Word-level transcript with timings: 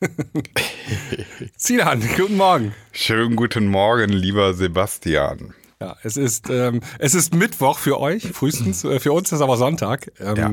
Sinan, 1.56 2.02
guten 2.16 2.36
Morgen. 2.36 2.74
Schönen 2.92 3.36
guten 3.36 3.66
Morgen, 3.66 4.10
lieber 4.10 4.54
Sebastian. 4.54 5.52
Ja, 5.80 5.96
es 6.02 6.16
ist, 6.16 6.48
ähm, 6.48 6.80
es 6.98 7.14
ist 7.14 7.34
Mittwoch 7.34 7.78
für 7.78 8.00
euch, 8.00 8.28
frühestens. 8.32 8.84
Äh, 8.84 9.00
für 9.00 9.12
uns 9.12 9.30
ist 9.32 9.40
aber 9.40 9.56
Sonntag. 9.56 10.10
Ähm, 10.18 10.36
ja. 10.36 10.50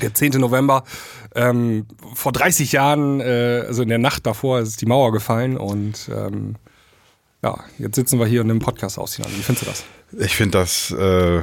Der 0.00 0.14
10. 0.14 0.40
November. 0.40 0.84
Ähm, 1.34 1.86
vor 2.14 2.32
30 2.32 2.70
Jahren, 2.72 3.20
äh, 3.20 3.64
also 3.66 3.82
in 3.82 3.88
der 3.88 3.98
Nacht 3.98 4.26
davor, 4.26 4.60
ist 4.60 4.80
die 4.80 4.86
Mauer 4.86 5.12
gefallen 5.12 5.56
und 5.56 6.08
ähm, 6.14 6.56
ja, 7.42 7.64
jetzt 7.78 7.96
sitzen 7.96 8.20
wir 8.20 8.26
hier 8.26 8.42
und 8.42 8.48
nehmen 8.48 8.60
Podcast 8.60 8.98
aus. 8.98 9.18
Wie 9.18 9.42
findest 9.42 9.62
du 9.62 9.66
das? 9.66 9.84
Ich 10.18 10.36
finde 10.36 10.58
das 10.58 10.90
äh, 10.92 11.42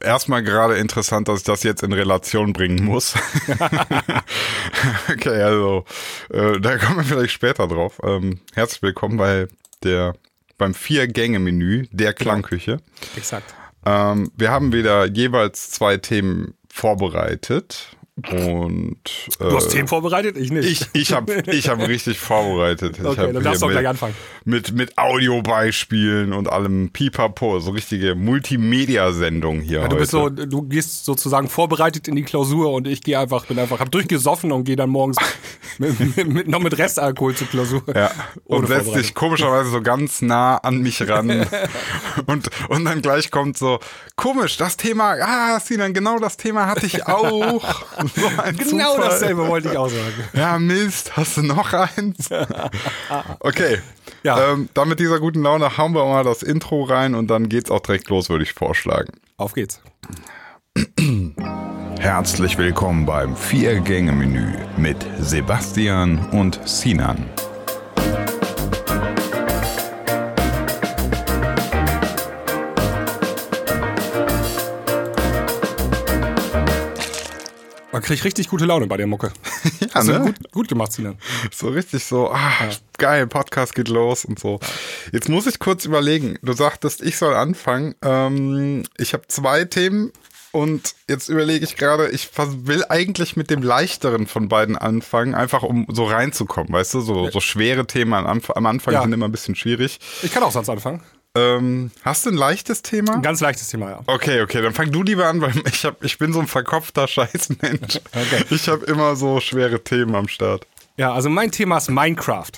erstmal 0.00 0.42
gerade 0.42 0.76
interessant, 0.76 1.28
dass 1.28 1.40
ich 1.40 1.44
das 1.44 1.62
jetzt 1.62 1.82
in 1.82 1.92
Relation 1.92 2.52
bringen 2.52 2.84
muss. 2.84 3.14
okay, 5.10 5.42
also 5.42 5.84
äh, 6.30 6.60
da 6.60 6.78
kommen 6.78 6.98
wir 6.98 7.04
vielleicht 7.04 7.32
später 7.32 7.68
drauf. 7.68 8.00
Ähm, 8.02 8.40
herzlich 8.54 8.82
willkommen 8.82 9.16
bei 9.16 9.48
der 9.82 10.14
beim 10.58 10.74
Vier-Gänge-Menü 10.74 11.86
der 11.90 12.12
genau. 12.12 12.32
Klangküche. 12.32 12.80
Exakt. 13.16 13.54
Ähm, 13.86 14.30
wir 14.36 14.50
haben 14.50 14.72
wieder 14.72 15.06
jeweils 15.06 15.70
zwei 15.70 15.96
Themen 15.96 16.54
vorbereitet. 16.68 17.96
Und, 18.16 18.98
äh, 19.38 19.44
du 19.44 19.56
hast 19.56 19.68
äh, 19.68 19.76
Themen 19.76 19.88
vorbereitet? 19.88 20.36
Ich 20.36 20.50
nicht. 20.50 20.68
Ich, 20.68 20.88
ich 20.92 21.12
habe 21.12 21.42
ich 21.50 21.68
hab 21.68 21.78
richtig 21.80 22.18
vorbereitet. 22.18 22.98
Okay, 23.10 23.12
ich 23.12 23.18
hab 23.18 23.32
dann 23.32 23.42
darfst 23.42 23.62
du 23.62 23.66
auch 23.66 23.70
gleich 23.70 23.88
anfangen. 23.88 24.14
Mit, 24.44 24.72
mit 24.72 24.98
Audiobeispielen 24.98 26.32
und 26.32 26.48
allem 26.48 26.90
Pipapo, 26.90 27.60
so 27.60 27.70
richtige 27.70 28.14
Multimedia-Sendung 28.14 29.60
hier. 29.60 29.80
Ja, 29.80 29.88
du 29.88 29.96
heute. 29.96 30.00
bist 30.00 30.10
so, 30.10 30.28
du 30.28 30.62
gehst 30.62 31.04
sozusagen 31.04 31.48
vorbereitet 31.48 32.08
in 32.08 32.16
die 32.16 32.22
Klausur 32.22 32.72
und 32.72 32.86
ich 32.86 33.02
gehe 33.02 33.18
einfach, 33.18 33.46
bin 33.46 33.58
einfach, 33.58 33.80
hab 33.80 33.90
durchgesoffen 33.90 34.52
und 34.52 34.64
gehe 34.64 34.76
dann 34.76 34.90
morgens 34.90 35.16
mit, 35.78 35.98
mit, 35.98 36.28
mit, 36.28 36.48
noch 36.48 36.60
mit 36.60 36.76
Restalkohol 36.76 37.34
zur 37.34 37.48
Klausur. 37.48 37.82
Ja. 37.94 38.10
Und 38.44 38.68
setzt 38.68 38.94
dich 38.94 39.14
komischerweise 39.14 39.70
so 39.70 39.80
ganz 39.80 40.20
nah 40.20 40.58
an 40.58 40.78
mich 40.78 41.08
ran. 41.08 41.30
und, 42.26 42.50
und 42.68 42.84
dann 42.84 43.02
gleich 43.02 43.30
kommt 43.30 43.56
so, 43.56 43.80
komisch, 44.16 44.56
das 44.56 44.76
Thema, 44.76 45.16
ah, 45.20 45.58
Sinan, 45.58 45.94
genau 45.94 46.18
das 46.18 46.36
Thema 46.36 46.66
hatte 46.66 46.86
ich 46.86 47.06
auch. 47.06 47.64
Genau 48.14 48.94
Zufall. 48.94 49.08
dasselbe 49.08 49.48
wollte 49.48 49.68
ich 49.70 49.76
auch 49.76 49.88
sagen. 49.88 50.24
Ja, 50.32 50.58
Mist, 50.58 51.16
hast 51.16 51.36
du 51.36 51.42
noch 51.42 51.72
eins? 51.72 52.28
Okay. 53.40 53.78
Ja. 54.22 54.52
Ähm, 54.52 54.68
dann 54.74 54.88
mit 54.88 55.00
dieser 55.00 55.18
guten 55.18 55.42
Laune 55.42 55.78
hauen 55.78 55.92
wir 55.94 56.04
mal 56.04 56.24
das 56.24 56.42
Intro 56.42 56.82
rein 56.84 57.14
und 57.14 57.28
dann 57.28 57.48
geht's 57.48 57.70
auch 57.70 57.80
direkt 57.80 58.08
los, 58.08 58.28
würde 58.28 58.44
ich 58.44 58.52
vorschlagen. 58.52 59.12
Auf 59.36 59.54
geht's. 59.54 59.80
Herzlich 61.98 62.56
willkommen 62.58 63.06
beim 63.06 63.36
Vier-Gänge-Menü 63.36 64.52
mit 64.76 64.96
Sebastian 65.18 66.18
und 66.30 66.60
Sinan. 66.66 67.26
Man 78.00 78.06
kriegt 78.06 78.24
richtig 78.24 78.48
gute 78.48 78.64
Laune 78.64 78.86
bei 78.86 78.96
der 78.96 79.06
Mucke. 79.06 79.30
ja, 79.80 79.88
Hast 79.92 80.08
ne? 80.08 80.20
gut, 80.20 80.52
gut 80.52 80.68
gemacht, 80.68 80.90
Sinan. 80.90 81.18
So 81.52 81.68
richtig 81.68 82.02
so, 82.02 82.30
ah, 82.30 82.50
ja. 82.60 82.70
geil, 82.96 83.26
Podcast 83.26 83.74
geht 83.74 83.88
los 83.88 84.24
und 84.24 84.38
so. 84.38 84.58
Jetzt 85.12 85.28
muss 85.28 85.46
ich 85.46 85.58
kurz 85.58 85.84
überlegen. 85.84 86.38
Du 86.40 86.54
sagtest, 86.54 87.02
ich 87.02 87.18
soll 87.18 87.34
anfangen. 87.34 87.94
Ähm, 88.00 88.84
ich 88.96 89.12
habe 89.12 89.24
zwei 89.28 89.66
Themen 89.66 90.12
und 90.50 90.94
jetzt 91.10 91.28
überlege 91.28 91.62
ich 91.62 91.76
gerade, 91.76 92.08
ich 92.08 92.30
will 92.38 92.86
eigentlich 92.88 93.36
mit 93.36 93.50
dem 93.50 93.60
leichteren 93.62 94.26
von 94.26 94.48
beiden 94.48 94.78
anfangen, 94.78 95.34
einfach 95.34 95.62
um 95.62 95.86
so 95.90 96.04
reinzukommen, 96.06 96.72
weißt 96.72 96.94
du? 96.94 97.00
So, 97.02 97.30
so 97.30 97.40
schwere 97.40 97.86
Themen 97.86 98.14
am, 98.14 98.66
Anfang 98.66 98.94
ja. 98.94 99.02
sind 99.02 99.12
immer 99.12 99.28
ein 99.28 99.32
bisschen 99.32 99.56
schwierig. 99.56 100.00
Ich 100.22 100.32
kann 100.32 100.42
auch 100.42 100.52
sonst 100.52 100.70
anfangen. 100.70 101.02
Ähm, 101.36 101.92
hast 102.02 102.26
du 102.26 102.30
ein 102.30 102.36
leichtes 102.36 102.82
Thema? 102.82 103.14
Ein 103.14 103.22
ganz 103.22 103.40
leichtes 103.40 103.68
Thema, 103.68 103.90
ja. 103.90 104.00
Okay, 104.06 104.42
okay, 104.42 104.62
dann 104.62 104.74
fang 104.74 104.90
du 104.90 105.02
lieber 105.02 105.26
an, 105.26 105.40
weil 105.40 105.52
ich, 105.66 105.84
hab, 105.84 106.02
ich 106.04 106.18
bin 106.18 106.32
so 106.32 106.40
ein 106.40 106.48
verkopfter 106.48 107.06
Scheißmensch. 107.06 108.00
okay. 108.06 108.44
Ich 108.50 108.68
habe 108.68 108.84
immer 108.86 109.14
so 109.14 109.40
schwere 109.40 109.82
Themen 109.82 110.14
am 110.14 110.26
Start. 110.26 110.66
Ja, 110.96 111.12
also 111.12 111.30
mein 111.30 111.52
Thema 111.52 111.78
ist 111.78 111.88
Minecraft. 111.88 112.50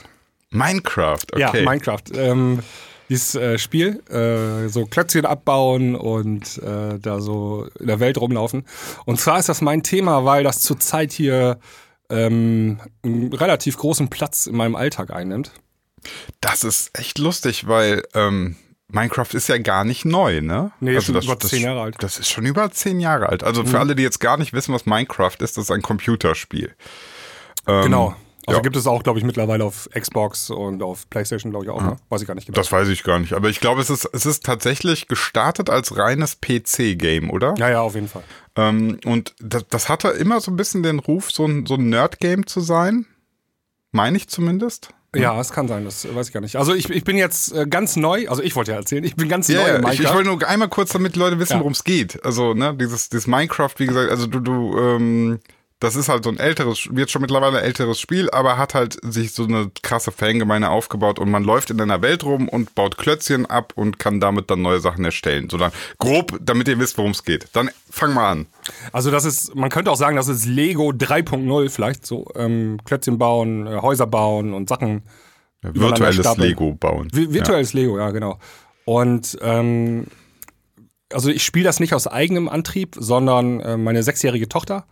Minecraft, 0.50 1.24
okay. 1.32 1.40
Ja, 1.40 1.52
Minecraft. 1.52 2.02
Ähm, 2.14 2.60
dieses 3.08 3.34
äh, 3.34 3.58
Spiel, 3.58 4.02
äh, 4.08 4.68
so 4.68 4.86
Klötzchen 4.86 5.26
abbauen 5.26 5.94
und 5.94 6.58
äh, 6.58 6.98
da 6.98 7.20
so 7.20 7.68
in 7.78 7.86
der 7.88 8.00
Welt 8.00 8.16
rumlaufen. 8.16 8.64
Und 9.04 9.20
zwar 9.20 9.38
ist 9.38 9.50
das 9.50 9.60
mein 9.60 9.82
Thema, 9.82 10.24
weil 10.24 10.44
das 10.44 10.60
zurzeit 10.60 11.12
hier 11.12 11.58
ähm, 12.08 12.80
einen 13.02 13.32
relativ 13.34 13.76
großen 13.76 14.08
Platz 14.08 14.46
in 14.46 14.56
meinem 14.56 14.76
Alltag 14.76 15.10
einnimmt. 15.10 15.52
Das 16.40 16.64
ist 16.64 16.98
echt 16.98 17.18
lustig, 17.18 17.68
weil 17.68 18.02
ähm, 18.14 18.56
Minecraft 18.92 19.28
ist 19.32 19.48
ja 19.48 19.58
gar 19.58 19.84
nicht 19.84 20.04
neu, 20.04 20.40
ne? 20.40 20.70
Nee, 20.80 20.94
also 20.94 21.06
schon 21.06 21.14
das, 21.14 21.24
über 21.24 21.38
zehn 21.38 21.62
Jahre 21.62 21.80
alt. 21.80 21.96
Das 22.00 22.18
ist 22.18 22.30
schon 22.30 22.44
über 22.44 22.70
zehn 22.70 23.00
Jahre 23.00 23.28
alt. 23.28 23.42
Also 23.42 23.64
für 23.64 23.70
mhm. 23.70 23.76
alle, 23.76 23.94
die 23.96 24.02
jetzt 24.02 24.20
gar 24.20 24.36
nicht 24.36 24.52
wissen, 24.52 24.74
was 24.74 24.86
Minecraft 24.86 25.36
ist, 25.40 25.56
das 25.56 25.64
ist 25.64 25.70
ein 25.70 25.82
Computerspiel. 25.82 26.74
Ähm, 27.66 27.82
genau. 27.84 28.16
Also 28.46 28.58
ja. 28.58 28.62
gibt 28.62 28.74
es 28.74 28.88
auch, 28.88 29.04
glaube 29.04 29.20
ich, 29.20 29.24
mittlerweile 29.24 29.64
auf 29.64 29.88
Xbox 29.94 30.50
und 30.50 30.82
auf 30.82 31.08
PlayStation, 31.08 31.52
glaube 31.52 31.64
ich, 31.64 31.70
auch. 31.70 31.80
Ja. 31.80 31.90
Ne? 31.90 31.96
Weiß 32.08 32.22
ich 32.22 32.26
gar 32.26 32.34
nicht 32.34 32.46
genau. 32.46 32.56
Das 32.56 32.72
weiß 32.72 32.88
ich 32.88 33.04
gar 33.04 33.20
nicht. 33.20 33.34
Aber 33.34 33.48
ich 33.48 33.60
glaube, 33.60 33.80
es 33.80 33.88
ist, 33.88 34.04
es 34.12 34.26
ist 34.26 34.44
tatsächlich 34.44 35.06
gestartet 35.06 35.70
als 35.70 35.96
reines 35.96 36.40
PC-Game, 36.40 37.30
oder? 37.30 37.54
Ja, 37.56 37.70
ja, 37.70 37.80
auf 37.82 37.94
jeden 37.94 38.08
Fall. 38.08 38.24
Ähm, 38.56 38.98
und 39.04 39.34
das, 39.40 39.64
das 39.68 39.88
hatte 39.88 40.08
immer 40.08 40.40
so 40.40 40.50
ein 40.50 40.56
bisschen 40.56 40.82
den 40.82 40.98
Ruf, 40.98 41.30
so 41.30 41.46
ein, 41.46 41.66
so 41.66 41.74
ein 41.74 41.88
Nerd-Game 41.88 42.46
zu 42.46 42.60
sein. 42.60 43.06
Meine 43.92 44.16
ich 44.16 44.28
zumindest. 44.28 44.92
Ja, 45.14 45.38
es 45.38 45.52
kann 45.52 45.68
sein, 45.68 45.84
das 45.84 46.06
weiß 46.14 46.28
ich 46.28 46.32
gar 46.32 46.40
nicht. 46.40 46.56
Also 46.56 46.74
ich, 46.74 46.88
ich 46.88 47.04
bin 47.04 47.18
jetzt 47.18 47.52
äh, 47.52 47.66
ganz 47.66 47.96
neu, 47.96 48.28
also 48.28 48.42
ich 48.42 48.56
wollte 48.56 48.70
ja 48.70 48.78
erzählen, 48.78 49.04
ich 49.04 49.14
bin 49.14 49.28
ganz 49.28 49.48
yeah, 49.48 49.60
neu 49.60 49.68
in 49.68 49.74
Minecraft. 49.82 49.92
Ich, 49.92 50.00
ich 50.00 50.14
wollte 50.14 50.28
nur 50.28 50.48
einmal 50.48 50.68
kurz, 50.68 50.92
damit 50.92 51.16
Leute 51.16 51.38
wissen, 51.38 51.52
ja. 51.54 51.58
worum 51.58 51.72
es 51.72 51.84
geht. 51.84 52.24
Also, 52.24 52.54
ne, 52.54 52.74
dieses, 52.74 53.10
dieses 53.10 53.26
Minecraft, 53.26 53.74
wie 53.76 53.86
gesagt, 53.86 54.10
also 54.10 54.26
du, 54.26 54.40
du, 54.40 54.78
ähm, 54.78 55.40
das 55.82 55.96
ist 55.96 56.08
halt 56.08 56.22
so 56.22 56.30
ein 56.30 56.38
älteres, 56.38 56.88
wird 56.92 57.10
schon 57.10 57.22
mittlerweile 57.22 57.58
ein 57.58 57.64
älteres 57.64 57.98
Spiel, 57.98 58.30
aber 58.30 58.56
hat 58.56 58.72
halt 58.72 58.98
sich 59.02 59.32
so 59.32 59.42
eine 59.44 59.72
krasse 59.82 60.12
Fangemeinde 60.12 60.68
aufgebaut 60.68 61.18
und 61.18 61.28
man 61.28 61.42
läuft 61.42 61.70
in 61.70 61.80
einer 61.80 62.00
Welt 62.02 62.22
rum 62.22 62.48
und 62.48 62.76
baut 62.76 62.96
Klötzchen 62.96 63.46
ab 63.46 63.72
und 63.74 63.98
kann 63.98 64.20
damit 64.20 64.48
dann 64.48 64.62
neue 64.62 64.78
Sachen 64.78 65.04
erstellen. 65.04 65.50
So 65.50 65.56
dann 65.58 65.72
grob, 65.98 66.38
damit 66.40 66.68
ihr 66.68 66.78
wisst, 66.78 66.98
worum 66.98 67.10
es 67.10 67.24
geht. 67.24 67.48
Dann 67.54 67.68
fang 67.90 68.14
mal 68.14 68.30
an. 68.30 68.46
Also 68.92 69.10
das 69.10 69.24
ist, 69.24 69.56
man 69.56 69.70
könnte 69.70 69.90
auch 69.90 69.96
sagen, 69.96 70.14
das 70.14 70.28
ist 70.28 70.46
Lego 70.46 70.90
3.0 70.90 71.68
vielleicht, 71.68 72.06
so 72.06 72.30
ähm, 72.36 72.78
Klötzchen 72.84 73.18
bauen, 73.18 73.66
äh, 73.66 73.80
Häuser 73.82 74.06
bauen 74.06 74.54
und 74.54 74.68
Sachen. 74.68 75.02
Ja, 75.64 75.74
virtuelles 75.74 76.36
Lego 76.36 76.74
bauen. 76.74 77.08
virtuelles 77.12 77.72
ja. 77.72 77.80
Lego, 77.80 77.98
ja, 77.98 78.10
genau. 78.12 78.38
Und 78.84 79.36
ähm, 79.42 80.06
also 81.12 81.28
ich 81.28 81.44
spiele 81.44 81.64
das 81.64 81.80
nicht 81.80 81.92
aus 81.92 82.06
eigenem 82.06 82.48
Antrieb, 82.48 82.94
sondern 82.96 83.58
äh, 83.58 83.76
meine 83.76 84.04
sechsjährige 84.04 84.48
Tochter 84.48 84.86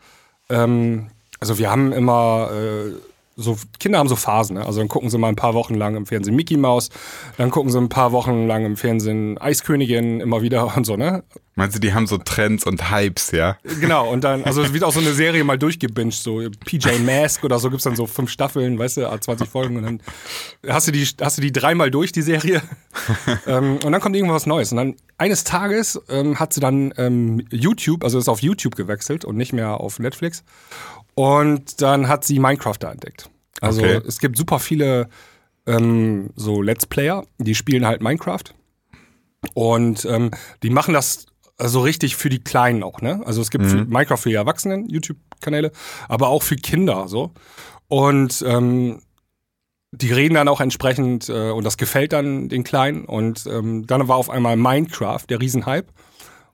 ähm, 0.51 1.11
also 1.39 1.59
wir 1.59 1.71
haben 1.71 1.93
immer 1.93 2.51
äh, 2.53 3.10
so, 3.41 3.57
Kinder 3.79 3.99
haben 3.99 4.09
so 4.09 4.17
Phasen, 4.17 4.57
ne? 4.57 4.67
Also 4.67 4.81
dann 4.81 4.89
gucken 4.89 5.11
sie 5.11 5.19
mal 5.19 5.29
ein 5.29 5.37
paar 5.37 5.55
Wochen 5.55 5.75
lang 5.75 5.97
im 5.97 6.07
Fernsehen 6.07 6.37
Mickey 6.37 6.57
Mouse, 6.57 6.91
dann 7.37 7.51
gucken 7.51 7.71
sie 7.71 7.79
ein 7.79 7.89
paar 7.89 8.13
Wochen 8.13 8.47
lang 8.47 8.65
im 8.65 8.77
Fernsehen 8.77 9.39
Eiskönigin 9.39 10.21
immer 10.21 10.43
wieder 10.43 10.77
und 10.77 10.85
so, 10.85 10.97
ne? 10.97 11.25
Meinst 11.57 11.77
du, 11.77 11.81
die 11.81 11.93
haben 11.93 12.07
so 12.07 12.17
Trends 12.17 12.65
und 12.65 12.91
Hypes, 12.91 13.33
ja? 13.33 13.59
Genau, 13.81 14.11
und 14.11 14.25
dann, 14.25 14.45
also 14.45 14.63
es 14.63 14.73
wird 14.73 14.85
auch 14.85 14.93
so 14.93 15.01
eine 15.01 15.13
Serie 15.13 15.45
mal 15.45 15.59
durchgebinged, 15.59 16.23
so 16.23 16.41
PJ 16.65 17.01
Mask 17.05 17.45
oder 17.45 17.59
so 17.59 17.69
gibt's 17.69 17.85
dann 17.85 17.97
so 17.97 18.07
fünf 18.07 18.31
Staffeln, 18.31 18.79
weißt 18.79 18.99
du, 18.99 19.21
20 19.21 19.49
Folgen 19.49 19.77
und 19.77 19.83
dann 19.83 20.01
hast 20.69 20.87
du 20.87 20.93
die, 20.93 21.07
hast 21.21 21.39
du 21.39 21.43
die 21.43 21.53
dreimal 21.53 21.91
durch, 21.91 22.13
die 22.13 22.23
Serie. 22.23 22.63
ähm, 23.47 23.79
und 23.85 23.93
dann 23.93 24.01
kommt 24.01 24.17
irgendwas 24.17 24.47
Neues. 24.47 24.73
Und 24.73 24.79
dann 24.79 24.95
eines 25.19 25.45
Tages 25.45 26.01
ähm, 26.09 26.39
hat 26.41 26.53
sie 26.53 26.61
dann 26.61 26.95
ähm, 26.97 27.43
YouTube, 27.51 28.05
also 28.05 28.19
ist 28.19 28.29
auf 28.29 28.41
YouTube 28.41 28.77
gewechselt 28.77 29.25
und 29.25 29.37
nicht 29.37 29.53
mehr 29.53 29.81
auf 29.81 29.99
Netflix. 29.99 30.45
Und 31.15 31.83
dann 31.83 32.09
hat 32.09 32.25
sie 32.25 32.39
Minecraft 32.39 32.77
da 32.79 32.93
entdeckt. 32.93 33.31
Also 33.61 33.83
okay. 33.83 34.01
es 34.07 34.19
gibt 34.21 34.37
super 34.37 34.59
viele 34.59 35.09
ähm, 35.67 36.31
so 36.37 36.63
Let's 36.63 36.87
Player, 36.87 37.25
die 37.39 37.55
spielen 37.55 37.87
halt 37.87 38.03
Minecraft. 38.03 38.45
Und 39.55 40.05
ähm, 40.05 40.31
die 40.63 40.71
machen 40.71 40.95
das 40.95 41.27
also 41.57 41.81
richtig 41.81 42.17
für 42.17 42.31
die 42.31 42.43
Kleinen 42.43 42.83
auch, 42.83 43.01
ne? 43.01 43.21
Also 43.25 43.43
es 43.43 43.51
gibt 43.51 43.65
mhm. 43.65 43.87
Minecraft 43.89 44.17
für 44.17 44.31
die 44.31 44.35
Erwachsenen, 44.35 44.89
YouTube-Kanäle, 44.89 45.73
aber 46.09 46.29
auch 46.29 46.43
für 46.43 46.57
Kinder 46.57 47.07
so. 47.07 47.33
Und 47.89 48.43
ähm, 48.47 49.03
die 49.93 50.13
reden 50.13 50.35
dann 50.35 50.49
auch 50.49 50.61
entsprechend 50.61 51.29
äh, 51.29 51.51
und 51.51 51.65
das 51.65 51.77
gefällt 51.77 52.13
dann 52.13 52.49
den 52.49 52.65
Kleinen. 52.65 53.05
Und 53.05 53.47
ähm, 53.47 53.87
dann 53.87 54.09
war 54.09 54.17
auf 54.17 54.31
einmal 54.31 54.57
Minecraft 54.57 55.25
der 55.29 55.41
Riesenhype. 55.41 55.89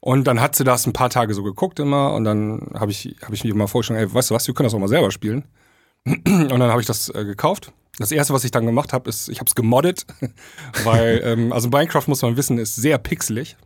Und 0.06 0.28
dann 0.28 0.40
hat 0.40 0.54
sie 0.54 0.62
das 0.62 0.86
ein 0.86 0.92
paar 0.92 1.10
Tage 1.10 1.34
so 1.34 1.42
geguckt 1.42 1.80
immer 1.80 2.12
und 2.12 2.22
dann 2.22 2.70
habe 2.74 2.92
ich, 2.92 3.16
hab 3.22 3.32
ich 3.32 3.42
mir 3.42 3.52
mal 3.56 3.66
vorgestellt, 3.66 3.98
ey, 3.98 4.14
weißt 4.14 4.30
du 4.30 4.36
was, 4.36 4.46
wir 4.46 4.54
können 4.54 4.66
das 4.66 4.74
auch 4.74 4.78
mal 4.78 4.86
selber 4.86 5.10
spielen. 5.10 5.42
Und 6.04 6.48
dann 6.48 6.70
habe 6.70 6.80
ich 6.80 6.86
das 6.86 7.08
äh, 7.08 7.24
gekauft. 7.24 7.72
Das 7.98 8.12
erste, 8.12 8.32
was 8.32 8.44
ich 8.44 8.52
dann 8.52 8.66
gemacht 8.66 8.92
habe, 8.92 9.10
ist, 9.10 9.28
ich 9.28 9.40
habe 9.40 9.48
es 9.48 9.56
gemoddet, 9.56 10.06
weil, 10.84 11.22
ähm, 11.24 11.52
also 11.52 11.68
Minecraft 11.70 12.04
muss 12.06 12.22
man 12.22 12.36
wissen, 12.36 12.56
ist 12.58 12.76
sehr 12.76 12.98
pixelig. 12.98 13.56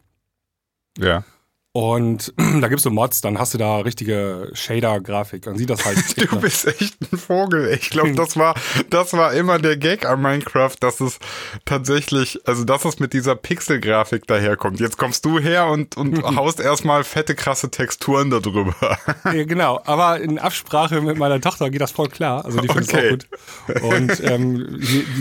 Ja. 0.96 1.24
Und 1.72 2.32
da 2.60 2.66
gibt's 2.66 2.82
so 2.82 2.90
Mods, 2.90 3.20
dann 3.20 3.38
hast 3.38 3.54
du 3.54 3.58
da 3.58 3.78
richtige 3.78 4.50
Shader-Grafik. 4.54 5.42
Dann 5.42 5.56
sieht 5.56 5.70
das 5.70 5.84
halt. 5.84 5.98
Du 6.30 6.40
bist 6.40 6.66
echt 6.66 6.96
ein 7.12 7.18
Vogel. 7.18 7.72
Ich 7.72 7.90
glaube, 7.90 8.12
das 8.12 8.36
war, 8.36 8.54
das 8.90 9.12
war 9.12 9.32
immer 9.34 9.58
der 9.58 9.76
Gag 9.76 10.04
an 10.04 10.20
Minecraft, 10.20 10.74
dass 10.80 11.00
es 11.00 11.18
tatsächlich, 11.64 12.40
also 12.44 12.64
dass 12.64 12.84
es 12.84 12.98
mit 12.98 13.12
dieser 13.12 13.36
Pixel-Grafik 13.36 14.26
daherkommt. 14.26 14.80
Jetzt 14.80 14.98
kommst 14.98 15.24
du 15.24 15.38
her 15.38 15.66
und, 15.66 15.96
und 15.96 16.22
haust 16.36 16.58
erstmal 16.60 17.04
fette, 17.04 17.34
krasse 17.34 17.70
Texturen 17.70 18.30
darüber. 18.30 18.74
Ja, 19.24 19.44
genau, 19.44 19.80
aber 19.84 20.20
in 20.20 20.38
Absprache 20.38 21.00
mit 21.00 21.16
meiner 21.18 21.40
Tochter 21.40 21.70
geht 21.70 21.80
das 21.80 21.90
voll 21.90 22.08
klar. 22.08 22.44
Also 22.44 22.60
die 22.60 22.68
findet 22.68 22.92
Okay. 22.92 23.06
auch 23.06 23.74
gut. 23.74 23.82
Und 23.82 24.24
ähm, 24.24 24.80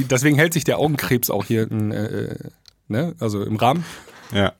deswegen 0.09 0.37
hält 0.37 0.53
sich 0.53 0.63
der 0.63 0.79
Augenkrebs 0.79 1.29
auch 1.29 1.45
hier, 1.45 1.69
in, 1.69 1.91
äh, 1.91 2.35
ne? 2.87 3.15
also 3.19 3.43
im 3.43 3.55
Rahmen. 3.57 3.85
Ja. 4.31 4.53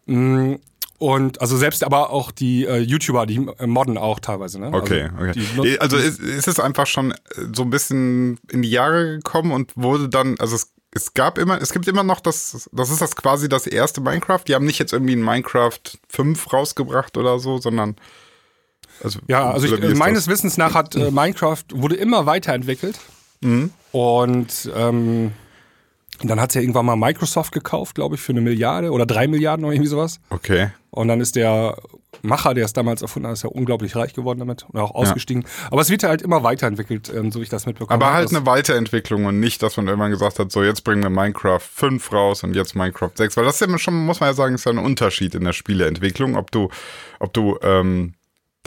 Und 1.00 1.40
also 1.40 1.58
selbst 1.58 1.84
aber 1.86 2.10
auch 2.10 2.30
die 2.30 2.66
äh, 2.66 2.80
YouTuber, 2.80 3.26
die 3.26 3.48
äh, 3.58 3.68
modden 3.68 3.98
auch 3.98 4.20
teilweise, 4.20 4.60
ne? 4.60 4.72
Okay, 4.74 5.10
also, 5.18 5.62
okay. 5.62 5.80
Also 5.80 5.96
ist, 5.96 6.20
ist 6.20 6.48
es 6.50 6.60
einfach 6.60 6.88
schon 6.88 7.14
so 7.54 7.64
ein 7.64 7.70
bisschen 7.70 8.38
in 8.52 8.62
die 8.62 8.70
Jahre 8.70 9.16
gekommen 9.16 9.54
und 9.54 9.72
wurde 9.78 10.10
dann, 10.10 10.36
also 10.40 10.58
es, 10.58 10.74
es 10.92 11.14
gab 11.14 11.38
immer, 11.38 11.62
es 11.62 11.72
gibt 11.72 11.88
immer 11.88 12.04
noch 12.04 12.20
das, 12.20 12.70
das 12.74 12.90
ist 12.90 13.02
das 13.02 13.16
quasi 13.16 13.48
das 13.48 13.66
erste 13.66 14.02
Minecraft. 14.02 14.42
Die 14.46 14.56
haben 14.56 14.66
nicht 14.66 14.78
jetzt 14.78 14.92
irgendwie 14.92 15.16
ein 15.16 15.24
Minecraft 15.24 15.80
5 16.10 16.52
rausgebracht 16.52 17.16
oder 17.16 17.40
so, 17.40 17.60
sondern 17.60 17.96
also 19.02 19.20
Ja, 19.28 19.52
also 19.52 19.74
ich, 19.74 19.82
äh, 19.82 19.96
meines? 19.96 20.28
Wissens 20.28 20.58
nach 20.58 20.74
hat 20.74 20.96
äh, 20.96 21.12
Minecraft 21.12 21.64
wurde 21.72 21.96
immer 21.96 22.26
weiterentwickelt. 22.26 23.00
Mhm. 23.40 23.72
Und 23.94 24.70
ähm, 24.76 25.32
dann 26.24 26.40
hat 26.42 26.50
es 26.50 26.56
ja 26.56 26.62
irgendwann 26.62 26.86
mal 26.86 26.96
Microsoft 26.96 27.52
gekauft, 27.54 27.96
glaube 27.96 28.16
ich, 28.16 28.22
für 28.22 28.32
eine 28.34 28.42
Milliarde 28.42 28.92
oder 28.92 29.06
drei 29.06 29.28
Milliarden 29.28 29.64
oder 29.66 29.74
irgendwie 29.74 29.90
sowas. 29.90 30.20
Okay. 30.30 30.70
Und 30.92 31.08
dann 31.08 31.22
ist 31.22 31.36
der 31.36 31.78
Macher, 32.24 32.54
der 32.54 32.66
es 32.66 32.74
damals 32.74 33.02
erfunden 33.02 33.28
hat, 33.28 33.34
ist 33.34 33.44
ja 33.44 33.50
unglaublich 33.50 33.96
reich 33.96 34.14
geworden 34.14 34.40
damit 34.40 34.66
und 34.68 34.80
auch 34.80 34.92
ausgestiegen. 34.94 35.46
Aber 35.72 35.82
es 35.82 35.90
wird 35.90 36.04
halt 36.04 36.22
immer 36.22 36.44
weiterentwickelt, 36.44 37.10
ähm, 37.16 37.32
so 37.32 37.40
wie 37.40 37.44
ich 37.44 37.50
das 37.50 37.66
mitbekommen 37.66 37.94
Aber 37.96 38.08
habe. 38.08 38.16
halt 38.18 38.26
Das- 38.32 38.36
eine 38.36 38.46
Weiterentwicklung 38.46 39.26
und 39.26 39.40
nicht, 39.40 39.62
dass 39.64 39.78
man 39.78 39.88
irgendwann 39.88 40.12
gesagt 40.12 40.40
hat, 40.40 40.52
so 40.52 40.64
jetzt 40.64 40.84
bringen 40.84 41.04
wir 41.04 41.10
Minecraft 41.12 41.60
5 41.62 42.12
raus 42.12 42.44
und 42.44 42.56
jetzt 42.56 42.76
Minecraft 42.76 43.12
6. 43.16 43.38
Weil 43.38 43.46
das 43.46 43.62
ist 43.62 43.70
ja 43.70 43.78
schon, 43.78 44.06
muss 44.06 44.20
man 44.20 44.30
ja 44.30 44.34
sagen, 44.34 44.56
ist 44.56 44.66
ja 44.66 44.72
ein 44.72 44.80
Unterschied 44.80 45.36
in 45.36 45.44
der 45.46 45.54
Spieleentwicklung, 45.54 46.36
ob 46.36 46.52
du, 46.52 46.70
ob 47.20 47.32
du 47.34 47.58
ähm, 47.62 48.16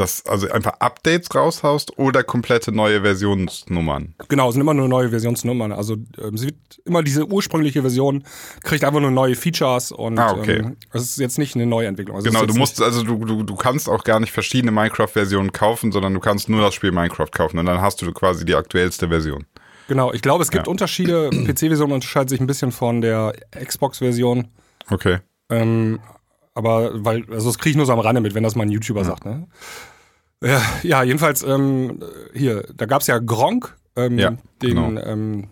das, 0.03 0.27
also 0.27 0.51
einfach 0.51 0.75
Updates 0.81 1.35
raushaust 1.35 1.99
oder 1.99 2.23
komplette 2.25 2.73
neue 2.73 3.01
Versionsnummern. 3.03 4.15
Genau, 4.29 4.49
es 4.49 4.55
sind 4.55 4.61
immer 4.61 4.75
nur 4.75 4.89
neue 4.89 5.09
Versionsnummern. 5.11 5.73
Also 5.73 5.95
ähm, 6.19 6.35
es 6.35 6.45
wird 6.45 6.57
immer 6.85 7.03
diese 7.03 7.27
ursprüngliche 7.27 7.81
Version, 7.81 8.25
kriegt 8.63 8.85
einfach 8.85 9.01
nur 9.01 9.11
neue 9.11 9.35
Features 9.35 9.93
und 9.93 10.19
Ah, 10.19 10.33
okay. 10.33 10.59
ähm, 10.59 10.77
es 10.93 11.03
ist 11.03 11.19
jetzt 11.19 11.39
nicht 11.39 11.55
eine 11.55 11.67
Neuentwicklung. 11.67 12.17
Also 12.17 12.29
Genau, 12.31 12.45
du 12.45 12.55
musst, 12.55 12.83
also 12.83 13.03
du, 13.03 13.25
du, 13.25 13.43
du 13.43 13.55
kannst 13.57 13.89
auch 13.89 14.05
gar 14.05 14.21
nicht 14.21 14.33
verschiedene 14.33 14.73
Minecraft-Versionen 14.73 15.53
kaufen, 15.53 15.93
sondern 15.93 16.13
du 16.15 16.21
kannst 16.21 16.49
nur 16.49 16.61
das 16.61 16.75
Spiel 16.75 16.93
Minecraft 16.93 17.31
kaufen 17.33 17.59
und 17.59 17.67
dann 17.67 17.81
hast 17.81 18.03
du 18.03 18.13
quasi 18.13 18.45
die 18.45 18.55
aktuellste 18.55 19.09
Version. 19.09 19.47
Genau, 19.89 20.13
ich 20.13 20.23
glaube, 20.23 20.43
es 20.43 20.51
gibt 20.51 20.67
Ja. 20.67 20.71
Unterschiede. 20.71 21.31
PC-Version 21.31 21.93
unterscheidet 21.93 22.31
sich 22.31 22.41
ein 22.41 22.47
bisschen 22.47 22.73
von 22.73 23.01
der 23.01 23.35
Xbox-Version. 23.65 24.49
Okay. 24.91 25.19
Ähm, 25.51 26.01
aber 26.55 27.05
weil, 27.05 27.25
also 27.31 27.49
das 27.49 27.59
kriege 27.59 27.71
ich 27.71 27.77
nur 27.77 27.87
so 27.87 27.93
am 27.93 27.99
Rande 28.01 28.21
mit, 28.21 28.35
wenn 28.35 28.43
das 28.43 28.55
mal 28.55 28.65
ein 28.65 28.71
YouTuber 28.71 29.05
sagt, 29.05 29.25
ne? 29.25 29.47
Ja, 30.45 30.61
ja 30.83 31.03
jedenfalls, 31.03 31.43
ähm, 31.43 32.03
hier, 32.35 32.65
da 32.75 32.87
gab's 32.87 33.07
ja 33.07 33.19
Gronk, 33.19 33.77
ähm, 33.97 34.19
Ja, 34.19 34.31
den, 34.61 34.75
genau. 34.75 35.01
ähm, 35.03 35.49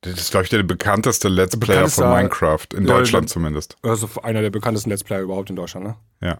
Das 0.00 0.18
ist, 0.18 0.30
glaube 0.30 0.44
ich, 0.44 0.50
der 0.50 0.62
bekannteste 0.64 1.28
Let's 1.28 1.58
Player 1.58 1.88
von 1.88 2.10
Minecraft, 2.10 2.66
in 2.74 2.86
Ja, 2.86 2.98
Deutschland 2.98 3.28
zumindest. 3.30 3.76
also 3.82 4.08
einer 4.22 4.42
der 4.42 4.50
bekanntesten 4.50 4.90
Let's 4.90 5.04
Player 5.04 5.20
überhaupt 5.22 5.50
in 5.50 5.56
Deutschland, 5.56 5.86
ne? 5.86 5.96
Ja. 6.20 6.38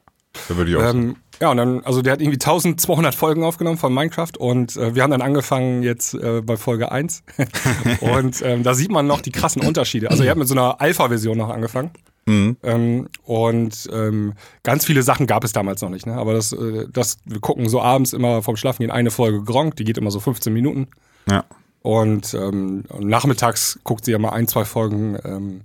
Da 0.49 0.57
würde 0.57 0.71
ich 0.71 0.77
auch 0.77 0.83
sagen. 0.83 1.03
Ähm, 1.03 1.17
ja, 1.41 1.51
und 1.51 1.57
dann, 1.57 1.83
also 1.85 2.03
der 2.03 2.13
hat 2.13 2.21
irgendwie 2.21 2.37
1200 2.39 3.15
Folgen 3.15 3.45
aufgenommen 3.45 3.79
von 3.79 3.95
Minecraft 3.95 4.33
und 4.39 4.77
äh, 4.77 4.95
wir 4.95 5.03
haben 5.03 5.11
dann 5.11 5.23
angefangen 5.23 5.83
jetzt 5.83 6.15
äh, 6.15 6.43
bei 6.43 6.57
Folge 6.57 6.93
1 6.93 7.23
und 8.01 8.43
ähm, 8.43 8.63
da 8.63 8.75
sieht 8.75 8.91
man 8.91 9.07
noch 9.07 9.21
die 9.21 9.33
krassen 9.33 9.63
Unterschiede. 9.63 10.11
Also 10.11 10.25
er 10.25 10.33
hat 10.33 10.37
mit 10.39 10.47
so 10.49 10.55
einer 10.55 10.81
Alpha-Version 10.81 11.39
noch 11.39 11.49
angefangen 11.49 11.93
Mhm. 12.29 12.57
ähm, 12.63 13.09
und 13.25 13.89
ähm, 13.93 14.35
ganz 14.63 14.85
viele 14.85 15.03
Sachen 15.03 15.27
gab 15.27 15.45
es 15.45 15.53
damals 15.53 15.81
noch 15.81 15.89
nicht. 15.91 16.07
Ne? 16.07 16.15
Aber 16.15 16.35
das, 16.35 16.53
äh, 16.53 16.87
das, 16.93 17.19
wir 17.25 17.41
gucken 17.41 17.69
so 17.69 17.81
abends 17.81 18.13
immer 18.13 18.43
vom 18.43 18.57
Schlafen 18.57 18.83
gehen 18.83 18.91
eine 18.91 19.11
Folge 19.11 19.43
Gronk, 19.43 19.77
die 19.77 19.85
geht 19.85 19.97
immer 19.99 20.11
so 20.11 20.21
15 20.21 20.53
Minuten 20.53 20.89
Ja. 21.31 21.45
und 21.83 22.35
ähm, 22.35 22.85
nachmittags 22.99 23.79
guckt 23.85 24.05
sie 24.05 24.13
ja 24.13 24.19
mal 24.19 24.31
ein, 24.31 24.47
zwei 24.47 24.65
Folgen 24.67 25.17
ähm, 25.25 25.63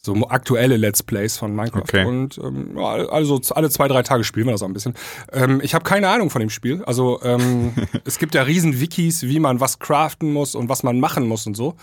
so 0.00 0.14
aktuelle 0.28 0.76
Let's 0.76 1.02
Plays 1.02 1.38
von 1.38 1.56
Minecraft. 1.56 1.80
Okay. 1.80 2.04
Und 2.04 2.36
ähm, 2.36 2.76
also 2.76 3.40
alle 3.54 3.70
zwei, 3.70 3.88
drei 3.88 4.02
Tage 4.02 4.22
spielen 4.22 4.46
wir 4.46 4.52
das 4.52 4.62
auch 4.62 4.68
ein 4.68 4.74
bisschen. 4.74 4.92
Ähm, 5.32 5.60
ich 5.64 5.74
habe 5.74 5.82
keine 5.82 6.08
Ahnung 6.10 6.28
von 6.28 6.40
dem 6.40 6.50
Spiel. 6.50 6.84
Also 6.84 7.20
ähm, 7.22 7.72
es 8.04 8.18
gibt 8.18 8.34
ja 8.34 8.42
riesen 8.42 8.78
Wikis, 8.80 9.22
wie 9.22 9.40
man 9.40 9.60
was 9.60 9.78
craften 9.78 10.30
muss 10.30 10.54
und 10.54 10.68
was 10.68 10.82
man 10.82 11.00
machen 11.00 11.26
muss 11.26 11.46
und 11.46 11.56
so. 11.56 11.74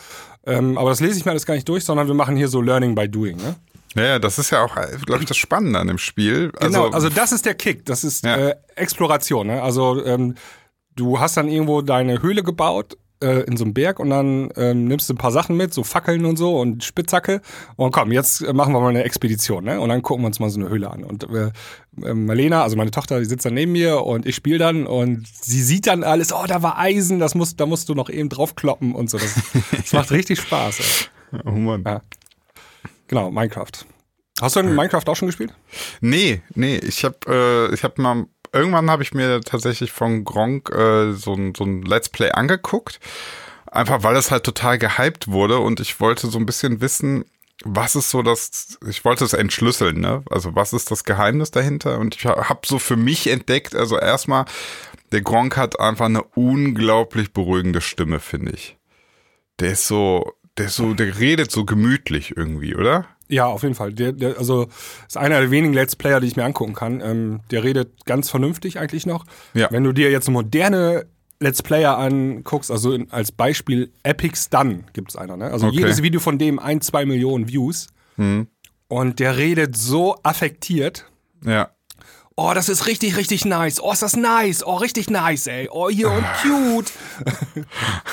Ähm, 0.46 0.78
aber 0.78 0.92
das 0.92 1.00
lese 1.00 1.18
ich 1.18 1.26
mir 1.26 1.32
alles 1.32 1.48
gar 1.48 1.56
nicht 1.56 1.68
durch, 1.68 1.84
sondern 1.84 2.06
wir 2.08 2.14
machen 2.14 2.36
hier 2.38 2.48
so 2.48 2.62
Learning 2.62 2.94
by 2.94 3.10
Doing. 3.10 3.38
Ne? 3.38 3.56
Ja, 3.96 4.04
ja, 4.04 4.20
das 4.20 4.40
ist 4.40 4.50
ja 4.52 4.64
auch, 4.64 4.76
glaube 5.06 5.22
ich, 5.22 5.28
das 5.28 5.38
Spannende 5.38 5.80
an 5.80 5.88
dem 5.88 5.98
Spiel. 5.98 6.52
Also, 6.60 6.72
Genau, 6.84 6.94
also 6.94 7.10
das 7.10 7.32
ist 7.32 7.46
der 7.46 7.56
Kick. 7.56 7.86
Das 7.86 8.04
ist 8.04 8.24
Ja. 8.26 8.36
äh, 8.38 8.56
Exploration. 8.76 9.48
Ne? 9.48 9.62
Also 9.62 10.04
ähm, 10.06 10.36
du 10.96 11.20
hast 11.20 11.38
dann 11.38 11.48
irgendwo 11.48 11.82
deine 11.82 12.22
Höhle 12.22 12.44
gebaut 12.44 12.98
äh, 13.22 13.42
in 13.44 13.56
so 13.58 13.64
einem 13.66 13.74
Berg 13.74 14.00
und 14.00 14.10
dann 14.10 14.50
ähm, 14.56 14.86
nimmst 14.86 15.10
du 15.10 15.14
ein 15.14 15.18
paar 15.18 15.32
Sachen 15.32 15.56
mit, 15.58 15.74
so 15.74 15.84
Fackeln 15.84 16.26
und 16.26 16.38
so 16.38 16.60
und 16.60 16.84
Spitzhacke. 16.84 17.42
Und 17.76 17.92
komm, 17.92 18.12
jetzt 18.12 18.42
äh, 18.42 18.54
machen 18.54 18.74
wir 18.74 18.80
mal 18.80 18.90
eine 18.90 19.04
Expedition. 19.04 19.64
Ne? 19.66 19.80
Und 19.80 19.90
dann 19.90 20.02
gucken 20.02 20.24
wir 20.24 20.28
uns 20.28 20.40
mal 20.40 20.50
so 20.50 20.60
eine 20.60 20.70
Höhle 20.70 20.90
an. 20.90 21.04
Und 21.04 21.26
äh, 21.30 21.52
äh, 22.04 22.14
Marlena, 22.14 22.64
also 22.64 22.78
meine 22.78 22.92
Tochter, 22.92 23.20
die 23.20 23.26
sitzt 23.26 23.46
dann 23.46 23.54
neben 23.54 23.74
mir 23.74 24.02
und 24.04 24.26
ich 24.26 24.36
spiele 24.36 24.58
dann 24.58 24.88
und 24.88 25.28
sie 25.28 25.62
sieht 25.62 25.88
dann 25.88 26.04
alles, 26.04 26.34
oh, 26.34 26.46
da 26.48 26.64
war 26.64 26.80
Eisen, 26.80 27.20
das 27.20 27.36
muss, 27.36 27.56
da 27.56 27.66
musst 27.66 27.90
du 27.90 27.94
noch 27.96 28.10
eben 28.10 28.30
draufkloppen 28.30 28.96
und 28.96 29.10
so. 29.10 29.18
Das, 29.18 29.36
das 29.72 29.94
macht 29.94 30.12
richtig 30.12 30.40
Spaß. 30.40 30.80
Ey. 31.34 31.40
oh 31.46 31.52
Mann. 31.52 31.84
Ja. 31.86 32.02
Genau, 33.12 33.30
Minecraft. 33.30 33.72
Hast 34.40 34.56
du 34.56 34.62
in 34.62 34.74
Minecraft 34.74 35.04
auch 35.08 35.18
schon 35.18 35.28
gespielt? 35.28 35.54
Nee, 36.00 36.42
nee, 36.56 36.78
ich 36.78 37.04
habe 37.04 37.18
äh, 37.28 37.74
ich 37.74 37.84
habe 37.84 38.02
mal 38.02 38.26
irgendwann 38.54 38.90
habe 38.90 39.04
ich 39.04 39.14
mir 39.14 39.42
tatsächlich 39.42 39.92
von 39.92 40.24
Gronk 40.24 40.70
äh, 40.70 41.12
so 41.12 41.34
ein 41.34 41.54
so 41.54 41.66
ein 41.66 41.82
Let's 41.82 42.08
Play 42.08 42.32
angeguckt, 42.32 43.02
einfach 43.70 44.04
weil 44.04 44.16
es 44.16 44.32
halt 44.32 44.46
total 44.46 44.78
gehypt 44.78 45.28
wurde 45.28 45.60
und 45.60 45.82
ich 45.82 46.00
wollte 46.00 46.28
so 46.28 46.40
ein 46.40 46.46
bisschen 46.46 46.80
wissen, 46.80 47.26
was 47.66 47.98
ist 47.98 48.12
so 48.12 48.22
das 48.22 48.80
ich 48.88 49.04
wollte 49.04 49.26
es 49.26 49.34
entschlüsseln, 49.34 50.00
ne? 50.00 50.24
Also, 50.30 50.56
was 50.56 50.72
ist 50.72 50.90
das 50.90 51.04
Geheimnis 51.04 51.52
dahinter 51.52 52.00
und 52.00 52.16
ich 52.16 52.26
habe 52.26 52.62
so 52.66 52.80
für 52.80 52.96
mich 52.96 53.28
entdeckt, 53.28 53.76
also 53.76 54.00
erstmal 54.00 54.46
der 55.12 55.22
Gronk 55.22 55.58
hat 55.58 55.82
einfach 55.82 56.06
eine 56.06 56.24
unglaublich 56.24 57.34
beruhigende 57.34 57.82
Stimme, 57.82 58.22
finde 58.22 58.54
ich. 58.54 58.78
Der 59.60 59.72
ist 59.74 59.86
so 59.86 60.32
der 60.58 60.70
so 60.70 60.94
der 60.94 61.20
redet 61.20 61.52
so 61.52 61.66
gemütlich 61.66 62.36
irgendwie, 62.36 62.76
oder? 62.76 63.06
Ja, 63.28 63.46
auf 63.46 63.64
jeden 63.64 63.76
Fall. 63.76 63.94
Der, 63.94 64.12
der, 64.12 64.38
also 64.38 64.68
ist 65.08 65.16
einer 65.18 65.40
der 65.40 65.52
wenigen 65.52 65.74
Let's 65.74 65.96
Player, 65.96 66.20
die 66.20 66.28
ich 66.28 66.36
mir 66.36 66.44
angucken 66.44 66.74
kann. 66.74 67.00
Ähm, 67.02 67.40
der 67.50 67.64
redet 67.64 68.06
ganz 68.06 68.30
vernünftig 68.30 68.78
eigentlich 68.78 69.06
noch. 69.06 69.26
Ja. 69.54 69.70
Wenn 69.72 69.84
du 69.86 69.94
dir 69.94 70.12
jetzt 70.12 70.30
moderne 70.30 71.06
Let's 71.40 71.64
Player 71.64 71.98
anguckst, 71.98 72.70
also 72.70 72.92
in, 72.94 73.10
als 73.12 73.32
Beispiel 73.32 73.92
Epic 74.04 74.36
Stun 74.36 74.84
gibt's 74.94 75.16
einer, 75.16 75.38
ne? 75.38 75.46
Also 75.46 75.68
Okay. 75.68 75.78
jedes 75.78 76.04
Video 76.04 76.20
von 76.20 76.38
dem 76.38 76.60
ein, 76.60 76.82
zwei 76.82 77.06
Millionen 77.06 77.48
Views. 77.48 77.88
Und 78.88 79.20
der 79.20 79.38
redet 79.38 79.76
so 79.78 80.18
affektiert. 80.22 81.06
Ja. 81.46 81.70
Oh, 82.44 82.54
das 82.56 82.70
ist 82.70 82.88
richtig, 82.88 83.18
richtig 83.18 83.46
nice. 83.46 83.80
Oh, 83.82 83.92
ist 83.92 84.02
das 84.02 84.16
nice. 84.16 84.66
Oh, 84.66 84.76
richtig 84.76 85.10
nice, 85.10 85.46
ey. 85.48 85.70
Oh, 85.72 85.90
hier 85.90 86.10
und 86.10 86.26
cute. 86.42 86.92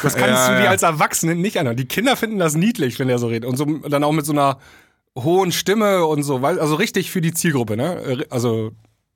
Das 0.03 0.15
kannst 0.17 0.49
Ja, 0.49 0.55
du 0.57 0.63
dir 0.63 0.71
als 0.71 0.83
Erwachsene 0.83 1.35
nicht 1.35 1.59
anhören. 1.59 1.77
Die 1.79 1.87
Kinder 1.87 2.15
finden 2.17 2.39
das 2.39 2.55
niedlich, 2.55 2.99
wenn 2.99 3.09
der 3.09 3.19
so 3.19 3.29
redet. 3.29 3.49
Und 3.49 3.57
so, 3.57 3.65
dann 3.65 4.05
auch 4.05 4.13
mit 4.13 4.27
so 4.27 4.33
einer 4.33 4.59
hohen 5.19 5.51
Stimme 5.51 6.05
und 6.05 6.23
so. 6.25 6.39
Also 6.39 6.75
richtig 6.75 7.11
für 7.11 7.21
die 7.23 7.33
Zielgruppe, 7.33 7.77
ne? 7.77 8.25
Also, 8.31 8.73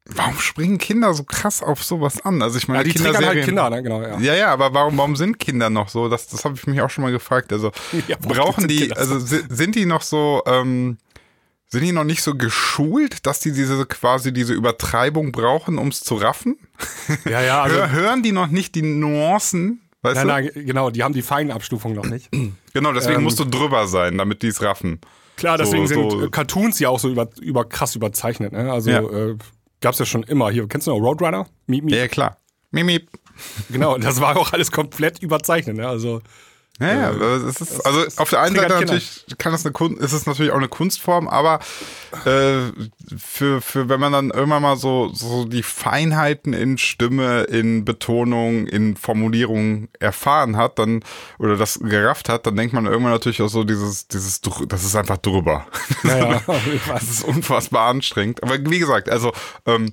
Warum 0.06 0.36
springen 0.38 0.78
Kinder 0.78 1.14
so 1.14 1.22
krass 1.22 1.62
auf 1.62 1.84
sowas 1.84 2.24
an? 2.24 2.42
Also 2.42 2.58
ich 2.58 2.66
meine, 2.66 2.80
ja, 2.80 2.84
die 2.84 2.90
halt 3.04 3.14
Kinderserien- 3.16 3.44
Kinder, 3.44 3.70
ne? 3.70 3.82
Genau, 3.84 4.02
ja. 4.02 4.18
Ja, 4.18 4.34
ja, 4.34 4.52
aber 4.52 4.74
warum, 4.74 4.98
warum 4.98 5.14
sind 5.14 5.38
Kinder 5.38 5.70
noch 5.70 5.88
so? 5.90 6.08
Das, 6.08 6.26
das 6.26 6.44
habe 6.44 6.56
ich 6.56 6.66
mich 6.66 6.80
auch 6.80 6.90
schon 6.90 7.02
mal 7.04 7.12
gefragt. 7.12 7.52
Also 7.52 7.70
Ja, 8.08 8.16
brauchen 8.20 8.66
die, 8.66 8.92
also 8.96 9.20
si- 9.20 9.44
sind 9.48 9.76
die 9.76 9.86
noch 9.86 10.02
so, 10.02 10.42
ähm, 10.46 10.98
sind 11.72 11.82
die 11.84 11.92
noch 11.92 12.04
nicht 12.04 12.22
so 12.22 12.34
geschult, 12.34 13.26
dass 13.26 13.40
die 13.40 13.50
diese 13.52 13.84
quasi 13.86 14.32
diese 14.32 14.52
Übertreibung 14.54 15.32
brauchen, 15.32 15.78
um 15.78 15.88
es 15.88 16.00
zu 16.00 16.14
raffen? 16.16 16.58
Ja, 17.24 17.40
ja, 17.40 17.62
also. 17.64 17.76
Hör, 17.76 17.90
hören 17.90 18.22
die 18.22 18.32
noch 18.32 18.46
nicht 18.48 18.74
die 18.74 18.82
Nuancen? 18.82 19.80
Weißt 20.02 20.24
Nein, 20.24 20.46
du? 20.46 20.52
nein, 20.54 20.66
genau, 20.66 20.90
die 20.90 21.02
haben 21.02 21.14
die 21.14 21.22
Feinabstufung 21.22 21.94
noch 21.94 22.06
nicht. 22.06 22.28
Genau, 22.74 22.92
deswegen 22.94 23.16
Ähm, 23.18 23.24
musst 23.24 23.38
du 23.38 23.44
drüber 23.44 23.86
sein, 23.86 24.16
damit 24.16 24.42
die 24.42 24.46
es 24.46 24.62
raffen. 24.62 24.98
Klar, 25.36 25.58
deswegen 25.58 25.86
So- 25.86 25.94
sind 26.10 26.10
so- 26.22 26.30
Cartoons 26.30 26.78
ja 26.78 26.88
auch 26.88 26.98
so 26.98 27.10
über, 27.10 27.28
über 27.42 27.66
krass 27.68 27.94
überzeichnet, 27.96 28.52
ne? 28.52 28.72
Also, 28.72 28.90
Ja. 28.90 29.02
äh, 29.02 29.36
gab's 29.82 29.98
ja 29.98 30.06
schon 30.06 30.22
immer. 30.22 30.50
Hier, 30.50 30.66
kennst 30.68 30.86
du 30.86 30.90
noch 30.92 30.98
Roadrunner? 30.98 31.46
Miep, 31.66 31.84
miep. 31.84 31.94
Ja, 31.94 32.08
klar. 32.08 32.38
Mimi. 32.70 33.06
Genau, 33.70 33.98
das 33.98 34.20
war 34.22 34.36
auch 34.38 34.52
alles 34.54 34.70
komplett 34.72 35.22
überzeichnet, 35.22 35.76
ne? 35.76 35.86
Also, 35.86 36.22
Ja, 36.80 36.86
ja, 36.94 37.10
Äh, 37.10 37.36
es 37.48 37.60
ist, 37.60 37.86
also 37.86 38.04
auf 38.16 38.30
der 38.30 38.40
einen 38.40 38.56
Seite 38.56 38.74
natürlich 38.74 39.26
kann 39.38 39.52
das 39.52 39.64
eine 39.64 39.72
Kunst, 39.72 40.00
ist 40.00 40.12
es 40.12 40.26
natürlich 40.26 40.52
auch 40.52 40.56
eine 40.56 40.68
Kunstform, 40.68 41.28
aber 41.28 41.60
äh, 42.24 42.72
für, 43.16 43.60
für 43.60 43.88
wenn 43.88 44.00
man 44.00 44.12
dann 44.12 44.30
irgendwann 44.30 44.62
mal 44.62 44.76
so, 44.76 45.10
so 45.12 45.44
die 45.44 45.62
Feinheiten 45.62 46.54
in 46.54 46.78
Stimme, 46.78 47.42
in 47.42 47.84
Betonung, 47.84 48.66
in 48.66 48.96
Formulierung 48.96 49.88
erfahren 50.00 50.56
hat, 50.56 50.78
dann 50.78 51.04
oder 51.38 51.56
das 51.56 51.78
gerafft 51.78 52.28
hat, 52.30 52.46
dann 52.46 52.56
denkt 52.56 52.72
man 52.72 52.86
irgendwann 52.86 53.12
natürlich 53.12 53.42
auch 53.42 53.48
so 53.48 53.64
dieses, 53.64 54.08
dieses, 54.08 54.40
das 54.40 54.84
ist 54.84 54.96
einfach 54.96 55.18
drüber. 55.18 55.66
Naja, 56.02 56.40
Das 56.88 57.04
ist 57.04 57.24
unfassbar 57.24 57.88
anstrengend. 57.88 58.42
Aber 58.42 58.58
wie 58.58 58.78
gesagt, 58.78 59.08
also 59.10 59.32
ähm, 59.66 59.92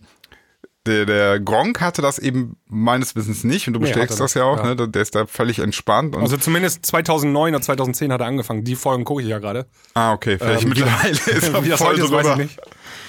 der, 0.88 1.06
der 1.06 1.40
Gronk 1.40 1.82
hatte 1.82 2.02
das 2.02 2.20
eben 2.20 2.58
meines 2.68 3.16
Wissens 3.16 3.44
nicht 3.44 3.68
und 3.68 3.74
du 3.74 3.80
Nee, 3.80 3.88
bestätigst 3.88 4.14
hatte 4.14 4.24
das 4.24 4.34
ja 4.34 4.44
auch, 4.46 4.58
ja. 4.64 4.76
ne? 4.76 4.88
Der 4.90 5.02
ist 5.02 5.14
da 5.14 5.26
völlig 5.26 5.60
entspannt 5.60 6.16
Also 6.16 6.38
zumindest 6.38 6.86
2009 6.86 7.54
oder 7.54 7.62
2010 7.62 8.14
hat 8.14 8.22
er 8.22 8.28
angefangen. 8.28 8.64
Die 8.64 8.76
Folgen 8.76 9.04
gucke 9.04 9.22
ich 9.22 9.28
ja 9.28 9.40
gerade. 9.40 9.68
Ah, 9.94 10.14
okay, 10.14 10.38
vielleicht 10.38 10.64
Ähm, 10.64 10.70
mittlerweile 10.70 11.12
ist 11.12 11.28
er 11.54 11.64
Wie 11.64 11.70
das 11.70 11.82
heute 11.82 12.02
ist, 12.02 12.12
weiß 12.12 12.28
ich 12.28 12.36
nicht. 12.38 12.60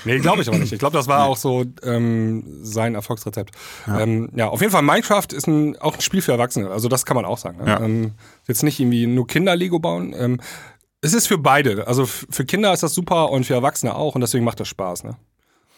Nee, 0.05 0.19
glaube 0.19 0.43
ich 0.43 0.49
aber 0.49 0.59
nicht. 0.59 0.73
Ich 0.73 0.79
glaube, 0.79 0.97
das 0.97 1.09
war 1.09 1.27
auch 1.27 1.37
so 1.37 1.65
ähm, 1.83 2.45
sein 2.63 2.95
Erfolgsrezept. 2.95 3.55
Ja. 3.87 4.01
Ähm, 4.01 4.31
ja, 4.35 4.49
auf 4.49 4.61
jeden 4.61 4.73
Fall, 4.73 4.83
Minecraft 4.83 5.27
ist 5.33 5.47
ein, 5.47 5.77
auch 5.79 5.95
ein 5.95 6.01
Spiel 6.01 6.23
für 6.23 6.33
Erwachsene. 6.33 6.71
Also 6.71 6.89
das 6.89 7.05
kann 7.05 7.15
man 7.15 7.25
auch 7.25 7.39
sagen. 7.39 7.59
Ne? 7.59 7.67
Ja. 7.71 7.81
Ähm, 7.81 8.15
jetzt 8.49 8.63
nicht 8.63 8.81
irgendwie 8.81 9.07
nur 9.07 9.27
Kinder 9.27 9.55
Lego 9.55 9.79
bauen. 9.79 10.15
Ähm, 10.19 10.41
es 11.03 11.15
ist 11.15 11.29
für 11.29 11.39
beide. 11.39 11.87
Also 11.87 12.05
für 12.07 12.45
Kinder 12.45 12.73
ist 12.73 12.83
das 12.83 12.95
super 12.95 13.31
und 13.31 13.45
für 13.45 13.55
Erwachsene 13.55 13.95
auch 13.95 14.15
und 14.15 14.23
deswegen 14.23 14.45
macht 14.45 14.61
das 14.61 14.69
Spaß. 14.69 15.05
Ne? 15.05 15.17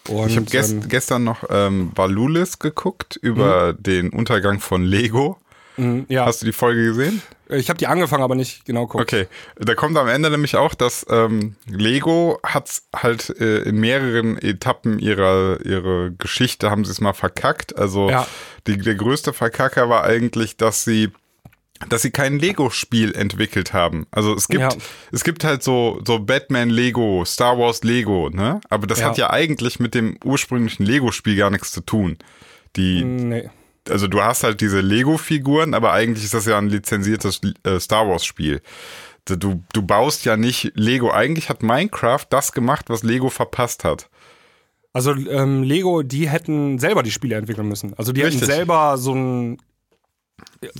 Und, 0.08 0.28
Ich 0.30 0.36
habe 0.36 0.46
gest, 0.46 0.72
ähm, 0.72 0.88
gestern 0.88 1.24
noch 1.24 1.44
ähm, 1.50 1.92
Valulis 1.94 2.58
geguckt 2.58 3.16
über 3.22 3.72
den 3.72 4.10
Untergang 4.10 4.58
von 4.60 4.82
Lego. 4.82 5.38
mh, 5.76 6.04
ja, 6.08 6.26
Hast 6.26 6.42
du 6.42 6.46
die 6.46 6.52
Folge 6.52 6.84
gesehen? 6.84 7.22
ich 7.48 7.68
habe 7.68 7.76
die 7.78 7.86
angefangen, 7.86 8.22
aber 8.22 8.34
nicht 8.34 8.64
genau 8.64 8.86
geguckt. 8.86 9.02
Okay, 9.12 9.26
da 9.58 9.74
kommt 9.74 9.96
am 9.98 10.08
Ende 10.08 10.30
nämlich 10.30 10.56
auch, 10.56 10.74
dass 10.74 11.04
ähm, 11.10 11.54
Lego 11.66 12.40
hat 12.42 12.70
halt 12.96 13.28
äh, 13.40 13.58
in 13.62 13.76
mehreren 13.78 14.38
Etappen 14.38 14.98
ihrer 14.98 15.58
ihre 15.64 16.12
Geschichte 16.12 16.70
haben 16.70 16.84
sie 16.86 16.90
es 16.92 17.00
mal 17.00 17.12
verkackt. 17.12 17.76
Also 17.78 18.08
Ja. 18.10 18.26
die, 18.66 18.78
der 18.78 18.94
größte 18.94 19.32
Verkacker 19.32 19.88
war 19.90 20.02
eigentlich, 20.04 20.56
dass 20.56 20.84
sie 20.84 21.10
dass 21.88 22.02
sie 22.02 22.10
kein 22.10 22.38
Lego-Spiel 22.38 23.14
entwickelt 23.14 23.72
haben. 23.72 24.06
Also 24.10 24.34
es 24.34 24.48
gibt, 24.48 24.60
Ja. 24.62 24.68
es 25.10 25.24
gibt 25.24 25.44
halt 25.44 25.62
so, 25.62 26.00
so 26.06 26.18
Batman 26.18 26.70
Lego, 26.70 27.24
Star 27.24 27.58
Wars 27.58 27.82
Lego, 27.84 28.30
ne? 28.30 28.60
Aber 28.70 28.86
das 28.86 29.00
Ja. 29.00 29.06
hat 29.06 29.18
ja 29.18 29.30
eigentlich 29.30 29.80
mit 29.80 29.94
dem 29.94 30.16
ursprünglichen 30.24 30.84
Lego-Spiel 30.84 31.36
gar 31.36 31.50
nichts 31.50 31.70
zu 31.72 31.80
tun. 31.80 32.16
Die, 32.76 33.04
Nee. 33.04 33.50
also 33.88 34.06
du 34.06 34.22
hast 34.22 34.44
halt 34.44 34.60
diese 34.60 34.80
Lego-Figuren, 34.80 35.74
aber 35.74 35.92
eigentlich 35.92 36.24
ist 36.24 36.34
das 36.34 36.46
ja 36.46 36.58
ein 36.58 36.68
lizenziertes 36.68 37.40
äh, 37.64 37.78
Star 37.80 38.08
Wars-Spiel. 38.08 38.60
Du, 39.26 39.62
du 39.72 39.82
baust 39.82 40.24
ja 40.24 40.36
nicht 40.36 40.72
Lego. 40.74 41.10
Eigentlich 41.12 41.48
hat 41.48 41.62
Minecraft 41.62 42.24
das 42.30 42.52
gemacht, 42.52 42.86
was 42.88 43.02
Lego 43.04 43.28
verpasst 43.30 43.84
hat. 43.84 44.08
Also 44.92 45.12
ähm, 45.14 45.62
Lego, 45.62 46.02
die 46.02 46.28
hätten 46.28 46.78
selber 46.78 47.02
die 47.02 47.12
Spiele 47.12 47.36
entwickeln 47.36 47.68
müssen. 47.68 47.94
Also 47.96 48.12
die 48.12 48.20
Richtig. 48.22 48.42
hätten 48.42 48.52
selber 48.52 48.98
so 48.98 49.14
ein 49.14 49.58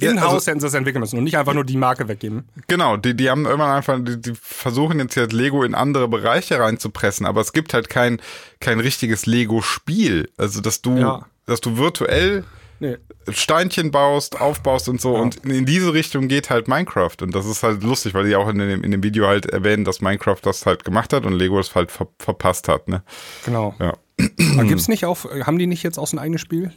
In-house 0.01 0.49
also- 0.49 0.77
entwickeln 0.77 1.01
müssen 1.01 1.19
und 1.19 1.25
nicht 1.25 1.37
einfach 1.37 1.55
nur 1.55 1.65
die 1.65 1.77
Marke 1.77 2.09
weggeben. 2.09 2.49
Genau, 2.69 2.97
die, 2.97 3.15
die 3.17 3.31
haben 3.31 3.45
irgendwann 3.45 3.77
einfach, 3.77 3.99
die, 4.03 4.21
die 4.21 4.33
versuchen 4.41 4.99
jetzt 4.99 5.15
jetzt 5.15 5.33
Lego 5.33 5.63
in 5.65 5.75
andere 5.75 6.09
Bereiche 6.09 6.59
reinzupressen, 6.59 7.27
aber 7.27 7.41
es 7.41 7.53
gibt 7.53 7.75
halt 7.75 7.89
kein, 7.89 8.21
kein 8.61 8.81
richtiges 8.81 9.27
Lego-Spiel. 9.27 10.31
Also, 10.37 10.61
dass 10.61 10.83
du, 10.83 10.97
Ja. 10.99 11.27
dass 11.47 11.61
du 11.61 11.77
virtuell 11.77 12.45
Nee. 12.81 12.97
Steinchen 13.29 13.93
baust, 13.93 14.41
aufbaust 14.41 14.89
und 14.89 15.01
so. 15.01 15.15
Und 15.15 15.37
in 15.47 15.65
diese 15.65 15.95
Richtung 15.95 16.27
geht 16.27 16.51
halt 16.51 16.67
Minecraft. 16.67 17.15
Und 17.23 17.33
das 17.33 17.47
ist 17.47 17.63
halt 17.63 17.85
lustig, 17.85 18.13
weil 18.13 18.25
die 18.27 18.35
auch 18.35 18.49
in 18.49 18.59
dem, 18.59 18.83
in 18.83 18.91
dem 18.91 19.05
Video 19.05 19.29
halt 19.29 19.47
erwähnen, 19.47 19.85
dass 19.85 20.01
Minecraft 20.01 20.39
das 20.43 20.67
halt 20.67 20.85
gemacht 20.85 21.13
hat 21.13 21.25
und 21.25 21.33
Lego 21.35 21.61
es 21.61 21.77
halt 21.77 21.93
ver 21.93 22.09
verpasst 22.19 22.67
hat, 22.67 22.89
ne? 22.89 23.05
Genau. 23.45 23.77
Ja. 23.79 23.95
Aber 24.19 24.65
gibt's 24.69 24.89
nicht 24.89 25.05
auf, 25.05 25.27
haben 25.45 25.59
die 25.59 25.67
nicht 25.67 25.83
jetzt 25.83 25.99
auch 25.99 26.07
so 26.07 26.17
ein 26.17 26.21
eigenes 26.21 26.41
Spiel? 26.41 26.71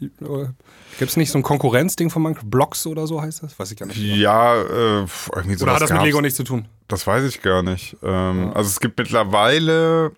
Gibt 1.00 1.12
es 1.12 1.18
nicht 1.18 1.32
so 1.32 1.38
ein 1.40 1.44
Konkurrenzding 1.44 2.10
von 2.10 2.22
Minecraft? 2.24 2.46
Blocks 2.46 2.88
oder 2.88 3.08
so 3.08 3.22
heißt 3.22 3.44
das? 3.44 3.58
Weiß 3.60 3.72
ich 3.72 3.78
gar 3.78 3.86
nicht. 3.86 3.98
Ja, 3.98 4.56
äh, 4.56 5.06
irgendwie 5.36 5.56
so 5.56 5.66
Oder 5.66 5.76
hat 5.76 5.82
das 5.82 5.92
mit 5.92 6.02
Lego 6.04 6.22
nichts 6.22 6.38
zu 6.38 6.44
tun? 6.44 6.68
Das 6.88 7.06
weiß 7.06 7.24
ich 7.26 7.42
gar 7.42 7.64
nicht. 7.64 7.98
Ähm, 8.04 8.52
Also 8.54 8.70
es 8.70 8.80
gibt 8.80 8.98
mittlerweile 8.98 10.12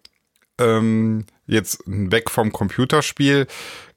ähm, 0.60 1.26
jetzt 1.46 1.84
weg 1.86 2.30
vom 2.30 2.52
Computerspiel 2.52 3.48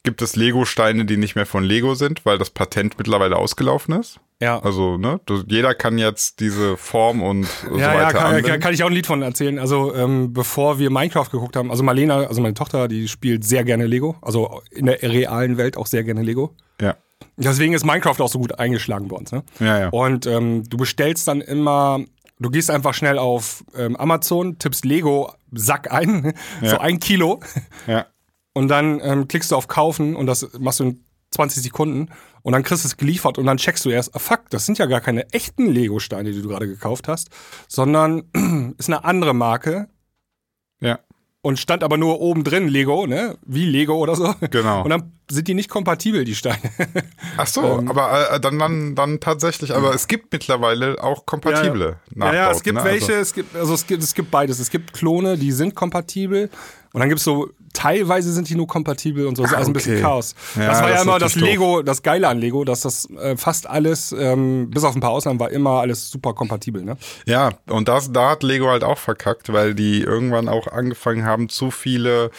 gibt 0.03 0.23
es 0.23 0.35
Lego-Steine, 0.37 1.05
die 1.05 1.17
nicht 1.17 1.35
mehr 1.35 1.47
von 1.47 1.63
Lego 1.63 1.95
sind, 1.95 2.25
weil 2.25 2.39
das 2.39 2.51
Patent 2.51 2.97
mittlerweile 2.99 3.37
ausgelaufen 3.37 3.99
ist. 4.01 4.19
Ja. 4.41 4.59
Also, 4.61 4.97
ne, 4.97 5.21
jeder 5.49 5.75
kann 5.75 5.99
jetzt 5.99 6.41
diese 6.41 6.79
Form 6.79 7.23
und 7.23 7.45
so 7.47 7.77
ja, 7.77 7.93
ja, 7.93 7.95
weiter 8.07 8.19
kann, 8.19 8.35
anwenden. 8.37 8.61
kann, 8.61 8.73
ich 8.73 8.83
auch 8.83 8.87
ein 8.87 8.95
Lied 8.95 9.07
von 9.07 9.21
erzählen. 9.21 9.59
Also, 9.59 9.95
ähm, 9.95 10.33
bevor 10.33 10.79
wir 10.79 10.89
Minecraft 10.91 11.29
geguckt 11.31 11.57
haben, 11.57 11.71
also 11.71 11.83
Marlena, 11.83 12.21
also 12.27 12.41
meine 12.41 12.55
Tochter, 12.55 12.89
die 12.89 13.09
spielt 13.09 13.45
sehr 13.45 13.65
gerne 13.65 13.87
Lego. 13.87 14.17
Also 14.23 14.63
in 14.71 14.87
der 14.87 15.03
realen 15.03 15.59
Welt 15.59 15.77
auch 15.77 15.87
sehr 15.87 16.05
gerne 16.05 16.23
Lego. 16.23 16.55
ja. 16.81 16.97
Deswegen 17.37 17.75
ist 17.75 17.85
Minecraft 17.87 18.19
auch 18.21 18.29
so 18.29 18.39
gut 18.39 18.59
eingeschlagen 18.59 19.09
bei 19.09 19.17
uns. 19.17 19.31
Ne? 19.33 19.43
Ja, 19.61 19.79
ja. 19.79 19.89
Und 19.91 20.27
ähm, 20.27 20.65
du 20.69 20.77
bestellst 20.79 21.29
dann 21.29 21.41
immer, 21.43 22.01
du 22.39 22.51
gehst 22.51 22.71
einfach 22.71 22.93
schnell 22.95 23.19
auf 23.19 23.63
ähm, 23.77 23.95
Amazon, 23.97 24.59
tippst 24.59 24.85
Lego 24.87 25.31
Sack 25.53 25.91
ein, 25.93 26.33
so 26.61 26.67
Ja. 26.67 26.81
ein 26.81 26.99
Kilo. 26.99 27.41
ja. 27.87 28.07
Und 28.53 28.69
dann 28.69 29.01
ähm, 29.03 29.29
klickst 29.29 29.51
du 29.53 29.57
auf 29.57 29.69
Kaufen 29.69 30.17
und 30.17 30.27
das 30.27 30.49
machst 30.59 30.81
du 30.81 30.85
in 30.85 31.05
20 31.31 31.63
Sekunden 31.63 32.09
und 32.43 32.53
dann 32.53 32.65
kriegst 32.65 32.83
du 32.85 32.89
es 32.89 32.97
geliefert 32.97 33.39
und 33.39 33.47
dann 33.47 33.57
checkst 33.59 33.85
du 33.85 33.91
erst, 33.91 34.15
ah, 34.17 34.19
fuck, 34.19 34.51
das 34.51 34.67
sind 34.67 34.79
ja 34.79 34.87
gar 34.87 35.01
keine 35.01 35.33
echten 35.33 35.67
Lego-Steine, 35.67 36.33
die 36.33 36.43
du 36.43 36.49
gerade 36.49 36.67
gekauft 36.67 37.07
hast, 37.07 37.29
sondern 37.69 38.25
ist 38.79 38.89
eine 38.89 39.05
andere 39.05 39.33
Marke 39.35 39.89
Ja. 40.81 40.99
und 41.43 41.61
stand 41.61 41.85
aber 41.85 41.97
nur 41.97 42.21
oben 42.21 42.43
drin 42.43 42.67
Lego, 42.67 43.07
ne? 43.07 43.39
Wie 43.47 43.65
Lego 43.67 43.95
oder 43.97 44.17
so. 44.17 44.35
Genau. 44.51 44.83
Und 44.83 44.91
dann 44.91 45.13
sind 45.31 45.49
die 45.49 45.55
nicht 45.55 45.69
kompatibel, 45.71 46.25
die 46.25 46.35
Steine. 46.35 46.59
Ach 47.37 47.47
so, 47.47 47.79
Ähm. 47.79 47.89
aber 47.91 48.33
äh, 48.33 48.41
dann, 48.41 48.59
dann, 48.59 48.95
dann 48.95 49.21
tatsächlich, 49.21 49.75
aber 49.75 49.95
es 49.95 50.09
gibt 50.09 50.33
mittlerweile 50.33 51.03
auch 51.03 51.27
kompatible 51.27 51.97
Ja, 52.17 52.33
ja, 52.33 52.51
es 52.51 52.59
Nachbauten, 52.59 52.63
gibt 52.65 52.79
ne? 52.79 52.85
welche, 52.85 53.13
Also, 53.17 53.21
es 53.23 53.33
gibt, 53.35 53.57
also 53.57 53.75
es 53.75 53.87
gibt, 53.87 54.03
es 54.03 54.15
gibt 54.15 54.31
beides. 54.31 54.59
Es 54.59 54.71
gibt 54.71 54.93
Klone, 54.93 55.37
die 55.39 55.53
sind 55.53 55.75
kompatibel 55.75 56.51
und 56.93 57.01
dann 57.01 57.09
gibt 57.09 57.19
es 57.21 57.25
so, 57.25 57.49
teilweise 57.73 58.33
sind 58.33 58.49
die 58.49 58.57
nur 58.57 58.67
kompatibel 58.67 59.27
und 59.27 59.37
so, 59.37 59.45
ist 59.45 59.53
Ah, 59.53 59.57
alles 59.59 59.69
ein 59.69 59.73
bisschen 59.73 59.93
okay. 59.95 60.03
Chaos. 60.03 60.35
Ja, 60.57 60.67
das 60.67 60.83
war 60.83 60.89
ja 60.89 60.91
das 60.95 61.01
ist 61.03 61.07
immer 61.07 61.19
das 61.21 61.35
Lego, 61.37 61.83
das 61.83 62.03
Geile 62.03 62.27
an 62.27 62.39
Lego, 62.39 62.65
dass 62.65 62.81
das 62.81 63.09
äh, 63.11 63.37
fast 63.37 63.69
alles, 63.69 64.11
ähm, 64.13 64.71
bis 64.71 64.83
auf 64.83 64.97
ein 64.97 65.01
paar 65.01 65.11
Ausnahmen, 65.11 65.39
war 65.39 65.51
immer 65.51 65.81
alles 65.81 66.11
super 66.11 66.35
kompatibel, 66.35 66.83
ne? 66.83 66.97
Ja, 67.27 67.51
und 67.69 67.87
das, 67.89 68.11
da 68.11 68.31
hat 68.31 68.43
Lego 68.43 68.69
halt 68.69 68.83
auch 68.83 68.99
verkackt, 68.99 69.53
weil 69.53 69.75
die 69.77 70.01
irgendwann 70.01 70.49
auch 70.49 70.67
angefangen 70.67 71.25
haben, 71.25 71.49
zu 71.49 71.71
viele 71.71 72.33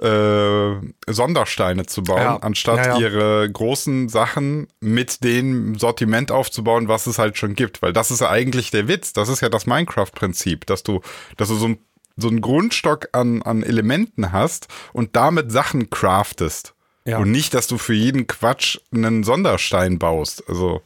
äh, 0.00 0.80
Sondersteine 1.06 1.86
zu 1.86 2.02
bauen, 2.02 2.20
Ja. 2.22 2.36
anstatt 2.38 2.86
Ja, 2.86 2.94
ja. 2.94 2.98
ihre 2.98 3.50
großen 3.50 4.08
Sachen 4.08 4.68
mit 4.80 5.22
dem 5.24 5.78
Sortiment 5.78 6.32
aufzubauen, 6.32 6.88
was 6.88 7.06
es 7.06 7.18
halt 7.18 7.36
schon 7.36 7.54
gibt. 7.54 7.82
Weil 7.82 7.92
das 7.92 8.10
ist 8.10 8.20
ja 8.20 8.30
eigentlich 8.30 8.70
der 8.70 8.88
Witz. 8.88 9.12
Das 9.12 9.28
ist 9.28 9.40
ja 9.40 9.48
das 9.48 9.66
Minecraft-Prinzip, 9.66 10.66
dass 10.66 10.82
du, 10.82 11.00
dass 11.36 11.48
du 11.48 11.54
so 11.56 11.66
ein 11.68 11.78
so 12.16 12.28
einen 12.28 12.42
Grundstock 12.42 13.08
an, 13.12 13.40
an 13.42 13.62
Elementen 13.62 14.30
hast 14.32 14.66
und 14.92 15.16
damit 15.16 15.50
Sachen 15.50 15.88
craftest. 15.88 16.74
Und 17.18 17.30
nicht, 17.30 17.54
dass 17.54 17.66
du 17.66 17.78
für 17.78 17.94
jeden 17.94 18.26
Quatsch 18.26 18.78
einen 18.92 19.24
Sonderstein 19.24 19.98
baust. 19.98 20.44
Also, 20.48 20.82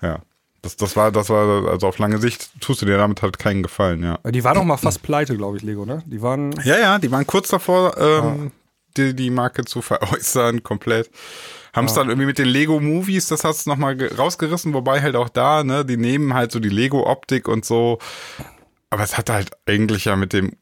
ja. 0.00 0.20
Das, 0.62 0.76
das 0.76 0.94
war, 0.96 1.10
das 1.10 1.28
war, 1.28 1.68
also 1.68 1.88
auf 1.88 1.98
lange 1.98 2.18
Sicht 2.18 2.50
tust 2.60 2.82
du 2.82 2.86
dir 2.86 2.96
damit 2.96 3.20
halt 3.22 3.38
keinen 3.38 3.62
Gefallen, 3.64 4.02
ja. 4.02 4.18
Die 4.30 4.44
waren 4.44 4.56
auch 4.58 4.64
mal 4.64 4.76
fast 4.76 5.02
pleite, 5.02 5.36
glaube 5.36 5.56
ich, 5.56 5.62
Lego, 5.64 5.84
ne? 5.84 6.02
Die 6.06 6.22
waren, 6.22 6.52
Ja, 6.64 6.78
ja, 6.78 6.98
die 7.00 7.10
waren 7.10 7.26
kurz 7.26 7.48
davor, 7.48 7.96
ähm, 7.98 8.52
die, 8.96 9.14
die 9.14 9.30
Marke 9.30 9.64
zu 9.64 9.82
veräußern, 9.82 10.62
komplett. 10.62 11.10
Haben 11.74 11.86
es 11.86 11.94
dann 11.94 12.08
irgendwie 12.08 12.26
mit 12.26 12.38
den 12.38 12.48
Lego-Movies, 12.48 13.26
das 13.28 13.44
hat's 13.44 13.66
nochmal 13.66 13.96
rausgerissen, 14.16 14.72
wobei 14.74 15.00
halt 15.00 15.16
auch 15.16 15.30
da, 15.30 15.64
ne, 15.64 15.84
die 15.84 15.96
nehmen 15.96 16.34
halt 16.34 16.52
so 16.52 16.60
die 16.60 16.68
Lego-Optik 16.68 17.48
und 17.48 17.64
so. 17.64 17.98
Aber 18.90 19.02
es 19.02 19.16
hat 19.16 19.30
halt 19.30 19.50
eigentlich 19.66 20.04
ja 20.04 20.14
mit 20.16 20.32
dem 20.34 20.52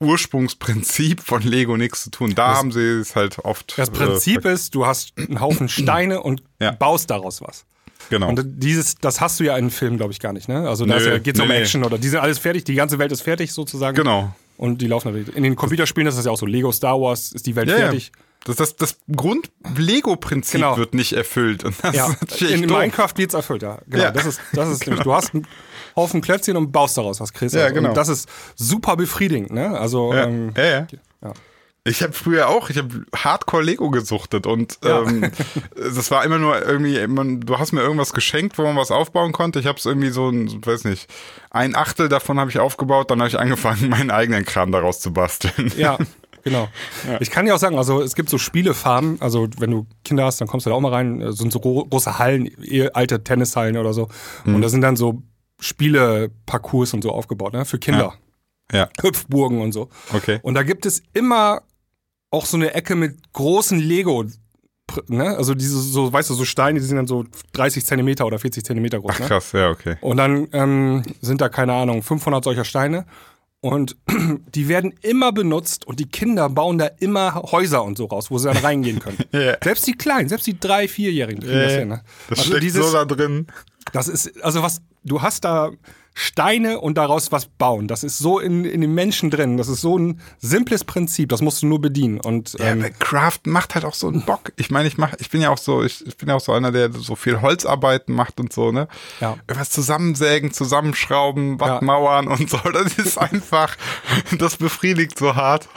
Ursprungsprinzip 0.00 1.20
von 1.22 1.42
Lego 1.42 1.76
nichts 1.76 2.04
zu 2.04 2.10
tun. 2.10 2.34
Da 2.34 2.54
haben 2.56 2.70
sie 2.70 3.00
es 3.00 3.16
halt 3.16 3.38
oft. 3.40 3.76
das 3.78 3.90
Prinzip 3.90 4.44
äh, 4.44 4.52
ist, 4.52 4.74
du 4.74 4.86
hast 4.86 5.14
einen 5.16 5.40
Haufen 5.40 5.68
Steine 5.68 6.22
und 6.22 6.42
Ja. 6.60 6.72
baust 6.72 7.10
daraus 7.10 7.40
was. 7.40 7.64
Genau. 8.10 8.28
Und 8.28 8.44
dieses, 8.62 8.94
das 8.96 9.20
hast 9.20 9.38
du 9.40 9.44
ja 9.44 9.56
in 9.56 9.70
Filmen, 9.70 9.96
glaube 9.96 10.12
ich, 10.12 10.20
gar 10.20 10.32
nicht, 10.32 10.48
ne? 10.48 10.68
Also 10.68 10.84
da 10.86 10.98
ja, 10.98 11.18
geht's 11.18 11.40
um 11.40 11.48
nee, 11.48 11.54
nee. 11.54 11.60
Action 11.60 11.84
oder 11.84 11.98
die 11.98 12.08
sind 12.08 12.20
alles 12.20 12.38
fertig, 12.38 12.64
die 12.64 12.74
ganze 12.74 12.98
Welt 12.98 13.12
ist 13.12 13.22
fertig 13.22 13.52
sozusagen. 13.52 13.96
genau. 13.96 14.34
Und 14.56 14.80
die 14.82 14.88
laufen 14.88 15.12
natürlich. 15.12 15.36
In 15.36 15.44
den 15.44 15.54
Computerspielen 15.54 16.08
ist 16.08 16.18
das 16.18 16.24
ja 16.24 16.32
auch 16.32 16.36
so. 16.38 16.44
Lego 16.44 16.72
Star 16.72 17.00
Wars 17.00 17.30
ist 17.32 17.46
die 17.46 17.54
Welt 17.54 17.68
Ja, 17.68 17.74
ja. 17.76 17.80
fertig. 17.84 18.10
Das, 18.44 18.56
das, 18.56 18.74
das 18.76 18.96
Grund-Lego-Prinzip 19.14 20.60
Genau. 20.60 20.76
wird 20.76 20.94
nicht 20.94 21.12
erfüllt. 21.12 21.64
Und 21.64 21.76
das 21.82 21.94
Ja, 21.94 22.14
ist 22.26 22.42
in 22.42 22.66
doof. 22.66 22.78
Minecraft 22.78 23.12
wird's 23.16 23.34
erfüllt, 23.34 23.62
ja. 23.62 23.78
Genau, 23.88 24.04
Ja. 24.04 24.10
das 24.10 24.26
ist, 24.26 24.40
das 24.52 24.68
ist 24.68 24.80
nämlich, 24.86 25.02
du 25.04 25.12
hast 25.12 25.34
einen 25.34 25.46
Haufen 25.96 26.20
Klötzchen 26.20 26.56
und 26.56 26.72
baust 26.72 26.96
daraus 26.96 27.20
was, 27.20 27.32
Chris. 27.32 27.52
Ja, 27.52 27.70
genau. 27.70 27.90
Und 27.90 27.96
das 27.96 28.08
ist 28.08 28.28
super 28.56 28.96
befriedigend, 28.96 29.52
ne? 29.52 29.78
Also, 29.78 30.12
Ja, 30.12 30.24
ähm, 30.24 30.52
ja, 30.56 30.64
ja. 30.64 30.86
Ja. 31.86 31.90
Ich 31.90 32.02
habe 32.02 32.12
früher 32.12 32.48
auch, 32.48 32.68
ich 32.70 32.76
habe 32.78 33.04
Hardcore 33.14 33.62
Lego 33.62 33.90
gesuchtet 33.90 34.46
und 34.46 34.78
Ja. 34.84 35.02
ähm, 35.02 35.30
das 35.74 36.10
war 36.10 36.24
immer 36.24 36.38
nur 36.38 36.60
irgendwie, 36.64 37.06
man, 37.06 37.40
du 37.40 37.58
hast 37.58 37.72
mir 37.72 37.80
irgendwas 37.80 38.12
geschenkt, 38.12 38.58
wo 38.58 38.62
man 38.62 38.76
was 38.76 38.90
aufbauen 38.90 39.32
konnte. 39.32 39.58
Ich 39.60 39.66
habe 39.66 39.78
es 39.78 39.86
irgendwie 39.86 40.10
so, 40.10 40.28
ein, 40.28 40.64
weiß 40.66 40.84
nicht, 40.84 41.08
ein 41.50 41.74
Achtel 41.74 42.08
davon 42.08 42.38
habe 42.38 42.50
ich 42.50 42.58
aufgebaut, 42.58 43.10
dann 43.10 43.20
habe 43.20 43.28
ich 43.28 43.38
angefangen, 43.38 43.88
meinen 43.90 44.10
eigenen 44.10 44.44
Kram 44.44 44.70
daraus 44.72 45.00
zu 45.00 45.12
basteln. 45.12 45.72
Ja, 45.78 45.96
genau. 46.44 46.68
Ich 47.20 47.30
kann 47.30 47.46
dir 47.46 47.54
auch 47.54 47.58
sagen, 47.58 47.78
also 47.78 48.02
es 48.02 48.14
gibt 48.14 48.28
so 48.28 48.36
Spielefarmen, 48.38 49.20
also 49.22 49.48
wenn 49.58 49.70
du 49.70 49.86
Kinder 50.04 50.24
hast, 50.26 50.40
dann 50.42 50.48
kommst 50.48 50.66
du 50.66 50.70
da 50.70 50.76
auch 50.76 50.80
mal 50.80 50.92
rein, 50.92 51.22
äh, 51.22 51.32
sind 51.32 51.52
so 51.52 51.60
gro 51.60 51.86
große 51.86 52.18
Hallen, 52.18 52.46
eh 52.62 52.90
alte 52.90 53.24
Tennishallen 53.24 53.78
oder 53.78 53.94
so. 53.94 54.08
Und 54.44 54.60
da 54.60 54.68
sind 54.68 54.82
dann 54.82 54.96
so 54.96 55.22
Spieleparcours 55.60 56.94
und 56.94 57.02
so 57.02 57.12
aufgebaut, 57.12 57.52
ne? 57.52 57.64
Für 57.64 57.78
Kinder. 57.78 58.00
Ja, 58.00 58.14
Hüpfburgen 59.00 59.60
und 59.60 59.72
so. 59.72 59.88
okay. 60.12 60.38
Und 60.42 60.54
da 60.54 60.62
gibt 60.62 60.86
es 60.86 61.02
immer 61.14 61.62
auch 62.30 62.46
so 62.46 62.56
eine 62.56 62.74
Ecke 62.74 62.94
mit 62.94 63.32
großen 63.32 63.78
Lego. 63.78 64.24
Ne? 65.08 65.36
Also 65.36 65.54
diese, 65.54 65.78
so, 65.80 66.12
weißt 66.12 66.30
du, 66.30 66.34
so 66.34 66.44
Steine, 66.44 66.78
die 66.80 66.84
sind 66.86 66.96
dann 66.96 67.06
so 67.06 67.24
30 67.52 67.84
Zentimeter 67.84 68.26
oder 68.26 68.38
40 68.38 68.64
Zentimeter 68.64 69.00
groß. 69.00 69.12
Ach 69.14 69.20
Ne? 69.20 69.26
krass, 69.26 69.52
ja, 69.52 69.70
okay. 69.70 69.96
Und 70.00 70.16
dann 70.16 70.48
ähm, 70.52 71.02
sind 71.20 71.40
da, 71.40 71.48
keine 71.50 71.74
Ahnung, 71.74 72.02
500 72.02 72.42
solcher 72.44 72.64
Steine. 72.64 73.04
Und 73.60 73.96
die 74.54 74.68
werden 74.68 74.94
immer 75.02 75.32
benutzt 75.32 75.86
und 75.86 75.98
die 76.00 76.08
Kinder 76.08 76.48
bauen 76.48 76.78
da 76.78 76.86
immer 77.00 77.34
Häuser 77.34 77.82
und 77.84 77.98
so 77.98 78.06
raus, 78.06 78.30
wo 78.30 78.38
sie 78.38 78.48
dann 78.48 78.56
reingehen 78.58 78.98
können. 79.00 79.18
Ja. 79.32 79.56
Selbst 79.62 79.86
die 79.86 79.92
Kleinen, 79.92 80.28
selbst 80.28 80.46
die 80.46 80.58
drei, 80.58 80.86
vierjährigen 80.88 81.42
kriegen 81.42 81.58
das 81.60 81.72
Ja, 81.72 81.78
hin. 81.80 81.88
Ne? 81.88 82.02
Das 82.30 82.38
Also 82.38 82.50
steckt 82.50 82.62
dieses- 82.64 82.86
so 82.86 82.92
da 82.92 83.04
drin. 83.04 83.46
Das 83.92 84.06
ist, 84.08 84.42
also 84.44 84.62
was, 84.62 84.80
du 85.04 85.20
hast 85.22 85.44
da 85.44 85.70
Steine 86.14 86.80
und 86.80 86.98
daraus 86.98 87.30
was 87.30 87.46
bauen. 87.46 87.86
Das 87.86 88.02
ist 88.02 88.18
so 88.18 88.40
in, 88.40 88.64
in 88.64 88.80
den 88.80 88.92
Menschen 88.92 89.30
drin. 89.30 89.56
Das 89.56 89.68
ist 89.68 89.80
so 89.80 89.96
ein 89.96 90.20
simples 90.40 90.82
Prinzip. 90.82 91.28
Das 91.28 91.42
musst 91.42 91.62
du 91.62 91.66
nur 91.66 91.80
bedienen. 91.80 92.18
Und 92.20 92.54
Ja, 92.58 92.66
ähm, 92.66 92.80
aber 92.80 92.90
Craft 92.90 93.40
macht 93.44 93.74
halt 93.76 93.84
auch 93.84 93.94
so 93.94 94.08
einen 94.08 94.22
Bock. 94.24 94.52
Ich 94.56 94.70
meine, 94.70 94.88
ich 94.88 94.98
mach, 94.98 95.12
ich 95.20 95.30
bin 95.30 95.40
ja 95.40 95.50
auch 95.50 95.58
so, 95.58 95.84
ich, 95.84 96.04
ich 96.06 96.16
bin 96.16 96.28
ja 96.28 96.34
auch 96.34 96.40
so 96.40 96.52
einer, 96.52 96.72
der 96.72 96.92
so 96.92 97.14
viel 97.14 97.40
Holzarbeiten 97.40 98.14
macht 98.14 98.40
und 98.40 98.52
so, 98.52 98.72
ne? 98.72 98.88
Ja. 99.20 99.36
Irgendwas 99.46 99.70
zusammensägen, 99.70 100.52
zusammenschrauben, 100.52 101.60
Wattmauern 101.60 102.26
und 102.28 102.50
so. 102.50 102.58
Das 102.72 102.98
ist 102.98 103.16
einfach, 103.18 103.76
das 104.38 104.56
befriedigt 104.56 105.18
so 105.18 105.36
hart. 105.36 105.68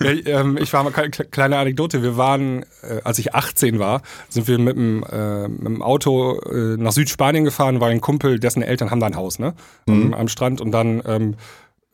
Ja, 0.00 0.10
ähm, 0.40 0.56
ich 0.56 0.72
war 0.72 0.84
mal 0.84 0.92
kle- 0.92 1.24
kleine 1.24 1.58
Anekdote. 1.58 2.02
Wir 2.02 2.16
waren, 2.16 2.64
äh, 2.82 3.00
als 3.04 3.18
ich 3.18 3.34
18 3.34 3.78
war, 3.78 4.02
sind 4.28 4.46
wir 4.46 4.58
mit 4.58 4.76
dem, 4.76 5.02
äh, 5.04 5.48
mit 5.48 5.64
dem 5.66 5.82
Auto 5.82 6.38
äh, 6.40 6.76
nach 6.76 6.92
Südspanien 6.92 7.44
gefahren, 7.44 7.80
weil 7.80 7.90
ein 7.90 8.00
Kumpel, 8.00 8.38
dessen 8.38 8.62
Eltern 8.62 8.90
haben 8.90 9.00
da 9.00 9.06
ein 9.06 9.16
Haus, 9.16 9.38
ne? 9.38 9.54
Am, 9.88 10.14
am 10.14 10.28
Strand. 10.28 10.60
Und 10.60 10.72
dann 10.72 11.02
ähm, 11.06 11.36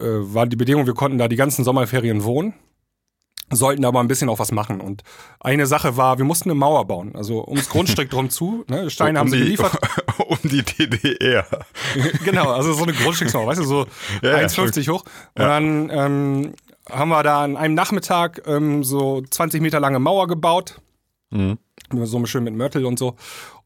äh, 0.00 0.04
war 0.04 0.46
die 0.46 0.56
Bedingung, 0.56 0.86
wir 0.86 0.94
konnten 0.94 1.18
da 1.18 1.28
die 1.28 1.36
ganzen 1.36 1.64
Sommerferien 1.64 2.24
wohnen. 2.24 2.54
Sollten 3.48 3.84
aber 3.84 4.00
ein 4.00 4.08
bisschen 4.08 4.28
auch 4.28 4.40
was 4.40 4.50
machen. 4.50 4.80
Und 4.80 5.02
eine 5.38 5.66
Sache 5.66 5.96
war, 5.96 6.18
wir 6.18 6.24
mussten 6.24 6.50
eine 6.50 6.58
Mauer 6.58 6.84
bauen. 6.86 7.14
Also 7.14 7.46
ums 7.46 7.68
Grundstück 7.68 8.10
drum 8.10 8.28
zu. 8.28 8.64
Ne? 8.68 8.90
Steine 8.90 9.20
haben 9.20 9.26
um 9.26 9.30
sie 9.30 9.38
die, 9.38 9.44
geliefert. 9.44 9.78
Um 10.18 10.38
die 10.42 10.62
DDR. 10.62 11.46
genau, 12.24 12.50
also 12.50 12.72
so 12.72 12.82
eine 12.82 12.94
Grundstücksmauer, 12.94 13.46
weißt 13.46 13.60
du, 13.60 13.64
so 13.64 13.86
Ja, 14.22 14.40
ja, 14.40 14.46
1,50 14.46 14.88
hoch. 14.90 15.04
Und 15.34 15.44
dann 15.44 15.90
ähm, 15.90 16.54
haben 16.90 17.08
wir 17.10 17.22
da 17.22 17.44
an 17.44 17.56
einem 17.56 17.74
Nachmittag 17.74 18.42
ähm, 18.46 18.82
so 18.82 19.22
20 19.22 19.60
Meter 19.60 19.78
lange 19.78 20.00
Mauer 20.00 20.26
gebaut. 20.26 20.80
Mhm. 21.30 21.58
So 21.92 22.24
schön 22.26 22.44
mit 22.44 22.54
Mörtel 22.54 22.84
und 22.86 22.98
so. 22.98 23.16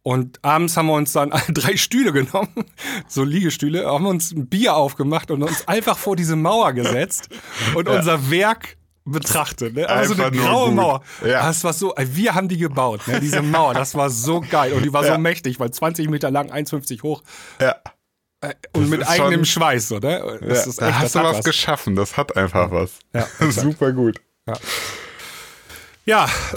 Und 0.02 0.42
abends 0.42 0.76
haben 0.76 0.87
wir 0.87 0.95
uns 0.95 1.12
dann 1.12 1.30
drei 1.49 1.76
Stühle 1.76 2.12
genommen, 2.12 2.64
so 3.07 3.23
Liegestühle, 3.23 3.87
haben 3.87 4.07
uns 4.07 4.33
ein 4.33 4.49
Bier 4.49 4.75
aufgemacht 4.75 5.30
und 5.30 5.42
uns 5.42 5.69
einfach 5.69 5.99
vor 5.99 6.16
diese 6.16 6.37
Mauer 6.37 6.73
gesetzt 6.73 7.28
und 7.75 7.88
unser 7.88 8.30
Werk 8.30 8.76
betrachtet. 9.04 9.75
Ne? 9.75 9.88
Also 9.88 10.14
eine 10.14 10.30
graue 10.30 10.66
gut. 10.69 10.75
Mauer. 10.76 11.02
Ja. 11.23 11.42
Das 11.47 11.64
war 11.64 11.73
so, 11.75 11.92
wir 11.99 12.35
haben 12.35 12.49
die 12.49 12.57
gebaut, 12.59 13.07
ne? 13.09 13.21
diese 13.21 13.42
Mauer. 13.42 13.75
Das 13.75 13.95
war 13.95 14.09
so 14.09 14.40
geil. 14.40 14.73
Und 14.73 14.85
die 14.85 14.92
war 14.92 15.04
Ja. 15.04 15.14
so 15.14 15.19
mächtig, 15.21 15.61
weil 15.61 15.71
20 15.71 16.09
Meter 16.09 16.30
lang, 16.30 16.50
1,50 16.50 17.02
hoch. 17.02 17.23
Ja. 17.61 17.76
Und 18.73 18.88
mit 18.88 19.02
ist 19.02 19.09
eigenem 19.09 19.45
schon- 19.45 19.62
Schweiß, 19.62 19.88
so, 19.88 19.99
ne? 19.99 20.19
ja. 20.40 20.47
Das 20.49 20.66
ist 20.66 20.80
da 20.80 20.88
echt, 20.88 20.99
hast 20.99 21.14
das 21.14 21.23
du 21.23 21.28
was, 21.28 21.37
was. 21.38 21.45
geschaffen. 21.45 21.95
Das 21.97 22.16
hat 22.16 22.37
einfach 22.38 22.71
was. 22.71 22.92
Ja, 23.12 23.26
Super 23.50 23.92
gut. 23.92 24.19
Ja, 24.49 24.54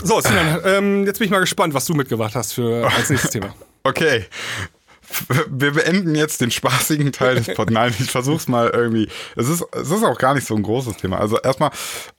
so, 0.04 0.20
Sinan, 0.22 0.60
ähm, 0.66 1.06
jetzt 1.06 1.20
bin 1.20 1.26
ich 1.26 1.32
mal 1.32 1.40
gespannt, 1.40 1.74
was 1.74 1.86
du 1.86 1.94
mitgebracht 1.94 2.36
hast 2.36 2.54
für 2.54 2.86
als 2.96 3.10
nächstes 3.10 3.32
Thema. 3.32 3.54
Okay. 3.86 4.26
Wir 5.50 5.74
beenden 5.74 6.16
jetzt 6.16 6.40
den 6.40 6.50
spaßigen 6.52 7.12
Teil 7.12 7.36
des 7.36 7.48
Podcasts. 7.48 7.72
Nein, 7.74 7.94
ich 8.00 8.10
versuch's 8.10 8.48
mal 8.48 8.70
irgendwie. 8.70 9.10
Es 9.36 9.50
ist, 9.50 9.62
es 9.74 9.92
ist 9.92 10.04
auch 10.06 10.18
gar 10.18 10.34
nicht 10.36 10.48
so 10.48 10.56
ein 10.56 10.64
großes 10.64 10.96
Thema. 10.98 11.20
Also 11.20 11.38
erstmal, 11.38 11.70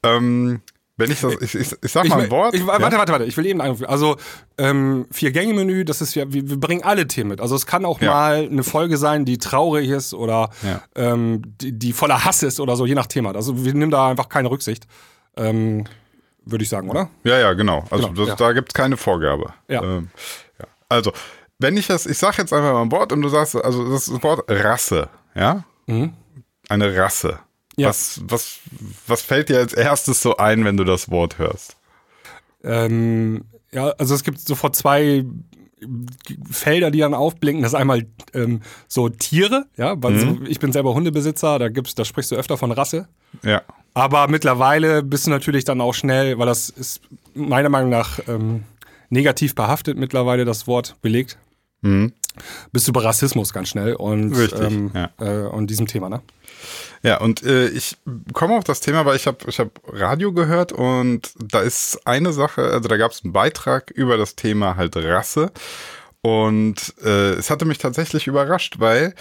ähm, 0.02 0.60
wenn 0.98 1.10
ich 1.10 1.22
das, 1.22 1.32
ich, 1.40 1.54
ich, 1.54 1.72
ich 1.82 1.90
sag 1.90 2.04
Ich, 2.04 2.10
mal 2.10 2.20
ein 2.20 2.30
Wort. 2.30 2.54
ich, 2.54 2.66
warte, 2.66 2.82
warte, 2.82 3.12
warte, 3.12 3.24
ich 3.24 3.36
will 3.38 3.46
eben 3.46 3.62
einfügen. 3.62 3.88
Also, 3.90 4.16
ähm, 4.58 5.06
Vier-Gänge-Menü, 5.10 5.86
das 5.86 6.02
ist 6.02 6.14
ja, 6.14 6.30
wir, 6.30 6.48
wir 6.50 6.60
bringen 6.60 6.84
alle 6.84 7.08
Themen 7.08 7.30
mit. 7.30 7.40
Also, 7.40 7.56
es 7.56 7.64
kann 7.64 7.86
auch 7.86 8.00
Ja. 8.02 8.10
mal 8.12 8.48
eine 8.48 8.62
Folge 8.62 8.98
sein, 8.98 9.24
die 9.24 9.38
traurig 9.38 9.88
ist 9.88 10.12
oder 10.12 10.50
Ja. 10.62 10.82
ähm, 10.94 11.40
die, 11.62 11.72
die 11.72 11.94
voller 11.94 12.26
Hass 12.26 12.42
ist 12.42 12.60
oder 12.60 12.76
so, 12.76 12.84
je 12.84 12.94
nach 12.94 13.06
Thema. 13.06 13.34
Also, 13.34 13.64
wir 13.64 13.72
nehmen 13.72 13.90
da 13.90 14.10
einfach 14.10 14.28
keine 14.28 14.50
Rücksicht. 14.50 14.86
Ähm, 15.36 15.84
Würde 16.46 16.62
ich 16.62 16.68
sagen, 16.68 16.90
oder? 16.90 17.08
Ja, 17.24 17.38
ja, 17.38 17.52
genau. 17.54 17.84
Also 17.90 18.08
Genau, 18.08 18.20
das, 18.20 18.28
ja. 18.28 18.34
da 18.36 18.52
gibt's 18.52 18.74
keine 18.74 18.96
Vorgabe. 18.96 19.54
Ja. 19.68 19.82
Ähm, 19.82 20.10
ja. 20.58 20.66
Also, 20.88 21.12
wenn 21.58 21.76
ich 21.76 21.86
das, 21.86 22.06
ich 22.06 22.18
sag 22.18 22.36
jetzt 22.38 22.52
einfach 22.52 22.72
mal 22.72 22.82
ein 22.82 22.92
Wort 22.92 23.12
und 23.12 23.22
du 23.22 23.28
sagst, 23.28 23.56
also 23.56 23.90
das 23.90 24.10
Wort 24.22 24.44
Rasse, 24.48 25.08
ja? 25.34 25.64
Eine 26.68 26.96
Rasse. 26.96 27.38
Mhm. 27.76 27.82
Ja. 27.82 27.88
Was, 27.88 28.20
was, 28.24 28.58
was 29.06 29.22
fällt 29.22 29.48
dir 29.48 29.58
als 29.58 29.72
erstes 29.72 30.22
so 30.22 30.36
ein, 30.36 30.64
wenn 30.64 30.76
du 30.76 30.84
das 30.84 31.10
Wort 31.10 31.38
hörst? 31.38 31.76
Ähm, 32.62 33.44
ja, 33.72 33.88
also 33.98 34.14
es 34.14 34.22
gibt 34.22 34.38
sofort 34.40 34.76
zwei 34.76 35.24
Felder, 36.50 36.90
die 36.90 36.98
dann 36.98 37.14
aufblinken. 37.14 37.62
Das 37.62 37.72
ist 37.72 37.78
einmal 37.78 38.06
ähm, 38.32 38.60
so 38.88 39.08
Tiere, 39.08 39.66
ja, 39.76 39.94
weil 40.02 40.18
so, 40.18 40.38
ich 40.46 40.58
bin 40.58 40.72
selber 40.72 40.94
Hundebesitzer, 40.94 41.58
da 41.58 41.68
gibt's, 41.68 41.94
da 41.94 42.04
sprichst 42.04 42.30
du 42.30 42.36
öfter 42.36 42.56
von 42.56 42.72
Rasse. 42.72 43.08
Ja. 43.42 43.62
Aber 43.94 44.28
mittlerweile 44.28 45.02
bist 45.02 45.26
du 45.26 45.30
natürlich 45.30 45.64
dann 45.64 45.80
auch 45.80 45.94
schnell, 45.94 46.38
weil 46.38 46.46
das 46.46 46.68
ist 46.68 47.00
meiner 47.34 47.68
Meinung 47.68 47.90
nach 47.90 48.20
ähm, 48.28 48.64
negativ 49.10 49.54
behaftet 49.54 49.96
mittlerweile, 49.98 50.44
das 50.44 50.66
Wort 50.66 50.96
belegt. 51.02 51.38
Bist 52.72 52.88
du 52.88 52.92
bei 52.92 53.00
Rassismus 53.00 53.52
ganz 53.52 53.68
schnell 53.68 53.94
und, 53.94 54.32
Richtig, 54.34 54.60
ähm, 54.60 54.90
ja. 54.94 55.10
äh, 55.20 55.48
und 55.48 55.68
diesem 55.68 55.86
Thema, 55.86 56.08
ne? 56.08 56.22
Ja, 57.02 57.20
und 57.20 57.42
äh, 57.42 57.68
ich 57.68 57.96
komme 58.32 58.56
auf 58.56 58.64
das 58.64 58.80
Thema, 58.80 59.04
weil 59.04 59.16
ich 59.16 59.26
habe 59.26 59.38
ich 59.46 59.58
hab 59.58 59.80
Radio 59.86 60.32
gehört 60.32 60.72
und 60.72 61.32
da 61.36 61.60
ist 61.60 62.06
eine 62.06 62.32
Sache, 62.32 62.62
also 62.62 62.88
da 62.88 62.96
gab 62.96 63.12
es 63.12 63.22
einen 63.22 63.32
Beitrag 63.32 63.90
über 63.90 64.16
das 64.16 64.36
Thema 64.36 64.76
halt 64.76 64.96
Rasse 64.96 65.52
und 66.22 66.94
äh, 67.02 67.34
es 67.34 67.50
hatte 67.50 67.66
mich 67.66 67.78
tatsächlich 67.78 68.26
überrascht, 68.26 68.76
weil 68.78 69.14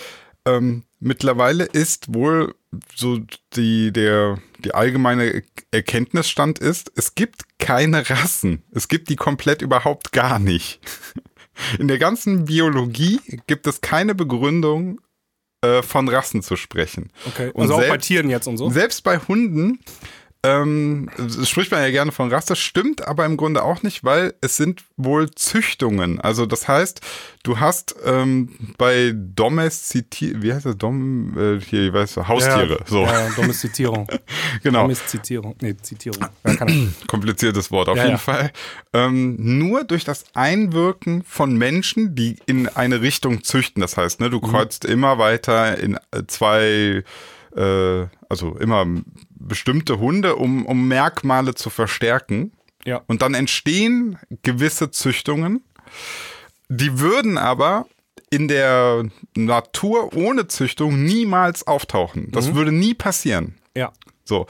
ähm, 0.45 0.83
mittlerweile 0.99 1.65
ist 1.65 2.13
wohl 2.13 2.55
so 2.95 3.19
die, 3.55 3.91
der, 3.91 4.39
die 4.59 4.73
allgemeine 4.73 5.43
Erkenntnisstand 5.71 6.59
ist, 6.59 6.91
es 6.95 7.15
gibt 7.15 7.59
keine 7.59 8.09
Rassen. 8.09 8.63
Es 8.71 8.87
gibt 8.87 9.09
die 9.09 9.15
komplett 9.15 9.61
überhaupt 9.61 10.11
gar 10.11 10.39
nicht. 10.39 10.79
In 11.79 11.87
der 11.87 11.99
ganzen 11.99 12.45
Biologie 12.45 13.19
gibt 13.47 13.67
es 13.67 13.81
keine 13.81 14.15
Begründung, 14.15 14.99
äh, 15.63 15.81
von 15.81 16.09
Rassen 16.09 16.41
zu 16.41 16.55
sprechen. 16.57 17.09
Okay. 17.25 17.51
Und 17.53 17.63
Also 17.63 17.75
auch 17.75 17.87
bei 17.87 17.97
Tieren 17.97 18.29
jetzt 18.29 18.47
und 18.47 18.57
so. 18.57 18.69
Selbst 18.69 19.01
bei 19.03 19.17
Hunden 19.17 19.79
ähm, 20.45 21.09
spricht 21.45 21.71
man 21.71 21.81
ja 21.81 21.89
gerne 21.89 22.11
von 22.11 22.29
Rasse, 22.29 22.55
stimmt 22.57 23.07
aber 23.07 23.25
im 23.25 23.37
Grunde 23.37 23.63
auch 23.63 23.81
nicht, 23.81 24.03
weil 24.03 24.33
es 24.41 24.57
sind 24.57 24.83
wohl 24.97 25.31
Züchtungen. 25.31 26.19
Also 26.19 26.45
das 26.45 26.67
heißt, 26.67 26.99
du 27.43 27.59
hast 27.59 27.95
ähm, 28.05 28.49
bei 28.77 29.13
Domestizier, 29.15 30.41
wie 30.41 30.53
heißt 30.53 30.65
das, 30.65 30.77
Dom, 30.77 31.37
äh, 31.37 31.61
hier, 31.61 31.87
ich 31.87 31.93
weiß, 31.93 32.17
Haustiere, 32.27 32.77
Ja, 32.79 32.85
so, 32.85 33.03
Ja, 33.03 33.29
Domestizierung. 33.29 34.07
genau. 34.63 34.81
Domestizierung. 34.81 35.55
Nee, 35.61 35.75
Zitierung. 35.81 36.25
Ja, 36.45 36.65
kompliziertes 37.07 37.71
Wort 37.71 37.87
auf 37.87 37.95
Ja, 37.97 38.03
jeden 38.03 38.15
ja. 38.15 38.17
Fall. 38.19 38.51
Ähm, 38.91 39.37
nur 39.39 39.85
durch 39.85 40.03
das 40.03 40.25
Einwirken 40.33 41.23
von 41.23 41.55
Menschen, 41.57 42.15
die 42.15 42.35
in 42.45 42.67
eine 42.67 43.01
Richtung 43.01 43.43
züchten. 43.43 43.79
Das 43.81 43.95
heißt, 43.97 44.19
ne, 44.19 44.29
du 44.29 44.37
Mhm. 44.39 44.41
kreuzt 44.51 44.83
immer 44.83 45.17
weiter 45.19 45.77
in 45.77 45.95
äh, 46.11 46.23
zwei, 46.27 47.03
äh, 47.55 48.05
also 48.29 48.57
immer 48.57 48.85
bestimmte 49.47 49.99
Hunde, 49.99 50.35
um, 50.35 50.65
um 50.65 50.87
Merkmale 50.87 51.55
zu 51.55 51.69
verstärken. 51.69 52.51
ja. 52.85 53.01
Und 53.07 53.21
dann 53.21 53.33
entstehen 53.33 54.17
gewisse 54.41 54.91
Züchtungen. 54.91 55.63
Die 56.69 56.99
würden 56.99 57.37
aber 57.37 57.85
in 58.29 58.47
der 58.47 59.05
Natur 59.35 60.13
ohne 60.15 60.47
Züchtung 60.47 61.03
niemals 61.03 61.65
auftauchen. 61.67 62.29
Das 62.31 62.49
Mhm. 62.49 62.55
würde 62.55 62.71
nie 62.71 62.93
passieren. 62.93 63.55
Ja. 63.75 63.93
So. 64.25 64.47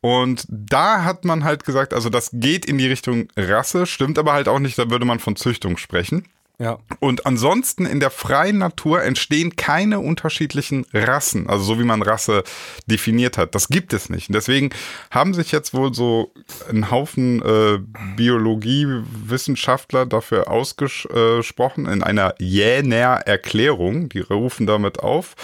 Und 0.00 0.44
da 0.48 1.04
hat 1.04 1.24
man 1.24 1.44
halt 1.44 1.64
gesagt, 1.64 1.94
also 1.94 2.08
das 2.10 2.30
geht 2.32 2.66
in 2.66 2.76
die 2.78 2.86
Richtung 2.88 3.28
Rasse, 3.36 3.86
stimmt 3.86 4.18
aber 4.18 4.32
halt 4.32 4.48
auch 4.48 4.58
nicht, 4.58 4.76
da 4.78 4.90
würde 4.90 5.04
man 5.04 5.18
von 5.20 5.36
Züchtung 5.36 5.76
sprechen. 5.76 6.24
Ja. 6.58 6.78
Und 7.00 7.26
ansonsten 7.26 7.86
in 7.86 7.98
der 7.98 8.10
freien 8.10 8.58
Natur 8.58 9.02
entstehen 9.02 9.56
keine 9.56 9.98
unterschiedlichen 9.98 10.86
Rassen, 10.92 11.48
also 11.48 11.64
so 11.64 11.78
wie 11.80 11.84
man 11.84 12.02
Rasse 12.02 12.44
definiert 12.86 13.36
hat. 13.36 13.54
Das 13.54 13.68
gibt 13.68 13.92
es 13.92 14.10
nicht. 14.10 14.28
Und 14.28 14.34
deswegen 14.34 14.70
haben 15.10 15.34
sich 15.34 15.50
jetzt 15.50 15.74
wohl 15.74 15.92
so 15.92 16.32
ein 16.70 16.90
Haufen 16.90 17.42
äh, 17.42 17.78
Biologiewissenschaftler 18.16 20.06
dafür 20.06 20.48
ausgesprochen 20.48 21.86
in 21.86 22.02
einer 22.02 22.34
Jäner 22.38 23.22
Erklärung. 23.26 24.08
Die 24.08 24.20
rufen 24.20 24.66
damit 24.66 25.00
auf. 25.00 25.34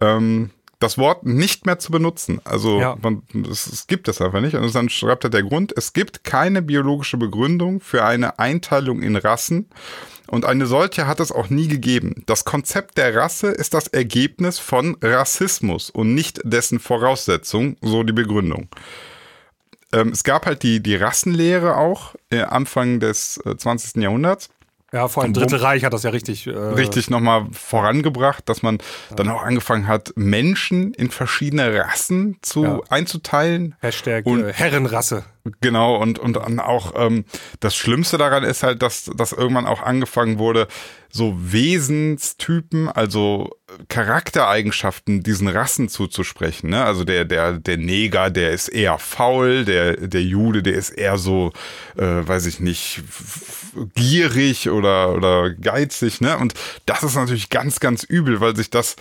Ähm, 0.00 0.50
das 0.80 0.96
Wort 0.96 1.26
nicht 1.26 1.66
mehr 1.66 1.78
zu 1.78 1.90
benutzen. 1.90 2.40
Also 2.44 2.80
Ja. 2.80 2.96
man, 3.02 3.22
es, 3.50 3.66
es 3.66 3.86
gibt 3.88 4.08
es 4.08 4.20
einfach 4.22 4.40
nicht. 4.40 4.54
Und 4.54 4.74
dann 4.74 4.88
schreibt 4.88 5.24
er 5.24 5.30
der 5.30 5.42
Grund, 5.42 5.72
es 5.76 5.92
gibt 5.92 6.22
keine 6.24 6.62
biologische 6.62 7.16
Begründung 7.16 7.80
für 7.80 8.04
eine 8.04 8.38
Einteilung 8.38 9.02
in 9.02 9.16
Rassen. 9.16 9.68
Und 10.30 10.44
eine 10.44 10.66
solche 10.66 11.06
hat 11.06 11.20
es 11.20 11.32
auch 11.32 11.48
nie 11.50 11.68
gegeben. 11.68 12.22
Das 12.26 12.44
Konzept 12.44 12.98
der 12.98 13.14
Rasse 13.14 13.48
ist 13.48 13.74
das 13.74 13.86
Ergebnis 13.88 14.58
von 14.58 14.96
Rassismus 15.02 15.90
und 15.90 16.14
nicht 16.14 16.40
dessen 16.44 16.78
Voraussetzung, 16.80 17.76
so 17.80 18.02
die 18.02 18.12
Begründung. 18.12 18.68
Ähm, 19.92 20.08
es 20.10 20.22
gab 20.24 20.44
halt 20.46 20.62
die, 20.62 20.80
die 20.82 20.96
Rassenlehre 20.96 21.76
auch 21.76 22.14
äh, 22.30 22.42
Anfang 22.42 23.00
des 23.00 23.40
äh, 23.46 23.56
20. 23.56 24.02
Jahrhunderts 24.02 24.50
Ja, 24.92 25.08
vor 25.08 25.22
allem 25.22 25.32
Dritte 25.32 25.62
Reich 25.62 25.82
hat 25.84 25.94
das 25.94 26.02
ja 26.02 26.10
richtig. 26.10 26.46
Äh, 26.46 26.50
richtig 26.50 27.08
nochmal 27.08 27.46
vorangebracht, 27.52 28.46
dass 28.50 28.62
man 28.62 28.78
dann 29.16 29.30
auch 29.30 29.42
angefangen 29.42 29.88
hat, 29.88 30.12
Menschen 30.14 30.92
in 30.92 31.10
verschiedene 31.10 31.74
Rassen 31.74 32.36
zu 32.42 32.64
Ja. 32.64 32.80
einzuteilen. 32.90 33.76
Hashtag 33.80 34.26
Und- 34.26 34.44
äh, 34.44 34.52
Herrenrasse. 34.52 35.24
Genau, 35.60 35.96
und, 35.96 36.18
und 36.18 36.36
auch 36.60 36.92
ähm, 36.96 37.24
das 37.60 37.74
Schlimmste 37.74 38.18
daran 38.18 38.44
ist 38.44 38.62
halt, 38.62 38.82
dass, 38.82 39.10
dass 39.14 39.32
irgendwann 39.32 39.66
auch 39.66 39.82
angefangen 39.82 40.38
wurde, 40.38 40.68
so 41.10 41.34
Wesenstypen, 41.38 42.88
also 42.88 43.50
Charaktereigenschaften 43.88 45.22
diesen 45.22 45.48
Rassen 45.48 45.88
zuzusprechen. 45.88 46.70
Ne? 46.70 46.84
Also 46.84 47.04
der, 47.04 47.24
der, 47.24 47.54
der 47.54 47.76
Neger, 47.78 48.30
der 48.30 48.50
ist 48.50 48.68
eher 48.68 48.98
faul, 48.98 49.64
der, 49.64 49.96
der 49.96 50.22
Jude, 50.22 50.62
der 50.62 50.74
ist 50.74 50.90
eher 50.90 51.16
so, 51.16 51.52
äh, 51.96 52.04
weiß 52.04 52.46
ich 52.46 52.60
nicht, 52.60 53.02
gierig 53.94 54.68
oder, 54.68 55.14
oder 55.14 55.50
geizig. 55.50 56.20
Ne? 56.20 56.36
Und 56.36 56.54
das 56.86 57.02
ist 57.02 57.14
natürlich 57.14 57.48
ganz, 57.48 57.80
ganz 57.80 58.04
übel, 58.04 58.40
weil 58.40 58.54
sich 58.54 58.70
das, 58.70 58.96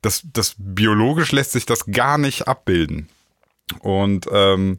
das, 0.00 0.22
das 0.32 0.54
biologisch 0.58 1.32
lässt 1.32 1.52
sich 1.52 1.66
das 1.66 1.86
gar 1.86 2.18
nicht 2.18 2.46
abbilden. 2.46 3.08
Und 3.80 4.26
ähm, 4.32 4.78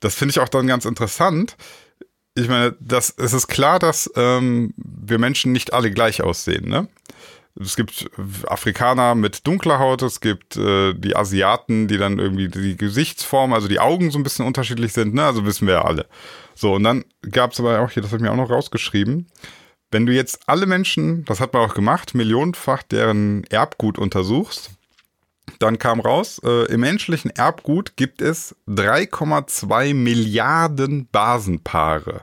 das 0.00 0.14
finde 0.14 0.30
ich 0.30 0.40
auch 0.40 0.48
dann 0.48 0.66
ganz 0.66 0.84
interessant. 0.84 1.56
Ich 2.34 2.48
meine, 2.48 2.76
das, 2.80 3.12
es 3.16 3.32
ist 3.32 3.48
klar, 3.48 3.78
dass 3.78 4.10
ähm, 4.14 4.72
wir 4.76 5.18
Menschen 5.18 5.52
nicht 5.52 5.72
alle 5.72 5.90
gleich 5.90 6.22
aussehen. 6.22 6.68
Ne? 6.68 6.88
Es 7.60 7.74
gibt 7.74 8.08
Afrikaner 8.46 9.16
mit 9.16 9.46
dunkler 9.46 9.80
Haut, 9.80 10.02
es 10.02 10.20
gibt 10.20 10.56
äh, 10.56 10.94
die 10.94 11.16
Asiaten, 11.16 11.88
die 11.88 11.98
dann 11.98 12.20
irgendwie 12.20 12.48
die 12.48 12.76
Gesichtsform, 12.76 13.52
also 13.52 13.66
die 13.66 13.80
Augen 13.80 14.12
so 14.12 14.18
ein 14.18 14.22
bisschen 14.22 14.46
unterschiedlich 14.46 14.92
sind. 14.92 15.14
Ne? 15.14 15.24
Also 15.24 15.44
wissen 15.44 15.66
wir 15.66 15.74
ja 15.74 15.84
alle. 15.84 16.06
So, 16.54 16.74
und 16.74 16.84
dann 16.84 17.04
gab 17.30 17.52
es 17.52 17.60
aber 17.60 17.80
auch 17.80 17.90
hier, 17.90 18.02
das 18.02 18.12
habe 18.12 18.18
ich 18.18 18.22
mir 18.22 18.32
auch 18.32 18.36
noch 18.36 18.50
rausgeschrieben, 18.50 19.28
wenn 19.90 20.06
du 20.06 20.12
jetzt 20.12 20.40
alle 20.46 20.66
Menschen, 20.66 21.24
das 21.24 21.40
hat 21.40 21.54
man 21.54 21.68
auch 21.68 21.74
gemacht, 21.74 22.14
millionenfach 22.14 22.82
deren 22.82 23.44
Erbgut 23.44 23.98
untersuchst, 23.98 24.70
dann 25.58 25.78
kam 25.78 26.00
raus, 26.00 26.40
äh, 26.44 26.66
im 26.72 26.80
menschlichen 26.80 27.30
Erbgut 27.30 27.96
gibt 27.96 28.22
es 28.22 28.56
3,2 28.66 29.94
Milliarden 29.94 31.08
Basenpaare. 31.10 32.22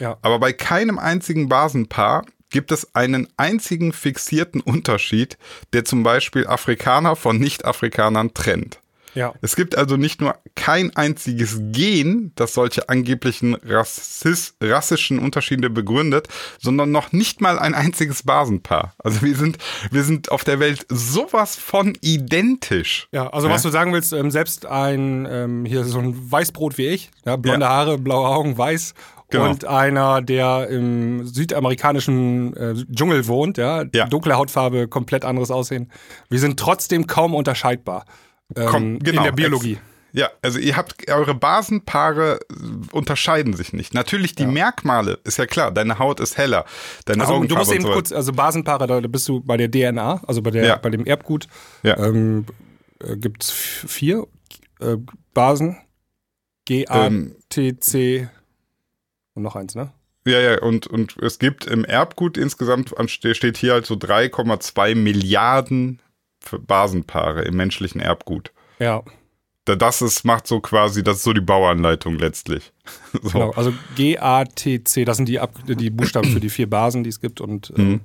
Ja. 0.00 0.18
Aber 0.22 0.38
bei 0.38 0.52
keinem 0.52 0.98
einzigen 0.98 1.48
Basenpaar 1.48 2.24
gibt 2.50 2.72
es 2.72 2.94
einen 2.94 3.28
einzigen 3.36 3.92
fixierten 3.92 4.60
Unterschied, 4.60 5.38
der 5.72 5.84
zum 5.84 6.02
Beispiel 6.02 6.46
Afrikaner 6.46 7.16
von 7.16 7.38
Nicht-Afrikanern 7.38 8.34
trennt. 8.34 8.80
Ja. 9.18 9.34
Es 9.40 9.56
gibt 9.56 9.76
also 9.76 9.96
nicht 9.96 10.20
nur 10.20 10.36
kein 10.54 10.94
einziges 10.94 11.58
Gen, 11.72 12.30
das 12.36 12.54
solche 12.54 12.88
angeblichen 12.88 13.54
Rassis, 13.56 14.54
rassischen 14.62 15.18
Unterschiede 15.18 15.70
begründet, 15.70 16.28
sondern 16.60 16.92
noch 16.92 17.10
nicht 17.10 17.40
mal 17.40 17.58
ein 17.58 17.74
einziges 17.74 18.22
Basenpaar. 18.22 18.94
Also 18.98 19.22
wir 19.22 19.34
sind, 19.34 19.58
wir 19.90 20.04
sind 20.04 20.30
auf 20.30 20.44
der 20.44 20.60
Welt 20.60 20.86
sowas 20.88 21.56
von 21.56 21.98
identisch. 22.00 23.08
Ja, 23.10 23.26
also 23.30 23.48
Ja. 23.48 23.54
was 23.54 23.62
du 23.62 23.70
sagen 23.70 23.92
willst, 23.92 24.12
ähm, 24.12 24.30
selbst 24.30 24.66
ein, 24.66 25.26
ähm, 25.28 25.64
hier 25.64 25.82
so 25.84 25.98
ein 25.98 26.14
Weißbrot 26.30 26.78
wie 26.78 26.86
ich, 26.86 27.10
ja, 27.26 27.34
blonde 27.34 27.66
Ja. 27.66 27.70
Haare, 27.72 27.98
blaue 27.98 28.28
Augen, 28.28 28.56
weiß. 28.56 28.94
Genau. 29.30 29.50
Und 29.50 29.64
einer, 29.66 30.22
der 30.22 30.68
im 30.70 31.26
südamerikanischen 31.26 32.56
äh, 32.56 32.74
Dschungel 32.94 33.26
wohnt, 33.26 33.58
ja, 33.58 33.84
Ja. 33.92 34.06
dunkle 34.06 34.36
Hautfarbe, 34.36 34.88
komplett 34.88 35.24
anderes 35.24 35.50
Aussehen. 35.50 35.90
Wir 36.30 36.38
sind 36.38 36.58
trotzdem 36.58 37.06
kaum 37.06 37.34
unterscheidbar 37.34 38.04
Komm, 38.54 38.98
genau. 38.98 39.18
in 39.20 39.24
der 39.24 39.32
Biologie. 39.32 39.78
Ja, 40.12 40.30
also 40.40 40.58
ihr 40.58 40.74
habt 40.76 41.10
eure 41.10 41.34
Basenpaare 41.34 42.40
äh, 42.50 42.54
unterscheiden 42.92 43.52
sich 43.54 43.72
nicht. 43.74 43.92
Natürlich 43.92 44.34
die 44.34 44.46
Merkmale, 44.46 45.18
ist 45.24 45.36
ja 45.36 45.46
klar, 45.46 45.70
deine 45.70 45.98
Haut 45.98 46.18
ist 46.20 46.38
heller, 46.38 46.64
deine 47.04 47.20
Also 47.22 47.34
du 47.34 47.38
Augenfarbe 47.38 47.58
musst 47.60 47.70
und 47.70 47.76
eben 47.76 47.84
so. 47.86 47.92
kurz, 47.92 48.12
also 48.12 48.32
Basenpaare, 48.32 48.86
da 48.86 49.00
bist 49.00 49.28
du 49.28 49.40
bei 49.40 49.58
der 49.58 49.70
DNA, 49.70 50.22
also 50.26 50.40
bei, 50.40 50.50
der, 50.50 50.64
Ja. 50.66 50.76
bei 50.76 50.88
dem 50.90 51.04
Erbgut, 51.04 51.46
Ja. 51.82 51.98
ähm, 51.98 52.46
äh, 53.04 53.16
gibt 53.18 53.44
es 53.44 53.50
vier 53.50 54.26
äh, 54.80 54.96
Basen. 55.34 55.76
G, 56.64 56.86
A, 56.86 57.06
Ähm, 57.06 57.36
T, 57.50 57.78
C 57.78 58.28
und 59.34 59.42
noch 59.42 59.56
eins, 59.56 59.74
ne? 59.74 59.92
Ja, 60.26 60.40
ja, 60.40 60.60
und, 60.60 60.86
und 60.86 61.16
es 61.22 61.38
gibt 61.38 61.66
im 61.66 61.84
Erbgut 61.84 62.36
insgesamt, 62.36 62.92
steht 63.08 63.56
hier 63.56 63.72
halt 63.74 63.86
so 63.86 63.94
3,2 63.94 64.94
Milliarden 64.94 66.00
Basenpaare 66.66 67.42
im 67.42 67.56
menschlichen 67.56 68.00
Erbgut. 68.00 68.52
Ja, 68.78 69.02
Da- 69.64 69.76
Das 69.76 70.00
ist, 70.02 70.24
macht 70.24 70.46
so 70.46 70.60
quasi, 70.60 71.02
das 71.04 71.18
ist 71.18 71.24
so 71.24 71.32
die 71.34 71.40
Bauanleitung 71.42 72.18
letztlich. 72.18 72.72
So. 73.22 73.28
genau. 73.30 73.50
Also 73.52 73.72
G, 73.96 74.16
A, 74.18 74.44
T, 74.44 74.82
C, 74.84 75.04
das 75.04 75.16
sind 75.18 75.28
die, 75.28 75.38
Ab 75.40 75.52
die 75.66 75.90
Buchstaben 75.90 76.30
für 76.30 76.40
die 76.40 76.48
vier 76.50 76.68
Basen, 76.70 77.02
die 77.04 77.10
es 77.10 77.20
gibt 77.20 77.40
und 77.40 77.72
ähm, 77.76 77.88
Mhm. 77.88 78.00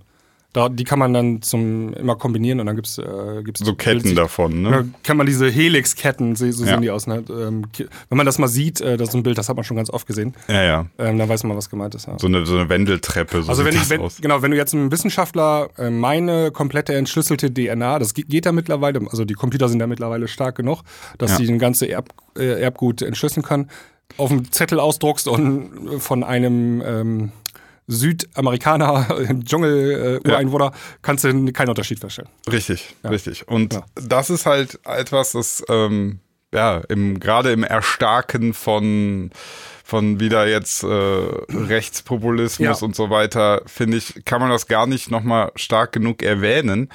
Da, 0.54 0.70
die 0.70 0.84
kann 0.84 1.00
man 1.00 1.14
dann 1.14 1.42
zum 1.42 1.94
immer 1.96 2.16
kombinieren 2.16 2.60
und 2.60 2.68
dann 2.68 2.76
gibt's 2.76 3.00
äh, 3.00 3.42
gibt's 3.44 3.62
So 3.62 3.74
Ketten 3.74 4.16
davon, 4.16 4.62
ne? 4.62 4.88
Kann 5.04 5.18
man 5.18 5.26
diese 5.26 5.50
Helix-Ketten, 5.50 6.36
so 6.36 6.50
so 6.52 6.64
Ja. 6.64 6.74
sehen 6.74 6.82
die 6.84 6.92
aus. 6.92 7.08
Ne? 7.08 7.24
Ähm, 7.30 7.64
wenn 8.10 8.18
man 8.18 8.26
das 8.26 8.38
mal 8.38 8.48
sieht, 8.48 8.80
äh, 8.80 8.96
das 8.98 9.10
ist 9.10 9.16
ein 9.16 9.24
Bild, 9.24 9.38
das 9.38 9.50
hat 9.50 9.56
man 9.56 9.66
schon 9.66 9.78
ganz 9.78 9.90
oft 9.90 10.06
gesehen, 10.06 10.34
Ja, 10.48 10.64
ja. 10.64 10.86
ähm, 11.00 11.18
dann 11.18 11.28
weiß 11.28 11.44
man, 11.44 11.58
was 11.58 11.70
gemeint 11.70 11.96
ist. 11.96 12.06
Ja. 12.08 12.18
So 12.20 12.28
eine, 12.28 12.46
so 12.46 12.56
eine 12.56 12.70
Wendeltreppe, 12.70 13.42
so 13.42 13.50
Also 13.50 13.66
wenn 13.66 13.76
ich, 13.76 13.90
wenn, 13.90 14.02
genau, 14.22 14.42
wenn 14.44 14.52
du 14.52 14.58
jetzt 14.58 14.74
einem 14.76 14.92
Wissenschaftler 14.92 15.70
äh, 15.78 15.90
meine 15.90 16.52
komplette 16.52 16.94
entschlüsselte 16.94 17.52
DNA, 17.54 17.98
das 18.00 18.14
ge- 18.14 18.26
geht 18.28 18.46
ja 18.46 18.52
mittlerweile, 18.52 19.02
also 19.10 19.26
die 19.26 19.34
Computer 19.34 19.68
sind 19.70 19.80
ja 19.80 19.88
mittlerweile 19.88 20.28
stark 20.28 20.56
genug, 20.56 20.84
dass 21.18 21.32
Ja. 21.32 21.38
die 21.40 21.48
ein 21.52 21.58
ganze 21.60 21.90
Erb, 21.90 22.10
äh, 22.38 22.62
Erbgut 22.62 23.02
entschlüsseln 23.02 23.44
kann, 23.44 23.70
auf 24.18 24.30
dem 24.30 24.52
Zettel 24.52 24.80
ausdruckst 24.80 25.28
und 25.28 26.00
von 26.00 26.24
einem 26.24 26.84
ähm, 26.86 27.32
Südamerikaner, 27.88 29.18
im 29.30 29.44
Dschungel, 29.46 30.20
äh, 30.24 30.28
Ja. 30.28 30.34
Ureinwohner, 30.36 30.72
kannst 31.02 31.24
du 31.24 31.52
keinen 31.52 31.70
Unterschied 31.70 32.00
feststellen. 32.00 32.30
Richtig, 32.52 32.96
richtig. 33.04 33.48
Und 33.48 33.74
Ja. 33.74 33.86
das 33.96 34.30
ist 34.30 34.46
halt 34.46 34.80
etwas, 34.86 35.32
das 35.34 35.64
ähm, 35.70 36.20
ja 36.54 36.78
im 36.90 37.20
gerade 37.20 37.52
im 37.52 37.64
Erstarken 37.64 38.54
von 38.54 39.32
von 39.86 40.20
wieder 40.20 40.48
jetzt 40.48 40.84
äh, 40.84 40.88
Rechtspopulismus 40.88 42.80
Ja. 42.82 42.86
und 42.86 42.96
so 42.96 43.10
weiter, 43.10 43.62
finde 43.66 43.98
ich, 43.98 44.24
kann 44.26 44.40
man 44.40 44.50
das 44.50 44.68
gar 44.68 44.88
nicht 44.88 45.12
nochmal 45.12 45.52
stark 45.56 45.92
genug 45.92 46.24
erwähnen, 46.24 46.90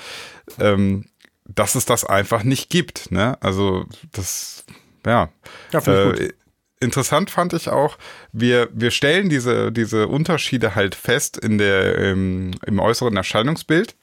ähm, 0.59 1.05
dass 1.45 1.75
es 1.75 1.85
das 1.85 2.05
einfach 2.05 2.43
nicht 2.45 2.71
gibt. 2.71 3.11
Ne? 3.13 3.37
Also 3.43 3.85
das, 4.13 4.65
ja. 5.05 5.29
Ja, 5.73 5.81
finde 5.83 6.15
ich 6.15 6.21
Äh, 6.31 6.33
Interessant 6.81 7.31
fand 7.31 7.53
ich 7.53 7.69
auch, 7.69 7.99
wir, 8.33 8.69
wir 8.73 8.91
stellen 8.91 9.29
diese, 9.29 9.73
diese 9.73 10.07
Unterschiede 10.09 10.75
halt 10.75 10.95
fest 10.95 11.37
in 11.37 11.59
der, 11.59 11.97
im, 11.97 12.53
im 12.65 12.79
äußeren 12.79 13.17
Erscheinungsbild. 13.17 13.95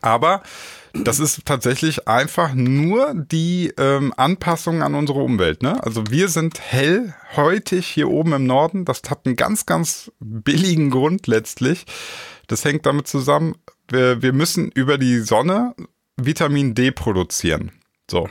Aber 0.00 0.42
das 0.94 1.18
ist 1.18 1.44
tatsächlich 1.44 2.06
einfach 2.06 2.54
nur 2.54 3.14
die 3.14 3.72
ähm, 3.78 4.12
Anpassung 4.16 4.82
an 4.82 4.94
unsere 4.94 5.20
Umwelt. 5.20 5.62
Ne? 5.62 5.82
Also 5.82 6.04
wir 6.10 6.28
sind 6.28 6.60
hellhäutig 6.60 7.86
hier 7.86 8.08
oben 8.08 8.32
im 8.34 8.46
Norden. 8.46 8.84
Das 8.84 9.02
hat 9.08 9.26
einen 9.26 9.36
ganz, 9.36 9.66
ganz 9.66 10.12
billigen 10.20 10.90
Grund 10.90 11.26
letztlich. 11.26 11.86
Das 12.46 12.64
hängt 12.64 12.86
damit 12.86 13.08
zusammen, 13.08 13.56
wir, 13.88 14.22
wir 14.22 14.32
müssen 14.32 14.70
über 14.70 14.98
die 14.98 15.20
Sonne 15.20 15.74
Vitamin 16.16 16.74
D 16.74 16.90
produzieren. 16.90 17.72
So. 18.10 18.28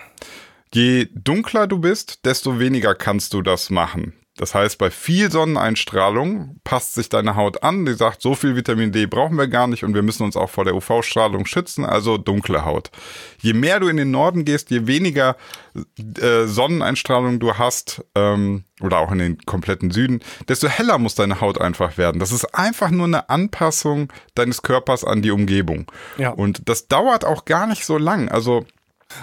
Je 0.73 1.07
dunkler 1.13 1.67
du 1.67 1.79
bist, 1.79 2.25
desto 2.25 2.59
weniger 2.59 2.95
kannst 2.95 3.33
du 3.33 3.41
das 3.41 3.69
machen. 3.69 4.13
Das 4.37 4.55
heißt, 4.55 4.77
bei 4.77 4.89
viel 4.89 5.29
Sonneneinstrahlung 5.29 6.61
passt 6.63 6.95
sich 6.95 7.09
deine 7.09 7.35
Haut 7.35 7.63
an. 7.63 7.85
Die 7.85 7.93
sagt, 7.93 8.21
so 8.21 8.33
viel 8.33 8.55
Vitamin 8.55 8.93
D 8.93 9.05
brauchen 9.05 9.37
wir 9.37 9.47
gar 9.47 9.67
nicht 9.67 9.83
und 9.83 9.93
wir 9.93 10.01
müssen 10.01 10.23
uns 10.23 10.37
auch 10.37 10.49
vor 10.49 10.63
der 10.63 10.73
UV-Strahlung 10.73 11.45
schützen, 11.45 11.83
also 11.83 12.17
dunkle 12.17 12.63
Haut. 12.63 12.91
Je 13.39 13.53
mehr 13.53 13.81
du 13.81 13.89
in 13.89 13.97
den 13.97 14.09
Norden 14.09 14.45
gehst, 14.45 14.71
je 14.71 14.87
weniger 14.87 15.35
äh, 16.19 16.45
Sonneneinstrahlung 16.45 17.39
du 17.39 17.55
hast, 17.55 18.05
ähm, 18.15 18.63
oder 18.79 18.99
auch 18.99 19.11
in 19.11 19.19
den 19.19 19.37
kompletten 19.39 19.91
Süden, 19.91 20.21
desto 20.47 20.67
heller 20.69 20.97
muss 20.97 21.13
deine 21.13 21.41
Haut 21.41 21.59
einfach 21.59 21.97
werden. 21.97 22.19
Das 22.19 22.31
ist 22.31 22.45
einfach 22.55 22.89
nur 22.89 23.05
eine 23.05 23.29
Anpassung 23.29 24.11
deines 24.33 24.61
Körpers 24.61 25.03
an 25.03 25.21
die 25.21 25.31
Umgebung. 25.31 25.91
Ja. 26.17 26.29
Und 26.29 26.67
das 26.67 26.87
dauert 26.87 27.25
auch 27.25 27.45
gar 27.45 27.67
nicht 27.67 27.85
so 27.85 27.97
lang. 27.97 28.29
Also 28.29 28.65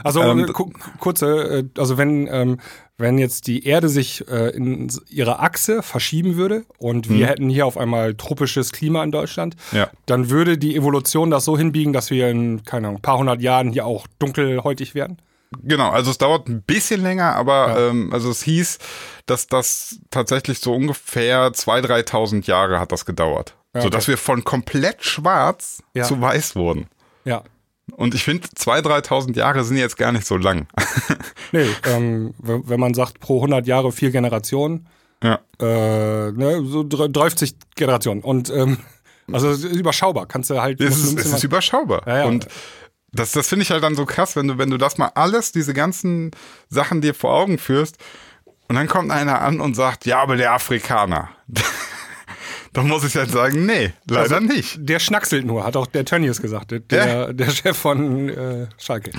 Also 0.04 0.22
Ähm, 0.22 0.40
äh, 0.40 0.52
ku- 0.52 0.70
kurze, 1.00 1.58
äh, 1.58 1.64
also 1.80 1.98
wenn 1.98 2.28
ähm, 2.30 2.58
wenn 3.00 3.16
jetzt 3.18 3.46
die 3.46 3.64
Erde 3.64 3.88
sich 3.88 4.26
äh, 4.28 4.48
in 4.50 4.90
ihrer 5.08 5.40
Achse 5.40 5.82
verschieben 5.84 6.36
würde 6.36 6.64
und 6.78 7.08
wir 7.08 7.26
hätten 7.28 7.48
hier 7.48 7.64
auf 7.64 7.76
einmal 7.78 8.14
tropisches 8.14 8.72
Klima 8.72 9.04
in 9.04 9.12
Deutschland, 9.12 9.54
Mhm. 9.72 9.78
Ja. 9.78 9.90
dann 10.06 10.30
würde 10.30 10.58
die 10.58 10.74
Evolution 10.74 11.30
das 11.30 11.44
so 11.44 11.56
hinbiegen, 11.56 11.92
dass 11.92 12.10
wir 12.10 12.28
in 12.28 12.64
keine 12.64 12.88
Ahnung, 12.88 12.98
ein 12.98 13.02
paar 13.02 13.18
hundert 13.18 13.40
Jahren 13.40 13.70
hier 13.72 13.86
auch 13.86 14.06
dunkelhäutig 14.18 14.94
werden. 14.96 15.18
Genau, 15.62 15.88
also 15.90 16.10
es 16.10 16.18
dauert 16.18 16.48
ein 16.48 16.62
bisschen 16.62 17.00
länger, 17.02 17.34
aber 17.36 17.88
ähm, 17.90 18.12
also 18.12 18.30
es 18.30 18.42
hieß, 18.42 18.78
dass 19.26 19.46
das 19.46 20.00
tatsächlich 20.10 20.58
so 20.58 20.74
ungefähr 20.74 21.52
2.000, 21.52 21.86
3.000 22.04 22.46
Jahre 22.46 22.80
hat 22.80 22.92
das 22.92 23.06
gedauert. 23.06 23.54
Ja, 23.74 23.80
Sodass 23.82 24.04
okay. 24.04 24.12
wir 24.12 24.18
von 24.18 24.44
komplett 24.44 25.04
schwarz 25.04 25.82
Ja. 25.94 26.04
zu 26.04 26.20
weiß 26.20 26.54
wurden. 26.56 26.86
Ja. 27.24 27.44
Und 27.98 28.14
ich 28.14 28.22
finde, 28.22 28.46
2.000, 28.46 29.06
3.000 29.08 29.36
Jahre 29.36 29.64
sind 29.64 29.76
jetzt 29.76 29.96
gar 29.96 30.12
nicht 30.12 30.24
so 30.24 30.36
lang. 30.36 30.68
Nee, 31.50 31.66
ähm, 31.86 32.34
wenn 32.38 32.78
man 32.78 32.92
sagt, 32.92 33.20
pro 33.20 33.36
100 33.38 33.66
Jahre 33.66 33.90
vier 33.90 34.10
Generationen, 34.10 34.86
ja. 35.24 35.38
äh, 35.58 36.30
ne, 36.30 36.62
so 36.66 36.82
dr- 36.84 37.08
30 37.08 37.54
Generationen. 37.74 38.20
Und 38.20 38.50
ähm, 38.50 38.76
also 39.32 39.48
es 39.48 39.64
ist 39.64 39.74
überschaubar, 39.74 40.26
kannst 40.26 40.50
du 40.50 40.60
halt. 40.60 40.78
Es 40.78 41.02
ist, 41.02 41.18
es 41.18 41.32
ist 41.32 41.44
überschaubar. 41.44 42.02
Ja, 42.06 42.18
ja. 42.18 42.24
Und 42.26 42.46
das, 43.12 43.32
das 43.32 43.48
finde 43.48 43.62
ich 43.62 43.70
halt 43.70 43.82
dann 43.82 43.96
so 43.96 44.04
krass, 44.04 44.36
wenn 44.36 44.46
du, 44.46 44.58
wenn 44.58 44.68
du 44.68 44.76
das 44.76 44.98
mal 44.98 45.10
alles, 45.14 45.50
diese 45.50 45.72
ganzen 45.72 46.32
Sachen 46.68 47.00
dir 47.00 47.14
vor 47.14 47.32
Augen 47.32 47.56
führst 47.56 47.96
und 48.68 48.76
dann 48.76 48.86
kommt 48.86 49.10
einer 49.10 49.40
an 49.40 49.60
und 49.62 49.74
sagt, 49.74 50.04
ja, 50.04 50.20
aber 50.20 50.36
der 50.36 50.52
Afrikaner. 50.52 51.30
dann 52.78 52.88
muss 52.88 53.02
ich 53.04 53.16
halt 53.16 53.30
sagen, 53.30 53.66
nee, 53.66 53.92
leider 54.08 54.36
Also, 54.36 54.46
nicht. 54.46 54.78
Der 54.80 55.00
schnackselt 55.00 55.44
nur, 55.44 55.64
hat 55.64 55.76
auch 55.76 55.86
der 55.86 56.04
Tönnies 56.04 56.40
gesagt, 56.40 56.70
der, 56.70 56.78
der, 56.78 57.32
der 57.32 57.50
Chef 57.50 57.76
von 57.76 58.28
äh, 58.28 58.66
Schalke. 58.78 59.10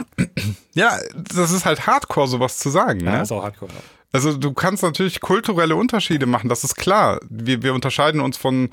Ja, 0.73 0.97
das 1.33 1.51
ist 1.51 1.65
halt 1.65 1.85
Hardcore, 1.85 2.27
sowas 2.27 2.57
zu 2.57 2.69
sagen. 2.69 3.01
Ja, 3.01 3.17
Ne? 3.17 3.21
ist 3.23 3.31
auch 3.33 3.43
hardcore. 3.43 3.71
Also 4.13 4.35
du 4.37 4.53
kannst 4.53 4.81
natürlich 4.81 5.19
kulturelle 5.19 5.75
Unterschiede 5.75 6.25
machen, 6.25 6.49
das 6.49 6.63
ist 6.63 6.75
klar. 6.75 7.19
Wir, 7.29 7.61
wir 7.61 7.73
unterscheiden 7.73 8.21
uns 8.21 8.37
von, 8.37 8.69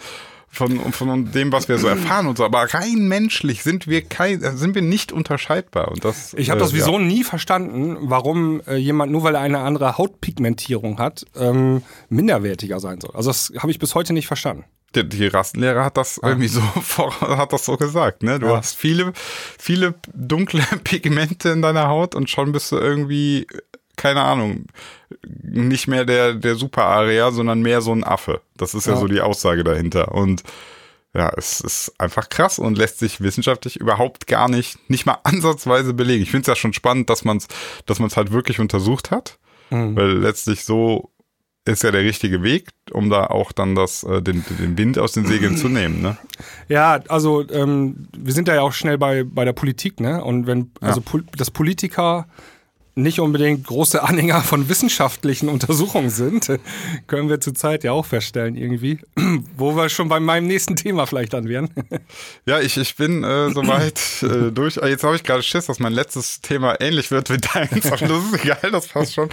von, 0.49 0.79
von 0.93 1.31
dem, 1.33 1.53
was 1.53 1.69
wir 1.69 1.77
so 1.79 1.89
erfahren 1.89 2.27
und 2.27 2.39
so, 2.39 2.45
aber 2.45 2.73
rein 2.73 3.09
menschlich 3.09 3.63
sind 3.63 3.87
wir 3.87 4.01
kein, 4.03 4.41
sind 4.57 4.75
wir 4.75 4.81
nicht 4.83 5.13
unterscheidbar. 5.13 5.89
Und 5.89 6.05
das, 6.05 6.33
Ich 6.35 6.49
habe 6.49 6.61
äh, 6.61 6.63
das 6.63 6.73
wieso 6.73 6.93
ja. 6.93 7.01
nie 7.01 7.23
verstanden, 7.25 7.97
warum 8.01 8.63
äh, 8.67 8.77
jemand, 8.77 9.13
nur 9.13 9.25
weil 9.25 9.35
er 9.35 9.43
eine 9.43 9.59
andere 9.59 9.99
Hautpigmentierung 9.99 10.99
hat, 10.99 11.27
ähm, 11.39 11.83
minderwertiger 12.09 12.81
sein 12.81 13.01
soll. 13.01 13.11
Also 13.15 13.29
das 13.29 13.53
habe 13.59 13.71
ich 13.71 13.79
bis 13.79 13.95
heute 13.95 14.15
nicht 14.15 14.29
verstanden. 14.29 14.65
Die, 14.95 15.07
die 15.09 15.27
Rassenlehrer 15.27 15.85
hat 15.85 15.97
das 15.97 16.19
irgendwie 16.23 16.49
so 16.49 16.63
hat 17.21 17.53
das 17.53 17.65
so 17.65 17.77
gesagt, 17.77 18.23
ne? 18.23 18.39
Du 18.39 18.47
Ja. 18.47 18.57
hast 18.57 18.77
viele, 18.77 19.13
viele 19.59 19.95
dunkle 20.15 20.63
Pigmente 20.85 21.51
in 21.51 21.63
deiner 21.63 21.89
Haut 21.89 22.15
und 22.15 22.31
schon 22.31 22.53
bist 22.53 22.73
du 22.73 22.77
irgendwie, 22.79 23.47
keine 23.97 24.23
Ahnung, 24.23 24.67
nicht 25.43 25.87
mehr 25.89 26.05
der, 26.05 26.35
der 26.35 26.55
Super-Aria, 26.55 27.31
sondern 27.33 27.61
mehr 27.63 27.81
so 27.81 27.93
ein 27.93 28.05
Affe. 28.05 28.41
Das 28.57 28.75
ist 28.75 28.87
ja, 28.87 28.95
Ja. 28.95 28.99
so 29.01 29.07
die 29.09 29.21
Aussage 29.21 29.65
dahinter. 29.65 30.13
Und 30.13 30.43
ja, 31.15 31.31
es 31.37 31.61
ist 31.61 31.95
einfach 31.99 32.29
krass 32.29 32.59
und 32.59 32.77
lässt 32.77 32.99
sich 32.99 33.21
wissenschaftlich 33.23 33.77
überhaupt 33.81 34.27
gar 34.27 34.49
nicht, 34.49 34.79
nicht 34.91 35.07
mal 35.07 35.19
ansatzweise 35.25 35.95
belegen. 35.95 36.23
Ich 36.23 36.31
finde 36.31 36.43
es 36.43 36.47
ja 36.49 36.57
schon 36.57 36.75
spannend, 36.75 37.09
dass 37.11 37.25
man 37.25 37.39
es 37.39 37.49
dass 37.87 37.99
man's 37.99 38.17
halt 38.17 38.33
wirklich 38.33 38.61
untersucht 38.61 39.11
hat, 39.11 39.39
weil 39.97 40.13
letztlich 40.19 40.65
so 40.65 41.11
ist 41.67 41.83
ja 41.83 41.91
der 41.91 42.03
richtige 42.03 42.43
Weg, 42.43 42.69
um 42.93 43.11
da 43.11 43.27
auch 43.27 43.53
dann 43.53 43.75
das, 43.75 44.05
äh, 44.05 44.23
den, 44.23 44.45
den 44.59 44.79
Wind 44.79 44.99
aus 44.99 45.13
den 45.13 45.27
Segeln 45.27 45.57
zu 45.57 45.69
nehmen. 45.69 46.01
Ne? 46.01 46.17
Ja, 46.69 47.01
also 47.09 47.49
ähm, 47.51 48.09
wir 48.17 48.33
sind 48.33 48.49
da 48.49 48.55
ja 48.55 48.63
auch 48.63 48.73
schnell 48.73 48.99
bei, 48.99 49.25
bei 49.25 49.45
der 49.45 49.53
Politik, 49.53 50.01
ne? 50.01 50.23
Und 50.23 50.47
wenn, 50.47 50.71
also 50.81 51.01
Pol 51.01 51.25
dass 51.37 51.51
Politiker 51.51 52.27
nicht 52.97 53.21
unbedingt 53.21 53.67
große 53.67 54.03
Anhänger 54.03 54.41
von 54.41 54.71
wissenschaftlichen 54.71 55.51
Untersuchungen 55.51 56.09
sind, 56.09 56.51
können 57.07 57.29
wir 57.29 57.41
zurzeit 57.41 57.85
ja 57.85 57.93
auch 57.93 58.07
feststellen 58.07 58.57
irgendwie, 58.57 59.01
wo 59.57 59.77
wir 59.77 59.91
schon 59.91 60.09
bei 60.09 60.19
meinem 60.19 60.47
nächsten 60.47 60.77
Thema 60.77 61.07
vielleicht 61.07 61.35
dann 61.35 61.49
wären. 61.49 61.71
Ja, 62.47 62.61
ich, 62.61 62.77
ich 62.77 62.95
bin 62.97 63.25
äh, 63.25 63.51
soweit 63.51 64.01
äh, 64.23 64.53
durch. 64.53 64.81
Ah, 64.83 64.87
Jetzt 64.87 65.03
habe 65.03 65.17
ich 65.17 65.25
gerade 65.25 65.43
Schiss, 65.43 65.67
dass 65.67 65.81
mein 65.81 65.93
letztes 65.93 66.41
Thema 66.41 66.81
ähnlich 66.81 67.11
wird 67.11 67.29
wie 67.29 67.39
deins, 67.39 67.87
aber 67.87 68.07
das 68.07 68.25
ist 68.25 68.45
egal, 68.45 68.71
das 68.71 68.89
passt 68.89 69.15
schon. 69.15 69.29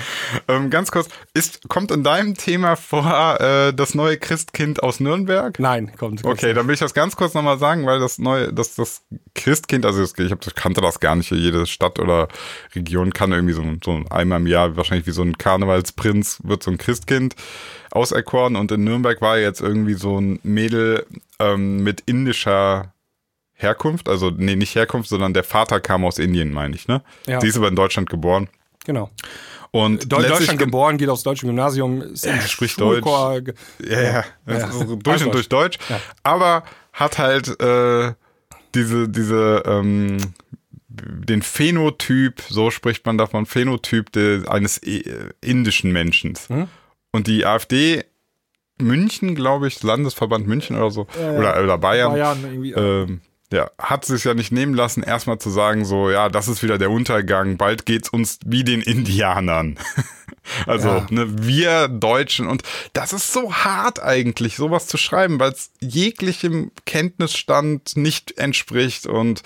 Ähm, 0.48 0.70
ganz 0.70 0.92
kurz, 0.92 1.10
ist, 1.34 1.68
kommt 1.70 1.92
in 1.92 2.04
deinem 2.04 2.36
Thema 2.36 2.76
vor 2.76 3.40
äh, 3.40 3.72
das 3.74 3.94
neue 3.94 4.18
Christkind 4.18 4.82
aus 4.82 5.00
Nürnberg? 5.00 5.60
Nein, 5.60 5.92
kommt. 5.98 6.26
Okay, 6.26 6.54
dann 6.54 6.68
will 6.68 6.74
ich 6.74 6.80
das 6.80 6.94
ganz 6.94 7.16
kurz 7.16 7.34
nochmal 7.34 7.60
sagen, 7.60 7.86
weil 7.86 8.00
das 8.00 8.18
neue, 8.18 8.52
das, 8.52 8.76
das 8.76 9.04
Christkind, 9.36 9.86
also 9.86 10.04
ich, 10.04 10.32
hab, 10.32 10.46
ich 10.46 10.56
kannte 10.56 10.82
das 10.82 11.00
gar 11.00 11.16
nicht, 11.16 11.30
jede 11.32 11.66
Stadt 11.68 12.00
oder 12.00 12.28
Region 12.76 13.14
kann 13.14 13.32
irgendwie 13.32 13.53
so, 13.54 13.64
so 13.84 14.02
einmal 14.10 14.40
im 14.40 14.48
Jahr, 14.48 14.76
wahrscheinlich 14.78 15.08
wie 15.08 15.12
so 15.12 15.22
ein 15.24 15.38
Karnevalsprinz, 15.38 16.40
wird 16.44 16.64
so 16.64 16.72
ein 16.72 16.78
Christkind 16.78 17.36
auserkoren 17.92 18.56
und 18.56 18.72
in 18.72 18.84
Nürnberg 18.84 19.22
war 19.22 19.38
jetzt 19.38 19.62
irgendwie 19.62 19.94
so 19.94 20.20
ein 20.20 20.40
Mädel 20.44 21.06
ähm, 21.40 21.84
mit 21.84 22.02
indischer 22.06 22.94
Herkunft, 23.54 24.10
also 24.10 24.30
nee, 24.30 24.56
nicht 24.56 24.76
Herkunft, 24.76 25.10
sondern 25.10 25.34
der 25.34 25.44
Vater 25.44 25.80
kam 25.80 26.04
aus 26.04 26.18
Indien, 26.20 26.52
meine 26.52 26.76
ich, 26.76 26.88
ne? 26.88 27.02
Ja. 27.28 27.40
Sie 27.40 27.48
ist 27.48 27.56
aber 27.58 27.68
in 27.68 27.76
Deutschland 27.76 28.10
geboren. 28.10 28.50
Genau. 28.86 29.10
Und 29.72 30.04
letztlich 30.12 30.28
Deutschland 30.30 30.60
ge- 30.60 30.66
geboren, 30.68 30.98
geht 30.98 31.10
aufs 31.10 31.24
deutsche 31.24 31.46
Gymnasium, 31.46 32.02
ist 32.02 32.26
im 32.26 32.40
spricht 32.42 32.76
Schulchor 32.76 33.42
ge- 33.42 33.54
Ja, 33.88 34.02
ja, 34.02 34.24
Ja. 34.48 34.54
Also 34.66 34.96
durch 34.96 35.24
und 35.26 35.34
durch 35.34 35.50
Deutsch. 35.50 35.78
Aber 36.24 36.64
hat 36.92 37.18
halt 37.18 37.60
äh, 37.62 38.14
diese, 38.76 39.08
diese, 39.10 39.64
ähm, 39.66 40.18
den 40.94 41.42
Phänotyp, 41.42 42.42
so 42.50 42.72
spricht 42.72 43.06
man 43.06 43.18
davon, 43.18 43.46
Phänotyp 43.46 44.12
de, 44.12 44.48
eines 44.48 44.78
äh, 44.80 45.04
indischen 45.42 45.92
Menschen. 45.92 46.38
Mhm. 46.50 46.68
Und 47.12 47.28
die 47.28 47.46
AfD 47.46 48.04
München, 48.80 49.36
glaube 49.36 49.68
ich, 49.68 49.82
Landesverband 49.84 50.48
München 50.48 50.76
oder 50.76 50.92
so, 50.92 51.08
oder, 51.18 51.62
oder 51.64 51.78
Bayern, 51.78 52.12
Bayern 52.14 52.44
irgendwie. 52.44 52.72
ähm, 52.72 53.22
ja, 53.52 53.70
hat 53.78 54.04
sich 54.04 54.24
ja 54.24 54.34
nicht 54.34 54.52
nehmen 54.52 54.74
lassen, 54.74 55.04
erstmal 55.04 55.38
zu 55.38 55.52
sagen, 55.52 55.86
so, 55.86 56.10
ja, 56.10 56.28
das 56.28 56.48
ist 56.48 56.64
wieder 56.64 56.80
der 56.80 56.90
Untergang, 56.90 57.58
bald 57.58 57.86
geht's 57.86 58.10
uns 58.10 58.40
wie 58.46 58.64
den 58.64 58.82
Indianern. 58.82 59.78
also, 60.66 60.88
Ja. 60.88 61.08
ne, 61.12 61.28
wir 61.48 61.88
Deutschen. 61.88 62.48
Und 62.48 62.64
das 62.94 63.14
ist 63.14 63.32
so 63.32 63.54
hart 63.54 64.02
eigentlich, 64.02 64.56
sowas 64.56 64.88
zu 64.88 64.98
schreiben, 64.98 65.40
weil 65.40 65.52
es 65.52 65.72
jeglichem 65.80 66.72
Kenntnisstand 66.88 67.96
nicht 67.96 68.40
entspricht 68.40 69.06
und 69.06 69.44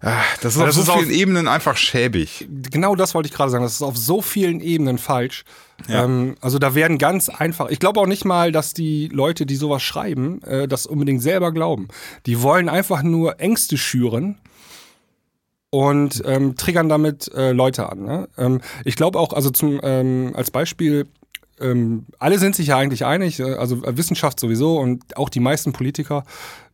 ah, 0.00 0.22
das 0.40 0.54
ist 0.54 0.60
Aber 0.60 0.68
auf 0.70 0.76
das 0.76 0.84
so 0.86 0.92
ist 0.92 0.98
vielen 0.98 1.10
auch- 1.10 1.20
Ebenen 1.20 1.48
einfach 1.48 1.76
schäbig. 1.76 2.48
Genau 2.70 2.94
das 2.94 3.14
wollte 3.14 3.28
ich 3.28 3.34
gerade 3.34 3.50
sagen. 3.50 3.64
Das 3.64 3.74
ist 3.74 3.82
auf 3.82 3.96
so 3.96 4.22
vielen 4.22 4.60
Ebenen 4.60 4.98
falsch. 4.98 5.44
Ja. 5.88 6.04
Ähm, 6.04 6.36
also 6.40 6.58
da 6.58 6.74
werden 6.74 6.98
ganz 6.98 7.28
einfach. 7.28 7.68
Ich 7.70 7.78
glaube 7.78 8.00
auch 8.00 8.06
nicht 8.06 8.24
mal, 8.24 8.52
dass 8.52 8.74
die 8.74 9.08
Leute, 9.08 9.46
die 9.46 9.56
sowas 9.56 9.82
schreiben, 9.82 10.42
äh, 10.42 10.68
das 10.68 10.86
unbedingt 10.86 11.22
selber 11.22 11.52
glauben. 11.52 11.88
Die 12.26 12.42
wollen 12.42 12.68
einfach 12.68 13.02
nur 13.02 13.40
Ängste 13.40 13.78
schüren 13.78 14.38
und 15.70 16.22
ähm, 16.26 16.56
triggern 16.56 16.88
damit 16.88 17.32
äh, 17.34 17.52
Leute 17.52 17.88
an. 17.90 18.02
Ne? 18.04 18.28
Ähm, 18.36 18.60
ich 18.84 18.96
glaube 18.96 19.18
auch, 19.18 19.32
also 19.32 19.50
zum 19.50 19.80
ähm, 19.82 20.32
als 20.34 20.50
Beispiel. 20.50 21.06
Ähm, 21.62 22.06
alle 22.18 22.38
sind 22.38 22.56
sich 22.56 22.68
ja 22.68 22.78
eigentlich 22.78 23.04
einig, 23.04 23.38
äh, 23.38 23.52
also 23.52 23.84
äh, 23.84 23.94
Wissenschaft 23.98 24.40
sowieso 24.40 24.78
und 24.78 25.18
auch 25.18 25.28
die 25.28 25.40
meisten 25.40 25.72
Politiker, 25.74 26.24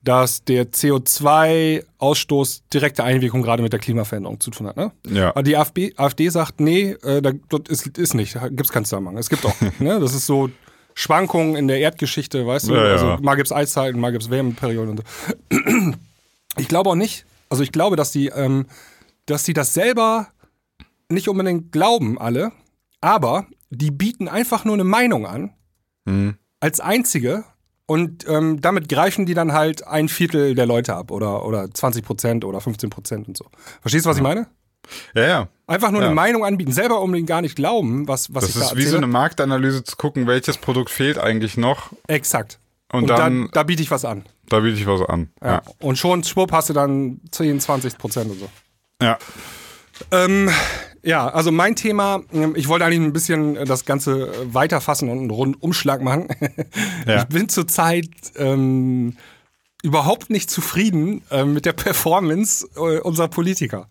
dass 0.06 0.44
der 0.44 0.70
CO2-Ausstoß 0.72 2.62
direkte 2.72 3.04
Einwirkung 3.04 3.42
gerade 3.42 3.62
mit 3.62 3.72
der 3.72 3.80
Klimaveränderung 3.80 4.40
zu 4.40 4.50
tun 4.50 4.66
hat. 4.68 4.76
Ne? 4.76 4.92
Ja. 5.08 5.30
Aber 5.30 5.42
die 5.42 5.56
AfD, 5.56 5.92
AfD 5.96 6.28
sagt, 6.28 6.60
nee, 6.60 6.92
äh, 7.02 7.20
da, 7.20 7.32
dort 7.48 7.68
ist, 7.68 7.86
ist 7.98 8.14
nicht, 8.14 8.36
da 8.36 8.48
gibt's 8.48 8.70
keinen 8.72 8.84
Zusammenhang. 8.84 9.18
Es 9.18 9.28
gibt 9.28 9.44
auch, 9.44 9.54
ne? 9.80 9.98
Das 10.00 10.14
ist 10.14 10.26
so 10.26 10.48
Schwankungen 10.94 11.56
in 11.56 11.68
der 11.68 11.80
Erdgeschichte, 11.80 12.46
weißt 12.46 12.68
du? 12.68 12.74
Ja, 12.74 12.84
ja. 12.86 12.92
Also 12.92 13.16
mal 13.20 13.34
gibt's 13.34 13.52
Eiszeiten, 13.52 14.00
mal 14.00 14.12
gibt's 14.12 14.30
Wärmeperioden 14.30 14.90
und 14.90 15.02
so. 15.50 15.92
Ich 16.58 16.68
glaube 16.68 16.88
auch 16.88 16.94
nicht, 16.94 17.26
also 17.50 17.62
ich 17.62 17.70
glaube, 17.70 17.96
dass 17.96 18.12
die, 18.12 18.28
ähm, 18.28 18.64
dass 19.26 19.42
die 19.42 19.52
das 19.52 19.74
selber 19.74 20.28
nicht 21.10 21.28
unbedingt 21.28 21.70
glauben, 21.70 22.18
alle, 22.18 22.50
aber 23.02 23.46
die 23.68 23.90
bieten 23.90 24.26
einfach 24.26 24.64
nur 24.64 24.72
eine 24.72 24.84
Meinung 24.84 25.26
an, 25.26 25.52
Hm. 26.08 26.36
als 26.60 26.80
einzige. 26.80 27.44
Und 27.86 28.26
ähm, 28.28 28.60
damit 28.60 28.88
greifen 28.88 29.26
die 29.26 29.34
dann 29.34 29.52
halt 29.52 29.86
ein 29.86 30.08
Viertel 30.08 30.54
der 30.56 30.66
Leute 30.66 30.94
ab 30.94 31.10
oder, 31.12 31.44
oder 31.46 31.70
20 31.72 32.04
Prozent 32.04 32.44
oder 32.44 32.60
15 32.60 32.90
Prozent 32.90 33.28
und 33.28 33.36
so. 33.36 33.46
Verstehst 33.80 34.06
du, 34.06 34.10
was 34.10 34.16
ich 34.16 34.22
meine? 34.24 34.48
Ja, 35.14 35.26
ja. 35.26 35.48
Einfach 35.68 35.90
nur 35.90 36.00
Ja. 36.00 36.06
eine 36.08 36.14
Meinung 36.14 36.44
anbieten, 36.44 36.72
selber 36.72 37.00
unbedingt 37.00 37.28
gar 37.28 37.40
nicht 37.42 37.56
glauben, 37.56 38.06
was, 38.08 38.32
was 38.34 38.44
Das 38.44 38.54
ich 38.54 38.60
da 38.60 38.66
ist 38.70 38.76
wie 38.76 38.82
so 38.86 38.96
eine 38.96 39.06
Marktanalyse 39.06 39.82
zu 39.84 39.96
gucken, 39.96 40.26
welches 40.26 40.58
Produkt 40.58 40.90
fehlt 40.90 41.18
eigentlich 41.18 41.56
noch. 41.56 41.90
Exakt. 42.08 42.58
Und, 42.92 43.02
Und, 43.02 43.10
dann, 43.10 43.44
da, 43.46 43.50
da 43.52 43.62
biete 43.64 43.82
ich 43.82 43.90
was 43.90 44.04
an. 44.04 44.24
da 44.48 44.60
biete 44.60 44.78
ich 44.78 44.86
was 44.86 45.02
an. 45.02 45.30
Ja. 45.42 45.48
Ja. 45.54 45.62
Und 45.80 45.96
schon 45.98 46.22
schwupp 46.24 46.52
hast 46.52 46.68
du 46.68 46.72
dann 46.72 47.20
10, 47.32 47.58
20 47.60 47.98
Prozent 47.98 48.30
und 48.30 48.38
so. 48.40 48.48
ja. 49.02 49.18
Ähm, 50.12 50.50
ja, 51.06 51.28
also 51.28 51.52
mein 51.52 51.76
Thema, 51.76 52.22
ähm, 52.32 52.54
ich 52.56 52.66
wollte 52.66 52.84
eigentlich 52.84 53.00
ein 53.00 53.12
bisschen 53.12 53.56
äh, 53.56 53.64
das 53.64 53.84
Ganze 53.84 54.26
äh, 54.26 54.54
weiterfassen 54.54 55.08
und 55.08 55.18
einen 55.18 55.30
Rundumschlag 55.30 56.02
machen. 56.02 56.28
Ja. 57.06 57.22
Ich 57.22 57.28
bin 57.28 57.48
zurzeit 57.48 58.10
ähm, 58.34 59.16
überhaupt 59.82 60.30
nicht 60.30 60.50
zufrieden 60.50 61.22
äh, 61.30 61.44
mit 61.44 61.64
der 61.64 61.72
Performance 61.72 62.66
äh, 62.74 62.98
unserer 62.98 63.28
Politiker. 63.28 63.88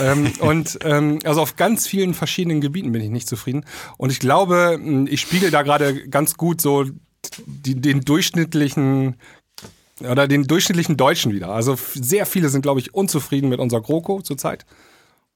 ähm, 0.00 0.30
und 0.38 0.78
ähm, 0.84 1.18
also 1.24 1.42
auf 1.42 1.56
ganz 1.56 1.88
vielen 1.88 2.14
verschiedenen 2.14 2.60
Gebieten 2.60 2.92
bin 2.92 3.02
ich 3.02 3.10
nicht 3.10 3.28
zufrieden. 3.28 3.64
Und 3.98 4.12
ich 4.12 4.20
glaube, 4.20 4.78
mh, 4.80 5.10
ich 5.10 5.20
spiegel 5.20 5.50
da 5.50 5.62
gerade 5.62 6.08
ganz 6.08 6.36
gut 6.36 6.60
so 6.60 6.84
die, 7.46 7.80
den 7.80 8.02
durchschnittlichen 8.02 9.16
oder 10.08 10.28
den 10.28 10.44
durchschnittlichen 10.46 10.96
Deutschen 10.96 11.32
wieder. 11.32 11.48
Also 11.48 11.76
sehr 11.94 12.26
viele 12.26 12.48
sind, 12.48 12.62
glaube 12.62 12.78
ich, 12.78 12.94
unzufrieden 12.94 13.48
mit 13.48 13.58
unserer 13.58 13.80
GroKo 13.80 14.22
zurzeit. 14.22 14.64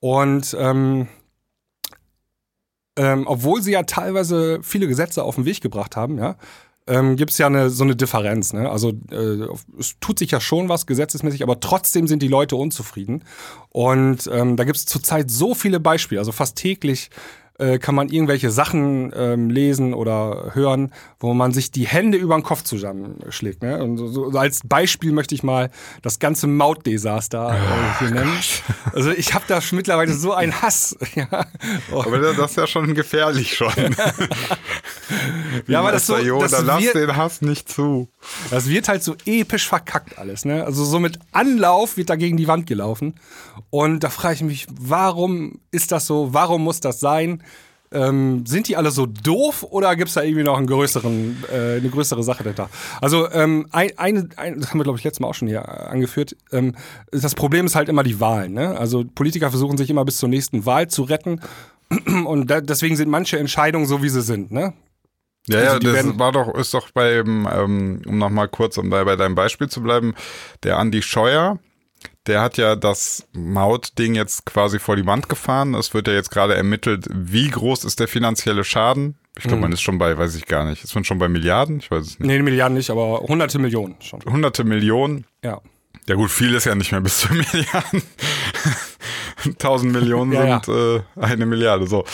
Und 0.00 0.56
ähm, 0.58 1.08
ähm, 2.96 3.26
obwohl 3.26 3.62
sie 3.62 3.72
ja 3.72 3.82
teilweise 3.84 4.60
viele 4.62 4.88
Gesetze 4.88 5.22
auf 5.22 5.36
den 5.36 5.44
Weg 5.44 5.60
gebracht 5.60 5.96
haben, 5.96 6.18
ja, 6.18 6.36
ähm, 6.88 7.16
gibt 7.16 7.30
es 7.30 7.38
ja 7.38 7.46
eine, 7.46 7.70
so 7.70 7.84
eine 7.84 7.94
Differenz. 7.94 8.52
Ne? 8.52 8.68
Also 8.68 8.92
äh, 9.10 9.46
es 9.78 9.96
tut 10.00 10.18
sich 10.18 10.30
ja 10.30 10.40
schon 10.40 10.68
was 10.68 10.86
gesetzesmäßig, 10.86 11.42
aber 11.42 11.60
trotzdem 11.60 12.08
sind 12.08 12.22
die 12.22 12.28
Leute 12.28 12.56
unzufrieden. 12.56 13.24
Und 13.68 14.28
ähm, 14.32 14.56
da 14.56 14.64
gibt 14.64 14.78
es 14.78 14.86
zurzeit 14.86 15.30
so 15.30 15.54
viele 15.54 15.80
Beispiele, 15.80 16.20
also 16.20 16.32
fast 16.32 16.56
täglich 16.56 17.10
äh, 17.58 17.78
kann 17.78 17.94
man 17.94 18.08
irgendwelche 18.08 18.50
Sachen 18.50 19.12
ähm, 19.16 19.50
lesen 19.50 19.92
oder 19.94 20.52
hören, 20.54 20.92
wo 21.20 21.34
man 21.34 21.52
sich 21.52 21.70
die 21.70 21.86
Hände 21.86 22.16
über 22.16 22.36
den 22.36 22.42
Kopf 22.44 22.62
zusammenschlägt. 22.62 23.62
Ne? 23.62 23.82
Und 23.82 23.96
so, 23.98 24.06
so 24.08 24.38
als 24.38 24.60
Beispiel 24.64 25.12
möchte 25.12 25.34
ich 25.34 25.42
mal 25.42 25.70
das 26.02 26.18
ganze 26.20 26.46
Mautdesaster 26.46 27.50
äh, 27.54 27.98
hier 27.98 28.10
nennen. 28.12 28.32
Also 28.94 29.10
ich 29.10 29.34
habe 29.34 29.44
da 29.46 29.60
schon 29.60 29.76
mittlerweile 29.76 30.12
so 30.14 30.32
einen 30.32 30.60
Hass. 30.62 30.96
ja. 31.14 31.46
Oh. 31.92 32.00
Aber 32.00 32.18
das 32.18 32.36
ist 32.52 32.56
ja 32.56 32.66
schon 32.66 32.94
gefährlich 32.94 33.54
schon. 33.54 33.72
Ja, 35.66 35.80
aber 35.80 35.92
das 35.92 36.06
so- 36.06 36.16
das 36.38 36.62
lass 36.62 36.82
wird- 36.82 36.94
den 36.94 37.16
Hass 37.16 37.40
nicht 37.40 37.68
zu. 37.68 38.08
Das 38.50 38.68
wird 38.68 38.88
halt 38.88 39.02
so 39.02 39.16
episch 39.24 39.66
verkackt 39.68 40.18
alles, 40.18 40.44
ne? 40.44 40.64
Also 40.64 40.84
so 40.84 40.98
mit 41.00 41.18
Anlauf 41.32 41.96
wird 41.96 42.10
da 42.10 42.16
gegen 42.16 42.36
die 42.36 42.48
Wand 42.48 42.66
gelaufen. 42.66 43.14
Und 43.70 44.04
da 44.04 44.10
frage 44.10 44.34
ich 44.36 44.42
mich, 44.42 44.66
warum 44.70 45.60
ist 45.70 45.92
das 45.92 46.06
so? 46.06 46.32
Warum 46.32 46.62
muss 46.64 46.80
das 46.80 47.00
sein? 47.00 47.42
Ähm, 47.90 48.44
sind 48.46 48.68
die 48.68 48.76
alle 48.76 48.90
so 48.90 49.06
doof 49.06 49.62
oder 49.62 49.96
gibt 49.96 50.08
es 50.08 50.14
da 50.14 50.22
irgendwie 50.22 50.42
noch 50.42 50.58
einen 50.58 50.66
größeren, 50.66 51.44
äh, 51.50 51.76
eine 51.78 51.88
größere 51.88 52.22
Sache 52.22 52.42
dahinter? 52.42 52.68
Also 53.00 53.30
ähm, 53.30 53.66
ein, 53.72 53.90
eine, 53.96 54.28
ein, 54.36 54.60
das 54.60 54.70
haben 54.70 54.78
wir 54.78 54.84
glaube 54.84 54.98
ich 54.98 55.04
letztes 55.04 55.20
Mal 55.20 55.28
auch 55.28 55.34
schon 55.34 55.48
hier 55.48 55.60
äh, 55.60 55.88
angeführt. 55.88 56.36
Ähm, 56.52 56.74
das 57.10 57.34
Problem 57.34 57.66
ist 57.66 57.74
halt 57.74 57.88
immer 57.88 58.02
die 58.02 58.20
Wahlen. 58.20 58.52
Ne? 58.52 58.76
Also 58.78 59.04
Politiker 59.04 59.50
versuchen 59.50 59.78
sich 59.78 59.88
immer 59.88 60.04
bis 60.04 60.18
zur 60.18 60.28
nächsten 60.28 60.66
Wahl 60.66 60.88
zu 60.88 61.02
retten 61.02 61.40
und 62.26 62.50
da, 62.50 62.60
deswegen 62.60 62.96
sind 62.96 63.08
manche 63.08 63.38
Entscheidungen 63.38 63.86
so 63.86 64.02
wie 64.02 64.10
sie 64.10 64.22
sind. 64.22 64.50
Ne? 64.50 64.74
Ja, 65.48 65.60
Also 65.60 65.88
ja, 65.88 66.02
das 66.02 66.18
war 66.18 66.32
doch, 66.32 66.54
ist 66.54 66.74
doch 66.74 66.90
beim, 66.90 67.48
ähm, 67.50 68.02
um 68.06 68.18
nochmal 68.18 68.48
kurz, 68.48 68.76
um 68.76 68.90
da 68.90 69.02
bei 69.04 69.16
deinem 69.16 69.34
Beispiel 69.34 69.68
zu 69.68 69.82
bleiben, 69.82 70.14
der 70.62 70.78
Andi 70.78 71.02
Scheuer, 71.02 71.58
der 72.28 72.42
hat 72.42 72.58
ja 72.58 72.76
das 72.76 73.26
Maut-Ding 73.32 74.14
jetzt 74.14 74.44
quasi 74.46 74.78
vor 74.78 74.96
die 74.96 75.06
Wand 75.06 75.28
gefahren. 75.28 75.74
Es 75.74 75.94
wird 75.94 76.06
ja 76.08 76.14
jetzt 76.14 76.30
gerade 76.30 76.54
ermittelt, 76.54 77.06
wie 77.10 77.48
groß 77.48 77.84
ist 77.84 78.00
der 78.00 78.08
finanzielle 78.08 78.64
Schaden. 78.64 79.18
Ich 79.38 79.44
glaube, 79.44 79.62
man 79.62 79.72
ist 79.72 79.82
schon 79.82 79.98
bei, 79.98 80.18
weiß 80.18 80.34
ich 80.34 80.46
gar 80.46 80.64
nicht, 80.64 80.82
ist 80.82 80.94
man 80.94 81.04
schon 81.04 81.18
bei 81.18 81.28
Milliarden? 81.28 81.78
Ich 81.78 81.90
weiß 81.90 82.04
es 82.04 82.18
nicht. 82.18 82.28
Nee, 82.28 82.42
Milliarden 82.42 82.76
nicht, 82.76 82.90
aber 82.90 83.20
hunderte 83.20 83.58
Millionen 83.58 83.94
schon. 84.00 84.20
Hunderte 84.24 84.64
Millionen. 84.64 85.26
Ja. 85.44 85.60
Ja 86.08 86.14
gut, 86.16 86.30
viel 86.30 86.54
ist 86.54 86.64
ja 86.64 86.74
nicht 86.74 86.90
mehr 86.90 87.00
bis 87.02 87.20
zu 87.20 87.32
Milliarden. 87.32 88.02
Tausend 89.58 89.92
Millionen 89.92 90.32
Ja, 90.32 90.60
sind 90.62 90.74
Äh, 90.74 91.02
eine 91.20 91.46
Milliarde. 91.46 91.86
So. 91.86 92.04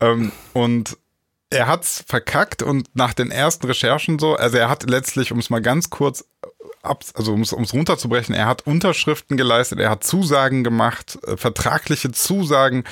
Ähm, 0.00 0.32
und 0.52 0.98
er 1.50 1.68
hat's 1.68 2.02
verkackt 2.06 2.62
und 2.62 2.88
nach 2.94 3.14
den 3.14 3.30
ersten 3.30 3.66
Recherchen 3.66 4.18
so, 4.18 4.34
also 4.34 4.56
er 4.56 4.68
hat 4.68 4.88
letztlich, 4.88 5.32
um 5.32 5.38
es 5.38 5.50
mal 5.50 5.60
ganz 5.62 5.90
kurz 5.90 6.24
also 6.82 7.32
um 7.32 7.42
es 7.42 7.74
runterzubrechen, 7.74 8.34
er 8.34 8.46
hat 8.46 8.66
Unterschriften 8.66 9.36
geleistet, 9.36 9.78
er 9.78 9.90
hat 9.90 10.02
Zusagen 10.02 10.64
gemacht, 10.64 11.18
äh, 11.26 11.36
vertragliche 11.36 12.10
Zusagen 12.10 12.84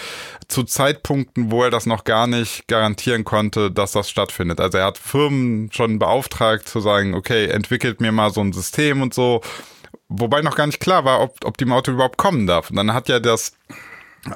zu 0.46 0.62
Zeitpunkten, 0.62 1.50
wo 1.50 1.64
er 1.64 1.70
das 1.70 1.87
noch 1.87 2.05
gar 2.05 2.26
nicht 2.26 2.68
garantieren 2.68 3.24
konnte, 3.24 3.70
dass 3.70 3.92
das 3.92 4.09
stattfindet. 4.09 4.61
Also 4.61 4.79
er 4.79 4.87
hat 4.87 4.98
Firmen 4.98 5.72
schon 5.72 5.98
beauftragt 5.98 6.68
zu 6.68 6.81
sagen, 6.81 7.14
okay, 7.14 7.46
entwickelt 7.46 8.00
mir 8.00 8.12
mal 8.12 8.31
so 8.31 8.40
ein 8.40 8.53
System 8.53 9.03
und 9.03 9.12
so, 9.12 9.40
wobei 10.09 10.40
noch 10.40 10.55
gar 10.55 10.66
nicht 10.66 10.81
klar 10.81 11.05
war, 11.05 11.20
ob, 11.20 11.44
ob 11.44 11.59
die 11.59 11.64
Maut 11.64 11.88
überhaupt 11.88 12.16
kommen 12.16 12.46
darf. 12.46 12.70
Und 12.70 12.76
dann 12.76 12.94
hat 12.94 13.09
ja 13.09 13.18
das 13.18 13.53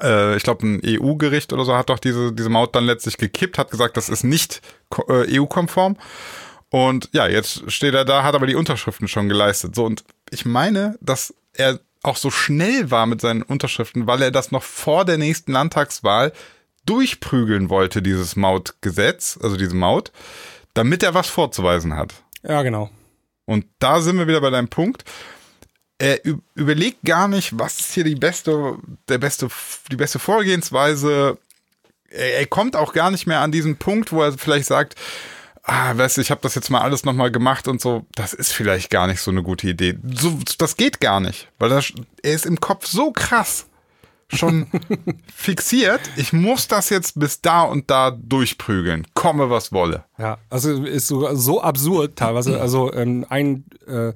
äh, 0.02 0.36
ich 0.36 0.42
glaube, 0.42 0.66
ein 0.66 0.82
EU-Gericht 0.84 1.52
oder 1.52 1.64
so 1.64 1.76
hat 1.76 1.90
doch 1.90 1.98
diese, 1.98 2.32
diese 2.32 2.48
Maut 2.48 2.74
dann 2.74 2.84
letztlich 2.84 3.18
gekippt, 3.18 3.58
hat 3.58 3.70
gesagt, 3.70 3.96
das 3.96 4.08
ist 4.08 4.24
nicht 4.24 4.62
äh, 5.08 5.38
EU-konform. 5.38 5.96
Und 6.74 7.08
ja, 7.12 7.28
jetzt 7.28 7.70
steht 7.70 7.94
er 7.94 8.04
da, 8.04 8.24
hat 8.24 8.34
aber 8.34 8.48
die 8.48 8.56
Unterschriften 8.56 9.06
schon 9.06 9.28
geleistet. 9.28 9.76
So, 9.76 9.84
und 9.84 10.02
ich 10.30 10.44
meine, 10.44 10.98
dass 11.00 11.32
er 11.52 11.78
auch 12.02 12.16
so 12.16 12.32
schnell 12.32 12.90
war 12.90 13.06
mit 13.06 13.20
seinen 13.20 13.42
Unterschriften, 13.42 14.08
weil 14.08 14.20
er 14.22 14.32
das 14.32 14.50
noch 14.50 14.64
vor 14.64 15.04
der 15.04 15.16
nächsten 15.16 15.52
Landtagswahl 15.52 16.32
durchprügeln 16.84 17.70
wollte, 17.70 18.02
dieses 18.02 18.34
Mautgesetz, 18.34 19.38
also 19.40 19.56
diese 19.56 19.76
Maut, 19.76 20.10
damit 20.74 21.04
er 21.04 21.14
was 21.14 21.28
vorzuweisen 21.28 21.94
hat. 21.94 22.12
Ja, 22.42 22.62
genau. 22.62 22.90
Und 23.44 23.66
da 23.78 24.00
sind 24.00 24.18
wir 24.18 24.26
wieder 24.26 24.40
bei 24.40 24.50
deinem 24.50 24.66
Punkt. 24.66 25.04
Er 25.98 26.18
überlegt 26.56 27.04
gar 27.04 27.28
nicht, 27.28 27.56
was 27.56 27.78
ist 27.78 27.92
hier 27.92 28.02
die 28.02 28.16
beste, 28.16 28.78
der 29.08 29.18
beste, 29.18 29.46
die 29.92 29.96
beste 29.96 30.18
Vorgehensweise. 30.18 31.38
Er, 32.10 32.38
er 32.40 32.46
kommt 32.46 32.74
auch 32.74 32.92
gar 32.92 33.12
nicht 33.12 33.28
mehr 33.28 33.42
an 33.42 33.52
diesen 33.52 33.76
Punkt, 33.76 34.10
wo 34.10 34.22
er 34.22 34.32
vielleicht 34.32 34.66
sagt, 34.66 34.96
ah, 35.64 35.96
weißt 35.96 36.16
du, 36.16 36.20
ich 36.20 36.31
habe 36.31 36.40
das 36.42 36.55
jetzt 36.55 36.70
mal 36.70 36.81
alles 36.81 37.05
nochmal 37.05 37.31
gemacht 37.31 37.68
und 37.68 37.81
so. 37.81 38.07
Das 38.14 38.33
ist 38.33 38.53
vielleicht 38.53 38.90
gar 38.90 39.07
nicht 39.07 39.20
so 39.20 39.31
eine 39.31 39.42
gute 39.42 39.68
Idee. 39.68 39.98
So, 40.14 40.38
das 40.59 40.77
geht 40.77 41.00
gar 41.00 41.20
nicht, 41.20 41.48
weil 41.59 41.70
das, 41.70 41.92
er 42.22 42.35
ist 42.35 42.46
im 42.46 42.61
Kopf 42.61 42.87
so 42.87 43.11
krass 43.12 43.66
schon 44.29 44.66
fixiert. 45.35 46.00
Ich 46.16 46.33
muss 46.33 46.68
das 46.68 46.90
jetzt 46.90 47.18
bis 47.18 47.40
da 47.40 47.62
und 47.62 47.90
da 47.90 48.11
durchprügeln, 48.11 49.07
komme 49.14 49.50
was 49.50 49.72
wolle. 49.72 50.05
Ja, 50.18 50.38
also 50.50 50.85
ist 50.85 51.09
sogar 51.09 51.37
so 51.37 51.62
absurd 51.62 52.16
teilweise. 52.16 52.61
Also 52.61 52.92
ähm, 52.92 53.27
ein, 53.29 53.64
äh, 53.87 54.12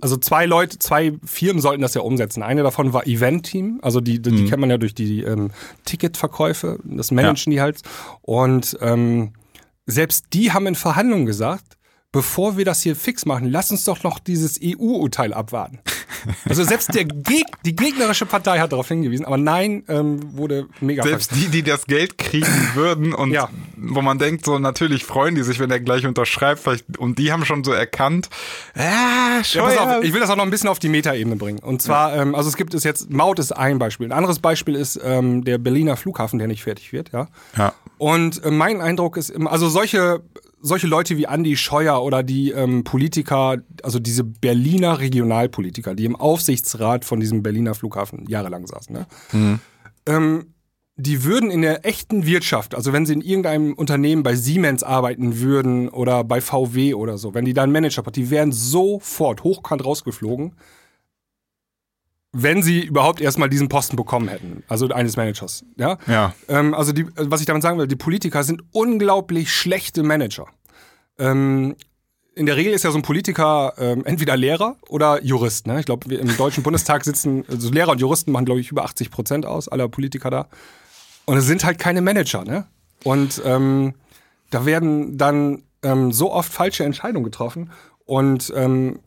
also 0.00 0.16
zwei 0.16 0.46
Leute, 0.46 0.78
zwei 0.78 1.12
Firmen 1.24 1.60
sollten 1.60 1.82
das 1.82 1.94
ja 1.94 2.00
umsetzen. 2.00 2.42
Eine 2.42 2.62
davon 2.62 2.92
war 2.92 3.06
Event 3.06 3.46
Team, 3.46 3.80
also 3.82 4.00
die, 4.00 4.20
die, 4.20 4.30
die 4.30 4.44
kennt 4.46 4.60
man 4.60 4.70
ja 4.70 4.78
durch 4.78 4.94
die 4.94 5.22
ähm, 5.22 5.50
Ticketverkäufe, 5.84 6.78
das 6.84 7.10
managen 7.10 7.50
die 7.50 7.60
halt. 7.60 7.82
Und 8.22 8.78
ähm, 8.80 9.34
selbst 9.86 10.26
die 10.32 10.52
haben 10.52 10.66
in 10.66 10.74
Verhandlungen 10.74 11.26
gesagt, 11.26 11.76
bevor 12.12 12.56
wir 12.56 12.64
das 12.64 12.80
hier 12.82 12.94
fix 12.94 13.26
machen, 13.26 13.50
lass 13.50 13.70
uns 13.72 13.84
doch 13.84 14.02
noch 14.04 14.18
dieses 14.20 14.60
EU-Urteil 14.62 15.32
abwarten. 15.34 15.80
Also 16.48 16.64
selbst 16.64 16.94
der 16.94 17.04
Geg 17.04 17.44
die 17.66 17.76
gegnerische 17.76 18.24
Partei 18.24 18.58
hat 18.58 18.72
darauf 18.72 18.88
hingewiesen, 18.88 19.26
aber 19.26 19.36
nein, 19.36 19.84
ähm, 19.88 20.34
wurde 20.34 20.68
mega 20.80 21.02
Selbst 21.02 21.32
die, 21.34 21.48
die 21.48 21.62
das 21.62 21.84
Geld 21.84 22.16
kriegen 22.16 22.46
würden 22.74 23.12
und 23.12 23.30
Ja. 23.30 23.50
wo 23.76 24.00
man 24.00 24.18
denkt, 24.18 24.46
so 24.46 24.58
natürlich 24.58 25.04
freuen 25.04 25.34
die 25.34 25.42
sich, 25.42 25.58
wenn 25.60 25.70
er 25.70 25.80
gleich 25.80 26.06
unterschreibt, 26.06 26.60
vielleicht, 26.60 26.96
und 26.96 27.18
die 27.18 27.30
haben 27.30 27.44
schon 27.44 27.62
so 27.62 27.72
erkannt, 27.72 28.30
ah, 28.74 28.80
Ja, 29.38 29.44
Scheuer. 29.44 29.98
auf, 29.98 30.04
ich 30.04 30.14
will 30.14 30.20
das 30.20 30.30
auch 30.30 30.36
noch 30.36 30.44
ein 30.44 30.50
bisschen 30.50 30.70
auf 30.70 30.78
die 30.78 30.88
Metaebene 30.88 31.36
bringen. 31.36 31.58
Und 31.58 31.82
zwar, 31.82 32.16
ähm, 32.16 32.34
also 32.34 32.48
es 32.48 32.56
gibt 32.56 32.72
es 32.72 32.84
jetzt, 32.84 33.10
Maut 33.12 33.38
ist 33.38 33.52
ein 33.52 33.78
Beispiel. 33.78 34.06
Ein 34.06 34.12
anderes 34.12 34.38
Beispiel 34.38 34.76
ist 34.76 34.98
ähm, 35.04 35.44
der 35.44 35.58
Berliner 35.58 35.98
Flughafen, 35.98 36.38
der 36.38 36.48
nicht 36.48 36.62
fertig 36.62 36.94
wird, 36.94 37.12
ja. 37.12 37.28
ja. 37.58 37.74
Und 37.98 38.42
äh, 38.44 38.50
mein 38.50 38.80
Eindruck 38.80 39.16
ist 39.16 39.30
immer, 39.30 39.52
also 39.52 39.68
solche, 39.68 40.22
solche 40.60 40.86
Leute 40.86 41.16
wie 41.16 41.26
Andi 41.26 41.56
Scheuer 41.56 42.02
oder 42.02 42.22
die 42.22 42.50
ähm, 42.50 42.84
Politiker, 42.84 43.58
also 43.82 43.98
diese 43.98 44.24
Berliner 44.24 44.98
Regionalpolitiker, 45.00 45.94
die 45.94 46.04
im 46.04 46.16
Aufsichtsrat 46.16 47.04
von 47.04 47.20
diesem 47.20 47.42
Berliner 47.42 47.74
Flughafen 47.74 48.26
jahrelang 48.28 48.66
saßen, 48.66 48.94
ne? 48.94 49.06
ähm, 50.06 50.54
die 50.96 51.24
würden 51.24 51.50
in 51.50 51.62
der 51.62 51.84
echten 51.84 52.24
Wirtschaft, 52.24 52.74
also 52.74 52.92
wenn 52.92 53.04
sie 53.04 53.14
in 53.14 53.20
irgendeinem 53.20 53.72
Unternehmen 53.74 54.22
bei 54.22 54.36
Siemens 54.36 54.84
arbeiten 54.84 55.40
würden 55.40 55.88
oder 55.88 56.22
bei 56.22 56.40
VW 56.40 56.94
oder 56.94 57.18
so, 57.18 57.34
wenn 57.34 57.44
die 57.44 57.52
da 57.52 57.64
einen 57.64 57.72
Manager 57.72 58.02
die 58.02 58.30
wären 58.30 58.52
sofort 58.52 59.42
hochkant 59.42 59.84
rausgeflogen, 59.84 60.54
wenn 62.34 62.62
sie 62.62 62.84
überhaupt 62.84 63.20
erstmal 63.20 63.48
diesen 63.48 63.68
Posten 63.68 63.96
bekommen 63.96 64.28
hätten, 64.28 64.64
also 64.68 64.88
eines 64.88 65.16
Managers. 65.16 65.64
Ja? 65.76 65.98
Ja. 66.06 66.34
Ähm, 66.48 66.74
also 66.74 66.92
die, 66.92 67.06
was 67.16 67.40
ich 67.40 67.46
damit 67.46 67.62
sagen 67.62 67.78
will, 67.78 67.86
die 67.86 67.96
Politiker 67.96 68.42
sind 68.42 68.62
unglaublich 68.72 69.52
schlechte 69.52 70.02
Manager. 70.02 70.46
Ähm, 71.18 71.76
in 72.34 72.46
der 72.46 72.56
Regel 72.56 72.72
ist 72.72 72.82
ja 72.82 72.90
so 72.90 72.98
ein 72.98 73.02
Politiker 73.02 73.74
ähm, 73.78 74.04
entweder 74.04 74.36
Lehrer 74.36 74.76
oder 74.88 75.22
Jurist. 75.22 75.68
Ne? 75.68 75.78
Ich 75.78 75.86
glaube, 75.86 76.12
im 76.12 76.36
Deutschen 76.36 76.62
Bundestag 76.64 77.04
sitzen, 77.04 77.44
also 77.48 77.70
Lehrer 77.70 77.92
und 77.92 78.00
Juristen 78.00 78.32
machen, 78.32 78.46
glaube 78.46 78.60
ich, 78.60 78.72
über 78.72 78.84
80 78.84 79.12
Prozent 79.12 79.46
aus, 79.46 79.68
aller 79.68 79.88
Politiker 79.88 80.30
da. 80.30 80.48
Und 81.26 81.36
es 81.36 81.46
sind 81.46 81.64
halt 81.64 81.78
keine 81.78 82.02
Manager, 82.02 82.44
ne? 82.44 82.66
Und 83.04 83.40
ähm, 83.44 83.94
da 84.50 84.66
werden 84.66 85.16
dann 85.16 85.62
ähm, 85.82 86.10
so 86.10 86.32
oft 86.32 86.52
falsche 86.52 86.84
Entscheidungen 86.84 87.24
getroffen 87.24 87.70
und 88.04 88.52
ähm, 88.56 88.98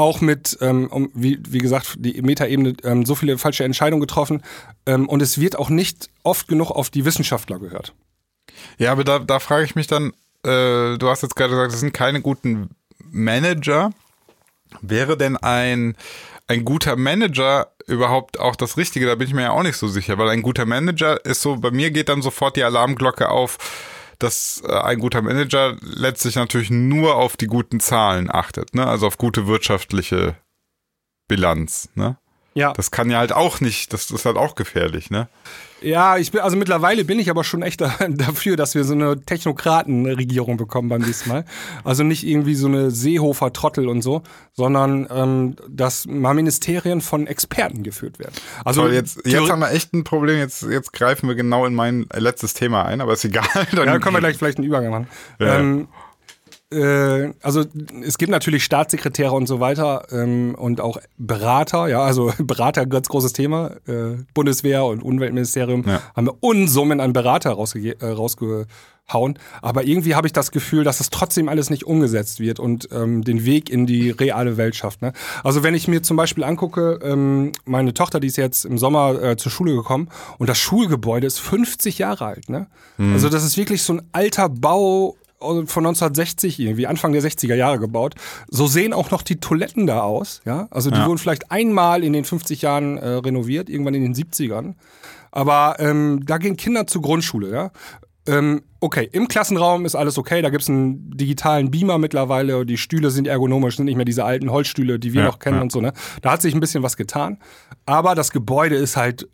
auch 0.00 0.22
mit, 0.22 0.56
ähm, 0.62 1.10
wie, 1.14 1.38
wie 1.46 1.58
gesagt, 1.58 1.96
die 1.98 2.20
Metaebene 2.22 2.74
ähm, 2.84 3.04
so 3.04 3.14
viele 3.14 3.36
falsche 3.36 3.64
Entscheidungen 3.64 4.00
getroffen 4.00 4.42
ähm, 4.86 5.06
und 5.06 5.20
es 5.20 5.38
wird 5.38 5.58
auch 5.58 5.68
nicht 5.68 6.08
oft 6.22 6.48
genug 6.48 6.70
auf 6.70 6.88
die 6.88 7.04
Wissenschaftler 7.04 7.58
gehört. 7.58 7.94
Ja, 8.78 8.92
aber 8.92 9.04
da, 9.04 9.18
da 9.18 9.38
frage 9.38 9.64
ich 9.64 9.74
mich 9.74 9.86
dann, 9.86 10.12
äh, 10.42 10.96
du 10.96 11.08
hast 11.08 11.22
jetzt 11.22 11.36
gerade 11.36 11.50
gesagt, 11.50 11.72
das 11.72 11.80
sind 11.80 11.92
keine 11.92 12.22
guten 12.22 12.70
Manager. 13.10 13.90
Wäre 14.80 15.18
denn 15.18 15.36
ein, 15.36 15.96
ein 16.48 16.64
guter 16.64 16.96
Manager 16.96 17.68
überhaupt 17.86 18.40
auch 18.40 18.56
das 18.56 18.78
Richtige? 18.78 19.06
Da 19.06 19.16
bin 19.16 19.28
ich 19.28 19.34
mir 19.34 19.42
ja 19.42 19.50
auch 19.50 19.62
nicht 19.62 19.76
so 19.76 19.86
sicher, 19.86 20.16
weil 20.16 20.30
ein 20.30 20.42
guter 20.42 20.64
Manager 20.64 21.22
ist 21.26 21.42
so, 21.42 21.56
bei 21.56 21.70
mir 21.70 21.90
geht 21.90 22.08
dann 22.08 22.22
sofort 22.22 22.56
die 22.56 22.64
Alarmglocke 22.64 23.28
auf, 23.28 23.58
dass 24.22 24.62
äh, 24.66 24.72
ein 24.72 24.98
guter 24.98 25.22
Manager 25.22 25.76
letztlich 25.80 26.36
natürlich 26.36 26.70
nur 26.70 27.16
auf 27.16 27.36
die 27.36 27.46
guten 27.46 27.80
Zahlen 27.80 28.30
achtet, 28.30 28.74
ne? 28.74 28.86
Also 28.86 29.06
auf 29.06 29.18
gute 29.18 29.46
wirtschaftliche 29.46 30.36
Bilanz, 31.28 31.88
ne? 31.94 32.18
Ja. 32.54 32.72
Das 32.72 32.90
kann 32.90 33.10
ja 33.10 33.18
halt 33.18 33.32
auch 33.32 33.60
nicht, 33.60 33.92
das 33.92 34.10
ist 34.10 34.24
halt 34.24 34.36
auch 34.36 34.54
gefährlich, 34.54 35.10
ne? 35.10 35.28
Ja, 35.82 36.18
ich 36.18 36.30
bin, 36.30 36.42
also 36.42 36.56
mittlerweile 36.56 37.04
bin 37.04 37.18
ich 37.18 37.30
aber 37.30 37.44
schon 37.44 37.62
echt 37.62 37.80
dafür, 38.08 38.56
dass 38.56 38.74
wir 38.74 38.84
so 38.84 38.92
eine 38.94 39.20
Technokratenregierung 39.20 40.56
bekommen 40.56 40.88
beim 40.88 41.00
nächsten 41.00 41.30
Mal. 41.30 41.44
Also 41.84 42.02
nicht 42.02 42.26
irgendwie 42.26 42.54
so 42.54 42.66
eine 42.66 42.90
Seehofer-Trottel 42.90 43.88
und 43.88 44.02
so, 44.02 44.22
sondern 44.52 45.06
ähm, 45.10 45.56
dass 45.68 46.06
mal 46.06 46.34
Ministerien 46.34 47.00
von 47.00 47.26
Experten 47.26 47.82
geführt 47.82 48.18
werden. 48.18 48.34
Also 48.64 48.82
Toll, 48.82 48.92
jetzt, 48.92 49.24
jetzt 49.24 49.50
haben 49.50 49.60
wir 49.60 49.70
echt 49.70 49.94
ein 49.94 50.04
Problem, 50.04 50.38
jetzt, 50.38 50.62
jetzt 50.62 50.92
greifen 50.92 51.28
wir 51.28 51.34
genau 51.34 51.64
in 51.66 51.74
mein 51.74 52.06
letztes 52.12 52.54
Thema 52.54 52.84
ein, 52.84 53.00
aber 53.00 53.14
ist 53.14 53.24
egal. 53.24 53.46
Dann 53.72 53.86
ja, 53.86 53.98
können 53.98 54.16
wir 54.16 54.20
gleich 54.20 54.36
vielleicht 54.38 54.58
einen 54.58 54.66
Übergang 54.66 54.90
machen. 54.90 55.08
Ja. 55.38 55.58
Ähm, 55.58 55.88
äh, 56.72 57.32
also 57.42 57.64
es 58.04 58.16
gibt 58.16 58.30
natürlich 58.30 58.64
Staatssekretäre 58.64 59.32
und 59.32 59.46
so 59.46 59.60
weiter 59.60 60.06
ähm, 60.12 60.54
und 60.56 60.80
auch 60.80 60.98
Berater, 61.18 61.88
ja, 61.88 62.00
also 62.00 62.32
Berater, 62.38 62.86
ganz 62.86 63.08
großes 63.08 63.32
Thema. 63.32 63.72
Äh, 63.86 64.18
Bundeswehr 64.34 64.84
und 64.84 65.02
Umweltministerium 65.02 65.84
ja. 65.86 66.00
haben 66.14 66.26
wir 66.26 66.36
Unsummen 66.40 67.00
an 67.00 67.12
Berater 67.12 67.50
rausge 67.50 68.00
äh, 68.00 68.06
rausgehauen. 68.06 69.38
Aber 69.62 69.84
irgendwie 69.84 70.14
habe 70.14 70.28
ich 70.28 70.32
das 70.32 70.52
Gefühl, 70.52 70.84
dass 70.84 70.98
das 70.98 71.10
trotzdem 71.10 71.48
alles 71.48 71.70
nicht 71.70 71.84
umgesetzt 71.86 72.38
wird 72.38 72.60
und 72.60 72.88
ähm, 72.92 73.24
den 73.24 73.44
Weg 73.44 73.68
in 73.68 73.86
die 73.86 74.10
reale 74.10 74.56
Welt 74.56 74.76
schafft. 74.76 75.02
Ne? 75.02 75.12
Also 75.42 75.64
wenn 75.64 75.74
ich 75.74 75.88
mir 75.88 76.02
zum 76.04 76.16
Beispiel 76.16 76.44
angucke, 76.44 77.00
ähm, 77.02 77.50
meine 77.64 77.94
Tochter, 77.94 78.20
die 78.20 78.28
ist 78.28 78.36
jetzt 78.36 78.64
im 78.64 78.78
Sommer 78.78 79.20
äh, 79.20 79.36
zur 79.36 79.50
Schule 79.50 79.74
gekommen 79.74 80.08
und 80.38 80.48
das 80.48 80.58
Schulgebäude 80.58 81.26
ist 81.26 81.40
50 81.40 81.98
Jahre 81.98 82.26
alt. 82.26 82.48
Ne? 82.48 82.68
Mhm. 82.96 83.14
Also 83.14 83.28
das 83.28 83.44
ist 83.44 83.56
wirklich 83.56 83.82
so 83.82 83.94
ein 83.94 84.02
alter 84.12 84.48
Bau 84.48 85.16
von 85.40 85.86
1960 85.86 86.60
irgendwie, 86.60 86.86
Anfang 86.86 87.12
der 87.12 87.22
60er 87.22 87.54
Jahre 87.54 87.78
gebaut. 87.78 88.14
So 88.48 88.66
sehen 88.66 88.92
auch 88.92 89.10
noch 89.10 89.22
die 89.22 89.40
Toiletten 89.40 89.86
da 89.86 90.02
aus. 90.02 90.42
Ja? 90.44 90.68
Also 90.70 90.90
die 90.90 90.98
ja. 90.98 91.06
wurden 91.06 91.18
vielleicht 91.18 91.50
einmal 91.50 92.04
in 92.04 92.12
den 92.12 92.24
50 92.24 92.62
Jahren 92.62 92.98
äh, 92.98 93.08
renoviert, 93.08 93.70
irgendwann 93.70 93.94
in 93.94 94.02
den 94.02 94.14
70ern. 94.14 94.74
Aber 95.30 95.76
ähm, 95.78 96.22
da 96.26 96.38
gehen 96.38 96.56
Kinder 96.56 96.86
zur 96.86 97.02
Grundschule. 97.02 97.50
Ja? 97.50 97.70
Ähm, 98.26 98.62
okay, 98.80 99.08
im 99.12 99.28
Klassenraum 99.28 99.86
ist 99.86 99.94
alles 99.94 100.18
okay. 100.18 100.42
Da 100.42 100.50
gibt 100.50 100.62
es 100.62 100.68
einen 100.68 101.16
digitalen 101.16 101.70
Beamer 101.70 101.98
mittlerweile. 101.98 102.66
Die 102.66 102.76
Stühle 102.76 103.10
sind 103.10 103.26
ergonomisch, 103.26 103.76
sind 103.76 103.86
nicht 103.86 103.96
mehr 103.96 104.04
diese 104.04 104.24
alten 104.24 104.50
Holzstühle, 104.50 104.98
die 104.98 105.14
wir 105.14 105.22
ja, 105.22 105.26
noch 105.26 105.38
kennen 105.38 105.56
ja. 105.56 105.62
und 105.62 105.72
so. 105.72 105.80
Ne? 105.80 105.92
Da 106.20 106.32
hat 106.32 106.42
sich 106.42 106.54
ein 106.54 106.60
bisschen 106.60 106.82
was 106.82 106.96
getan. 106.96 107.38
Aber 107.86 108.14
das 108.14 108.30
Gebäude 108.30 108.76
ist 108.76 108.96
halt 108.96 109.28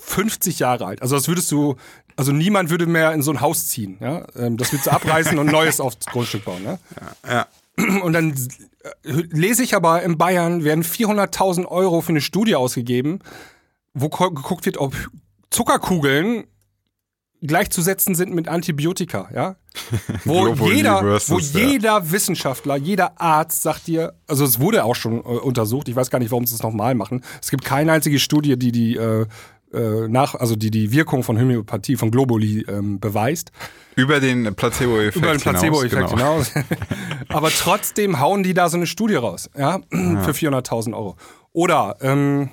50 0.00 0.58
Jahre 0.58 0.86
alt. 0.86 1.02
Also 1.02 1.16
das 1.16 1.28
würdest 1.28 1.50
du, 1.52 1.76
also 2.16 2.32
niemand 2.32 2.70
würde 2.70 2.86
mehr 2.86 3.12
in 3.12 3.22
so 3.22 3.30
ein 3.30 3.40
Haus 3.40 3.66
ziehen. 3.66 3.96
Ja? 4.00 4.26
Ähm, 4.36 4.56
das 4.56 4.72
würdest 4.72 4.86
du 4.86 4.92
abreißen 4.92 5.38
und 5.38 5.46
Neues 5.52 5.80
aufs 5.80 6.06
Grundstück 6.06 6.44
bauen. 6.44 6.62
Ne? 6.62 6.78
Ja, 7.26 7.30
ja. 7.32 8.02
Und 8.02 8.12
dann 8.12 8.32
äh, 8.32 9.10
lese 9.30 9.62
ich 9.62 9.74
aber, 9.74 10.02
in 10.02 10.16
Bayern 10.18 10.64
werden 10.64 10.84
400.000 10.84 11.66
Euro 11.66 12.00
für 12.00 12.10
eine 12.10 12.20
Studie 12.20 12.54
ausgegeben, 12.54 13.20
wo 13.94 14.08
geguckt 14.08 14.66
wird, 14.66 14.78
ob 14.78 14.94
Zuckerkugeln 15.50 16.44
gleichzusetzen 17.46 18.14
sind 18.14 18.34
mit 18.34 18.48
Antibiotika, 18.48 19.28
ja? 19.34 19.56
Wo 20.24 20.48
jeder, 20.68 21.02
wo 21.28 21.38
jeder 21.38 22.10
Wissenschaftler, 22.12 22.76
jeder 22.76 23.20
Arzt 23.20 23.62
sagt 23.62 23.88
dir, 23.88 24.14
also 24.26 24.44
es 24.44 24.60
wurde 24.60 24.84
auch 24.84 24.94
schon 24.94 25.18
äh, 25.18 25.22
untersucht, 25.22 25.88
ich 25.88 25.96
weiß 25.96 26.10
gar 26.10 26.20
nicht, 26.20 26.30
warum 26.30 26.46
sie 26.46 26.54
es 26.54 26.62
nochmal 26.62 26.94
machen. 26.94 27.22
Es 27.42 27.50
gibt 27.50 27.64
keine 27.64 27.92
einzige 27.92 28.18
Studie, 28.18 28.56
die 28.56 28.72
die 28.72 28.96
äh, 28.96 29.26
äh, 29.74 30.08
nach, 30.08 30.34
also 30.34 30.56
die 30.56 30.70
die 30.70 30.92
Wirkung 30.92 31.22
von 31.22 31.38
Homöopathie, 31.38 31.96
von 31.96 32.10
Globuli 32.10 32.64
ähm, 32.68 33.00
beweist. 33.00 33.52
Über 33.96 34.20
den 34.20 34.54
Placebo-Effekt 34.54 35.16
Über 35.16 35.32
den 35.32 35.40
Placebo-Effekt 35.40 36.10
hinaus. 36.10 36.52
Genau. 36.52 36.64
hinaus. 36.64 36.88
Aber 37.28 37.50
trotzdem 37.50 38.20
hauen 38.20 38.42
die 38.42 38.54
da 38.54 38.68
so 38.68 38.76
eine 38.76 38.86
Studie 38.86 39.16
raus, 39.16 39.50
ja, 39.56 39.80
ja. 39.92 40.22
für 40.22 40.32
400.000 40.32 40.94
Euro. 40.94 41.16
Oder 41.52 41.96
ähm, 42.00 42.50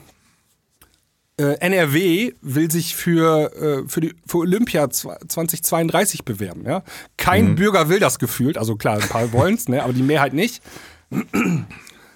äh, 1.42 1.58
NRW 1.60 2.34
will 2.42 2.70
sich 2.70 2.96
für, 2.96 3.52
äh, 3.56 3.90
für, 3.90 4.02
die, 4.02 4.14
für 4.28 4.40
Olympia 4.40 4.90
2032 4.90 6.24
bewerben. 6.24 6.66
Ja? 6.66 6.84
Kein 7.18 7.52
mhm. 7.52 7.56
Bürger 7.56 7.90
will 7.90 8.00
das 8.00 8.20
gefühlt, 8.20 8.58
also 8.58 8.76
klar, 8.76 9.02
ein 9.02 9.10
paar 9.10 9.32
wollen 9.34 9.56
es, 9.56 9.68
ne, 9.68 9.84
aber 9.84 9.94
die 9.94 10.04
Mehrheit 10.04 10.34
nicht. 10.34 10.62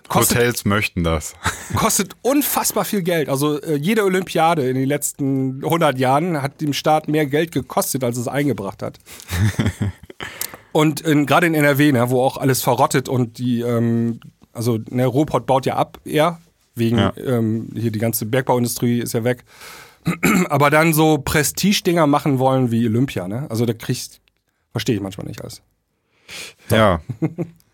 Kostet, 0.08 0.38
Hotels 0.38 0.66
möchten 0.66 1.04
das. 1.04 1.34
Kostet 1.76 2.16
unfassbar 2.22 2.86
viel 2.86 3.02
Geld. 3.02 3.30
Also 3.30 3.62
äh, 3.62 3.76
jede 3.76 4.04
Olympiade 4.04 4.70
in 4.70 4.76
den 4.76 4.88
letzten 4.88 5.64
100 5.64 5.98
Jahren 5.98 6.42
hat 6.42 6.62
dem 6.62 6.74
Staat 6.74 7.08
mehr 7.08 7.26
Geld 7.26 7.52
gekostet, 7.52 8.04
als 8.04 8.18
es 8.18 8.28
eingebracht 8.28 8.84
hat. 8.84 9.00
und 10.72 11.04
gerade 11.04 11.48
in 11.48 11.56
NRW, 11.56 11.92
ne, 11.92 12.10
wo 12.10 12.22
auch 12.22 12.38
alles 12.38 12.62
verrottet 12.62 13.10
und 13.10 13.38
die, 13.40 13.62
ähm, 13.62 14.20
also 14.54 14.80
ne, 14.90 15.06
Ruhrpott 15.06 15.46
baut 15.46 15.66
ja 15.66 15.76
ab 15.76 16.00
eher, 16.06 16.40
wegen 16.76 16.98
ja. 16.98 17.14
ähm, 17.18 17.70
hier 17.74 17.92
die 17.92 18.00
ganze 18.00 18.26
Bergbauindustrie 18.26 19.00
ist 19.00 19.14
ja 19.14 19.24
weg. 19.24 19.44
Aber 20.50 20.70
dann 20.70 20.94
so 20.94 21.18
Prestigedinger 21.18 22.06
machen 22.06 22.38
wollen 22.38 22.70
wie 22.70 22.86
Olympia, 22.86 23.28
ne? 23.28 23.48
Also 23.50 23.66
da 23.66 23.74
kriegst, 23.74 24.22
verstehe 24.72 24.96
ich 24.96 25.02
manchmal 25.02 25.26
nicht 25.26 25.42
alles. 25.42 25.62
So. 26.70 26.76
Ja. 26.76 27.02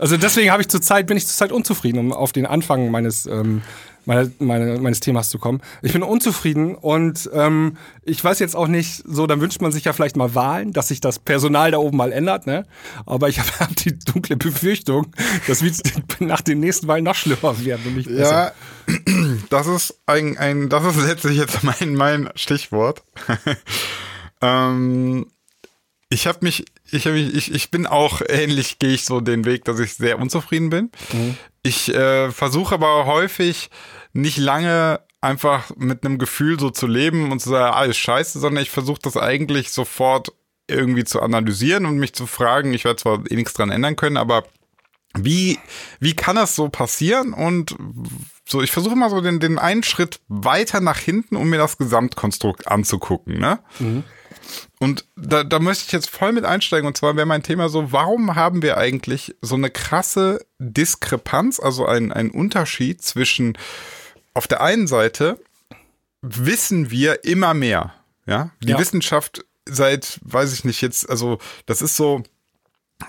Also 0.00 0.16
deswegen 0.16 0.50
habe 0.50 0.62
ich 0.62 0.68
zurzeit, 0.68 1.06
bin 1.06 1.18
ich 1.18 1.26
zurzeit 1.26 1.52
unzufrieden, 1.52 1.98
um 1.98 2.12
auf 2.12 2.32
den 2.32 2.46
Anfang 2.46 2.90
meines, 2.90 3.26
ähm, 3.26 3.60
meine, 4.06 4.32
meine, 4.38 4.80
meines 4.80 5.00
Themas 5.00 5.28
zu 5.28 5.38
kommen. 5.38 5.60
Ich 5.82 5.92
bin 5.92 6.02
unzufrieden 6.02 6.74
und 6.74 7.28
ähm, 7.34 7.76
ich 8.02 8.24
weiß 8.24 8.38
jetzt 8.38 8.56
auch 8.56 8.66
nicht, 8.66 9.04
so, 9.06 9.26
dann 9.26 9.42
wünscht 9.42 9.60
man 9.60 9.72
sich 9.72 9.84
ja 9.84 9.92
vielleicht 9.92 10.16
mal 10.16 10.34
Wahlen, 10.34 10.72
dass 10.72 10.88
sich 10.88 11.00
das 11.00 11.18
Personal 11.18 11.70
da 11.70 11.76
oben 11.76 11.98
mal 11.98 12.12
ändert, 12.12 12.46
ne? 12.46 12.64
Aber 13.04 13.28
ich 13.28 13.38
habe 13.40 13.50
hab 13.60 13.76
die 13.76 13.98
dunkle 13.98 14.38
Befürchtung, 14.38 15.12
das 15.46 15.62
wird 15.62 15.76
nach 16.20 16.40
den 16.40 16.60
nächsten 16.60 16.88
Wahlen 16.88 17.04
noch 17.04 17.14
schlimmer 17.14 17.62
werden 17.62 17.82
und 17.86 17.96
nicht 17.96 18.08
besser. 18.08 18.54
Ja, 18.88 18.94
das 19.50 19.66
ist 19.66 20.00
ein, 20.06 20.38
ein 20.38 20.70
das 20.70 20.96
ist 20.96 21.06
letztlich 21.06 21.36
jetzt 21.36 21.62
mein, 21.62 21.94
mein 21.94 22.30
Stichwort. 22.36 23.02
ähm, 24.40 25.26
ich 26.10 26.26
habe 26.26 26.40
mich, 26.42 26.66
ich, 26.90 27.06
hab 27.06 27.14
mich 27.14 27.34
ich, 27.34 27.54
ich 27.54 27.70
bin 27.70 27.86
auch 27.86 28.20
ähnlich, 28.28 28.78
gehe 28.78 28.92
ich 28.92 29.04
so 29.04 29.20
den 29.20 29.44
Weg, 29.44 29.64
dass 29.64 29.78
ich 29.78 29.94
sehr 29.94 30.18
unzufrieden 30.18 30.68
bin. 30.68 30.90
Mhm. 31.12 31.36
Ich 31.62 31.94
äh, 31.94 32.30
versuche 32.32 32.74
aber 32.74 33.06
häufig 33.06 33.70
nicht 34.12 34.36
lange 34.36 35.00
einfach 35.20 35.70
mit 35.76 36.04
einem 36.04 36.18
Gefühl 36.18 36.58
so 36.58 36.70
zu 36.70 36.86
leben 36.86 37.30
und 37.30 37.40
zu 37.40 37.50
sagen, 37.50 37.74
alles 37.74 37.96
scheiße, 37.96 38.40
sondern 38.40 38.62
ich 38.62 38.70
versuche 38.70 39.00
das 39.02 39.16
eigentlich 39.16 39.70
sofort 39.70 40.32
irgendwie 40.66 41.04
zu 41.04 41.20
analysieren 41.20 41.86
und 41.86 41.98
mich 41.98 42.12
zu 42.12 42.26
fragen, 42.26 42.74
ich 42.74 42.84
werde 42.84 43.00
zwar 43.00 43.30
eh 43.30 43.36
nichts 43.36 43.52
dran 43.52 43.70
ändern 43.70 43.96
können, 43.96 44.16
aber 44.16 44.44
wie, 45.16 45.58
wie 45.98 46.14
kann 46.14 46.36
das 46.36 46.54
so 46.54 46.68
passieren? 46.68 47.32
Und 47.32 47.76
so, 48.48 48.62
ich 48.62 48.70
versuche 48.70 48.96
mal 48.96 49.10
so 49.10 49.20
den, 49.20 49.40
den 49.40 49.58
einen 49.58 49.82
Schritt 49.82 50.20
weiter 50.28 50.80
nach 50.80 50.98
hinten, 50.98 51.36
um 51.36 51.50
mir 51.50 51.58
das 51.58 51.78
Gesamtkonstrukt 51.78 52.68
anzugucken, 52.68 53.38
ne? 53.38 53.60
Mhm. 53.78 54.04
Und 54.78 55.04
da, 55.16 55.44
da 55.44 55.58
möchte 55.58 55.84
ich 55.86 55.92
jetzt 55.92 56.10
voll 56.10 56.32
mit 56.32 56.44
einsteigen. 56.44 56.86
Und 56.86 56.96
zwar 56.96 57.16
wäre 57.16 57.26
mein 57.26 57.42
Thema 57.42 57.68
so, 57.68 57.92
warum 57.92 58.34
haben 58.34 58.62
wir 58.62 58.76
eigentlich 58.76 59.34
so 59.40 59.54
eine 59.54 59.70
krasse 59.70 60.44
Diskrepanz, 60.58 61.60
also 61.60 61.86
ein, 61.86 62.12
ein 62.12 62.30
Unterschied 62.30 63.02
zwischen 63.02 63.56
auf 64.34 64.46
der 64.46 64.62
einen 64.62 64.86
Seite 64.86 65.38
wissen 66.22 66.90
wir 66.90 67.24
immer 67.24 67.54
mehr. 67.54 67.94
Ja, 68.26 68.50
die 68.60 68.68
ja. 68.68 68.78
Wissenschaft 68.78 69.44
seit, 69.68 70.20
weiß 70.22 70.52
ich 70.52 70.64
nicht 70.64 70.80
jetzt, 70.82 71.08
also 71.08 71.38
das 71.66 71.82
ist 71.82 71.96
so, 71.96 72.22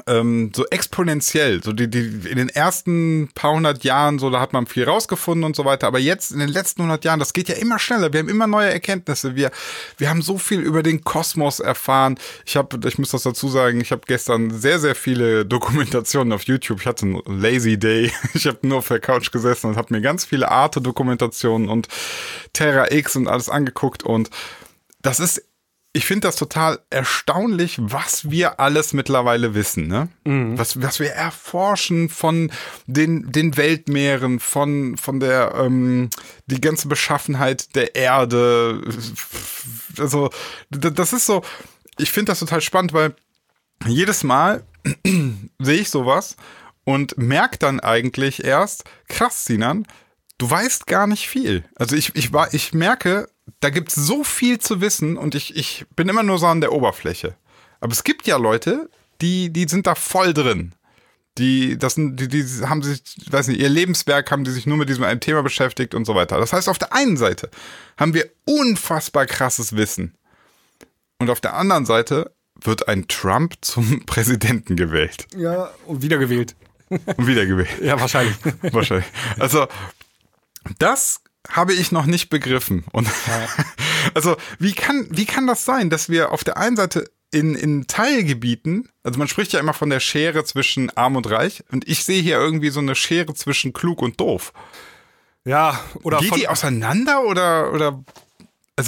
ähm, 0.08 0.52
so 0.56 0.66
exponentiell. 0.68 1.64
So 1.64 1.74
die, 1.74 1.89
die 1.89 2.30
in 2.30 2.38
den 2.38 2.50
ersten 2.50 3.30
paar 3.34 3.54
hundert 3.54 3.84
Jahren, 3.84 4.20
so 4.20 4.30
da 4.30 4.39
hat 4.39 4.54
man 4.54 4.68
viel 4.68 4.84
rausgefunden 4.84 5.44
und 5.44 5.56
so 5.56 5.66
weiter. 5.66 5.88
Aber 5.88 6.00
jetzt 6.00 6.32
in 6.32 6.39
den 6.39 6.50
letzten 6.50 6.84
hundert 6.84 7.06
Jahren, 7.06 7.20
das 7.20 7.34
geht 7.34 7.50
ja 7.50 7.56
immer 7.56 7.80
schneller. 7.80 8.14
Wir 8.14 8.20
haben 8.20 8.30
immer 8.30 8.48
neue 8.48 8.70
Erkenntnisse. 8.70 9.36
Wir, 9.36 9.52
wir 9.98 10.10
haben 10.10 10.22
so 10.22 10.38
viel 10.38 10.60
über 10.60 10.84
den 10.84 11.04
Kosmos 11.04 11.60
erfahren. 11.60 12.18
Ich 12.46 12.56
habe, 12.56 12.80
ich 12.88 12.98
muss 12.98 13.12
das 13.12 13.24
dazu 13.24 13.48
sagen, 13.48 13.82
ich 13.82 13.92
habe 13.92 14.02
gestern 14.06 14.52
sehr, 14.52 14.80
sehr 14.80 14.96
viele 14.96 15.46
Dokumentationen 15.52 16.34
auf 16.34 16.44
YouTube. 16.44 16.82
Ich 16.82 16.86
hatte 16.88 17.06
einen 17.06 17.22
Lazy 17.26 17.78
Day. 17.78 18.12
Ich 18.34 18.48
habe 18.48 18.60
nur 18.64 18.80
auf 18.80 18.88
der 18.88 19.00
Couch 19.00 19.32
gesessen 19.32 19.68
und 19.68 19.78
habe 19.78 19.94
mir 19.94 20.02
ganz 20.02 20.26
viele 20.26 20.50
Arte-Dokumentationen 20.50 21.70
und 21.70 21.88
Terra 22.54 22.92
X 22.92 23.16
und 23.16 23.28
alles 23.28 23.50
angeguckt 23.50 24.04
und 24.04 24.30
das 25.02 25.20
ist 25.20 25.44
ich 25.94 26.06
finde 26.06 26.28
das 26.28 26.38
total 26.38 26.80
erstaunlich, 26.89 27.78
was 27.82 28.32
wir 28.32 28.62
alles 28.62 28.94
mittlerweile 28.94 29.54
wissen, 29.54 29.88
ne? 29.88 30.08
Mhm. 30.24 30.58
Was, 30.58 30.82
was 30.82 31.02
wir 31.02 31.10
erforschen 31.10 32.08
von 32.08 32.50
den, 32.86 33.30
den 33.32 33.58
Weltmeeren, 33.58 34.39
von, 34.39 34.96
von 34.98 35.20
der, 35.20 35.54
ähm, 35.56 36.10
die 36.46 36.62
ganze 36.62 36.88
Beschaffenheit 36.88 37.76
der 37.76 37.96
Erde. 37.96 38.82
Also, 39.98 40.30
das 40.70 41.12
ist 41.12 41.26
so, 41.26 41.42
ich 41.98 42.12
finde 42.12 42.32
das 42.32 42.39
total 42.39 42.62
spannend, 42.62 42.94
weil 42.94 43.14
jedes 43.86 44.24
Mal 44.24 44.64
sehe 45.60 45.82
ich 45.82 45.89
sowas 45.89 46.38
und 46.86 47.18
merke 47.18 47.58
dann 47.58 47.82
eigentlich 47.82 48.46
erst, 48.46 48.86
krass, 49.10 49.44
Sinan, 49.44 49.86
du 50.42 50.50
weißt 50.50 50.88
gar 50.88 51.06
nicht 51.06 51.30
viel. 51.30 51.64
Also 51.76 51.96
ich, 51.96 52.16
ich, 52.16 52.34
war, 52.34 52.52
ich 52.54 52.74
merke, 52.74 53.30
da 53.60 53.70
gibt 53.70 53.89
es 53.89 53.96
so 53.96 54.24
viel 54.24 54.58
zu 54.58 54.82
wissen 54.82 55.16
und 55.16 55.36
ich, 55.36 55.56
ich 55.56 55.86
bin 55.96 56.10
immer 56.10 56.24
nur 56.24 56.39
so 56.39 56.48
an 56.48 56.62
der 56.62 56.72
Oberfläche. 56.72 57.36
Aber 57.80 57.92
es 57.92 58.04
gibt 58.04 58.26
ja 58.26 58.38
Leute, 58.38 58.89
die, 59.22 59.54
die 59.54 59.68
sind 59.68 59.86
da 59.86 59.94
voll 59.94 60.34
drin. 60.34 60.74
Die, 61.38 61.78
das 61.78 61.96
die, 61.96 62.28
die 62.28 62.44
haben 62.66 62.82
sich, 62.82 63.04
weiß 63.30 63.48
nicht, 63.48 63.62
ihr 63.62 63.70
Lebenswerk 63.70 64.32
haben 64.32 64.44
die 64.44 64.52
sich 64.52 64.66
nur 64.66 64.78
mit 64.78 64.89
diesem 64.89 65.04
einen 65.04 65.20
Thema 65.20 65.44
beschäftigt 65.44 65.94
und 65.94 66.06
so 66.06 66.16
weiter. 66.16 66.39
Das 66.39 66.54
heißt, 66.54 66.68
auf 66.68 66.80
der 66.80 66.92
einen 66.92 67.18
Seite 67.18 67.52
haben 67.98 68.16
wir 68.16 68.30
unfassbar 68.46 69.28
krasses 69.28 69.76
Wissen. 69.76 70.16
Und 71.20 71.30
auf 71.30 71.39
der 71.39 71.54
anderen 71.54 71.86
Seite 71.86 72.34
wird 72.60 72.88
ein 72.88 73.08
Trump 73.08 73.54
zum 73.62 74.06
Präsidenten 74.08 74.76
gewählt. 74.76 75.28
Ja, 75.38 75.70
und 75.86 76.02
wiedergewählt. 76.02 76.56
Und 76.89 77.28
wiedergewählt. 77.28 77.70
ja, 77.82 78.00
wahrscheinlich. 78.00 78.36
wahrscheinlich. 78.64 79.08
Also, 79.39 79.68
das 80.80 81.22
habe 81.49 81.74
ich 81.74 81.91
noch 81.91 82.05
nicht 82.05 82.30
begriffen. 82.30 82.84
Und 82.91 83.07
also, 84.14 84.38
wie 84.59 84.74
kann, 84.74 85.07
wie 85.09 85.26
kann 85.26 85.47
das 85.47 85.66
sein, 85.66 85.89
dass 85.89 86.09
wir 86.09 86.32
auf 86.32 86.43
der 86.43 86.57
einen 86.57 86.76
Seite 86.76 87.09
in, 87.32 87.55
in 87.55 87.88
Teilgebieten, 87.88 88.89
also 89.03 89.18
man 89.18 89.28
spricht 89.28 89.53
ja 89.53 89.59
immer 89.59 89.74
von 89.74 89.89
der 89.89 89.99
Schere 89.99 90.43
zwischen 90.43 90.89
arm 90.97 91.16
und 91.16 91.30
reich, 91.30 91.64
und 91.72 91.88
ich 91.88 92.03
sehe 92.03 92.22
hier 92.22 92.38
irgendwie 92.38 92.70
so 92.70 92.80
eine 92.80 92.95
Schere 92.95 93.34
zwischen 93.34 93.74
klug 93.74 94.01
und 94.01 94.20
doof. 94.20 94.53
Ja, 95.43 95.84
oder 96.03 96.20
Geht 96.20 96.36
die 96.36 96.47
auseinander 96.47 97.24
oder, 97.24 97.74
oder 97.74 98.03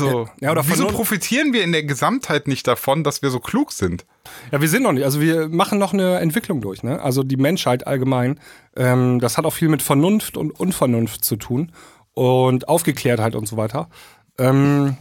also, 0.01 0.29
ja, 0.41 0.51
oder 0.51 0.67
wieso 0.67 0.87
profitieren 0.87 1.53
wir 1.53 1.63
in 1.63 1.71
der 1.71 1.83
Gesamtheit 1.83 2.47
nicht 2.47 2.67
davon, 2.67 3.03
dass 3.03 3.21
wir 3.21 3.29
so 3.29 3.39
klug 3.39 3.71
sind? 3.71 4.05
Ja, 4.51 4.61
wir 4.61 4.69
sind 4.69 4.83
noch 4.83 4.91
nicht. 4.91 5.03
Also 5.03 5.19
wir 5.19 5.49
machen 5.49 5.79
noch 5.79 5.93
eine 5.93 6.19
Entwicklung 6.19 6.61
durch. 6.61 6.83
Ne? 6.83 7.01
Also 7.01 7.23
die 7.23 7.37
Menschheit 7.37 7.87
allgemein. 7.87 8.39
Ähm, 8.75 9.19
das 9.19 9.37
hat 9.37 9.45
auch 9.45 9.53
viel 9.53 9.69
mit 9.69 9.81
Vernunft 9.81 10.37
und 10.37 10.51
Unvernunft 10.51 11.23
zu 11.23 11.35
tun 11.35 11.71
und 12.13 12.67
Aufgeklärtheit 12.67 13.35
und 13.35 13.47
so 13.47 13.57
weiter. 13.57 13.89
Ähm, 14.37 14.97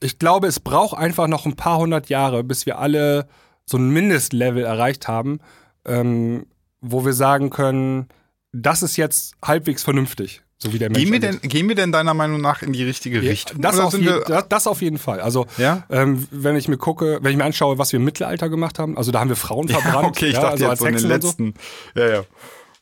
ich 0.00 0.18
glaube, 0.18 0.46
es 0.46 0.60
braucht 0.60 0.98
einfach 0.98 1.28
noch 1.28 1.46
ein 1.46 1.56
paar 1.56 1.78
hundert 1.78 2.08
Jahre, 2.08 2.42
bis 2.44 2.66
wir 2.66 2.78
alle 2.78 3.28
so 3.64 3.76
ein 3.76 3.90
Mindestlevel 3.90 4.64
erreicht 4.64 5.08
haben, 5.08 5.40
ähm, 5.84 6.46
wo 6.80 7.04
wir 7.04 7.12
sagen 7.12 7.50
können, 7.50 8.08
das 8.52 8.82
ist 8.82 8.96
jetzt 8.96 9.34
halbwegs 9.42 9.82
vernünftig. 9.82 10.42
So 10.62 10.72
wie 10.72 10.78
der 10.78 10.90
Mensch 10.90 11.02
gehen, 11.02 11.12
wir 11.12 11.18
denn, 11.18 11.40
gehen 11.40 11.68
wir 11.68 11.74
denn 11.74 11.90
deiner 11.90 12.14
Meinung 12.14 12.40
nach 12.40 12.62
in 12.62 12.72
die 12.72 12.84
richtige 12.84 13.20
ja, 13.20 13.30
Richtung? 13.30 13.60
Das 13.60 13.80
auf, 13.80 13.98
je, 13.98 14.20
das, 14.28 14.46
das 14.48 14.66
auf, 14.68 14.80
jeden 14.80 14.98
Fall. 14.98 15.18
Also, 15.18 15.46
ja? 15.58 15.82
ähm, 15.90 16.28
wenn 16.30 16.54
ich 16.54 16.68
mir 16.68 16.76
gucke, 16.76 17.18
wenn 17.20 17.32
ich 17.32 17.36
mir 17.36 17.42
anschaue, 17.42 17.78
was 17.78 17.90
wir 17.90 17.98
im 17.98 18.04
Mittelalter 18.04 18.48
gemacht 18.48 18.78
haben, 18.78 18.96
also 18.96 19.10
da 19.10 19.18
haben 19.18 19.28
wir 19.28 19.34
Frauen 19.34 19.66
verbrannt. 19.68 19.94
Ja, 19.94 20.08
okay, 20.08 20.26
ich 20.26 20.34
dachte 20.34 20.68
also 20.68 20.68
jetzt 20.68 20.78
so 20.78 20.86
in 20.86 20.94
den 20.94 21.08
letzten. 21.08 21.54
So. 21.96 22.00
Ja, 22.00 22.10
ja. 22.10 22.24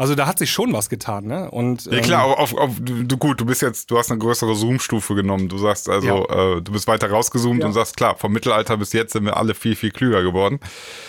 Also 0.01 0.15
da 0.15 0.27
hat 0.27 0.39
sich 0.39 0.51
schon 0.51 0.73
was 0.73 0.89
getan, 0.89 1.27
ne? 1.27 1.51
Und, 1.51 1.85
ja 1.85 2.01
klar, 2.01 2.27
ähm, 2.27 2.33
auf, 2.33 2.55
auf, 2.55 2.71
du, 2.81 3.19
gut, 3.19 3.39
du 3.39 3.45
bist 3.45 3.61
jetzt, 3.61 3.91
du 3.91 3.99
hast 3.99 4.11
eine 4.11 4.19
größere 4.19 4.55
Zoom-Stufe 4.55 5.15
genommen. 5.15 5.51
Du 5.51 5.59
sagst 5.59 5.91
also, 5.91 6.27
ja. 6.27 6.57
äh, 6.57 6.63
du 6.63 6.73
bist 6.73 6.89
weiter 6.89 7.11
rausgezoomt 7.11 7.61
ja. 7.61 7.67
und 7.67 7.75
sagst, 7.75 7.99
klar, 7.99 8.17
vom 8.17 8.33
Mittelalter 8.33 8.79
bis 8.79 8.95
jetzt 8.95 9.13
sind 9.13 9.27
wir 9.27 9.37
alle 9.37 9.55
viel, 9.55 9.77
viel 9.77 9.91
klüger 9.91 10.23
geworden. 10.23 10.59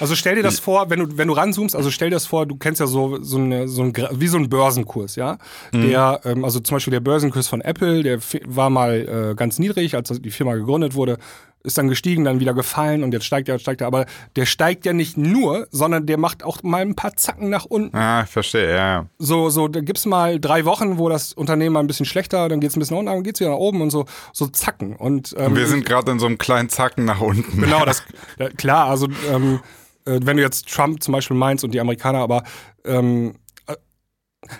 Also 0.02 0.14
stell 0.16 0.36
dir 0.36 0.44
das 0.44 0.60
vor, 0.60 0.90
wenn 0.90 1.00
du, 1.00 1.18
wenn 1.18 1.30
du 1.30 1.34
ranzoomst, 1.34 1.74
also 1.74 1.90
stell 1.90 2.10
dir 2.10 2.18
das 2.18 2.26
vor, 2.26 2.46
du 2.46 2.58
kennst 2.58 2.82
ja 2.82 2.88
so, 2.88 3.24
so, 3.24 3.38
eine, 3.38 3.70
so 3.70 3.82
ein, 3.82 3.94
wie 4.12 4.28
so 4.28 4.36
ein 4.36 4.50
Börsenkurs, 4.50 5.16
ja? 5.16 5.38
Mhm. 5.72 5.88
Der, 5.88 6.20
ähm, 6.26 6.44
also 6.44 6.60
zum 6.60 6.76
Beispiel 6.76 6.92
der 6.92 7.00
Börsenkurs 7.00 7.48
von 7.48 7.62
Apple, 7.62 8.04
der 8.04 8.20
war 8.44 8.70
mal 8.70 9.32
äh, 9.32 9.36
ganz 9.36 9.58
niedrig, 9.58 9.96
als 9.96 10.10
die 10.10 10.32
Firma 10.32 10.56
gegründet 10.56 10.96
wurde 10.96 11.18
ist 11.64 11.78
dann 11.78 11.88
gestiegen, 11.88 12.24
dann 12.24 12.40
wieder 12.40 12.54
gefallen 12.54 13.04
und 13.04 13.14
jetzt 13.14 13.26
steigt 13.26 13.50
er, 13.50 13.60
steigt 13.60 13.82
er. 13.82 13.88
Aber 13.88 14.06
der 14.36 14.46
steigt 14.46 14.86
ja 14.86 14.94
nicht 14.94 15.18
nur, 15.18 15.68
sondern 15.72 16.06
der 16.06 16.18
macht 16.18 16.44
auch 16.44 16.64
mal 16.64 16.82
ein 16.82 16.96
paar 16.96 17.16
Zacken 17.16 17.50
nach 17.50 17.66
unten. 17.66 17.96
Ah, 17.96 18.24
ich 18.24 18.30
verstehe, 18.30 18.76
ja. 18.76 19.06
So, 19.20 19.50
so, 19.50 19.68
da 19.68 19.82
gibt's 19.82 20.06
mal 20.06 20.40
drei 20.40 20.66
Wochen, 20.66 20.98
wo 20.98 21.10
das 21.10 21.34
Unternehmen 21.34 21.74
mal 21.74 21.80
ein 21.82 21.88
bisschen 21.88 22.06
schlechter, 22.06 22.50
dann 22.50 22.60
geht's 22.60 22.76
ein 22.76 22.80
bisschen 22.80 22.98
unten, 22.98 23.12
dann 23.12 23.24
geht's 23.24 23.40
wieder 23.40 23.52
nach 23.52 23.58
oben 23.58 23.82
und 23.82 23.92
so, 23.92 24.06
so 24.34 24.48
Zacken. 24.48 24.96
Und, 24.96 25.36
ähm, 25.38 25.48
und 25.48 25.56
wir 25.56 25.68
sind 25.68 25.86
gerade 25.86 26.12
in 26.12 26.20
so 26.20 26.26
einem 26.26 26.38
kleinen 26.38 26.70
Zacken 26.70 27.06
nach 27.06 27.22
unten. 27.22 27.62
Genau, 27.62 27.86
das, 27.86 28.04
klar, 28.58 28.88
also, 28.88 29.08
ähm, 29.32 29.60
äh, 30.06 30.20
wenn 30.24 30.38
du 30.38 30.44
jetzt 30.44 30.68
Trump 30.68 31.02
zum 31.04 31.14
Beispiel 31.14 31.38
meinst 31.38 31.64
und 31.64 31.74
die 31.74 31.80
Amerikaner, 31.80 32.20
aber, 32.20 32.44
ähm, 32.86 33.36
äh, 33.68 33.76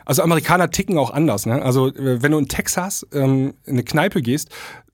also 0.06 0.22
Amerikaner 0.22 0.70
ticken 0.70 0.98
auch 0.98 1.12
anders. 1.12 1.46
Ne? 1.46 1.62
Also 1.62 1.88
äh, 1.88 2.22
wenn 2.22 2.32
du 2.32 2.38
in 2.38 2.48
Texas 2.48 3.06
ähm, 3.14 3.54
in 3.66 3.74
eine 3.74 3.84
Kneipe 3.84 4.22
gehst, 4.22 4.50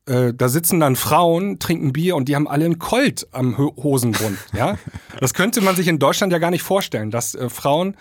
äh, 0.07 0.33
da 0.33 0.49
sitzen 0.49 0.79
dann 0.79 0.95
Frauen, 0.95 1.59
trinken 1.59 1.93
Bier 1.93 2.15
und 2.15 2.29
die 2.29 2.35
haben 2.35 2.47
alle 2.47 2.65
einen 2.65 2.79
Colt 2.79 3.27
am 3.31 3.57
Hosenbund. 3.57 4.37
Ja? 4.53 4.77
Das 5.19 5.33
könnte 5.33 5.61
man 5.61 5.75
sich 5.75 5.87
in 5.87 5.97
Deutschland 5.97 6.31
ja 6.31 6.37
gar 6.37 6.51
nicht 6.51 6.61
vorstellen, 6.61 7.09
dass 7.09 7.33
äh, 7.33 7.49
Frauen 7.49 7.95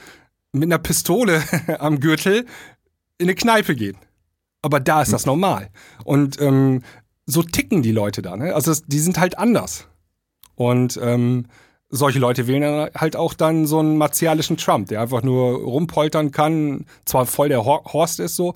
mit 0.52 0.64
einer 0.64 0.78
Pistole 0.78 1.42
am 1.78 1.98
Gürtel 2.00 2.44
in 3.18 3.26
eine 3.26 3.34
Kneipe 3.34 3.74
gehen. 3.74 3.96
Aber 4.60 4.80
da 4.80 5.00
ist 5.00 5.12
das 5.12 5.24
normal. 5.24 5.70
Und 6.04 6.40
ähm, 6.40 6.82
so 7.24 7.42
ticken 7.42 7.82
die 7.82 7.92
Leute 7.92 8.20
da. 8.20 8.36
Ne? 8.36 8.54
Also 8.54 8.72
die 8.86 8.98
sind 8.98 9.18
halt 9.18 9.38
anders. 9.38 9.88
Und 10.54 10.98
ähm, 11.02 11.46
solche 11.88 12.18
Leute 12.18 12.46
wählen 12.46 12.62
dann 12.62 12.90
halt 12.94 13.16
auch 13.16 13.34
dann 13.34 13.66
so 13.66 13.78
einen 13.78 13.96
martialischen 13.96 14.56
Trump, 14.56 14.88
der 14.88 15.00
einfach 15.00 15.22
nur 15.22 15.58
rumpoltern 15.58 16.32
kann, 16.32 16.86
zwar 17.04 17.26
voll 17.26 17.48
der 17.48 17.64
Horst 17.64 18.20
ist 18.20 18.36
so, 18.36 18.54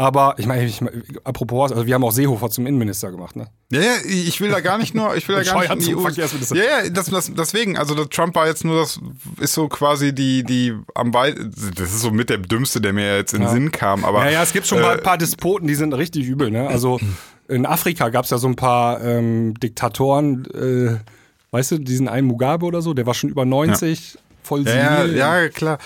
aber 0.00 0.34
ich 0.38 0.46
meine, 0.46 0.64
ich, 0.64 0.80
apropos, 1.24 1.72
also 1.72 1.86
wir 1.86 1.94
haben 1.94 2.04
auch 2.04 2.10
Seehofer 2.10 2.48
zum 2.48 2.64
Innenminister 2.64 3.10
gemacht, 3.10 3.36
ne? 3.36 3.48
Ja, 3.70 3.82
ja, 3.82 3.92
ich 4.06 4.40
will 4.40 4.50
da 4.50 4.60
gar 4.60 4.78
nicht 4.78 4.94
nur, 4.94 5.14
ich 5.14 5.28
will 5.28 5.36
da 5.36 5.42
gar 5.52 5.60
nicht 5.60 5.88
in 5.88 5.96
die 5.96 6.02
Verkehrsminister. 6.02 6.56
Ja, 6.56 6.62
ja, 6.64 6.88
das, 6.88 7.10
das, 7.10 7.30
deswegen, 7.34 7.76
also 7.76 7.94
der 7.94 8.08
Trump 8.08 8.34
war 8.34 8.46
jetzt 8.46 8.64
nur 8.64 8.80
das, 8.80 8.98
ist 9.40 9.52
so 9.52 9.68
quasi 9.68 10.14
die, 10.14 10.42
die 10.42 10.74
am 10.94 11.12
weit, 11.12 11.36
das 11.36 11.92
ist 11.92 12.00
so 12.00 12.12
mit 12.12 12.30
der 12.30 12.38
dümmste, 12.38 12.80
der 12.80 12.94
mir 12.94 13.14
jetzt 13.14 13.34
in 13.34 13.40
den 13.40 13.48
ja. 13.48 13.52
Sinn 13.52 13.72
kam, 13.72 14.06
aber. 14.06 14.24
Ja, 14.24 14.30
ja, 14.30 14.42
es 14.42 14.54
gibt 14.54 14.66
schon 14.66 14.78
äh, 14.78 14.82
mal 14.82 14.96
ein 14.96 15.02
paar 15.02 15.18
Despoten, 15.18 15.68
die 15.68 15.74
sind 15.74 15.92
richtig 15.92 16.26
übel, 16.26 16.50
ne? 16.50 16.66
Also 16.66 16.98
in 17.48 17.66
Afrika 17.66 18.08
gab 18.08 18.24
es 18.24 18.30
ja 18.30 18.38
so 18.38 18.48
ein 18.48 18.56
paar 18.56 19.04
ähm, 19.04 19.52
Diktatoren, 19.60 20.46
äh, 20.46 20.96
weißt 21.50 21.72
du, 21.72 21.78
diesen 21.78 22.08
einen 22.08 22.26
Mugabe 22.26 22.64
oder 22.64 22.80
so, 22.80 22.94
der 22.94 23.04
war 23.04 23.12
schon 23.12 23.28
über 23.28 23.44
90, 23.44 24.14
ja. 24.14 24.20
voll 24.42 24.64
senil. 24.64 25.14
Ja, 25.14 25.42
ja, 25.42 25.48
klar. 25.50 25.78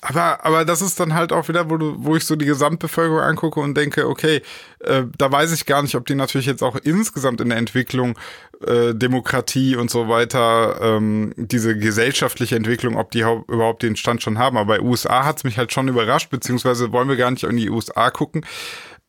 Aber, 0.00 0.44
aber 0.44 0.64
das 0.64 0.82
ist 0.82 1.00
dann 1.00 1.14
halt 1.14 1.32
auch 1.32 1.48
wieder, 1.48 1.70
wo, 1.70 1.76
du, 1.76 1.96
wo 1.98 2.16
ich 2.16 2.24
so 2.24 2.36
die 2.36 2.46
Gesamtbevölkerung 2.46 3.20
angucke 3.20 3.60
und 3.60 3.76
denke, 3.76 4.08
okay, 4.08 4.42
äh, 4.80 5.04
da 5.16 5.30
weiß 5.30 5.52
ich 5.52 5.66
gar 5.66 5.82
nicht, 5.82 5.94
ob 5.94 6.06
die 6.06 6.14
natürlich 6.14 6.46
jetzt 6.46 6.62
auch 6.62 6.76
insgesamt 6.76 7.40
in 7.40 7.50
der 7.50 7.58
Entwicklung 7.58 8.18
äh, 8.66 8.94
Demokratie 8.94 9.76
und 9.76 9.90
so 9.90 10.08
weiter, 10.08 10.80
ähm, 10.80 11.32
diese 11.36 11.76
gesellschaftliche 11.76 12.56
Entwicklung, 12.56 12.96
ob 12.96 13.10
die 13.10 13.20
überhaupt 13.20 13.82
den 13.82 13.96
Stand 13.96 14.22
schon 14.22 14.38
haben. 14.38 14.56
Aber 14.56 14.78
bei 14.78 14.80
USA 14.80 15.24
hat 15.24 15.38
es 15.38 15.44
mich 15.44 15.58
halt 15.58 15.72
schon 15.72 15.88
überrascht, 15.88 16.30
beziehungsweise 16.30 16.92
wollen 16.92 17.08
wir 17.08 17.16
gar 17.16 17.30
nicht 17.30 17.44
in 17.44 17.56
die 17.56 17.70
USA 17.70 18.10
gucken 18.10 18.44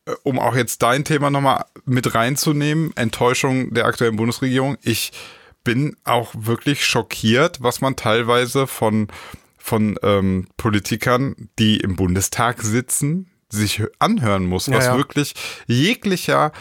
äh, 0.06 0.12
um 0.22 0.38
auch 0.38 0.56
jetzt 0.56 0.82
dein 0.82 1.04
Thema 1.04 1.30
nochmal 1.30 1.64
mit 1.84 2.14
reinzunehmen, 2.14 2.92
Enttäuschung 2.96 3.72
der 3.72 3.86
aktuellen 3.86 4.16
Bundesregierung. 4.16 4.76
Ich 4.82 5.12
bin 5.64 5.96
auch 6.04 6.32
wirklich 6.36 6.84
schockiert, 6.84 7.62
was 7.62 7.80
man 7.80 7.96
teilweise 7.96 8.66
von 8.66 9.08
von 9.62 9.96
ähm, 10.02 10.48
Politikern, 10.56 11.48
die 11.58 11.76
im 11.78 11.96
Bundestag 11.96 12.62
sitzen, 12.62 13.30
sich 13.48 13.82
anhören 13.98 14.44
muss, 14.46 14.68
was 14.70 14.86
ja, 14.86 14.92
ja. 14.92 14.96
wirklich 14.96 15.34
jeglicher, 15.66 16.52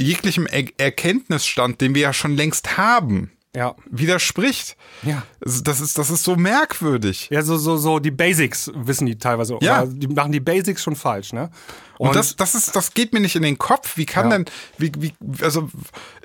jeglichem 0.00 0.46
er 0.46 0.64
Erkenntnisstand, 0.78 1.80
den 1.80 1.94
wir 1.94 2.02
ja 2.02 2.12
schon 2.12 2.36
längst 2.36 2.76
haben, 2.76 3.30
ja. 3.56 3.74
widerspricht. 3.90 4.76
Ja. 5.02 5.22
Das 5.40 5.80
ist, 5.80 5.96
das 5.96 6.10
ist 6.10 6.24
so 6.24 6.36
merkwürdig. 6.36 7.28
Ja, 7.30 7.42
so, 7.42 7.56
so, 7.56 7.76
so 7.76 7.98
die 7.98 8.10
Basics 8.10 8.70
wissen 8.74 9.06
die 9.06 9.16
teilweise. 9.16 9.58
Ja. 9.62 9.86
die 9.86 10.08
machen 10.08 10.32
die 10.32 10.40
Basics 10.40 10.82
schon 10.82 10.96
falsch, 10.96 11.32
ne? 11.32 11.50
Und, 11.98 12.08
Und 12.08 12.16
das, 12.16 12.36
das 12.36 12.54
ist, 12.54 12.74
das 12.74 12.94
geht 12.94 13.12
mir 13.12 13.20
nicht 13.20 13.36
in 13.36 13.42
den 13.42 13.58
Kopf. 13.58 13.96
Wie 13.96 14.06
kann 14.06 14.30
ja. 14.30 14.38
denn, 14.38 14.46
wie, 14.76 14.92
wie, 14.98 15.14
also 15.42 15.70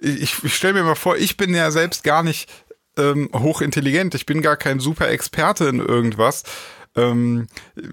ich, 0.01 0.43
ich 0.43 0.55
stelle 0.55 0.73
mir 0.73 0.84
mal 0.84 0.95
vor, 0.95 1.17
ich 1.17 1.38
bin 1.38 1.53
ja 1.53 1.69
selbst 1.71 2.03
gar 2.03 2.23
nicht 2.23 2.49
ähm, 2.97 3.29
hochintelligent. 3.33 4.15
Ich 4.15 4.25
bin 4.25 4.41
gar 4.41 4.57
kein 4.57 4.79
super 4.79 5.09
Experte 5.09 5.65
in 5.65 5.79
irgendwas. 5.79 6.43
Ähm, 6.95 7.47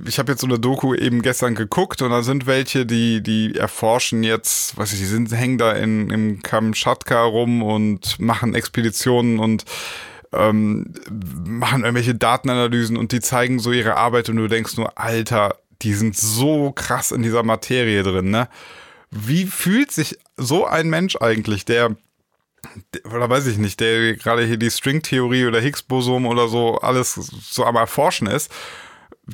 ich 0.06 0.18
habe 0.18 0.32
jetzt 0.32 0.40
so 0.40 0.46
eine 0.46 0.58
Doku 0.58 0.94
eben 0.94 1.22
gestern 1.22 1.54
geguckt 1.54 2.02
und 2.02 2.10
da 2.10 2.22
sind 2.22 2.46
welche, 2.46 2.86
die, 2.86 3.22
die 3.22 3.54
erforschen 3.54 4.22
jetzt, 4.22 4.76
weiß 4.76 4.92
ich, 4.94 4.98
die 4.98 5.04
sind, 5.04 5.30
hängen 5.32 5.58
da 5.58 5.72
in, 5.72 6.10
im 6.10 6.42
Kamtschatka 6.42 7.22
rum 7.22 7.62
und 7.62 8.18
machen 8.18 8.54
Expeditionen 8.54 9.38
und 9.38 9.64
ähm, 10.32 10.94
machen 11.46 11.82
irgendwelche 11.82 12.14
Datenanalysen 12.14 12.96
und 12.96 13.12
die 13.12 13.20
zeigen 13.20 13.58
so 13.58 13.72
ihre 13.72 13.96
Arbeit 13.96 14.28
und 14.28 14.36
du 14.36 14.48
denkst 14.48 14.76
nur, 14.76 14.98
Alter, 14.98 15.58
die 15.82 15.94
sind 15.94 16.16
so 16.16 16.72
krass 16.72 17.12
in 17.12 17.22
dieser 17.22 17.42
Materie 17.42 18.02
drin, 18.02 18.30
ne? 18.30 18.48
Wie 19.10 19.44
fühlt 19.44 19.92
sich 19.92 20.18
so 20.36 20.66
ein 20.66 20.90
Mensch 20.90 21.16
eigentlich, 21.16 21.64
der 21.64 21.94
oder 23.04 23.28
weiß 23.28 23.46
ich 23.46 23.58
nicht, 23.58 23.80
der 23.80 24.14
gerade 24.14 24.44
hier 24.44 24.56
die 24.56 24.70
Stringtheorie 24.70 25.46
oder 25.46 25.60
Higgs-Boson 25.60 26.26
oder 26.26 26.48
so 26.48 26.78
alles 26.78 27.14
so 27.14 27.64
am 27.64 27.76
Erforschen 27.76 28.26
ist 28.26 28.50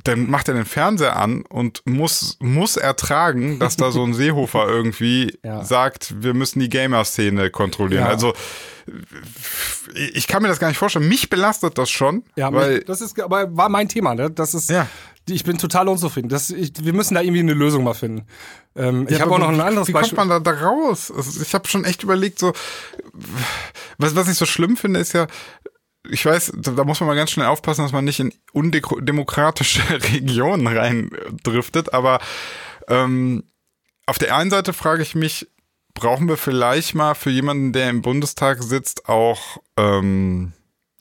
dann 0.05 0.31
macht 0.31 0.49
er 0.49 0.55
den 0.55 0.65
Fernseher 0.65 1.17
an 1.17 1.43
und 1.43 1.83
muss, 1.85 2.37
muss 2.41 2.77
ertragen, 2.77 3.59
dass 3.59 3.77
da 3.77 3.91
so 3.91 4.05
ein 4.05 4.15
Seehofer 4.15 4.69
irgendwie 4.69 5.39
ja. 5.45 5.65
sagt, 5.65 6.23
wir 6.23 6.35
müssen 6.35 6.61
die 6.61 6.69
Gamer-Szene 6.69 7.51
kontrollieren. 7.51 8.05
Ja. 8.05 8.09
Also 8.09 8.33
ich 9.95 10.27
kann 10.27 10.43
mir 10.43 10.49
das 10.49 10.61
gar 10.61 10.69
nicht 10.69 10.79
vorstellen. 10.79 11.09
Mich 11.09 11.29
belastet 11.29 11.77
das 11.77 11.91
schon. 11.91 12.25
Ja, 12.37 12.53
weil 12.53 12.81
das 12.81 13.01
ist 13.01 13.21
aber 13.21 13.57
war 13.57 13.69
mein 13.69 13.89
Thema. 13.89 14.15
Ne? 14.15 14.31
Das 14.31 14.55
ist, 14.55 14.71
ja. 14.71 14.87
Ich 15.29 15.45
bin 15.45 15.59
total 15.59 15.89
unzufrieden. 15.89 16.29
Das, 16.29 16.51
ich, 16.51 16.73
wir 16.81 16.93
müssen 16.93 17.15
da 17.15 17.21
irgendwie 17.21 17.41
eine 17.41 17.55
Lösung 17.55 17.85
mal 17.85 17.95
finden. 17.95 18.27
Ähm, 18.75 19.07
ich 19.09 19.21
habe 19.21 19.33
auch 19.33 19.39
noch 19.39 19.49
ein 19.49 19.61
anderes 19.61 19.89
wie 19.89 19.93
Beispiel. 19.93 20.13
Wie 20.13 20.17
kommt 20.17 20.29
man 20.29 20.43
da, 20.43 20.53
da 20.53 20.67
raus? 20.67 21.13
Also 21.15 21.43
ich 21.43 21.55
habe 21.55 21.69
schon 21.69 21.85
echt 21.85 22.03
überlegt, 22.03 22.39
so 22.39 22.53
was, 23.99 24.17
was 24.17 24.29
ich 24.29 24.37
so 24.37 24.47
schlimm 24.47 24.77
finde, 24.77 25.01
ist 25.01 25.13
ja, 25.13 25.27
ich 26.09 26.25
weiß, 26.25 26.53
da 26.57 26.85
muss 26.85 27.01
man 27.01 27.09
mal 27.09 27.17
ganz 27.17 27.31
schnell 27.31 27.47
aufpassen, 27.47 27.83
dass 27.83 27.93
man 27.93 28.05
nicht 28.05 28.21
in 28.21 28.33
undemokratische 28.53 29.83
Regionen 30.13 30.67
reindriftet, 30.67 31.93
aber 31.93 32.21
ähm, 32.89 33.45
auf 34.07 34.19
der 34.19 34.35
einen 34.35 34.51
Seite 34.51 34.73
frage 34.73 35.03
ich 35.03 35.15
mich, 35.15 35.49
brauchen 35.95 36.29
wir 36.29 36.37
vielleicht 36.37 36.95
mal 36.95 37.15
für 37.15 37.31
jemanden, 37.31 37.73
der 37.73 37.91
im 37.91 38.03
Bundestag 38.03 38.63
sitzt, 38.63 39.09
auch 39.09 39.59
ähm, 39.77 40.53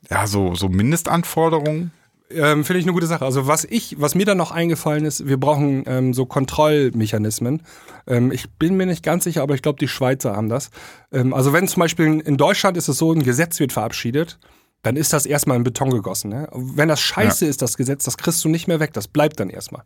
ja, 0.10 0.28
so, 0.28 0.56
so 0.56 0.68
Mindestanforderungen? 0.70 1.92
Ähm, 2.32 2.64
Finde 2.64 2.80
ich 2.80 2.86
eine 2.86 2.94
gute 2.94 3.08
Sache. 3.08 3.26
Also 3.26 3.48
was 3.48 3.66
ich, 3.66 4.00
was 4.00 4.14
mir 4.14 4.26
dann 4.26 4.38
noch 4.38 4.52
eingefallen 4.52 5.06
ist, 5.06 5.28
wir 5.28 5.40
brauchen 5.40 5.84
ähm, 5.88 6.14
so 6.14 6.26
Kontrollmechanismen. 6.26 7.64
Ähm, 8.06 8.32
ich 8.32 8.50
bin 8.52 8.78
mir 8.78 8.86
nicht 8.86 9.04
ganz 9.04 9.24
sicher, 9.24 9.42
aber 9.42 9.56
ich 9.56 9.62
glaube, 9.62 9.80
die 9.80 9.88
Schweizer 9.88 10.36
haben 10.36 10.50
das. 10.50 10.70
Ähm, 11.12 11.34
also 11.34 11.54
wenn 11.54 11.68
zum 11.68 11.82
Beispiel 11.82 12.20
in 12.20 12.38
Deutschland 12.38 12.78
ist 12.78 12.88
es 12.88 12.98
so, 12.98 13.12
ein 13.12 13.24
Gesetz 13.24 13.60
wird 13.60 13.74
verabschiedet 13.74 14.40
dann 14.82 14.96
ist 14.96 15.14
das 15.14 15.26
erstmal 15.26 15.58
in 15.58 15.64
Beton 15.64 15.90
gegossen. 15.90 16.30
Ne? 16.30 16.48
Wenn 16.54 16.88
das 16.88 17.02
scheiße 17.02 17.46
ja. 17.46 17.50
ist, 17.50 17.62
das 17.62 17.78
Gesetz, 17.78 18.06
das 18.06 18.18
kriegst 18.18 18.44
du 18.44 18.50
nicht 18.50 18.68
mehr 18.68 18.80
weg, 18.80 18.94
das 18.94 19.08
bleibt 19.08 19.40
dann 19.40 19.50
erstmal. 19.50 19.84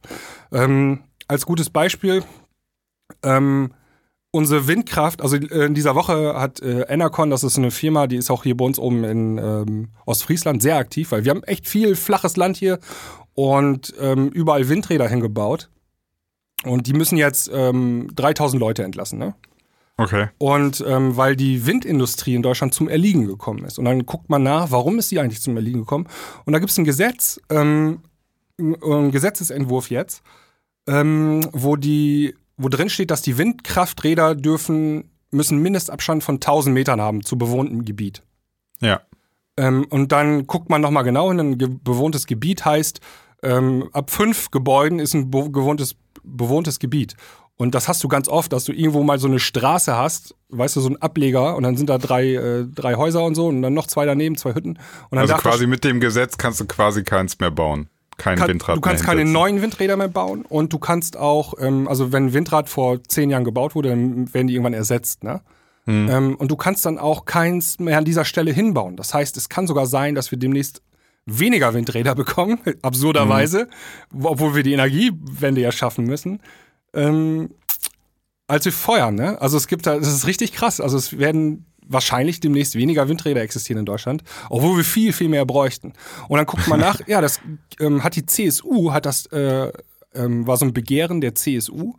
Ähm, 0.52 1.04
als 1.28 1.46
gutes 1.46 1.70
Beispiel, 1.70 2.24
ähm, 3.24 3.74
unsere 4.34 4.68
Windkraft, 4.68 5.22
also 5.22 5.38
äh, 5.38 5.66
in 5.66 5.76
dieser 5.76 5.96
Woche 5.96 6.34
hat 6.36 6.60
äh, 6.62 6.82
Enercon, 6.90 7.30
das 7.30 7.44
ist 7.44 7.58
eine 7.58 7.72
Firma, 7.72 8.08
die 8.08 8.18
ist 8.18 8.32
auch 8.32 8.44
hier 8.44 8.58
bei 8.58 8.66
uns 8.66 8.80
oben 8.80 9.04
in 9.04 9.38
ähm, 9.38 9.90
Ostfriesland 10.06 10.62
sehr 10.62 10.78
aktiv, 10.78 11.12
weil 11.12 11.24
wir 11.24 11.30
haben 11.30 11.44
echt 11.44 11.68
viel 11.68 11.96
flaches 11.96 12.36
Land 12.36 12.58
hier 12.58 12.80
und 13.36 13.94
ähm, 14.00 14.30
überall 14.30 14.68
Windräder 14.68 15.08
hingebaut. 15.08 15.70
Und 16.64 16.88
die 16.88 16.94
müssen 16.94 17.18
jetzt 17.18 17.52
ähm, 17.54 18.10
3000 18.16 18.60
Leute 18.60 18.84
entlassen, 18.84 19.20
ne? 19.20 19.36
Okay. 19.98 20.30
Und 20.40 20.84
ähm, 20.88 21.16
weil 21.16 21.36
die 21.36 21.68
Windindustrie 21.68 22.34
in 22.34 22.42
Deutschland 22.42 22.74
zum 22.74 22.90
Erliegen 22.90 23.28
gekommen 23.28 23.64
ist. 23.66 23.78
Und 23.78 23.86
dann 23.86 24.08
guckt 24.08 24.30
man 24.30 24.42
nach, 24.42 24.72
warum 24.72 24.98
ist 24.98 25.12
die 25.12 25.20
eigentlich 25.20 25.42
zum 25.42 25.56
Erliegen 25.56 25.82
gekommen? 25.82 26.08
Und 26.46 26.54
da 26.54 26.60
gibt 26.60 26.72
es 26.72 26.78
ein 26.80 26.86
Gesetz, 26.86 27.40
ähm, 27.52 28.00
ein 28.58 29.12
Gesetzesentwurf 29.12 29.92
jetzt, 29.92 30.24
ähm, 30.88 31.42
wo 31.52 31.76
die, 31.76 32.34
wo 32.58 32.70
drin 32.70 32.90
steht, 32.90 33.12
dass 33.12 33.22
die 33.22 33.38
Windkrafträder 33.38 34.36
dürfen, 34.36 35.12
müssen 35.32 35.60
Mindestabstand 35.60 36.24
von 36.24 36.36
1000 36.36 36.74
Metern 36.74 37.02
haben 37.02 37.24
zu 37.24 37.38
bewohntem 37.38 37.86
Gebiet. 37.86 38.24
Ja. 38.80 39.02
Ähm, 39.58 39.86
und 39.90 40.12
dann 40.12 40.48
guckt 40.48 40.70
man 40.70 40.82
nochmal 40.82 41.04
genau 41.04 41.30
hin, 41.30 41.40
ein 41.40 41.80
bewohntes 41.84 42.26
Gebiet 42.26 42.66
heißt, 42.66 43.00
ähm, 43.44 43.90
ab 43.92 44.10
fünf 44.10 44.52
Gebäuden 44.52 45.00
ist 45.00 45.14
ein 45.14 45.30
bewohntes, 45.30 45.96
bewohntes 46.24 46.80
Gebiet. 46.80 47.16
Und 47.56 47.76
das 47.76 47.88
hast 47.88 48.04
du 48.04 48.08
ganz 48.08 48.28
oft, 48.28 48.52
dass 48.52 48.66
du 48.66 48.72
irgendwo 48.72 49.04
mal 49.04 49.20
so 49.20 49.28
eine 49.28 49.40
Straße 49.40 49.96
hast, 49.96 50.36
weißt 50.50 50.76
du, 50.76 50.82
so 50.82 50.90
ein 50.90 51.02
Ableger 51.02 51.56
und 51.56 51.64
dann 51.64 51.78
sind 51.78 51.90
da 51.90 51.98
drei, 51.98 52.34
äh, 52.34 52.66
drei 52.66 52.96
Häuser 52.96 53.24
und 53.24 53.36
so 53.36 53.48
und 53.48 53.62
dann 53.62 53.74
noch 53.74 53.86
zwei 53.86 54.06
daneben, 54.06 54.36
zwei 54.38 54.56
Hütten. 54.56 54.72
Und 54.72 54.80
dann 55.12 55.20
also 55.20 55.36
quasi 55.36 55.68
mit 55.68 55.84
dem 55.84 56.00
Gesetz 56.00 56.38
kannst 56.38 56.60
du 56.60 56.66
quasi 56.66 57.04
keins 57.04 57.40
mehr 57.40 57.52
bauen. 57.52 57.90
Kein 58.18 58.38
kann, 58.38 58.48
Windrad 58.48 58.78
Du 58.78 58.82
kannst 58.82 59.04
keine 59.04 59.26
neuen 59.26 59.62
Windräder 59.62 59.98
mehr 59.98 60.08
bauen 60.08 60.46
und 60.48 60.72
du 60.74 60.80
kannst 60.80 61.18
auch, 61.18 61.56
ähm, 61.60 61.88
also 61.88 62.12
wenn 62.12 62.28
ein 62.28 62.34
Windrad 62.34 62.70
vor 62.70 63.04
zehn 63.04 63.30
Jahren 63.30 63.44
gebaut 63.44 63.76
wurde, 63.76 63.90
dann 63.90 64.34
werden 64.34 64.48
die 64.48 64.54
irgendwann 64.54 64.74
ersetzt, 64.74 65.24
ne? 65.24 65.42
Hm. 65.86 66.10
Ähm, 66.10 66.36
und 66.36 66.50
du 66.50 66.56
kannst 66.56 66.86
dann 66.86 66.98
auch 66.98 67.26
keins 67.26 67.80
mehr 67.80 67.98
an 67.98 68.06
dieser 68.06 68.24
Stelle 68.24 68.52
hinbauen. 68.52 68.96
Das 68.96 69.14
heißt, 69.14 69.36
es 69.36 69.50
kann 69.50 69.68
sogar 69.68 69.86
sein, 69.86 70.16
dass 70.16 70.32
wir 70.32 70.40
demnächst 70.40 70.82
weniger 71.26 71.74
Windräder 71.74 72.16
bekommen, 72.24 72.60
absurderweise, 72.82 73.68
hm. 74.12 74.26
obwohl 74.26 74.56
wir 74.56 74.64
die 74.64 74.74
Energiewende 74.74 75.62
ja 75.62 75.72
schaffen 75.72 76.06
müssen 76.06 76.40
ähm, 76.94 77.50
als 78.48 78.66
wir 78.66 78.72
feuern. 78.72 79.16
Ne? 79.16 79.42
Also 79.42 79.58
es 79.58 79.68
gibt 79.68 79.86
da, 79.86 79.98
das 79.98 80.08
ist 80.08 80.28
richtig 80.28 80.54
krass. 80.54 80.80
Also 80.80 80.98
es 80.98 81.18
werden 81.18 81.66
wahrscheinlich 81.88 82.40
demnächst 82.40 82.76
weniger 82.76 83.08
Windräder 83.10 83.42
existieren 83.42 83.80
in 83.80 83.86
Deutschland, 83.86 84.24
obwohl 84.50 84.78
wir 84.78 84.84
viel, 84.84 85.14
viel 85.14 85.30
mehr 85.30 85.46
bräuchten. 85.46 85.94
Und 86.28 86.38
dann 86.38 86.46
guckt 86.46 86.68
man 86.68 86.80
nach, 86.80 87.00
ja, 87.08 87.22
das 87.22 87.40
ähm, 87.80 88.04
hat 88.04 88.16
die 88.16 88.26
CSU, 88.26 88.92
hat 88.92 89.06
das, 89.06 89.26
äh, 89.28 89.72
ähm, 90.16 90.48
war 90.48 90.58
so 90.58 90.66
ein 90.66 90.74
Begehren 90.74 91.22
der 91.22 91.36
CSU, 91.36 91.94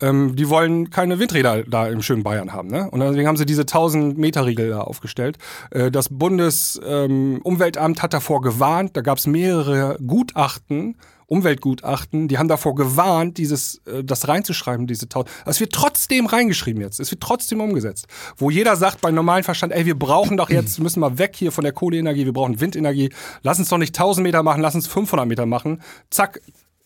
ähm, 0.00 0.34
die 0.36 0.48
wollen 0.48 0.90
keine 0.90 1.18
Windräder 1.18 1.62
da 1.64 1.86
im 1.86 2.02
schönen 2.02 2.22
Bayern 2.22 2.52
haben. 2.52 2.68
Ne? 2.68 2.90
Und 2.90 3.00
deswegen 3.00 3.28
haben 3.28 3.36
sie 3.36 3.46
diese 3.46 3.62
1000-Meter-Regel 3.62 4.70
da 4.70 4.80
aufgestellt. 4.80 5.38
Äh, 5.70 5.90
das 5.90 6.08
Bundesumweltamt 6.10 7.98
ähm, 7.98 8.02
hat 8.02 8.12
davor 8.12 8.40
gewarnt, 8.40 8.96
da 8.96 9.02
gab 9.02 9.18
es 9.18 9.26
mehrere 9.26 9.96
Gutachten, 10.04 10.96
Umweltgutachten, 11.26 12.28
die 12.28 12.38
haben 12.38 12.48
davor 12.48 12.74
gewarnt, 12.74 13.38
dieses, 13.38 13.80
äh, 13.86 14.04
das 14.04 14.28
reinzuschreiben, 14.28 14.86
diese 14.86 15.08
Tausend. 15.08 15.30
Es 15.46 15.60
wird 15.60 15.72
trotzdem 15.72 16.26
reingeschrieben 16.26 16.82
jetzt. 16.82 17.00
Es 17.00 17.10
wird 17.10 17.22
trotzdem 17.22 17.60
umgesetzt. 17.60 18.06
Wo 18.36 18.50
jeder 18.50 18.76
sagt 18.76 19.00
bei 19.00 19.10
normalem 19.10 19.44
Verstand, 19.44 19.72
ey, 19.72 19.86
wir 19.86 19.98
brauchen 19.98 20.36
doch 20.36 20.50
jetzt, 20.50 20.80
müssen 20.80 21.00
mal 21.00 21.18
weg 21.18 21.34
hier 21.36 21.52
von 21.52 21.64
der 21.64 21.72
Kohleenergie, 21.72 22.24
wir 22.24 22.32
brauchen 22.32 22.60
Windenergie. 22.60 23.10
Lass 23.42 23.58
uns 23.58 23.68
doch 23.68 23.78
nicht 23.78 23.94
1000 23.94 24.22
Meter 24.22 24.42
machen, 24.42 24.60
lass 24.60 24.74
uns 24.74 24.86
500 24.86 25.26
Meter 25.26 25.46
machen. 25.46 25.82
Zack, 26.10 26.40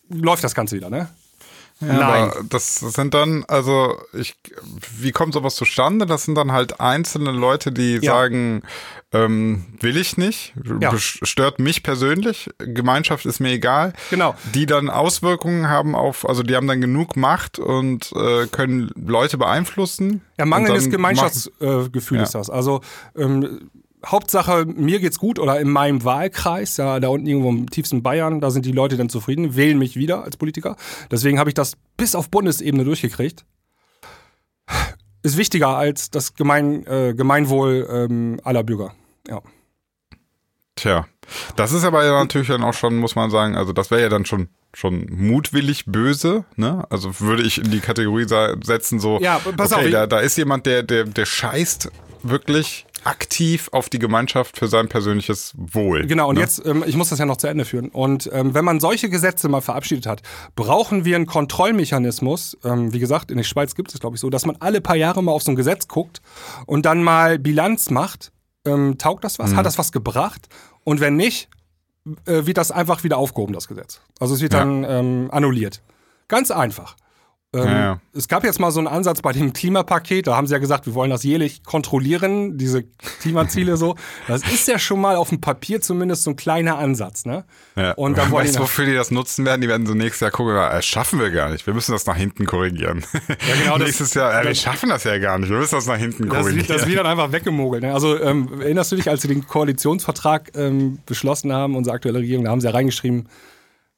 läuft 0.08 0.44
das 0.44 0.54
Ganze 0.54 0.76
wieder, 0.76 0.90
ne? 0.90 1.08
Ja, 1.80 1.92
Nein. 1.92 2.32
das 2.48 2.80
sind 2.80 3.14
dann, 3.14 3.44
also 3.46 4.00
ich, 4.12 4.34
wie 4.96 5.12
kommt 5.12 5.34
sowas 5.34 5.54
zustande? 5.54 6.06
Das 6.06 6.24
sind 6.24 6.34
dann 6.34 6.50
halt 6.50 6.80
einzelne 6.80 7.30
Leute, 7.30 7.70
die 7.70 7.98
ja. 8.02 8.12
sagen, 8.12 8.62
ähm, 9.12 9.64
will 9.78 9.96
ich 9.96 10.16
nicht, 10.16 10.54
ja. 10.80 10.92
stört 10.98 11.60
mich 11.60 11.84
persönlich, 11.84 12.50
Gemeinschaft 12.58 13.26
ist 13.26 13.38
mir 13.38 13.52
egal. 13.52 13.92
Genau. 14.10 14.34
Die 14.54 14.66
dann 14.66 14.90
Auswirkungen 14.90 15.68
haben 15.68 15.94
auf, 15.94 16.28
also 16.28 16.42
die 16.42 16.56
haben 16.56 16.66
dann 16.66 16.80
genug 16.80 17.16
Macht 17.16 17.60
und 17.60 18.12
äh, 18.12 18.48
können 18.48 18.90
Leute 18.96 19.38
beeinflussen. 19.38 20.22
Ja, 20.36 20.46
mangelndes 20.46 20.90
Gemeinschaftsgefühl 20.90 22.18
äh, 22.18 22.22
ist 22.22 22.34
das. 22.34 22.50
Also 22.50 22.80
ähm, 23.16 23.70
Hauptsache, 24.06 24.64
mir 24.64 25.00
geht's 25.00 25.18
gut 25.18 25.38
oder 25.38 25.60
in 25.60 25.70
meinem 25.70 26.04
Wahlkreis, 26.04 26.76
ja, 26.76 27.00
da 27.00 27.08
unten 27.08 27.26
irgendwo 27.26 27.50
im 27.50 27.68
tiefsten 27.68 28.02
Bayern, 28.02 28.40
da 28.40 28.50
sind 28.50 28.64
die 28.64 28.72
Leute 28.72 28.96
dann 28.96 29.08
zufrieden, 29.08 29.56
wählen 29.56 29.78
mich 29.78 29.96
wieder 29.96 30.24
als 30.24 30.36
Politiker. 30.36 30.76
Deswegen 31.10 31.38
habe 31.38 31.50
ich 31.50 31.54
das 31.54 31.72
bis 31.96 32.14
auf 32.14 32.30
Bundesebene 32.30 32.84
durchgekriegt. 32.84 33.44
Ist 35.22 35.36
wichtiger 35.36 35.68
als 35.76 36.10
das 36.10 36.34
Gemein, 36.34 36.86
äh, 36.86 37.14
Gemeinwohl 37.14 37.88
ähm, 37.90 38.40
aller 38.44 38.62
Bürger. 38.62 38.94
Ja. 39.28 39.42
Tja, 40.76 41.06
das 41.56 41.72
ist 41.72 41.84
aber 41.84 42.04
ja 42.04 42.12
natürlich 42.12 42.48
dann 42.48 42.62
auch 42.62 42.74
schon, 42.74 42.96
muss 42.98 43.16
man 43.16 43.30
sagen, 43.30 43.56
also 43.56 43.72
das 43.72 43.90
wäre 43.90 44.02
ja 44.02 44.08
dann 44.08 44.24
schon 44.24 44.48
schon 44.74 45.06
mutwillig 45.10 45.86
böse, 45.86 46.44
ne? 46.56 46.84
Also 46.90 47.20
würde 47.20 47.42
ich 47.42 47.58
in 47.58 47.70
die 47.70 47.80
Kategorie 47.80 48.26
setzen, 48.62 49.00
so, 49.00 49.18
ja, 49.20 49.40
pass 49.56 49.72
okay, 49.72 49.86
auf, 49.86 49.90
da, 49.90 50.06
da 50.06 50.20
ist 50.20 50.36
jemand, 50.36 50.66
der, 50.66 50.82
der, 50.82 51.04
der 51.04 51.24
scheißt 51.24 51.90
wirklich 52.22 52.86
aktiv 53.04 53.68
auf 53.72 53.88
die 53.88 53.98
Gemeinschaft 53.98 54.58
für 54.58 54.68
sein 54.68 54.88
persönliches 54.88 55.54
Wohl. 55.56 56.06
Genau, 56.06 56.28
und 56.28 56.36
ne? 56.36 56.40
jetzt, 56.40 56.64
ähm, 56.64 56.84
ich 56.86 56.96
muss 56.96 57.08
das 57.10 57.18
ja 57.18 57.26
noch 57.26 57.36
zu 57.36 57.46
Ende 57.46 57.64
führen. 57.64 57.88
Und 57.88 58.30
ähm, 58.32 58.54
wenn 58.54 58.64
man 58.64 58.80
solche 58.80 59.08
Gesetze 59.08 59.48
mal 59.48 59.60
verabschiedet 59.60 60.06
hat, 60.06 60.22
brauchen 60.56 61.04
wir 61.04 61.16
einen 61.16 61.26
Kontrollmechanismus. 61.26 62.56
Ähm, 62.64 62.92
wie 62.92 62.98
gesagt, 62.98 63.30
in 63.30 63.36
der 63.36 63.44
Schweiz 63.44 63.74
gibt 63.74 63.92
es, 63.92 64.00
glaube 64.00 64.16
ich, 64.16 64.20
so, 64.20 64.30
dass 64.30 64.46
man 64.46 64.56
alle 64.60 64.80
paar 64.80 64.96
Jahre 64.96 65.22
mal 65.22 65.32
auf 65.32 65.42
so 65.42 65.52
ein 65.52 65.56
Gesetz 65.56 65.88
guckt 65.88 66.20
und 66.66 66.86
dann 66.86 67.02
mal 67.02 67.38
Bilanz 67.38 67.90
macht. 67.90 68.32
Ähm, 68.64 68.98
taugt 68.98 69.24
das 69.24 69.38
was? 69.38 69.52
Mhm. 69.52 69.56
Hat 69.56 69.66
das 69.66 69.78
was 69.78 69.92
gebracht? 69.92 70.48
Und 70.84 71.00
wenn 71.00 71.16
nicht, 71.16 71.48
äh, 72.26 72.46
wird 72.46 72.56
das 72.56 72.70
einfach 72.70 73.04
wieder 73.04 73.18
aufgehoben, 73.18 73.52
das 73.52 73.68
Gesetz. 73.68 74.00
Also 74.20 74.34
es 74.34 74.40
wird 74.40 74.52
ja. 74.52 74.60
dann 74.60 74.84
ähm, 74.84 75.28
annulliert. 75.30 75.82
Ganz 76.28 76.50
einfach. 76.50 76.96
Ähm, 77.54 77.64
ja, 77.64 77.78
ja. 77.78 78.00
Es 78.12 78.28
gab 78.28 78.44
jetzt 78.44 78.60
mal 78.60 78.70
so 78.70 78.78
einen 78.78 78.88
Ansatz 78.88 79.22
bei 79.22 79.32
dem 79.32 79.54
Klimapaket, 79.54 80.26
da 80.26 80.36
haben 80.36 80.46
sie 80.46 80.52
ja 80.52 80.58
gesagt, 80.58 80.84
wir 80.84 80.94
wollen 80.94 81.08
das 81.08 81.22
jährlich 81.22 81.64
kontrollieren, 81.64 82.58
diese 82.58 82.82
Klimaziele 83.22 83.78
so. 83.78 83.96
Das 84.26 84.42
ist 84.42 84.68
ja 84.68 84.78
schon 84.78 85.00
mal 85.00 85.16
auf 85.16 85.30
dem 85.30 85.40
Papier 85.40 85.80
zumindest 85.80 86.24
so 86.24 86.30
ein 86.30 86.36
kleiner 86.36 86.76
Ansatz, 86.76 87.24
ne? 87.24 87.44
Ja. 87.74 87.92
Und 87.92 88.18
dann 88.18 88.30
weißt 88.32 88.56
du, 88.56 88.60
wofür 88.60 88.84
die 88.84 88.92
das 88.92 89.10
nutzen 89.10 89.46
werden? 89.46 89.62
Die 89.62 89.68
werden 89.68 89.86
so 89.86 89.94
nächstes 89.94 90.20
Jahr 90.20 90.30
gucken, 90.30 90.56
das 90.56 90.84
schaffen 90.84 91.20
wir 91.20 91.30
gar 91.30 91.48
nicht. 91.48 91.66
Wir 91.66 91.72
müssen 91.72 91.92
das 91.92 92.04
nach 92.04 92.16
hinten 92.16 92.44
korrigieren. 92.44 93.02
Ja, 93.28 93.54
genau. 93.62 93.78
nächstes 93.84 94.12
Jahr, 94.12 94.42
äh, 94.42 94.46
wir 94.46 94.54
schaffen 94.54 94.90
das 94.90 95.04
ja 95.04 95.16
gar 95.16 95.38
nicht. 95.38 95.48
Wir 95.48 95.58
müssen 95.58 95.74
das 95.74 95.86
nach 95.86 95.96
hinten 95.96 96.28
korrigieren. 96.28 96.66
Das, 96.68 96.82
das 96.82 96.86
wird 96.86 96.98
dann 96.98 97.06
einfach 97.06 97.32
weggemogelt. 97.32 97.82
Ne? 97.82 97.94
Also 97.94 98.20
ähm, 98.20 98.60
erinnerst 98.60 98.92
du 98.92 98.96
dich, 98.96 99.08
als 99.08 99.22
sie 99.22 99.28
den 99.28 99.46
Koalitionsvertrag 99.46 100.50
ähm, 100.54 100.98
beschlossen 101.06 101.50
haben, 101.50 101.76
unsere 101.76 101.94
aktuelle 101.94 102.18
Regierung, 102.18 102.44
da 102.44 102.50
haben 102.50 102.60
sie 102.60 102.66
ja 102.66 102.74
reingeschrieben, 102.74 103.26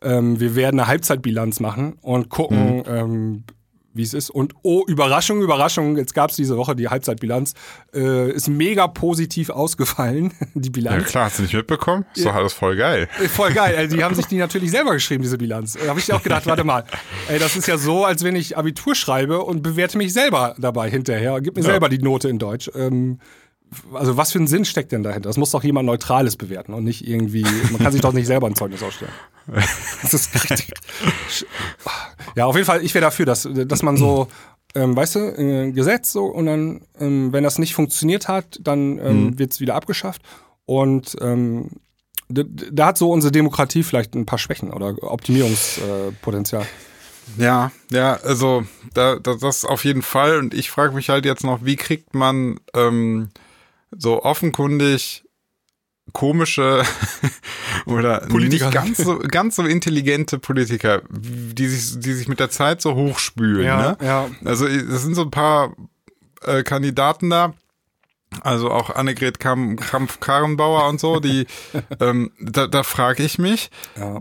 ähm, 0.03 0.41
wir 0.41 0.55
werden 0.55 0.81
eine 0.81 0.89
Halbzeitbilanz 0.89 1.61
machen 1.61 1.95
und 2.01 2.29
gucken, 2.29 2.79
mhm. 2.79 2.85
ähm, 2.87 3.45
wie 3.93 4.03
es 4.03 4.15
ist. 4.15 4.31
Und 4.31 4.55
oh, 4.63 4.85
Überraschung, 4.87 5.43
Überraschung, 5.43 5.97
jetzt 5.97 6.15
gab 6.15 6.31
es 6.31 6.37
diese 6.37 6.57
Woche 6.57 6.77
die 6.77 6.89
Halbzeitbilanz, 6.89 7.55
äh, 7.93 8.31
ist 8.31 8.49
mega 8.49 8.87
positiv 8.87 9.51
ausgefallen, 9.51 10.33
die 10.55 10.71
Bilanz. 10.71 11.03
Ja 11.03 11.09
klar, 11.09 11.25
hast 11.27 11.39
du 11.39 11.43
nicht 11.43 11.55
mitbekommen? 11.55 12.05
Ist 12.15 12.25
doch 12.25 12.35
alles 12.35 12.53
voll 12.53 12.77
geil. 12.77 13.09
Äh, 13.23 13.29
voll 13.29 13.53
geil. 13.53 13.75
Also, 13.77 13.97
die 13.97 14.05
haben 14.05 14.15
sich 14.15 14.27
die 14.27 14.37
natürlich 14.37 14.71
selber 14.71 14.93
geschrieben, 14.93 15.23
diese 15.23 15.39
Bilanz. 15.39 15.75
Da 15.75 15.89
habe 15.89 15.99
ich 15.99 16.13
auch 16.13 16.23
gedacht, 16.23 16.47
warte 16.47 16.65
mal, 16.65 16.85
ey, 17.29 17.39
das 17.39 17.57
ist 17.57 17.67
ja 17.67 17.79
so, 17.79 18.05
als 18.05 18.23
wenn 18.23 18.37
ich 18.37 18.57
Abitur 18.57 18.95
schreibe 18.95 19.41
und 19.41 19.63
bewerte 19.63 19.99
mich 19.99 20.13
selber 20.13 20.55
dabei 20.59 20.89
hinterher. 20.91 21.41
Gib 21.41 21.57
mir 21.57 21.63
ja. 21.63 21.71
selber 21.71 21.89
die 21.89 21.99
Note 21.99 22.29
in 22.29 22.39
Deutsch. 22.39 22.71
Ähm, 22.75 23.19
also 23.95 24.17
was 24.17 24.33
für 24.33 24.39
ein 24.39 24.47
Sinn 24.47 24.65
steckt 24.65 24.93
denn 24.93 25.03
dahinter? 25.03 25.29
Das 25.29 25.37
muss 25.37 25.51
doch 25.51 25.63
jemand 25.63 25.87
Neutrales 25.87 26.37
bewerten 26.37 26.75
und 26.75 26.85
nicht 26.85 27.07
irgendwie, 27.07 27.45
man 27.71 27.79
kann 27.81 27.93
sich 27.93 28.01
doch 28.01 28.13
nicht 28.13 28.27
selber 28.27 28.47
ein 28.47 28.57
Zeugnis 28.57 28.83
ausstellen. 28.83 29.13
Das 30.03 30.15
ist 30.15 30.35
richtig. 30.35 30.73
Ja, 32.37 32.47
auf 32.47 32.55
jeden 32.55 32.67
Fall, 32.67 32.85
ich 32.85 32.95
wäre 32.95 33.05
dafür, 33.05 33.27
dass, 33.27 33.49
dass 33.51 33.83
man 33.83 33.97
so, 33.97 34.29
ähm, 34.75 34.95
weißt 34.95 35.17
du, 35.17 35.19
ein 35.37 35.75
Gesetz 35.75 36.13
so 36.13 36.27
und 36.27 36.47
dann, 36.47 36.83
ähm, 36.99 37.33
wenn 37.33 37.43
das 37.43 37.59
nicht 37.59 37.75
funktioniert 37.75 38.29
hat, 38.29 38.61
dann 38.63 38.99
ähm, 38.99 39.25
mhm. 39.25 39.39
wird 39.39 39.53
es 39.53 39.61
wieder 39.61 39.75
abgeschafft. 39.75 40.23
Und 40.67 41.17
ähm, 41.21 41.71
da 42.29 42.87
hat 42.87 42.99
so 42.99 43.11
unsere 43.11 43.33
Demokratie 43.33 43.83
vielleicht 43.83 44.15
ein 44.15 44.27
paar 44.27 44.39
Schwächen 44.39 44.71
oder 44.71 44.95
Optimierungspotenzial. 45.03 46.63
Äh, 46.63 47.43
ja, 47.43 47.73
ja, 47.91 48.15
also 48.23 48.65
da, 48.95 49.17
da, 49.17 49.35
das 49.35 49.65
auf 49.65 49.85
jeden 49.85 50.03
Fall. 50.03 50.39
Und 50.39 50.55
ich 50.55 50.71
frage 50.71 50.95
mich 50.95 51.09
halt 51.09 51.25
jetzt 51.25 51.45
noch, 51.45 51.65
wie 51.65 51.77
kriegt 51.77 52.15
man 52.15 52.61
ähm, 52.75 53.31
so 53.91 54.23
offenkundig 54.23 55.25
komische 56.13 56.83
oder 57.87 58.21
Politiker. 58.21 58.67
nicht 58.67 58.75
ganz 58.75 58.99
so, 58.99 59.19
ganz 59.19 59.57
so 59.57 59.65
intelligente 59.65 60.39
Politiker, 60.39 61.03
die 61.11 61.69
sich, 61.69 62.01
die 62.01 62.13
sich 62.13 62.29
mit 62.29 62.41
der 62.41 62.51
Zeit 62.51 62.83
so 62.83 62.95
hochspülen. 62.95 63.65
Ja, 63.65 63.93
ne? 63.93 63.99
ja. 64.03 64.31
Also 64.45 64.67
es 64.67 65.03
sind 65.03 65.15
so 65.15 65.23
ein 65.23 65.31
paar 65.31 65.75
äh, 66.43 66.63
Kandidaten 66.63 67.31
da, 67.31 67.55
also 68.43 68.71
auch 68.71 68.91
Annegret 68.91 69.41
Kampf-Karrenbauer 69.41 70.89
und 70.89 71.01
so, 71.01 71.21
die, 71.21 71.47
ähm, 72.01 72.33
da, 72.41 72.67
da 72.67 72.83
frage 72.83 73.23
ich 73.23 73.39
mich, 73.39 73.71
ja. 73.97 74.21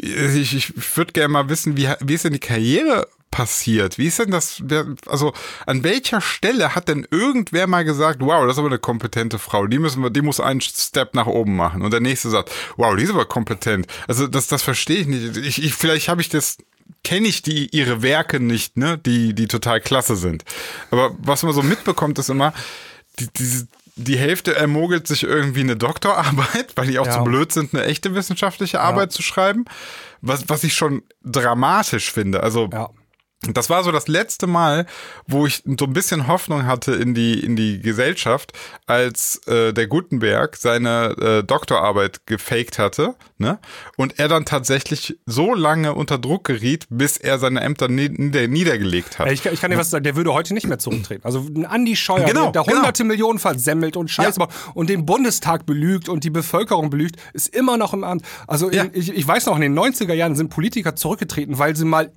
ich, 0.00 0.54
ich 0.54 0.96
würde 0.96 1.12
gerne 1.12 1.32
mal 1.32 1.48
wissen, 1.48 1.76
wie, 1.76 1.88
wie 2.00 2.14
ist 2.14 2.24
denn 2.24 2.32
die 2.32 2.40
Karriere 2.40 3.08
passiert? 3.32 3.98
Wie 3.98 4.06
ist 4.06 4.20
denn 4.20 4.30
das, 4.30 4.62
also 5.08 5.32
an 5.66 5.82
welcher 5.82 6.20
Stelle 6.20 6.76
hat 6.76 6.86
denn 6.86 7.04
irgendwer 7.10 7.66
mal 7.66 7.84
gesagt, 7.84 8.20
wow, 8.20 8.44
das 8.44 8.52
ist 8.52 8.58
aber 8.58 8.68
eine 8.68 8.78
kompetente 8.78 9.40
Frau, 9.40 9.66
die 9.66 9.80
müssen 9.80 10.04
wir, 10.04 10.10
die 10.10 10.22
muss 10.22 10.38
einen 10.38 10.60
Step 10.60 11.14
nach 11.14 11.26
oben 11.26 11.56
machen 11.56 11.82
und 11.82 11.90
der 11.90 12.00
nächste 12.00 12.30
sagt, 12.30 12.52
wow, 12.76 12.94
die 12.94 13.02
ist 13.02 13.10
aber 13.10 13.24
kompetent. 13.24 13.88
Also 14.06 14.28
das, 14.28 14.46
das 14.46 14.62
verstehe 14.62 14.98
ich 14.98 15.06
nicht. 15.08 15.36
Ich, 15.38 15.64
ich 15.64 15.74
vielleicht 15.74 16.08
habe 16.08 16.20
ich 16.20 16.28
das 16.28 16.58
kenne 17.02 17.26
ich 17.26 17.42
die 17.42 17.74
ihre 17.74 18.02
Werke 18.02 18.38
nicht, 18.38 18.76
ne, 18.76 18.98
die 18.98 19.34
die 19.34 19.48
total 19.48 19.80
klasse 19.80 20.14
sind. 20.14 20.44
Aber 20.92 21.16
was 21.18 21.42
man 21.42 21.52
so 21.52 21.62
mitbekommt, 21.62 22.18
ist 22.20 22.30
immer 22.30 22.52
die, 23.18 23.28
diese 23.36 23.66
die 23.96 24.16
Hälfte 24.16 24.54
ermogelt 24.54 25.06
sich 25.06 25.22
irgendwie 25.22 25.60
eine 25.60 25.76
Doktorarbeit, 25.76 26.72
weil 26.76 26.86
die 26.86 26.98
auch 26.98 27.06
ja. 27.06 27.12
zu 27.12 27.24
blöd 27.24 27.52
sind, 27.52 27.74
eine 27.74 27.84
echte 27.84 28.14
wissenschaftliche 28.14 28.80
Arbeit 28.80 29.10
ja. 29.10 29.16
zu 29.16 29.22
schreiben. 29.22 29.66
Was, 30.22 30.48
was 30.48 30.64
ich 30.64 30.74
schon 30.74 31.02
dramatisch 31.24 32.10
finde. 32.12 32.42
Also 32.42 32.70
ja. 32.72 32.88
Das 33.48 33.68
war 33.68 33.82
so 33.82 33.90
das 33.90 34.06
letzte 34.06 34.46
Mal, 34.46 34.86
wo 35.26 35.46
ich 35.46 35.64
so 35.64 35.86
ein 35.86 35.92
bisschen 35.92 36.28
Hoffnung 36.28 36.64
hatte 36.64 36.92
in 36.92 37.12
die, 37.12 37.44
in 37.44 37.56
die 37.56 37.80
Gesellschaft, 37.80 38.52
als 38.86 39.40
äh, 39.48 39.72
der 39.72 39.88
Gutenberg 39.88 40.56
seine 40.56 41.16
äh, 41.20 41.42
Doktorarbeit 41.42 42.24
gefaked 42.26 42.78
hatte, 42.78 43.16
ne? 43.38 43.58
Und 43.96 44.20
er 44.20 44.28
dann 44.28 44.44
tatsächlich 44.44 45.18
so 45.26 45.54
lange 45.54 45.94
unter 45.94 46.18
Druck 46.18 46.44
geriet, 46.44 46.86
bis 46.88 47.16
er 47.16 47.40
seine 47.40 47.62
Ämter 47.62 47.88
nieder, 47.88 48.46
niedergelegt 48.46 49.18
hat. 49.18 49.28
Ich, 49.32 49.44
ich 49.44 49.60
kann 49.60 49.72
dir 49.72 49.76
was 49.78 49.90
sagen, 49.90 50.04
der 50.04 50.14
würde 50.14 50.32
heute 50.32 50.54
nicht 50.54 50.68
mehr 50.68 50.78
zurücktreten. 50.78 51.24
Also 51.24 51.40
ein 51.40 51.66
Andi 51.66 51.96
Scheuer, 51.96 52.26
genau, 52.26 52.52
der, 52.52 52.62
der 52.62 52.72
hunderte 52.72 53.02
genau. 53.02 53.12
Millionen 53.12 53.38
versemmelt 53.40 53.96
und 53.96 54.08
Scheiße 54.08 54.38
ja. 54.38 54.48
und 54.74 54.88
den 54.88 55.04
Bundestag 55.04 55.66
belügt 55.66 56.08
und 56.08 56.22
die 56.22 56.30
Bevölkerung 56.30 56.90
belügt, 56.90 57.16
ist 57.32 57.48
immer 57.48 57.76
noch 57.76 57.92
im 57.92 58.04
Amt. 58.04 58.22
Also 58.46 58.70
ja. 58.70 58.84
in, 58.84 58.90
ich, 58.94 59.12
ich 59.12 59.26
weiß 59.26 59.46
noch, 59.46 59.56
in 59.56 59.62
den 59.62 59.76
90er 59.76 60.14
Jahren 60.14 60.36
sind 60.36 60.48
Politiker 60.48 60.94
zurückgetreten, 60.94 61.58
weil 61.58 61.74
sie 61.74 61.84
mal 61.84 62.12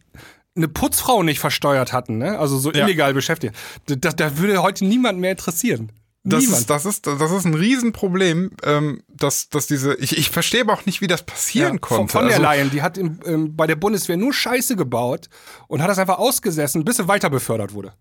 eine 0.55 0.67
Putzfrau 0.67 1.23
nicht 1.23 1.39
versteuert 1.39 1.93
hatten, 1.93 2.17
ne? 2.17 2.39
Also 2.39 2.57
so 2.57 2.71
ja. 2.71 2.85
illegal 2.85 3.13
beschäftigt. 3.13 3.55
Da, 3.87 4.11
da 4.11 4.37
würde 4.37 4.61
heute 4.61 4.85
niemand 4.85 5.19
mehr 5.19 5.31
interessieren. 5.31 5.91
Das 6.27 6.43
ist, 6.45 6.71
das 6.71 6.85
ist, 6.85 7.05
das 7.05 7.31
ist 7.31 7.45
ein 7.45 7.53
Riesenproblem, 7.53 8.51
ähm, 8.63 9.03
dass, 9.07 9.47
dass 9.49 9.67
diese, 9.67 9.93
ich, 9.95 10.17
ich 10.17 10.31
verstehe 10.31 10.61
aber 10.61 10.73
auch 10.73 10.85
nicht, 10.87 10.99
wie 11.01 11.07
das 11.07 11.21
passieren 11.21 11.73
ja, 11.73 11.79
konnte. 11.79 12.11
Von, 12.13 12.21
von 12.21 12.27
der 12.27 12.37
also, 12.37 12.47
Leyen, 12.47 12.71
die 12.71 12.81
hat 12.81 12.97
im, 12.97 13.19
ähm, 13.25 13.55
bei 13.55 13.67
der 13.67 13.75
Bundeswehr 13.75 14.17
nur 14.17 14.33
Scheiße 14.33 14.75
gebaut 14.75 15.29
und 15.67 15.83
hat 15.83 15.89
das 15.89 15.99
einfach 15.99 16.17
ausgesessen, 16.17 16.83
bis 16.83 16.97
sie 16.97 17.07
weiter 17.07 17.29
befördert 17.29 17.73
wurde. 17.73 17.93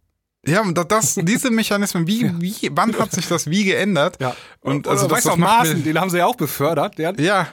Ja, 0.47 0.63
und 0.63 0.75
das, 0.91 1.15
diese 1.23 1.51
Mechanismen, 1.51 2.07
wie, 2.07 2.31
wie, 2.41 2.71
wann 2.73 2.99
hat 2.99 3.13
sich 3.13 3.29
das 3.29 3.49
wie 3.49 3.65
geändert? 3.65 4.17
Ja. 4.21 4.35
Und 4.61 4.89
also, 4.89 5.05
Oder, 5.05 5.17
das, 5.17 5.17
weißt 5.19 5.27
das 5.27 5.33
auch 5.35 5.37
Maaßen, 5.37 5.85
den 5.85 6.01
haben 6.01 6.11
sie 6.11 6.19
ja 6.19 6.27
auch 6.27 6.37
befördert. 6.37 6.97
Der, 6.99 7.15
ja. 7.19 7.49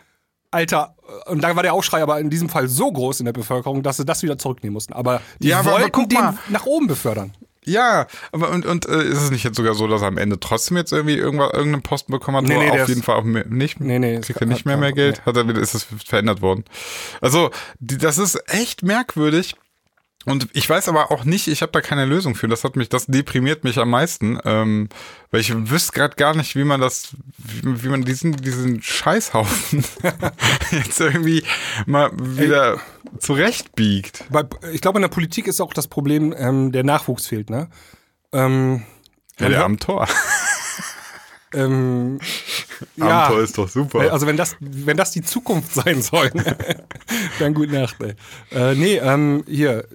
Alter, 0.52 0.96
und 1.28 1.44
da 1.44 1.56
war 1.56 1.64
der 1.64 1.74
Aufschrei 1.74 2.02
aber 2.02 2.20
in 2.20 2.30
diesem 2.30 2.50
Fall 2.50 2.68
so 2.68 2.92
groß 2.92 3.20
in 3.22 3.26
der 3.26 3.34
Bevölkerung, 3.34 3.84
dass 3.84 3.98
sie 3.98 4.06
das 4.06 4.22
wieder 4.22 4.38
zurücknehmen 4.38 4.74
mussten. 4.74 4.94
Aber 4.94 5.22
die 5.40 5.48
ja, 5.48 5.60
aber, 5.60 5.72
wollten 5.72 5.96
aber 5.96 6.08
den 6.08 6.40
nach 6.50 6.66
oben 6.66 6.88
befördern. 6.88 7.34
Ja, 7.64 8.08
aber 8.32 8.50
und, 8.50 8.66
und 8.66 8.88
äh, 8.88 9.04
ist 9.04 9.22
es 9.22 9.30
nicht 9.30 9.44
jetzt 9.44 9.56
sogar 9.56 9.76
so, 9.76 9.88
dass 9.88 10.02
er 10.02 10.08
am 10.08 10.18
Ende 10.18 10.40
trotzdem 10.40 10.78
jetzt 10.78 10.92
irgendwie 10.92 11.16
irgendwas, 11.16 11.54
irgendeinen 11.54 11.84
Posten 11.84 12.12
bekommen 12.12 12.38
hat, 12.38 12.44
nee, 12.46 12.58
nee, 12.58 12.82
auf 12.82 12.90
jeden 12.90 13.04
Fall 13.04 13.18
auch 13.18 13.24
nicht, 13.24 13.80
nee, 13.80 14.00
nee, 14.00 14.20
kriegt 14.20 14.42
er 14.42 14.48
nicht 14.48 14.66
mehr 14.66 14.78
mehr 14.78 14.94
Geld? 14.94 15.24
Hat 15.26 15.38
er 15.38 15.48
wieder, 15.48 15.62
ist 15.62 15.76
das 15.76 15.86
verändert 16.04 16.42
worden? 16.42 16.66
Also, 17.22 17.52
die, 17.80 18.00
das 18.00 18.18
ist 18.18 18.42
echt 18.48 18.82
merkwürdig. 18.82 19.56
Und 20.26 20.48
ich 20.54 20.70
weiß 20.70 20.88
aber 20.88 21.12
auch 21.12 21.24
nicht, 21.24 21.48
ich 21.48 21.62
habe 21.62 21.72
da 21.72 21.82
keine 21.82 22.06
Lösung 22.06 22.36
für. 22.36 22.48
Das 22.48 22.64
hat 22.64 22.76
mich, 22.76 22.90
das 22.90 23.08
deprimiert 23.08 23.64
mich 23.64 23.80
am 23.80 23.90
meisten, 23.90 24.40
ähm, 24.46 24.90
weil 25.32 25.42
ich 25.42 25.54
wüsste 25.70 25.94
gerade 25.94 26.16
gar 26.16 26.36
nicht, 26.36 26.56
wie 26.56 26.64
man 26.64 26.80
das, 26.80 27.16
wie, 27.38 27.84
wie 27.84 27.90
man 27.90 28.04
diesen 28.04 28.34
diesen 28.34 28.82
Scheißhaufen 28.82 29.84
jetzt 30.72 31.00
irgendwie 31.00 31.44
mal 31.86 32.12
wieder 32.14 32.74
Ey, 32.74 32.80
zurechtbiegt. 33.20 34.26
Bei, 34.30 34.44
ich 34.72 34.82
glaube, 34.82 35.00
in 35.00 35.04
der 35.04 35.10
Politik 35.10 35.48
ist 35.48 35.60
auch 35.60 35.74
das 35.74 35.88
Problem, 35.88 36.34
ähm, 36.38 36.72
der 36.72 36.84
Nachwuchs 36.84 37.28
fehlt, 37.28 37.50
ne? 37.50 37.70
Ähm, 38.32 38.84
ja, 39.40 39.50
der 39.50 39.66
am 39.66 39.80
Tor. 39.80 40.08
Ähm, 41.54 42.20
ja, 42.96 43.24
Abenteuer 43.24 43.44
ist 43.44 43.58
doch 43.58 43.68
super. 43.68 44.12
Also 44.12 44.26
wenn 44.26 44.38
das, 44.38 44.56
wenn 44.60 44.98
das 44.98 45.12
die 45.12 45.22
Zukunft 45.22 45.74
sein 45.74 46.02
soll, 46.02 46.32
dann 47.40 47.54
gut 47.54 47.72
Nacht. 47.72 47.98
Ey. 48.02 48.16
Äh, 48.52 48.76
nee, 48.76 48.98
ähm, 48.98 49.44
hier, 49.48 49.86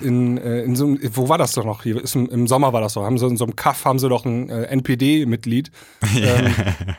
in, 0.00 0.38
äh, 0.38 0.62
in 0.62 0.74
so 0.76 0.96
wo 1.12 1.28
war 1.28 1.38
das 1.38 1.52
doch 1.52 1.64
noch 1.64 1.82
hier? 1.82 2.02
Ist 2.02 2.16
im, 2.16 2.28
im, 2.28 2.46
Sommer 2.46 2.72
war 2.72 2.80
das 2.80 2.94
doch. 2.94 3.04
Haben 3.04 3.18
sie 3.18 3.26
in 3.26 3.36
so 3.36 3.44
einem 3.44 3.56
Kaff 3.56 3.84
haben 3.84 3.98
sie 3.98 4.08
doch 4.08 4.24
ein 4.24 4.48
äh, 4.48 4.64
NPD-Mitglied 4.64 5.70
ähm, 6.16 6.54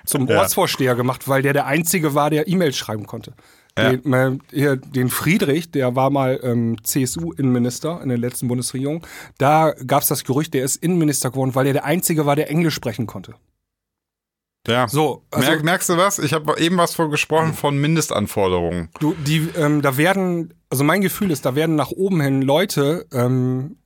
zum 0.06 0.30
Ortsvorsteher 0.30 0.96
gemacht, 0.96 1.28
weil 1.28 1.42
der 1.42 1.54
der 1.54 1.66
einzige 1.66 2.16
war, 2.16 2.30
der 2.30 2.48
E-Mails 2.48 2.78
schreiben 2.78 3.06
konnte. 3.06 3.34
Ja. 3.78 3.96
Den, 3.96 4.42
äh, 4.54 4.78
den 4.78 5.10
Friedrich, 5.10 5.70
der 5.70 5.96
war 5.96 6.10
mal 6.10 6.40
ähm, 6.42 6.78
CSU-Innenminister 6.82 8.02
in 8.02 8.10
der 8.10 8.18
letzten 8.18 8.48
Bundesregierung. 8.48 9.06
Da 9.38 9.74
gab 9.86 10.02
es 10.02 10.08
das 10.08 10.24
Gerücht, 10.24 10.54
der 10.56 10.64
ist 10.64 10.78
Innenminister 10.78 11.30
geworden, 11.30 11.54
weil 11.54 11.68
er 11.68 11.74
der 11.74 11.86
einzige 11.86 12.26
war, 12.26 12.36
der 12.36 12.50
Englisch 12.50 12.74
sprechen 12.74 13.06
konnte. 13.06 13.36
Ja. 14.68 14.88
So, 14.88 15.24
also, 15.32 15.50
Merk, 15.50 15.64
merkst 15.64 15.90
du 15.90 15.98
was? 15.98 16.20
Ich 16.20 16.34
habe 16.34 16.60
eben 16.60 16.78
was 16.78 16.94
von 16.94 17.10
gesprochen 17.10 17.54
von 17.54 17.78
Mindestanforderungen. 17.78 18.90
Du, 19.00 19.14
die, 19.14 19.50
ähm, 19.58 19.82
da 19.82 19.98
werden, 19.98 20.54
also 20.70 20.84
mein 20.84 21.02
Gefühl 21.02 21.32
ist, 21.32 21.46
da 21.46 21.56
werden 21.56 21.76
nach 21.76 21.92
oben 21.92 22.22
hin 22.22 22.42
Leute 22.42 23.08
ähm, 23.14 23.78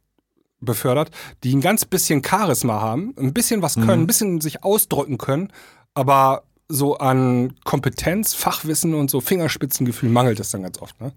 befördert, 0.60 1.12
die 1.44 1.56
ein 1.56 1.62
ganz 1.62 1.86
bisschen 1.86 2.24
Charisma 2.24 2.82
haben, 2.82 3.14
ein 3.18 3.34
bisschen 3.34 3.62
was 3.62 3.76
können, 3.76 3.86
mhm. 3.86 4.04
ein 4.04 4.08
bisschen 4.08 4.42
sich 4.42 4.64
ausdrücken 4.64 5.18
können, 5.18 5.52
aber 5.94 6.44
so 6.72 6.98
an 6.98 7.54
Kompetenz, 7.66 8.34
Fachwissen 8.34 8.94
und 8.94 9.12
so 9.12 9.20
Fingerspitzengefühl 9.20 10.10
mangelt 10.10 10.40
es 10.40 10.52
dann 10.52 10.64
ganz 10.64 10.82
oft. 10.82 11.00
Ne? 11.02 11.12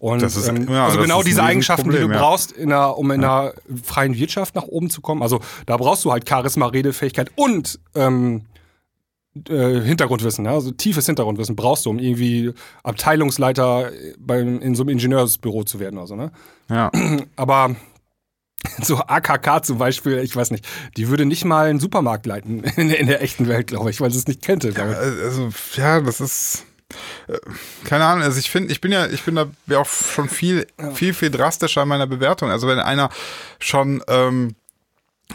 Und 0.00 0.22
ist, 0.22 0.48
ähm, 0.48 0.68
ja, 0.70 0.86
also 0.86 1.00
genau 1.00 1.22
diese 1.22 1.42
Eigenschaften, 1.42 1.84
Problem, 1.84 2.02
die 2.02 2.08
du 2.08 2.14
ja. 2.14 2.20
brauchst, 2.20 2.52
in 2.52 2.72
einer, 2.72 2.96
um 2.98 3.10
in 3.10 3.24
einer 3.24 3.54
freien 3.82 4.14
Wirtschaft 4.16 4.54
nach 4.54 4.64
oben 4.64 4.90
zu 4.90 5.00
kommen. 5.00 5.22
Also 5.22 5.40
da 5.66 5.76
brauchst 5.76 6.04
du 6.04 6.12
halt 6.12 6.28
Charisma, 6.28 6.66
Redefähigkeit 6.66 7.32
und 7.36 7.80
ähm, 7.94 8.42
äh, 9.48 9.80
Hintergrundwissen, 9.80 10.44
ja? 10.44 10.52
also 10.52 10.70
tiefes 10.70 11.06
Hintergrundwissen 11.06 11.56
brauchst 11.56 11.86
du, 11.86 11.90
um 11.90 11.98
irgendwie 11.98 12.52
Abteilungsleiter 12.82 13.90
beim, 14.18 14.60
in 14.60 14.74
so 14.74 14.82
einem 14.82 14.90
Ingenieursbüro 14.90 15.64
zu 15.64 15.80
werden. 15.80 15.98
Also, 15.98 16.16
ne? 16.16 16.32
Ja. 16.68 16.90
Aber 17.36 17.76
So 18.82 18.98
AKK 18.98 19.62
zum 19.62 19.78
Beispiel, 19.78 20.18
ich 20.18 20.34
weiß 20.34 20.50
nicht, 20.50 20.66
die 20.96 21.08
würde 21.08 21.26
nicht 21.26 21.44
mal 21.44 21.68
einen 21.68 21.80
Supermarkt 21.80 22.26
leiten 22.26 22.64
in, 22.76 22.90
in 22.90 23.06
der 23.06 23.22
echten 23.22 23.48
Welt, 23.48 23.68
glaube 23.68 23.90
ich, 23.90 24.00
weil 24.00 24.10
sie 24.10 24.18
es 24.18 24.26
nicht 24.26 24.42
kennt. 24.42 24.64
Ja, 24.64 24.72
also, 24.84 25.50
ja, 25.74 26.00
das 26.00 26.20
ist 26.20 26.64
äh, 27.28 27.38
keine 27.84 28.04
Ahnung, 28.04 28.24
also 28.24 28.38
ich 28.38 28.50
finde, 28.50 28.72
ich 28.72 28.80
bin 28.80 28.92
ja, 28.92 29.06
ich 29.06 29.22
bin 29.22 29.34
da 29.34 29.46
ja 29.66 29.78
auch 29.78 29.86
schon 29.86 30.28
viel, 30.28 30.66
viel, 30.94 31.12
viel 31.14 31.30
drastischer 31.30 31.82
in 31.82 31.88
meiner 31.88 32.06
Bewertung. 32.06 32.50
Also 32.50 32.66
wenn 32.66 32.78
einer 32.78 33.10
schon 33.58 34.02
ähm, 34.08 34.54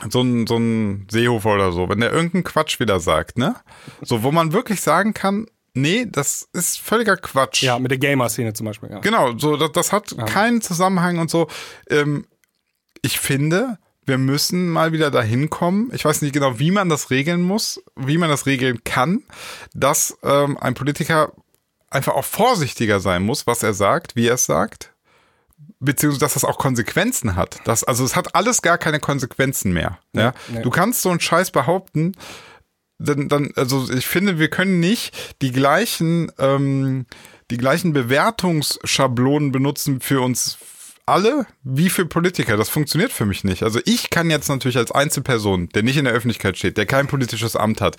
so 0.09 0.21
ein, 0.21 0.47
so 0.47 0.57
ein 0.57 1.07
Seehofer 1.09 1.53
oder 1.53 1.71
so, 1.71 1.89
wenn 1.89 1.99
der 1.99 2.11
irgendeinen 2.11 2.43
Quatsch 2.43 2.79
wieder 2.79 2.99
sagt, 2.99 3.37
ne? 3.37 3.55
So, 4.01 4.23
wo 4.23 4.31
man 4.31 4.53
wirklich 4.53 4.81
sagen 4.81 5.13
kann, 5.13 5.47
nee, 5.73 6.05
das 6.09 6.49
ist 6.53 6.79
völliger 6.79 7.17
Quatsch. 7.17 7.63
Ja, 7.63 7.79
mit 7.79 7.91
der 7.91 7.97
Gamer-Szene 7.97 8.53
zum 8.53 8.65
Beispiel, 8.65 8.89
ja. 8.89 8.99
Genau, 8.99 9.37
so, 9.37 9.57
das, 9.57 9.71
das 9.71 9.91
hat 9.91 10.11
ja. 10.11 10.25
keinen 10.25 10.61
Zusammenhang 10.61 11.19
und 11.19 11.29
so. 11.29 11.47
Ähm, 11.89 12.25
ich 13.01 13.19
finde, 13.19 13.77
wir 14.05 14.17
müssen 14.17 14.69
mal 14.69 14.91
wieder 14.91 15.11
dahin 15.11 15.49
kommen. 15.49 15.89
Ich 15.93 16.05
weiß 16.05 16.21
nicht 16.21 16.33
genau, 16.33 16.59
wie 16.59 16.71
man 16.71 16.89
das 16.89 17.09
regeln 17.09 17.41
muss, 17.41 17.81
wie 17.95 18.17
man 18.17 18.29
das 18.29 18.45
regeln 18.45 18.83
kann, 18.83 19.23
dass 19.73 20.17
ähm, 20.23 20.57
ein 20.57 20.73
Politiker 20.73 21.33
einfach 21.89 22.13
auch 22.13 22.25
vorsichtiger 22.25 22.99
sein 22.99 23.23
muss, 23.23 23.47
was 23.47 23.63
er 23.63 23.73
sagt, 23.73 24.15
wie 24.15 24.27
er 24.27 24.35
es 24.35 24.45
sagt, 24.45 24.92
beziehungsweise 25.83 26.19
dass 26.19 26.33
das 26.33 26.45
auch 26.45 26.57
Konsequenzen 26.57 27.35
hat. 27.35 27.59
Das, 27.65 27.83
also 27.83 28.03
es 28.03 28.15
hat 28.15 28.35
alles 28.35 28.61
gar 28.61 28.77
keine 28.77 28.99
Konsequenzen 28.99 29.73
mehr. 29.73 29.99
Ja? 30.13 30.33
Nee. 30.47 30.61
Du 30.61 30.69
kannst 30.69 31.01
so 31.01 31.09
einen 31.09 31.19
Scheiß 31.19 31.51
behaupten, 31.51 32.13
dann, 32.99 33.27
dann, 33.27 33.51
also 33.55 33.89
ich 33.91 34.07
finde, 34.07 34.39
wir 34.39 34.49
können 34.49 34.79
nicht 34.79 35.13
die 35.41 35.51
gleichen, 35.51 36.31
ähm, 36.39 37.05
die 37.51 37.57
gleichen 37.57 37.93
Bewertungsschablonen 37.93 39.51
benutzen 39.51 39.99
für 39.99 40.21
uns 40.21 40.57
alle 41.05 41.45
wie 41.63 41.89
für 41.89 42.05
Politiker. 42.05 42.55
Das 42.55 42.69
funktioniert 42.69 43.11
für 43.11 43.25
mich 43.25 43.43
nicht. 43.43 43.63
Also 43.63 43.79
ich 43.85 44.09
kann 44.09 44.29
jetzt 44.29 44.47
natürlich 44.47 44.77
als 44.77 44.91
Einzelperson, 44.91 45.69
der 45.69 45.83
nicht 45.83 45.97
in 45.97 46.05
der 46.05 46.13
Öffentlichkeit 46.13 46.57
steht, 46.57 46.77
der 46.77 46.85
kein 46.85 47.07
politisches 47.07 47.55
Amt 47.55 47.81
hat, 47.81 47.97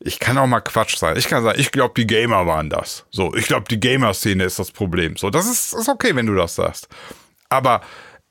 ich 0.00 0.18
kann 0.18 0.36
auch 0.36 0.46
mal 0.46 0.60
Quatsch 0.60 0.96
sein. 0.96 1.16
Ich 1.16 1.28
kann 1.28 1.44
sagen, 1.44 1.60
ich 1.60 1.70
glaube, 1.70 1.94
die 1.96 2.06
Gamer 2.06 2.46
waren 2.46 2.68
das. 2.68 3.06
So, 3.10 3.34
ich 3.36 3.46
glaube, 3.46 3.66
die 3.70 3.78
Gamer-Szene 3.78 4.42
ist 4.44 4.58
das 4.58 4.72
Problem. 4.72 5.16
So, 5.16 5.30
das 5.30 5.48
ist, 5.48 5.74
ist 5.74 5.88
okay, 5.88 6.16
wenn 6.16 6.26
du 6.26 6.34
das 6.34 6.56
sagst. 6.56 6.88
Aber 7.50 7.82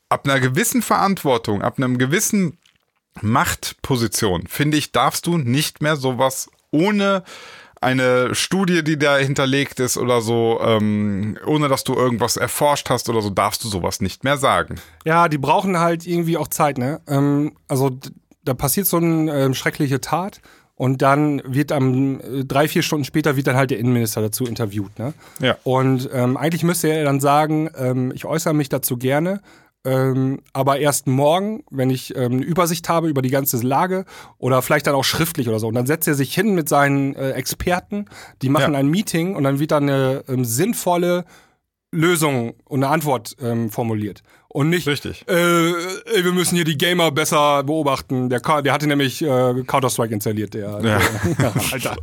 ab 0.10 0.26
einer 0.26 0.40
gewissen 0.40 0.82
Verantwortung, 0.82 1.62
ab 1.62 1.78
einem 1.78 1.98
gewissen 1.98 2.58
Machtposition, 3.22 4.48
finde 4.48 4.78
ich, 4.78 4.92
darfst 4.92 5.28
du 5.28 5.38
nicht 5.38 5.82
mehr 5.82 5.96
sowas 5.96 6.50
ohne 6.72 7.24
eine 7.82 8.36
Studie, 8.36 8.84
die 8.84 8.98
da 8.98 9.18
hinterlegt 9.18 9.80
ist 9.80 9.98
oder 9.98 10.22
so, 10.22 10.60
ähm, 10.62 11.38
ohne 11.46 11.70
dass 11.70 11.84
du 11.84 11.94
irgendwas 11.94 12.36
erforscht 12.36 12.90
hast 12.90 13.08
oder 13.10 13.22
so, 13.22 13.30
darfst 13.30 13.64
du 13.64 13.70
sowas 13.70 14.02
nicht 14.02 14.24
mehr 14.24 14.38
sagen. 14.38 14.76
Ja, 15.06 15.30
die 15.30 15.38
brauchen 15.38 15.80
halt 15.80 16.06
irgendwie 16.06 16.38
auch 16.38 16.50
Zeit, 16.50 16.78
ne? 16.78 17.00
Ähm, 17.08 17.56
also 17.68 17.98
da 18.44 18.54
passiert 18.54 18.88
so 18.88 18.98
eine 18.98 19.32
ähm, 19.34 19.54
schreckliche 19.54 20.02
Tat 20.02 20.42
und 20.80 21.02
dann 21.02 21.42
wird 21.46 21.74
am 21.74 22.22
äh, 22.22 22.46
drei, 22.46 22.70
vier 22.70 22.84
Stunden 22.84 23.04
später 23.04 23.36
wird 23.36 23.48
dann 23.48 23.58
halt 23.58 23.70
der 23.70 23.80
Innenminister 23.80 24.22
dazu 24.22 24.46
interviewt, 24.46 24.98
ne? 24.98 25.14
Ja. 25.42 25.58
Und 25.66 26.10
ähm, 26.14 26.38
eigentlich 26.38 26.64
müsste 26.64 26.88
er 26.88 27.04
dann 27.04 27.20
sagen, 27.20 27.70
ähm, 27.78 28.14
ich 28.16 28.24
äußere 28.24 28.54
mich 28.54 28.70
dazu 28.70 28.96
gerne, 28.96 29.42
ähm, 29.84 30.40
aber 30.54 30.80
erst 30.80 31.06
morgen, 31.06 31.66
wenn 31.70 31.90
ich 31.90 32.16
ähm, 32.16 32.32
eine 32.32 32.44
Übersicht 32.44 32.88
habe 32.88 33.10
über 33.10 33.22
die 33.22 33.30
ganze 33.30 33.58
Lage 33.58 34.06
oder 34.38 34.62
vielleicht 34.62 34.88
dann 34.88 34.96
auch 34.96 35.04
schriftlich 35.04 35.50
oder 35.50 35.60
so. 35.60 35.68
Und 35.68 35.74
dann 35.74 35.86
setzt 35.86 36.08
er 36.08 36.14
sich 36.14 36.34
hin 36.34 36.56
mit 36.56 36.70
seinen 36.70 37.14
äh, 37.16 37.32
Experten, 37.32 38.06
die 38.42 38.48
machen 38.48 38.72
ja. 38.72 38.80
ein 38.80 38.88
Meeting 38.88 39.36
und 39.36 39.44
dann 39.44 39.60
wird 39.60 39.72
dann 39.72 39.84
eine 39.84 40.24
ähm, 40.30 40.46
sinnvolle 40.46 41.26
Lösung 41.92 42.54
und 42.64 42.86
eine 42.86 42.94
Antwort 42.94 43.36
ähm, 43.42 43.70
formuliert. 43.70 44.24
Und 44.52 44.70
nicht, 44.70 44.88
Richtig. 44.88 45.28
Äh, 45.28 45.34
wir 45.34 46.32
müssen 46.32 46.56
hier 46.56 46.66
die 46.66 46.78
Gamer 46.78 47.12
besser 47.12 47.64
beobachten. 47.64 48.30
Der, 48.30 48.40
der 48.40 48.74
hatte 48.74 48.88
nämlich 48.88 49.22
äh, 49.22 49.64
Counter-Strike 49.66 50.12
installiert, 50.12 50.56
der. 50.56 50.80
Ja. 50.84 51.00
der 51.38 51.54
Alter. 51.72 51.96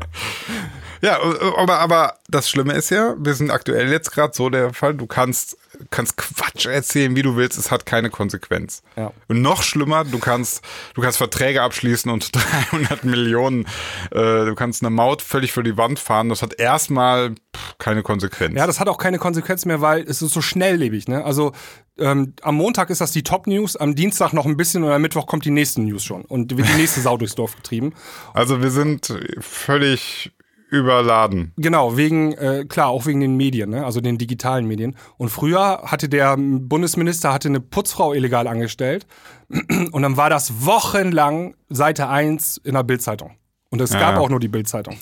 Ja, 1.03 1.19
aber, 1.57 1.79
aber 1.79 2.15
das 2.29 2.49
Schlimme 2.49 2.75
ist 2.75 2.91
ja, 2.91 3.15
wir 3.19 3.35
sind 3.35 3.51
aktuell 3.51 3.91
jetzt 3.91 4.13
gerade 4.13 4.33
so 4.35 4.51
der 4.51 4.73
Fall, 4.73 4.95
du 4.95 5.07
kannst, 5.07 5.57
kannst 5.91 6.17
Quatsch 6.17 6.67
erzählen, 6.67 7.15
wie 7.17 7.23
du 7.23 7.37
willst, 7.37 7.59
es 7.59 7.71
hat 7.71 7.87
keine 7.87 8.11
Konsequenz. 8.11 8.83
Ja. 8.97 9.13
Und 9.29 9.43
noch 9.43 9.63
schlimmer, 9.63 10.05
du 10.05 10.19
kannst, 10.19 10.65
du 10.95 11.03
kannst 11.03 11.19
Verträge 11.19 11.63
abschließen 11.63 12.11
und 12.11 12.35
300 12.71 13.05
Millionen, 13.05 13.67
äh, 14.11 14.45
du 14.45 14.55
kannst 14.55 14.83
eine 14.83 14.91
Maut 14.91 15.23
völlig 15.23 15.53
für 15.53 15.63
die 15.63 15.77
Wand 15.77 15.99
fahren, 15.99 16.29
das 16.29 16.43
hat 16.43 16.59
erstmal 16.59 17.35
keine 17.79 18.03
Konsequenz. 18.03 18.57
Ja, 18.57 18.67
das 18.67 18.81
hat 18.81 18.89
auch 18.89 18.99
keine 18.99 19.19
Konsequenz 19.19 19.65
mehr, 19.65 19.81
weil 19.81 20.03
es 20.03 20.23
ist 20.23 20.33
so 20.33 20.41
schnelllebig, 20.41 21.09
ne? 21.09 21.25
Also 21.25 21.53
ähm, 21.99 22.35
am 22.43 22.57
Montag 22.57 22.91
ist 22.91 23.01
das 23.01 23.13
die 23.13 23.23
Top-News, 23.23 23.77
am 23.77 23.95
Dienstag 23.95 24.33
noch 24.33 24.47
ein 24.47 24.57
bisschen 24.57 24.85
und 24.85 24.91
am 24.91 25.01
Mittwoch 25.01 25.27
kommt 25.27 25.45
die 25.45 25.51
nächste 25.51 25.81
News 25.81 26.05
schon 26.05 26.25
und 26.25 26.57
wird 26.57 26.69
die 26.69 26.75
nächste 26.75 27.01
Sau 27.01 27.17
durchs 27.17 27.35
Dorf 27.35 27.57
getrieben. 27.57 27.95
Also 28.35 28.63
wir 28.63 28.71
sind 28.71 29.13
völlig 29.41 30.33
überladen. 30.69 31.53
Genau, 31.57 31.97
wegen, 31.97 32.33
äh, 32.33 32.65
klar, 32.69 32.89
auch 32.89 33.07
wegen 33.07 33.21
den 33.21 33.37
Medien, 33.37 33.71
ne? 33.71 33.85
also 33.85 34.01
den 34.01 34.19
digitalen 34.19 34.67
Medien. 34.67 34.97
Und 35.17 35.29
früher 35.29 35.83
hatte 35.85 36.09
der 36.09 36.37
Bundesminister 36.37 37.33
hatte 37.33 37.49
eine 37.49 37.61
Putzfrau 37.61 38.13
illegal 38.13 38.47
angestellt 38.47 39.07
und 39.93 40.03
dann 40.03 40.17
war 40.17 40.31
das 40.31 40.65
wochenlang 40.67 41.55
Seite 41.69 42.09
1 42.09 42.59
in 42.59 42.75
der 42.75 42.83
Bildzeitung. 42.83 43.33
Und 43.71 43.81
es 43.81 43.93
ja, 43.93 44.01
gab 44.01 44.19
auch 44.19 44.29
nur 44.29 44.41
die 44.41 44.49
Bildzeitung. 44.49 44.97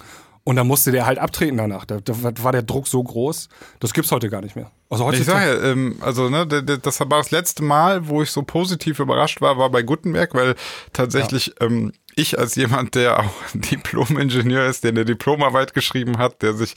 Und 0.47 0.57
dann 0.57 0.67
musste 0.67 0.93
der 0.93 1.07
halt 1.07 1.19
abtreten 1.19 1.57
danach. 1.57 1.87
Da, 1.87 2.01
da, 2.01 2.15
war 2.43 2.53
der 2.53 2.63
Druck 2.63 2.87
so 2.87 3.03
groß, 3.03 3.49
das 3.81 3.95
gibt's 3.95 4.13
heute 4.13 4.29
gar 4.29 4.43
nicht 4.43 4.57
mehr. 4.57 4.71
Also 4.91 5.07
heute 5.07 5.17
ich 5.17 5.25
sage 5.25 5.47
ja, 5.47 5.71
ähm, 5.71 5.97
also 6.01 6.29
ne, 6.29 6.47
das 6.47 7.01
war 7.01 7.07
das 7.07 7.31
letzte 7.31 7.63
Mal, 7.63 8.09
wo 8.09 8.21
ich 8.21 8.31
so 8.31 8.43
positiv 8.43 8.99
überrascht 9.01 9.41
war, 9.41 9.57
war 9.57 9.71
bei 9.71 9.83
Gutenberg, 9.83 10.35
weil 10.35 10.55
tatsächlich 10.93 11.47
ja. 11.47 11.67
ähm, 11.67 11.93
ich 12.17 12.39
als 12.39 12.55
jemand, 12.55 12.95
der 12.95 13.21
auch 13.21 13.35
Diplom-Ingenieur 13.55 14.67
ist, 14.67 14.85
der 14.85 14.91
eine 14.91 15.05
Diplomarbeit 15.05 15.75
geschrieben 15.75 16.19
hat, 16.19 16.43
der 16.43 16.55
sich 16.55 16.75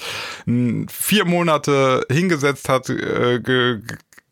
vier 0.90 1.26
Monate 1.26 2.06
hingesetzt 2.12 2.70
hat, 2.70 2.90
äh, 2.90 3.40
ge, 3.40 3.82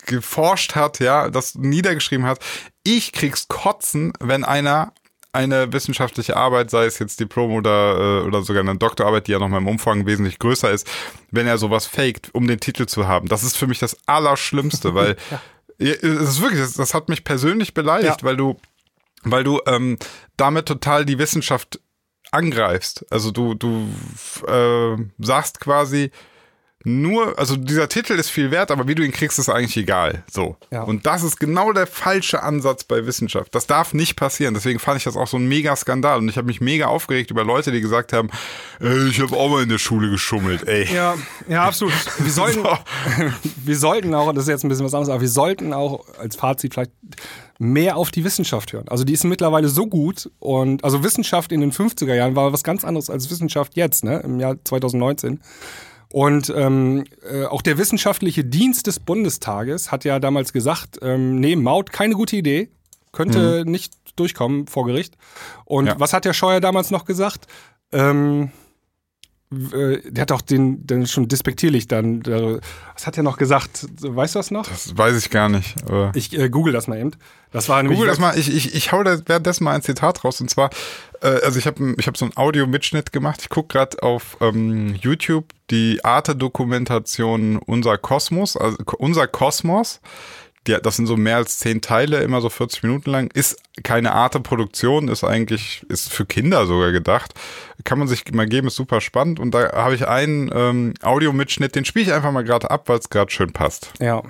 geforscht 0.06 0.76
hat, 0.76 1.00
ja, 1.00 1.30
das 1.30 1.56
niedergeschrieben 1.56 2.26
hat. 2.26 2.40
Ich 2.84 3.12
krieg's 3.12 3.48
kotzen, 3.48 4.14
wenn 4.20 4.44
einer 4.44 4.94
eine 5.36 5.72
wissenschaftliche 5.74 6.38
Arbeit, 6.38 6.72
sei 6.72 6.86
es 6.86 6.98
jetzt 6.98 7.20
Diplom 7.20 7.52
oder, 7.52 8.22
äh, 8.22 8.26
oder 8.26 8.42
sogar 8.42 8.64
eine 8.64 8.78
Doktorarbeit, 8.78 9.28
die 9.28 9.34
ja 9.34 9.40
nochmal 9.40 9.60
im 9.60 9.68
Umfang 9.68 10.06
wesentlich 10.06 10.40
größer 10.40 10.72
ist, 10.72 10.88
wenn 11.30 11.46
er 11.46 11.58
sowas 11.58 11.86
faked, 11.86 12.34
um 12.34 12.48
den 12.48 12.62
Titel 12.62 12.86
zu 12.86 13.08
haben. 13.08 13.28
Das 13.28 13.44
ist 13.44 13.58
für 13.58 13.68
mich 13.68 13.80
das 13.80 13.98
Allerschlimmste, 14.06 14.96
weil 14.96 15.18
ja. 15.30 15.92
es 15.92 16.02
ist 16.02 16.42
wirklich, 16.42 16.62
das, 16.62 16.74
das 16.74 16.94
hat 16.94 17.10
mich 17.10 17.26
persönlich 17.26 17.74
beleidigt, 17.74 18.22
ja. 18.22 18.24
weil 18.24 18.38
du, 18.38 18.58
weil 19.26 19.44
du 19.44 19.60
ähm, 19.68 19.98
damit 20.38 20.68
total 20.68 21.06
die 21.06 21.20
Wissenschaft 21.20 21.80
angreifst. 22.32 23.06
Also 23.10 23.32
du, 23.32 23.54
du 23.54 23.88
äh, 24.48 24.96
sagst 25.20 25.60
quasi, 25.60 26.12
nur, 26.88 27.38
also 27.40 27.56
dieser 27.56 27.90
Titel 27.90 28.14
ist 28.14 28.30
viel 28.30 28.52
wert, 28.52 28.70
aber 28.70 28.88
wie 28.88 28.94
du 28.94 29.04
ihn 29.04 29.12
kriegst, 29.12 29.40
ist 29.40 29.50
eigentlich 29.50 29.76
egal. 29.76 30.24
So. 30.32 30.56
Ja. 30.72 30.84
Und 30.84 31.08
das 31.08 31.24
ist 31.24 31.40
genau 31.40 31.74
der 31.74 31.88
falsche 31.88 32.44
Ansatz 32.44 32.84
bei 32.84 33.08
Wissenschaft. 33.08 33.56
Das 33.56 33.66
darf 33.66 33.96
nicht 33.96 34.16
passieren. 34.16 34.54
Deswegen 34.54 34.78
fand 34.78 35.00
ich 35.00 35.04
das 35.04 35.18
auch 35.18 35.26
so 35.26 35.38
ein 35.38 35.48
mega 35.48 35.76
Skandal. 35.76 36.20
Und 36.20 36.30
ich 36.30 36.38
habe 36.38 36.46
mich 36.46 36.62
mega 36.62 36.86
aufgeregt 36.86 37.32
über 37.32 37.44
Leute, 37.44 37.72
die 37.72 37.82
gesagt 37.82 38.14
haben, 38.14 38.30
ey, 38.80 39.08
ich 39.10 39.20
habe 39.20 39.36
auch 39.36 39.50
mal 39.50 39.64
in 39.64 39.70
der 39.70 39.80
Schule 39.80 40.12
geschummelt, 40.12 40.68
ey. 40.68 40.88
Ja, 40.94 41.16
ja, 41.50 41.64
absolut. 41.64 41.94
Wir 42.20 42.32
sollten, 42.32 42.62
so. 42.62 42.78
wir 43.66 43.78
sollten 43.78 44.14
auch, 44.14 44.32
das 44.32 44.44
ist 44.44 44.50
jetzt 44.50 44.64
ein 44.64 44.70
bisschen 44.70 44.86
was 44.86 44.94
anderes, 44.94 45.10
aber 45.10 45.22
wir 45.22 45.30
sollten 45.30 45.74
auch 45.74 46.06
als 46.20 46.36
Fazit 46.36 46.76
vielleicht 46.76 46.92
mehr 47.58 47.98
auf 47.98 48.12
die 48.12 48.24
Wissenschaft 48.24 48.74
hören. 48.74 48.88
Also 48.90 49.06
die 49.06 49.14
ist 49.14 49.24
mittlerweile 49.24 49.70
so 49.70 49.88
gut 49.88 50.30
und 50.38 50.84
also 50.84 51.04
Wissenschaft 51.04 51.52
in 51.52 51.62
den 51.62 51.72
50er 51.72 52.14
Jahren 52.14 52.36
war 52.36 52.54
was 52.54 52.64
ganz 52.64 52.84
anderes 52.84 53.10
als 53.10 53.32
Wissenschaft 53.32 53.76
jetzt, 53.76 54.04
ne, 54.04 54.20
im 54.20 54.40
Jahr 54.40 54.58
2019. 54.64 55.40
Und 56.16 56.50
ähm, 56.56 57.04
äh, 57.30 57.44
auch 57.44 57.62
der 57.62 57.78
wissenschaftliche 57.78 58.46
Dienst 58.46 58.88
des 58.88 59.02
Bundestages 59.02 59.92
hat 59.92 60.06
ja 60.06 60.18
damals 60.20 60.54
gesagt, 60.54 60.98
ähm, 61.02 61.42
nee, 61.42 61.58
Maut 61.58 61.92
keine 61.92 62.14
gute 62.14 62.38
Idee, 62.38 62.70
könnte 63.12 63.66
mhm. 63.66 63.72
nicht 63.72 63.92
durchkommen 64.16 64.68
vor 64.68 64.86
Gericht. 64.86 65.18
Und 65.66 65.88
ja. 65.88 66.00
was 66.00 66.14
hat 66.14 66.24
der 66.24 66.32
Scheuer 66.32 66.62
damals 66.62 66.90
noch 66.90 67.04
gesagt? 67.04 67.48
Ähm, 67.92 68.44
äh, 68.44 68.65
der 69.52 70.22
hat 70.22 70.32
auch 70.32 70.42
den, 70.42 70.86
den 70.88 71.06
schon 71.06 71.28
despektierlich 71.28 71.88
dann, 71.88 72.26
was 72.26 73.06
hat 73.06 73.16
er 73.18 73.24
noch 73.24 73.38
gesagt? 73.38 73.86
Weißt 74.02 74.36
du 74.36 74.40
das 74.40 74.52
noch? 74.52 74.68
Das 74.68 74.98
weiß 74.98 75.18
ich 75.18 75.30
gar 75.30 75.50
nicht. 75.50 75.76
ich 76.16 76.38
äh, 76.38 76.50
google 76.50 76.74
das 76.74 76.88
mal 76.88 77.00
eben. 77.00 77.12
Das 77.52 77.70
war 77.70 77.84
google 77.84 78.08
das 78.08 78.20
mal, 78.20 78.38
ich, 78.38 78.54
ich, 78.54 78.76
ich 78.76 78.92
hau 78.92 79.04
da 79.04 79.18
währenddessen 79.26 79.64
mal 79.64 79.76
ein 79.76 79.82
Zitat 79.82 80.24
raus 80.24 80.42
und 80.42 80.50
zwar, 80.50 80.72
äh, 81.22 81.28
also 81.44 81.58
ich 81.58 81.68
habe 81.68 81.96
ich 81.98 82.08
hab 82.08 82.18
so 82.18 82.26
einen 82.26 82.36
Audio-Mitschnitt 82.36 83.14
gemacht. 83.14 83.40
Ich 83.42 83.50
gucke 83.50 83.78
gerade 83.78 84.02
auf 84.04 84.38
ähm, 84.42 84.96
YouTube 84.96 85.46
die 85.72 86.04
Arte-Dokumentation 86.04 87.58
Unser 87.58 87.98
Kosmos, 87.98 88.58
also 88.58 88.78
Unser 88.98 89.28
Kosmos 89.28 90.02
die, 90.68 90.78
das 90.82 90.96
sind 90.96 91.08
so 91.08 91.18
mehr 91.18 91.38
als 91.38 91.60
zehn 91.60 91.82
Teile, 91.82 92.20
immer 92.20 92.42
so 92.42 92.50
40 92.50 92.84
Minuten 92.84 93.10
lang. 93.10 93.32
Ist 93.34 93.58
keine 93.84 94.14
Art 94.14 94.42
Produktion, 94.44 95.08
ist 95.08 95.24
eigentlich, 95.24 95.86
ist 95.90 96.12
für 96.12 96.26
Kinder 96.26 96.66
sogar 96.66 96.92
gedacht. 96.92 97.34
Kann 97.84 98.00
man 98.00 98.08
sich 98.08 98.24
mal 98.34 98.48
geben, 98.48 98.68
ist 98.68 98.76
super 98.76 99.02
spannend. 99.02 99.40
Und 99.40 99.52
da 99.52 99.72
habe 99.74 99.96
ich 99.96 100.08
einen 100.08 100.50
ähm, 100.54 100.94
Audiomitschnitt, 101.02 101.76
den 101.76 101.86
spiele 101.86 102.06
ich 102.06 102.14
einfach 102.14 102.32
mal 102.32 102.44
gerade 102.44 102.70
ab, 102.72 102.90
weil 102.90 103.00
es 103.00 103.10
gerade 103.10 103.32
schön 103.32 103.54
passt. 103.54 103.92
Ja. 104.00 104.24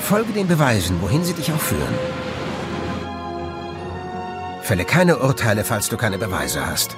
Folge 0.00 0.32
den 0.32 0.48
Beweisen, 0.48 1.00
wohin 1.00 1.24
sie 1.24 1.34
dich 1.34 1.52
auch 1.52 1.60
führen. 1.60 1.94
Fälle 4.62 4.84
keine 4.84 5.18
Urteile, 5.18 5.64
falls 5.64 5.88
du 5.88 5.96
keine 5.96 6.18
Beweise 6.18 6.64
hast. 6.64 6.96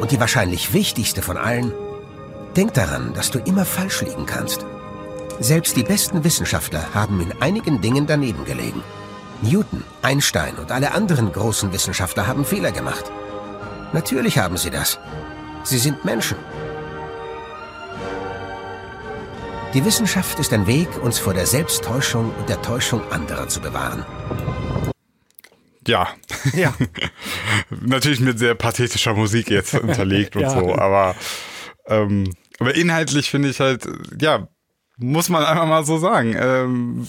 Und 0.00 0.10
die 0.10 0.20
wahrscheinlich 0.20 0.72
wichtigste 0.72 1.22
von 1.22 1.36
allen, 1.36 1.72
denk 2.56 2.74
daran, 2.74 3.12
dass 3.14 3.30
du 3.30 3.38
immer 3.38 3.64
falsch 3.64 4.02
liegen 4.02 4.26
kannst. 4.26 4.66
Selbst 5.40 5.76
die 5.76 5.82
besten 5.82 6.24
Wissenschaftler 6.24 6.94
haben 6.94 7.20
in 7.20 7.32
einigen 7.42 7.80
Dingen 7.80 8.06
daneben 8.06 8.44
gelegen. 8.44 8.82
Newton, 9.42 9.84
Einstein 10.02 10.56
und 10.56 10.72
alle 10.72 10.92
anderen 10.92 11.30
großen 11.30 11.72
Wissenschaftler 11.72 12.26
haben 12.26 12.44
Fehler 12.44 12.72
gemacht. 12.72 13.04
Natürlich 13.92 14.38
haben 14.38 14.56
sie 14.56 14.70
das. 14.70 14.98
Sie 15.62 15.78
sind 15.78 16.04
Menschen. 16.04 16.38
Die 19.74 19.84
Wissenschaft 19.84 20.38
ist 20.38 20.52
ein 20.54 20.66
Weg, 20.66 20.88
uns 21.02 21.18
vor 21.18 21.34
der 21.34 21.44
Selbsttäuschung 21.46 22.32
und 22.34 22.48
der 22.48 22.62
Täuschung 22.62 23.02
anderer 23.10 23.48
zu 23.48 23.60
bewahren. 23.60 24.04
Ja. 25.86 26.08
Ja. 26.54 26.72
Natürlich 27.70 28.20
mit 28.20 28.38
sehr 28.38 28.54
pathetischer 28.54 29.14
Musik 29.14 29.50
jetzt 29.50 29.74
unterlegt 29.82 30.36
und 30.36 30.42
Ja. 30.42 30.50
so, 30.50 30.74
aber, 30.76 31.16
ähm, 31.88 32.32
aber 32.60 32.74
inhaltlich 32.76 33.30
finde 33.30 33.48
ich 33.48 33.58
halt, 33.58 33.86
ja, 34.20 34.46
muss 34.96 35.28
man 35.28 35.44
einfach 35.44 35.66
mal 35.66 35.84
so 35.84 35.98
sagen. 35.98 36.34
Ähm, 36.38 37.06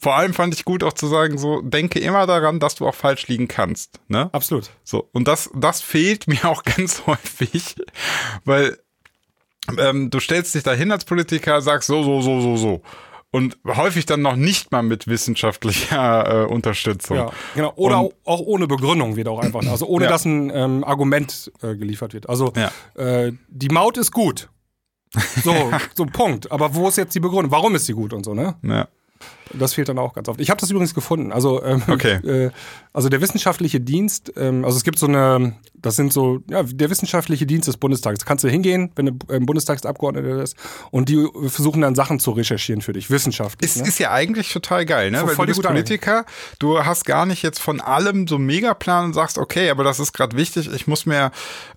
vor 0.00 0.16
allem 0.16 0.34
fand 0.34 0.54
ich 0.54 0.64
gut 0.64 0.84
auch 0.84 0.92
zu 0.92 1.06
sagen, 1.06 1.38
so, 1.38 1.60
denke 1.62 1.98
immer 1.98 2.26
daran, 2.26 2.60
dass 2.60 2.74
du 2.74 2.86
auch 2.86 2.94
falsch 2.94 3.26
liegen 3.28 3.48
kannst. 3.48 4.00
Ne? 4.08 4.28
Absolut. 4.32 4.70
So, 4.84 5.08
und 5.12 5.26
das, 5.26 5.50
das 5.54 5.80
fehlt 5.80 6.28
mir 6.28 6.44
auch 6.44 6.62
ganz 6.76 7.02
häufig, 7.06 7.76
weil 8.44 8.78
ähm, 9.78 10.10
du 10.10 10.20
stellst 10.20 10.54
dich 10.54 10.62
dahin 10.62 10.92
als 10.92 11.04
Politiker, 11.04 11.60
sagst 11.60 11.88
so, 11.88 12.02
so, 12.02 12.20
so, 12.20 12.40
so, 12.40 12.56
so. 12.56 12.82
Und 13.30 13.58
häufig 13.66 14.06
dann 14.06 14.22
noch 14.22 14.36
nicht 14.36 14.72
mal 14.72 14.82
mit 14.82 15.06
wissenschaftlicher 15.06 16.44
äh, 16.44 16.46
Unterstützung. 16.46 17.16
Ja, 17.18 17.30
genau. 17.54 17.72
Oder 17.76 18.00
Und- 18.00 18.14
auch 18.24 18.40
ohne 18.40 18.66
Begründung 18.66 19.16
wird 19.16 19.28
auch 19.28 19.38
einfach. 19.40 19.66
Also 19.66 19.86
ohne 19.86 20.04
Ja. 20.06 20.10
dass 20.10 20.24
ein 20.24 20.50
ähm, 20.54 20.82
Argument 20.82 21.52
äh, 21.62 21.76
geliefert 21.76 22.14
wird. 22.14 22.28
Also 22.28 22.52
Ja. 22.56 22.70
äh, 22.94 23.32
die 23.48 23.68
Maut 23.68 23.98
ist 23.98 24.12
gut. 24.12 24.48
So, 25.42 25.70
so 25.94 26.06
Punkt. 26.06 26.50
Aber 26.52 26.74
wo 26.74 26.88
ist 26.88 26.96
jetzt 26.96 27.14
die 27.14 27.20
Begründung? 27.20 27.50
Warum 27.50 27.74
ist 27.74 27.86
sie 27.86 27.94
gut 27.94 28.12
und 28.12 28.24
so, 28.24 28.34
ne? 28.34 28.56
Ja. 28.62 28.88
Das 29.54 29.74
fehlt 29.74 29.88
dann 29.88 29.98
auch 29.98 30.14
ganz 30.14 30.28
oft. 30.28 30.40
Ich 30.40 30.50
habe 30.50 30.60
das 30.60 30.70
übrigens 30.70 30.94
gefunden. 30.94 31.32
Also, 31.32 31.62
ähm, 31.62 31.82
Okay. 31.88 32.14
äh, 32.26 32.50
also 32.92 33.08
der 33.08 33.20
wissenschaftliche 33.20 33.80
Dienst, 33.80 34.32
ähm, 34.36 34.64
also 34.64 34.76
es 34.76 34.82
gibt 34.84 34.98
so 34.98 35.06
eine, 35.06 35.54
das 35.74 35.96
sind 35.96 36.12
so, 36.12 36.40
ja, 36.50 36.62
der 36.64 36.90
wissenschaftliche 36.90 37.46
Dienst 37.46 37.68
des 37.68 37.76
Bundestags. 37.76 38.24
Kannst 38.24 38.42
du 38.44 38.48
hingehen, 38.48 38.90
wenn 38.96 39.06
du 39.06 39.12
ähm, 39.30 39.46
Bundestagsabgeordneter 39.46 40.36
bist, 40.38 40.56
und 40.90 41.08
die 41.08 41.26
versuchen 41.46 41.82
dann 41.82 41.94
Sachen 41.94 42.18
zu 42.18 42.32
recherchieren 42.32 42.80
für 42.82 42.92
dich, 42.92 43.10
wissenschaftlich. 43.10 43.70
Ist, 43.70 43.82
ne? 43.82 43.88
ist 43.88 43.98
ja 43.98 44.10
eigentlich 44.12 44.52
total 44.52 44.84
geil, 44.84 45.10
ne? 45.10 45.18
Voll- 45.18 45.28
Weil 45.28 45.34
voll 45.36 45.46
du 45.46 45.52
bist 45.52 45.62
Politiker, 45.62 46.24
du 46.58 46.84
hast 46.84 47.04
gar 47.04 47.26
nicht 47.26 47.42
jetzt 47.42 47.60
von 47.60 47.80
allem 47.80 48.26
so 48.26 48.34
einen 48.36 48.46
Megaplan 48.46 49.04
und 49.06 49.12
sagst, 49.14 49.38
okay, 49.38 49.70
aber 49.70 49.84
das 49.84 50.00
ist 50.00 50.12
gerade 50.12 50.36
wichtig, 50.36 50.68
ich 50.72 50.86
muss 50.86 51.06
mir, 51.06 51.30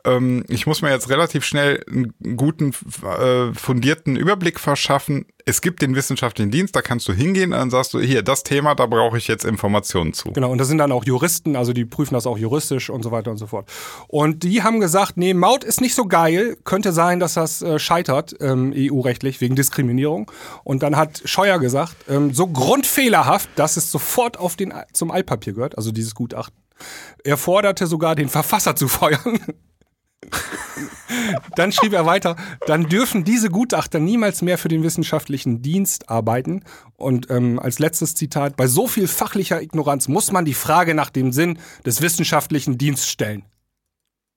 ähm, 0.06 0.44
ich 0.48 0.66
muss 0.66 0.82
mir 0.82 0.90
jetzt 0.90 1.10
relativ 1.10 1.46
schnell 1.46 1.84
einen 1.88 2.14
guten, 2.38 2.74
äh, 3.04 3.54
fundierten 3.54 4.16
Überblick 4.16 4.60
verschaffen. 4.60 5.26
Es 5.46 5.62
gibt 5.62 5.82
den 5.82 5.96
wissenschaftlichen 5.96 6.52
Dienst, 6.52 6.76
da 6.76 6.82
kannst 6.82 7.08
du 7.08 7.14
hingehen 7.14 7.52
dann 7.62 7.70
sagst 7.70 7.94
du, 7.94 8.00
hier, 8.00 8.24
das 8.24 8.44
Thema, 8.44 8.76
da 8.76 8.88
brauche 8.88 9.18
ich 9.18 9.28
jetzt 9.28 9.46
Informationen 9.46 10.14
zu. 10.14 10.32
Genau, 10.32 10.52
und 10.52 10.58
das 10.58 10.68
sind 10.68 10.80
dann 10.80 10.92
auch 10.92 11.06
Juristen, 11.06 11.56
also 11.56 11.74
die 11.74 11.86
prüfen 11.86 12.16
das 12.16 12.26
auch 12.26 12.38
juristisch 12.38 12.90
und 12.90 13.04
so 13.04 13.12
weiter 13.12 13.32
und 13.32 13.38
so 13.38 13.48
fort. 13.48 13.70
Und 14.08 14.44
die 14.44 14.64
haben 14.64 14.80
gesagt, 14.80 15.16
nee, 15.16 15.34
Maut 15.34 15.64
ist 15.64 15.80
nicht 15.80 15.96
so 15.96 16.06
geil, 16.06 16.58
könnte 16.64 16.92
sein, 16.92 17.20
dass 17.20 17.36
das 17.36 17.62
äh, 17.62 17.78
scheitert, 17.80 18.36
ähm, 18.42 18.74
EU-rechtlich, 18.76 19.42
wegen 19.42 19.56
Diskriminierung. 19.56 20.32
Und 20.64 20.84
dann 20.84 20.98
hat 20.98 21.22
Scheuer 21.26 21.60
gesagt, 21.60 21.96
ähm, 22.10 22.34
so 22.34 22.48
grundfehlerhaft, 22.48 23.50
dass 23.56 23.78
es 23.78 23.92
sofort 23.92 24.40
auf 24.40 24.56
den, 24.56 24.74
zum 24.92 25.12
Altpapier 25.12 25.54
gehört, 25.54 25.78
also 25.78 25.92
dieses 25.92 26.16
Gutachten. 26.16 26.58
Er 27.24 27.38
forderte 27.38 27.86
sogar, 27.86 28.16
den 28.16 28.28
Verfasser 28.28 28.76
zu 28.76 28.88
feuern. 28.88 29.40
Dann 31.56 31.72
schrieb 31.72 31.94
er 31.94 32.06
weiter, 32.06 32.36
dann 32.68 32.88
dürfen 32.88 33.24
diese 33.24 33.50
Gutachter 33.50 34.00
niemals 34.00 34.42
mehr 34.42 34.58
für 34.58 34.68
den 34.70 34.84
wissenschaftlichen 34.84 35.62
Dienst 35.62 36.10
arbeiten. 36.10 36.64
Und 36.96 37.30
ähm, 37.30 37.60
als 37.60 37.80
letztes 37.80 38.16
Zitat, 38.16 38.56
bei 38.56 38.68
so 38.68 38.88
viel 38.88 39.08
fachlicher 39.08 39.62
Ignoranz 39.62 40.08
muss 40.08 40.32
man 40.32 40.46
die 40.46 40.54
Frage 40.54 40.94
nach 40.94 41.10
dem 41.10 41.32
Sinn 41.32 41.60
des 41.86 42.02
wissenschaftlichen 42.02 42.78
Dienstes 42.78 43.10
stellen. 43.10 43.44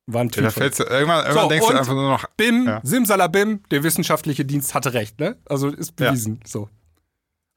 War 0.06 0.20
ein 0.22 0.30
Ja, 0.34 0.50
Tweet 0.50 0.78
irgendwann 0.80 1.24
irgendwann 1.24 1.42
So, 1.44 1.48
denkst 1.48 1.66
du 1.66 1.74
einfach 1.78 1.94
nur 1.94 2.10
noch, 2.10 2.26
Bim, 2.36 2.66
Ja. 2.66 2.80
Simsalabim, 2.82 3.62
der 3.70 3.82
wissenschaftliche 3.82 4.44
Dienst 4.44 4.74
hatte 4.74 4.92
recht, 4.92 5.18
ne? 5.18 5.36
Also 5.46 5.68
ist 5.68 5.98
Ja. 5.98 6.10
bewiesen. 6.10 6.40
So. 6.44 6.68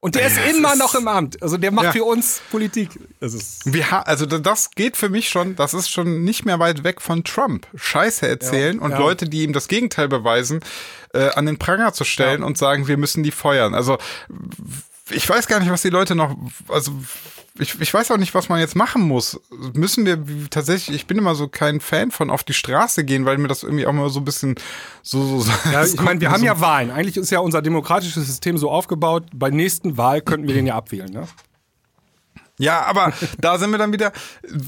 Und 0.00 0.14
der 0.14 0.28
ist 0.28 0.38
immer 0.48 0.76
noch 0.76 0.94
im 0.94 1.08
Amt. 1.08 1.42
Also 1.42 1.56
der 1.56 1.72
macht 1.72 1.86
Ja. 1.86 1.92
für 1.92 2.04
uns 2.04 2.40
Politik. 2.52 2.90
Das 3.18 3.34
ist 3.34 3.62
Wir 3.72 3.90
ha 3.90 4.00
also 4.02 4.26
da- 4.26 4.38
das 4.38 4.70
geht 4.70 4.96
für 4.96 5.08
mich 5.08 5.28
schon, 5.28 5.56
das 5.56 5.74
ist 5.74 5.90
schon 5.90 6.22
nicht 6.22 6.44
mehr 6.44 6.60
weit 6.60 6.84
weg 6.84 7.00
von 7.02 7.24
Trump. 7.24 7.66
Scheiße 7.74 8.26
erzählen 8.28 8.76
Ja, 8.78 8.82
und 8.84 8.92
ja. 8.92 8.98
Leute, 8.98 9.28
die 9.28 9.42
ihm 9.42 9.52
das 9.52 9.66
Gegenteil 9.66 10.06
beweisen, 10.06 10.60
äh, 11.14 11.30
an 11.30 11.46
den 11.46 11.58
Pranger 11.58 11.92
zu 11.92 12.04
stellen 12.04 12.44
und 12.44 12.56
sagen, 12.56 12.86
wir 12.86 12.96
müssen 12.96 13.24
die 13.24 13.32
feuern. 13.32 13.74
Also 13.74 13.98
ich 15.10 15.28
weiß 15.28 15.48
gar 15.48 15.58
nicht, 15.58 15.70
was 15.70 15.82
die 15.82 15.90
Leute 15.90 16.14
noch, 16.14 16.36
also 16.68 16.92
ich, 17.58 17.80
ich 17.80 17.92
weiß 17.92 18.10
auch 18.10 18.16
nicht, 18.16 18.34
was 18.34 18.48
man 18.48 18.60
jetzt 18.60 18.76
machen 18.76 19.02
muss. 19.02 19.40
Müssen 19.74 20.06
wir 20.06 20.18
tatsächlich, 20.50 20.96
ich 20.96 21.06
bin 21.06 21.18
immer 21.18 21.34
so 21.34 21.48
kein 21.48 21.80
Fan 21.80 22.10
von 22.10 22.30
auf 22.30 22.44
die 22.44 22.52
Straße 22.54 23.04
gehen, 23.04 23.24
weil 23.24 23.38
mir 23.38 23.48
das 23.48 23.62
irgendwie 23.62 23.86
auch 23.86 23.92
mal 23.92 24.10
so 24.10 24.20
ein 24.20 24.24
bisschen 24.24 24.54
so, 25.02 25.40
so 25.40 25.50
Ja, 25.72 25.84
ich 25.84 26.00
meine, 26.00 26.20
wir 26.20 26.28
kommt 26.28 26.34
haben 26.34 26.40
so- 26.40 26.46
ja 26.46 26.60
Wahlen. 26.60 26.90
Eigentlich 26.90 27.16
ist 27.16 27.30
ja 27.30 27.40
unser 27.40 27.62
demokratisches 27.62 28.26
System 28.26 28.58
so 28.58 28.70
aufgebaut, 28.70 29.24
bei 29.34 29.50
nächsten 29.50 29.96
Wahl 29.96 30.20
könnten 30.20 30.46
wir 30.46 30.54
den 30.54 30.66
ja 30.66 30.76
abwählen. 30.76 31.10
Ne? 31.12 31.26
Ja, 32.60 32.84
aber 32.86 33.12
da 33.38 33.56
sind 33.56 33.70
wir 33.70 33.78
dann 33.78 33.92
wieder, 33.92 34.12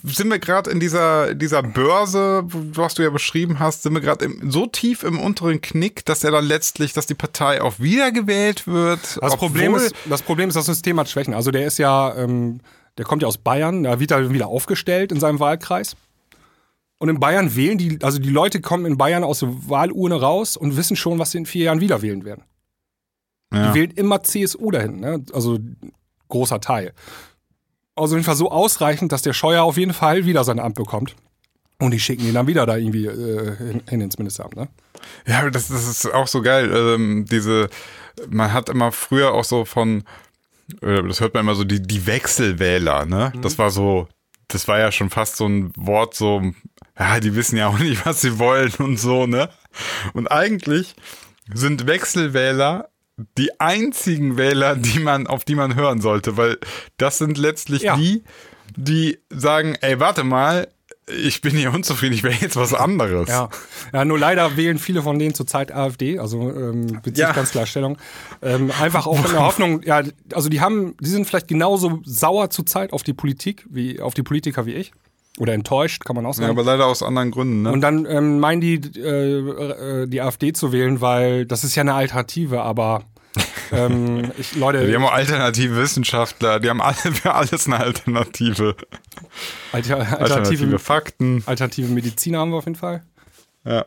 sind 0.04 0.30
wir 0.30 0.38
gerade 0.38 0.70
in 0.70 0.78
dieser, 0.78 1.34
dieser 1.34 1.62
Börse, 1.62 2.44
was 2.46 2.94
du 2.94 3.02
ja 3.02 3.10
beschrieben 3.10 3.58
hast, 3.58 3.82
sind 3.82 3.94
wir 3.94 4.00
gerade 4.00 4.28
so 4.48 4.66
tief 4.66 5.02
im 5.02 5.18
unteren 5.18 5.60
Knick, 5.60 6.04
dass 6.04 6.22
er 6.22 6.30
dann 6.30 6.44
letztlich, 6.44 6.92
dass 6.92 7.06
die 7.06 7.14
Partei 7.14 7.60
auch 7.60 7.80
wiedergewählt 7.80 8.68
wird. 8.68 9.18
Das, 9.20 9.36
Problem 9.36 9.74
ist, 9.74 9.92
das 10.08 10.22
Problem 10.22 10.48
ist, 10.48 10.54
das 10.54 10.66
System 10.66 11.00
hat 11.00 11.08
Schwächen. 11.08 11.34
Also 11.34 11.50
der 11.50 11.66
ist 11.66 11.78
ja, 11.78 12.14
ähm, 12.16 12.60
der 12.98 13.04
kommt 13.04 13.22
ja 13.22 13.28
aus 13.28 13.38
Bayern, 13.38 13.84
da 13.84 14.00
wird 14.00 14.10
er 14.10 14.30
wieder 14.30 14.48
aufgestellt 14.48 15.12
in 15.12 15.20
seinem 15.20 15.40
Wahlkreis. 15.40 15.96
Und 16.98 17.08
in 17.08 17.18
Bayern 17.18 17.56
wählen 17.56 17.78
die, 17.78 17.98
also 18.02 18.18
die 18.18 18.28
Leute 18.28 18.60
kommen 18.60 18.84
in 18.84 18.98
Bayern 18.98 19.24
aus 19.24 19.40
der 19.40 19.48
Wahlurne 19.68 20.20
raus 20.20 20.56
und 20.56 20.76
wissen 20.76 20.96
schon, 20.96 21.18
was 21.18 21.30
sie 21.30 21.38
in 21.38 21.46
vier 21.46 21.64
Jahren 21.64 21.80
wieder 21.80 22.02
wählen 22.02 22.24
werden. 22.24 22.44
ja. 23.52 23.68
Die 23.68 23.74
wählen 23.74 23.90
immer 23.92 24.22
CSU 24.22 24.70
dahin, 24.70 25.00
ne? 25.00 25.24
also 25.32 25.58
großer 26.28 26.60
Teil. 26.60 26.92
Also 27.94 28.14
auf 28.14 28.18
jeden 28.18 28.24
Fall 28.24 28.36
so 28.36 28.50
ausreichend, 28.50 29.12
dass 29.12 29.22
der 29.22 29.32
Scheuer 29.32 29.64
auf 29.64 29.78
jeden 29.78 29.94
Fall 29.94 30.26
wieder 30.26 30.44
sein 30.44 30.58
Amt 30.58 30.74
bekommt. 30.74 31.16
Und 31.78 31.92
die 31.92 32.00
schicken 32.00 32.26
ihn 32.26 32.34
dann 32.34 32.46
wieder 32.46 32.66
da 32.66 32.76
irgendwie 32.76 33.06
äh, 33.06 33.56
hin, 33.56 33.82
hin 33.88 34.00
ins 34.02 34.18
Ministeramt. 34.18 34.54
Ne? 34.54 34.68
Ja, 35.26 35.48
das, 35.48 35.68
das 35.68 35.88
ist 35.88 36.12
auch 36.12 36.26
so 36.26 36.42
geil. 36.42 36.70
Ähm, 36.70 37.24
diese, 37.24 37.70
man 38.28 38.52
hat 38.52 38.68
immer 38.68 38.92
früher 38.92 39.32
auch 39.32 39.44
so 39.44 39.64
von, 39.64 40.04
das 40.80 41.20
hört 41.20 41.34
man 41.34 41.42
immer 41.44 41.54
so, 41.54 41.64
die, 41.64 41.82
die 41.82 42.06
Wechselwähler, 42.06 43.04
ne? 43.06 43.32
Das 43.42 43.58
war 43.58 43.70
so, 43.70 44.08
das 44.48 44.68
war 44.68 44.78
ja 44.78 44.90
schon 44.92 45.10
fast 45.10 45.36
so 45.36 45.46
ein 45.46 45.72
Wort, 45.76 46.14
so, 46.14 46.42
ja, 46.98 47.20
die 47.20 47.34
wissen 47.34 47.56
ja 47.56 47.68
auch 47.68 47.78
nicht, 47.78 48.04
was 48.06 48.20
sie 48.20 48.38
wollen 48.38 48.72
und 48.78 48.98
so, 48.98 49.26
ne? 49.26 49.50
Und 50.12 50.30
eigentlich 50.30 50.94
sind 51.52 51.86
Wechselwähler 51.86 52.88
die 53.36 53.60
einzigen 53.60 54.36
Wähler, 54.36 54.76
die 54.76 54.98
man, 54.98 55.26
auf 55.26 55.44
die 55.44 55.54
man 55.54 55.74
hören 55.74 56.00
sollte, 56.00 56.36
weil 56.36 56.58
das 56.96 57.18
sind 57.18 57.36
letztlich 57.38 57.82
Ja. 57.82 57.96
die, 57.96 58.24
die 58.76 59.18
sagen, 59.28 59.76
ey, 59.80 60.00
warte 60.00 60.24
mal, 60.24 60.68
ich 61.24 61.40
bin 61.40 61.56
hier 61.56 61.72
unzufrieden, 61.72 62.14
ich 62.14 62.22
will 62.22 62.32
jetzt 62.40 62.56
was 62.56 62.74
anderes. 62.74 63.28
Ja. 63.28 63.48
ja, 63.92 64.04
nur 64.04 64.18
leider 64.18 64.56
wählen 64.56 64.78
viele 64.78 65.02
von 65.02 65.18
denen 65.18 65.34
zurzeit 65.34 65.72
AfD, 65.72 66.18
also 66.18 66.50
ähm, 66.50 66.86
bezieht 67.02 67.18
Ja. 67.18 67.32
ganz 67.32 67.50
klar 67.50 67.66
Stellung. 67.66 67.98
Ähm, 68.42 68.70
einfach 68.80 69.06
auch 69.06 69.16
in 69.24 69.30
der 69.30 69.40
Hoffnung, 69.44 69.82
ja, 69.82 70.02
also 70.32 70.48
die 70.48 70.60
haben, 70.60 70.94
die 71.00 71.08
sind 71.10 71.26
vielleicht 71.26 71.48
genauso 71.48 72.00
sauer 72.04 72.50
zurzeit 72.50 72.92
auf 72.92 73.02
die 73.02 73.12
Politik, 73.14 73.64
wie 73.70 74.00
auf 74.00 74.14
die 74.14 74.22
Politiker 74.22 74.66
wie 74.66 74.74
ich. 74.74 74.92
Oder 75.38 75.54
enttäuscht, 75.54 76.04
kann 76.04 76.16
man 76.16 76.26
auch 76.26 76.30
Ja, 76.34 76.42
sagen. 76.42 76.50
aber 76.50 76.64
leider 76.64 76.86
aus 76.86 77.02
anderen 77.02 77.30
Gründen, 77.30 77.62
ne? 77.62 77.72
Und 77.72 77.80
dann 77.80 78.04
ähm, 78.04 78.40
meinen 78.40 78.60
die, 78.60 78.74
äh, 78.98 79.38
äh, 80.02 80.06
die 80.06 80.20
AfD 80.20 80.52
zu 80.52 80.72
wählen, 80.72 81.00
weil 81.00 81.46
das 81.46 81.64
ist 81.64 81.76
ja 81.76 81.82
eine 81.82 81.94
Alternative, 81.94 82.60
aber 82.62 83.04
ähm, 83.72 84.32
ich, 84.38 84.56
Leute, 84.56 84.86
Die 84.86 84.94
haben 84.94 85.04
alternative 85.04 85.76
Wissenschaftler, 85.76 86.58
die 86.60 86.68
haben 86.68 86.80
alle 86.80 86.94
für 87.14 87.32
alles 87.34 87.66
eine 87.66 87.78
Alternative. 87.78 88.76
Alter, 89.72 89.98
Alternative 89.98 90.20
alternative, 90.22 90.78
Fakten. 90.78 91.42
alternative 91.46 91.88
Mediziner 91.92 92.38
haben 92.40 92.50
wir 92.50 92.56
auf 92.58 92.64
jeden 92.64 92.76
Fall. 92.76 93.02
Ja. 93.64 93.84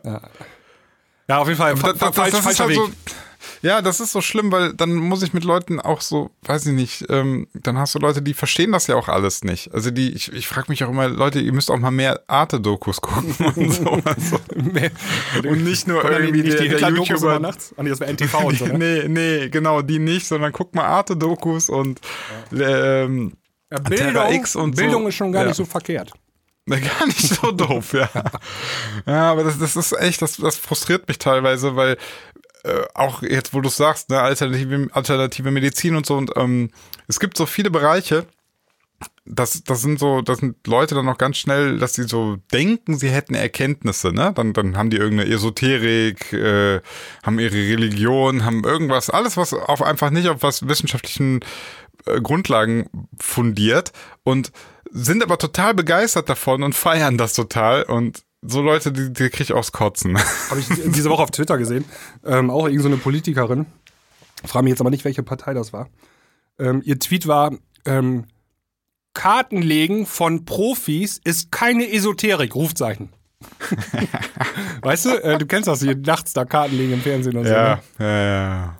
Ja, 1.28 1.38
auf 1.38 1.48
jeden 1.48 1.58
Fall. 1.58 1.74
Da- 1.74 1.80
fa- 1.80 1.92
da- 1.92 2.12
falsch, 2.12 2.30
das 2.32 2.40
ist 2.40 2.44
falscher 2.44 2.64
halt 2.64 2.70
Weg. 2.70 2.78
so, 2.78 3.14
ja, 3.64 3.80
das 3.80 3.98
ist 3.98 4.12
so 4.12 4.20
schlimm, 4.20 4.52
weil 4.52 4.74
dann 4.74 4.92
muss 4.94 5.22
ich 5.22 5.32
mit 5.32 5.42
Leuten 5.42 5.80
auch 5.80 6.02
so, 6.02 6.30
weiß 6.42 6.66
ich 6.66 6.72
nicht, 6.74 7.06
ähm, 7.08 7.48
dann 7.54 7.78
hast 7.78 7.94
du 7.94 7.98
Leute, 7.98 8.20
die 8.20 8.34
verstehen 8.34 8.72
das 8.72 8.86
ja 8.88 8.94
auch 8.96 9.08
alles 9.08 9.42
nicht. 9.42 9.72
Also 9.72 9.90
die, 9.90 10.12
ich, 10.12 10.30
ich 10.34 10.46
frage 10.46 10.66
mich 10.68 10.84
auch 10.84 10.90
immer, 10.90 11.08
Leute, 11.08 11.40
ihr 11.40 11.52
müsst 11.54 11.70
auch 11.70 11.78
mal 11.78 11.90
mehr 11.90 12.20
Arte-Dokus 12.26 13.00
gucken 13.00 13.34
und 13.56 13.72
so. 13.72 13.90
Also, 14.04 14.38
und 15.48 15.64
nicht 15.64 15.88
nur 15.88 16.04
irgendwie 16.08 16.42
nicht 16.42 16.52
der, 16.58 16.62
die 16.62 16.68
der 16.68 16.78
Hitler-Dokus 16.78 17.08
YouTuber. 17.08 17.38
nachts? 17.40 17.74
Ah, 17.78 17.82
nee, 17.82 17.88
das 17.90 18.00
wäre 18.00 18.12
NTV 18.12 18.34
und 18.44 18.58
so, 18.58 18.66
ne? 18.66 18.78
Nee, 18.78 19.08
nee, 19.08 19.48
genau, 19.48 19.80
die 19.80 19.98
nicht, 19.98 20.26
sondern 20.26 20.52
guck 20.52 20.74
mal 20.74 20.84
Arte-Dokus 20.84 21.70
und 21.70 22.00
ähm, 22.52 23.32
Ja, 23.72 23.78
Terra 23.78 24.30
X 24.30 24.56
und 24.56 24.76
Bildung 24.76 25.02
so. 25.04 25.08
ist 25.08 25.14
schon 25.14 25.32
gar 25.32 25.42
Ja. 25.42 25.48
nicht 25.48 25.56
so 25.56 25.64
verkehrt. 25.64 26.12
Gar 26.66 27.06
nicht 27.06 27.20
so 27.28 27.52
doof, 27.52 27.92
ja. 27.92 28.08
Ja, 29.06 29.30
aber 29.32 29.44
das, 29.44 29.58
das 29.58 29.76
ist 29.76 29.92
echt, 30.00 30.22
das, 30.22 30.38
das 30.38 30.56
frustriert 30.56 31.06
mich 31.08 31.18
teilweise, 31.18 31.76
weil 31.76 31.98
äh, 32.64 32.84
auch 32.94 33.22
jetzt, 33.22 33.54
wo 33.54 33.60
du 33.60 33.68
sagst, 33.68 34.10
ne, 34.10 34.20
alternative, 34.20 34.88
alternative 34.92 35.50
Medizin 35.50 35.96
und 35.96 36.06
so, 36.06 36.16
und 36.16 36.32
ähm, 36.36 36.70
es 37.08 37.20
gibt 37.20 37.36
so 37.36 37.46
viele 37.46 37.70
Bereiche, 37.70 38.26
das, 39.26 39.64
das 39.64 39.80
sind 39.80 39.98
so, 39.98 40.20
das 40.20 40.38
sind 40.38 40.66
Leute 40.66 40.94
dann 40.94 41.06
noch 41.06 41.18
ganz 41.18 41.38
schnell, 41.38 41.78
dass 41.78 41.94
sie 41.94 42.04
so 42.04 42.36
denken, 42.52 42.96
sie 42.96 43.10
hätten 43.10 43.34
Erkenntnisse, 43.34 44.12
ne? 44.12 44.32
Dann, 44.34 44.52
dann 44.52 44.76
haben 44.76 44.90
die 44.90 44.98
irgendeine 44.98 45.30
Esoterik, 45.30 46.32
äh, 46.32 46.80
haben 47.22 47.38
ihre 47.38 47.54
Religion, 47.54 48.44
haben 48.44 48.64
irgendwas, 48.64 49.10
alles, 49.10 49.36
was 49.36 49.54
auf 49.54 49.82
einfach 49.82 50.10
nicht 50.10 50.28
auf 50.28 50.42
was 50.42 50.68
wissenschaftlichen 50.68 51.40
äh, 52.06 52.20
Grundlagen 52.20 52.88
fundiert 53.18 53.92
und 54.24 54.52
sind 54.90 55.22
aber 55.22 55.38
total 55.38 55.74
begeistert 55.74 56.28
davon 56.28 56.62
und 56.62 56.74
feiern 56.74 57.18
das 57.18 57.34
total 57.34 57.84
und 57.84 58.22
so 58.46 58.60
Leute, 58.62 58.92
die, 58.92 59.12
die 59.12 59.30
krieg 59.30 59.40
ich 59.40 59.52
aufs 59.52 59.72
Kotzen. 59.72 60.18
Habe 60.50 60.60
ich 60.60 60.68
diese 60.68 61.10
Woche 61.10 61.22
auf 61.22 61.30
Twitter 61.30 61.58
gesehen. 61.58 61.84
Ähm, 62.24 62.50
auch 62.50 62.64
irgendeine 62.66 62.82
so 62.82 62.88
eine 62.88 62.96
Politikerin. 62.98 63.66
Frage 64.44 64.64
mich 64.64 64.70
jetzt 64.72 64.80
aber 64.80 64.90
nicht, 64.90 65.04
welche 65.04 65.22
Partei 65.22 65.54
das 65.54 65.72
war. 65.72 65.88
Ähm, 66.58 66.82
ihr 66.84 66.98
Tweet 66.98 67.26
war, 67.26 67.52
ähm, 67.86 68.26
Kartenlegen 69.14 70.06
von 70.06 70.44
Profis 70.44 71.20
ist 71.24 71.50
keine 71.52 71.90
Esoterik, 71.90 72.54
Rufzeichen. 72.54 73.10
weißt 74.82 75.04
du, 75.06 75.10
äh, 75.22 75.38
du 75.38 75.46
kennst 75.46 75.68
das 75.68 75.80
hier 75.80 75.96
nachts 75.96 76.32
da 76.32 76.44
Kartenlegen 76.44 76.94
im 76.94 77.00
Fernsehen 77.00 77.36
und 77.36 77.44
so. 77.44 77.52
Ja, 77.52 77.80
Ne? 77.98 78.04
ja, 78.04 78.06
ja. 78.06 78.44
Ja, 78.56 78.78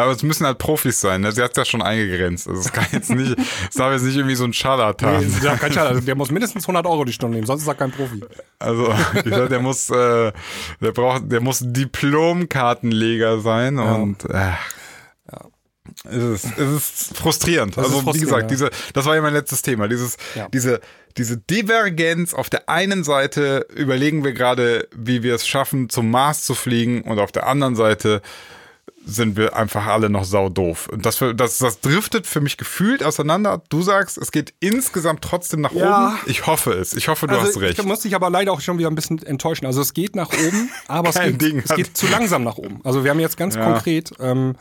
aber 0.00 0.12
es 0.12 0.22
müssen 0.22 0.46
halt 0.46 0.58
Profis 0.58 1.00
sein, 1.00 1.20
ne? 1.20 1.32
Sie 1.32 1.42
hat 1.42 1.56
ja 1.56 1.64
schon 1.64 1.82
eingegrenzt. 1.82 2.48
Also 2.48 2.60
es 2.60 2.72
kann 2.72 2.86
jetzt 2.92 3.10
nicht, 3.10 3.36
es 3.68 3.74
darf 3.76 3.92
jetzt 3.92 4.02
nicht 4.04 4.16
irgendwie 4.16 4.34
so 4.34 4.44
ein 4.44 4.52
Scharlatan. 4.52 5.20
Nee, 5.20 5.26
ist 5.26 5.42
ja 5.42 5.56
kein 5.56 5.72
Schade. 5.74 5.88
Also 5.90 6.00
der 6.00 6.14
muss 6.14 6.30
mindestens 6.30 6.64
100 6.64 6.86
Euro 6.86 7.04
die 7.04 7.12
Stunde 7.12 7.36
nehmen, 7.36 7.46
sonst 7.46 7.62
ist 7.62 7.68
er 7.68 7.74
kein 7.74 7.90
Profi. 7.92 8.20
Also, 8.58 8.92
sag, 9.24 9.48
der 9.48 9.60
muss, 9.60 9.90
äh, 9.90 10.32
der 10.80 10.92
braucht, 10.92 11.30
der 11.30 11.40
muss 11.40 11.60
Diplomkartenleger 11.62 13.40
sein 13.40 13.78
und, 13.78 14.24
äh, 14.30 14.52
Es 16.04 16.44
ist, 16.44 16.58
es 16.58 16.70
ist 16.70 17.16
frustrierend. 17.18 17.76
Das 17.76 17.86
ist 17.86 17.92
also 17.92 18.00
wie 18.00 18.04
frustrierend, 18.04 18.28
gesagt, 18.30 18.42
ja. 18.42 18.48
diese, 18.48 18.70
das 18.94 19.04
war 19.04 19.14
ja 19.14 19.20
mein 19.22 19.34
letztes 19.34 19.62
Thema. 19.62 19.88
Dieses, 19.88 20.16
Ja. 20.34 20.48
diese, 20.48 20.80
diese 21.18 21.36
Divergenz. 21.36 22.32
Auf 22.34 22.48
der 22.48 22.68
einen 22.68 23.04
Seite 23.04 23.66
überlegen 23.74 24.24
wir 24.24 24.32
gerade, 24.32 24.88
wie 24.96 25.22
wir 25.22 25.34
es 25.34 25.46
schaffen, 25.46 25.90
zum 25.90 26.10
Mars 26.10 26.42
zu 26.44 26.54
fliegen, 26.54 27.02
und 27.02 27.18
auf 27.18 27.32
der 27.32 27.46
anderen 27.46 27.76
Seite 27.76 28.22
sind 29.04 29.36
wir 29.36 29.56
einfach 29.56 29.86
alle 29.86 30.08
noch 30.10 30.24
sau 30.24 30.48
doof. 30.48 30.88
Und 30.92 31.04
das, 31.04 31.22
das, 31.36 31.58
das 31.58 31.80
driftet 31.80 32.26
für 32.26 32.40
mich 32.40 32.56
gefühlt 32.56 33.02
auseinander. 33.02 33.62
Du 33.68 33.82
sagst, 33.82 34.16
es 34.16 34.30
geht 34.30 34.54
insgesamt 34.60 35.22
trotzdem 35.22 35.60
nach 35.60 35.72
Ja. 35.72 36.08
oben. 36.08 36.18
Ich 36.26 36.46
hoffe 36.46 36.72
es. 36.72 36.94
Ich 36.94 37.08
hoffe, 37.08 37.26
du 37.26 37.34
Also 37.34 37.48
hast 37.48 37.60
recht. 37.60 37.78
ich 37.78 37.84
muss 37.84 38.00
dich 38.00 38.14
aber 38.14 38.30
leider 38.30 38.52
auch 38.52 38.60
schon 38.60 38.78
wieder 38.78 38.88
ein 38.88 38.94
bisschen 38.94 39.20
enttäuschen. 39.22 39.66
Also 39.66 39.80
es 39.80 39.92
geht 39.94 40.14
nach 40.14 40.28
oben, 40.32 40.70
aber 40.88 41.08
es, 41.10 41.20
geht, 41.20 41.40
Ding 41.42 41.58
es 41.64 41.74
geht 41.74 41.96
zu 41.96 42.06
langsam 42.06 42.44
nach 42.44 42.58
oben. 42.58 42.80
Also 42.84 43.02
wir 43.04 43.10
haben 43.10 43.20
jetzt 43.20 43.36
ganz 43.36 43.56
Ja. 43.56 43.64
konkret 43.64 44.12
ähm, 44.20 44.54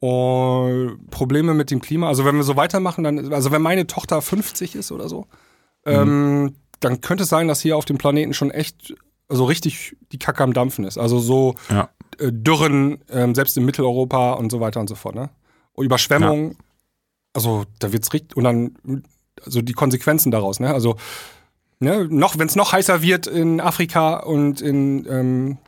oh, 0.00 0.90
Probleme 1.10 1.54
mit 1.54 1.70
dem 1.70 1.80
Klima. 1.80 2.08
Also 2.08 2.24
wenn 2.24 2.36
wir 2.36 2.42
so 2.42 2.56
weitermachen, 2.56 3.04
dann, 3.04 3.32
also 3.32 3.50
wenn 3.50 3.62
meine 3.62 3.86
Tochter 3.86 4.20
50 4.22 4.74
ist 4.76 4.92
oder 4.92 5.08
so, 5.08 5.26
ähm, 5.86 6.54
dann 6.80 7.00
könnte 7.00 7.24
es 7.24 7.28
sein, 7.28 7.48
dass 7.48 7.60
hier 7.60 7.76
auf 7.76 7.84
dem 7.84 7.98
Planeten 7.98 8.34
schon 8.34 8.50
echt 8.50 8.94
so 9.28 9.44
richtig 9.44 9.96
die 10.12 10.18
Kacke 10.18 10.42
am 10.42 10.52
Dampfen 10.52 10.84
ist. 10.84 10.98
Also 10.98 11.18
so 11.18 11.54
ja. 11.70 11.88
äh, 12.18 12.30
Dürren, 12.32 12.98
ähm, 13.10 13.34
selbst 13.34 13.56
in 13.56 13.64
Mitteleuropa 13.64 14.34
und 14.34 14.50
so 14.50 14.60
weiter 14.60 14.80
und 14.80 14.88
so 14.88 14.94
fort. 14.94 15.14
Ne? 15.14 15.30
Und 15.72 15.86
Überschwemmungen, 15.86 16.56
also 17.32 17.64
da 17.78 17.92
wird's 17.92 18.12
richtig, 18.12 18.36
und 18.36 18.44
dann, 18.44 19.04
also 19.44 19.60
die 19.60 19.72
Konsequenzen 19.72 20.30
daraus, 20.30 20.60
ne? 20.60 20.72
Also, 20.72 20.96
ne, 21.80 22.06
noch, 22.08 22.38
wenn 22.38 22.46
es 22.46 22.56
noch 22.56 22.72
heißer 22.72 23.02
wird 23.02 23.26
in 23.26 23.60
Afrika 23.60 24.18
und 24.18 24.60
in 24.60 25.06
ähm, 25.10 25.58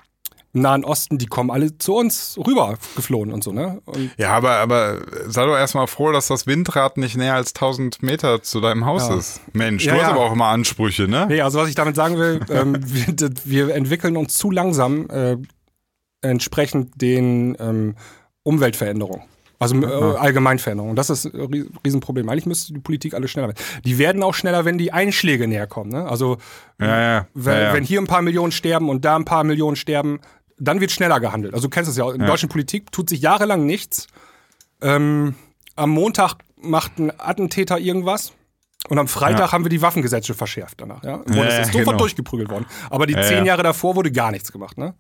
Nahen 0.61 0.85
Osten, 0.85 1.19
die 1.19 1.27
kommen 1.27 1.51
alle 1.51 1.77
zu 1.79 1.95
uns 1.95 2.39
rüber 2.47 2.77
geflohen 2.97 3.33
und 3.33 3.45
so, 3.45 3.53
ne? 3.53 3.81
Und 3.85 4.11
Ja, 4.17 4.31
aber, 4.31 4.53
aber 4.57 4.99
sei 5.27 5.45
doch 5.47 5.57
erstmal 5.57 5.87
froh, 5.87 6.13
dass 6.13 6.27
das 6.29 6.47
Windrad 6.47 6.97
nicht 6.97 7.17
näher 7.17 7.35
als 7.35 7.55
1000 7.55 8.03
Meter 8.03 8.43
zu 8.43 8.61
deinem 8.61 8.85
Haus 8.87 9.09
Ja. 9.09 9.17
ist. 9.17 9.41
Mensch, 9.53 9.85
Ja, 9.85 9.95
du 9.95 10.01
hast 10.01 10.07
ja. 10.09 10.13
aber 10.15 10.25
auch 10.25 10.33
immer 10.33 10.47
Ansprüche, 10.47 11.09
ne? 11.09 11.27
Nee, 11.29 11.41
also 11.43 11.59
was 11.61 11.69
ich 11.69 11.75
damit 11.75 11.97
sagen 11.97 12.19
will, 12.19 12.41
ähm, 12.51 12.77
wir, 12.83 13.31
wir 13.45 13.75
entwickeln 13.75 14.17
uns 14.17 14.35
zu 14.37 14.51
langsam 14.51 15.09
äh, 15.11 15.37
entsprechend 16.23 17.01
den 17.01 17.57
ähm, 17.61 17.95
Umweltveränderungen. 18.43 19.23
Also 19.59 19.75
äh, 19.81 19.87
Allgemeinveränderungen. 19.87 20.97
Das 20.97 21.09
ist 21.09 21.25
ein 21.25 21.31
Ries- 21.51 21.67
Riesenproblem. 21.85 22.29
Eigentlich 22.29 22.45
müsste 22.45 22.75
die 22.75 22.79
Politik 22.81 23.15
alles 23.15 23.31
schneller 23.31 23.49
werden. 23.49 23.59
Die 23.87 23.97
werden 23.97 24.23
auch 24.23 24.35
schneller, 24.35 24.67
wenn 24.67 24.77
die 24.77 24.93
Einschläge 24.93 25.49
näher 25.49 25.67
kommen. 25.67 25.91
Ne? 25.93 26.07
Also 26.07 26.37
Ja, 26.79 27.01
ja. 27.01 27.27
wenn, 27.33 27.63
ja. 27.63 27.73
wenn 27.73 27.83
hier 27.83 28.01
ein 28.01 28.07
paar 28.07 28.21
Millionen 28.21 28.53
sterben 28.53 28.91
und 28.91 29.05
da 29.07 29.17
ein 29.17 29.25
paar 29.25 29.45
Millionen 29.45 29.77
sterben, 29.77 30.21
dann 30.59 30.81
wird 30.81 30.91
schneller 30.91 31.21
gehandelt. 31.21 31.55
Also 31.55 31.67
du 31.69 31.71
kennst 31.71 31.91
es 31.91 31.97
ja, 31.97 32.11
in 32.13 32.21
Ja. 32.21 32.27
deutschen 32.27 32.49
Politik 32.49 32.91
tut 32.93 33.09
sich 33.09 33.21
jahrelang 33.21 33.67
nichts. 33.67 34.07
Ähm, 34.81 35.35
am 35.75 35.91
Montag 35.91 36.37
macht 36.61 36.99
ein 36.99 37.13
Attentäter 37.19 37.79
irgendwas. 37.79 38.33
Und 38.89 38.99
am 38.99 39.09
Freitag 39.09 39.41
Ja. 39.49 39.53
haben 39.53 39.65
wir 39.65 39.69
die 39.69 39.83
Waffengesetze 39.83 40.33
verschärft 40.35 40.81
danach. 40.81 41.03
Ja? 41.03 41.17
Und 41.17 41.35
Ja, 41.35 41.45
es 41.45 41.59
ist 41.67 41.73
sofort 41.73 41.87
genau. 41.87 41.99
durchgeprügelt 41.99 42.51
worden. 42.51 42.67
Aber 42.89 43.07
die 43.07 43.15
zehn 43.15 43.39
ja. 43.39 43.45
Jahre 43.47 43.63
davor 43.65 43.97
wurde 43.97 44.13
gar 44.13 44.31
nichts 44.31 44.53
gemacht. 44.53 44.79
Ne? 44.79 44.95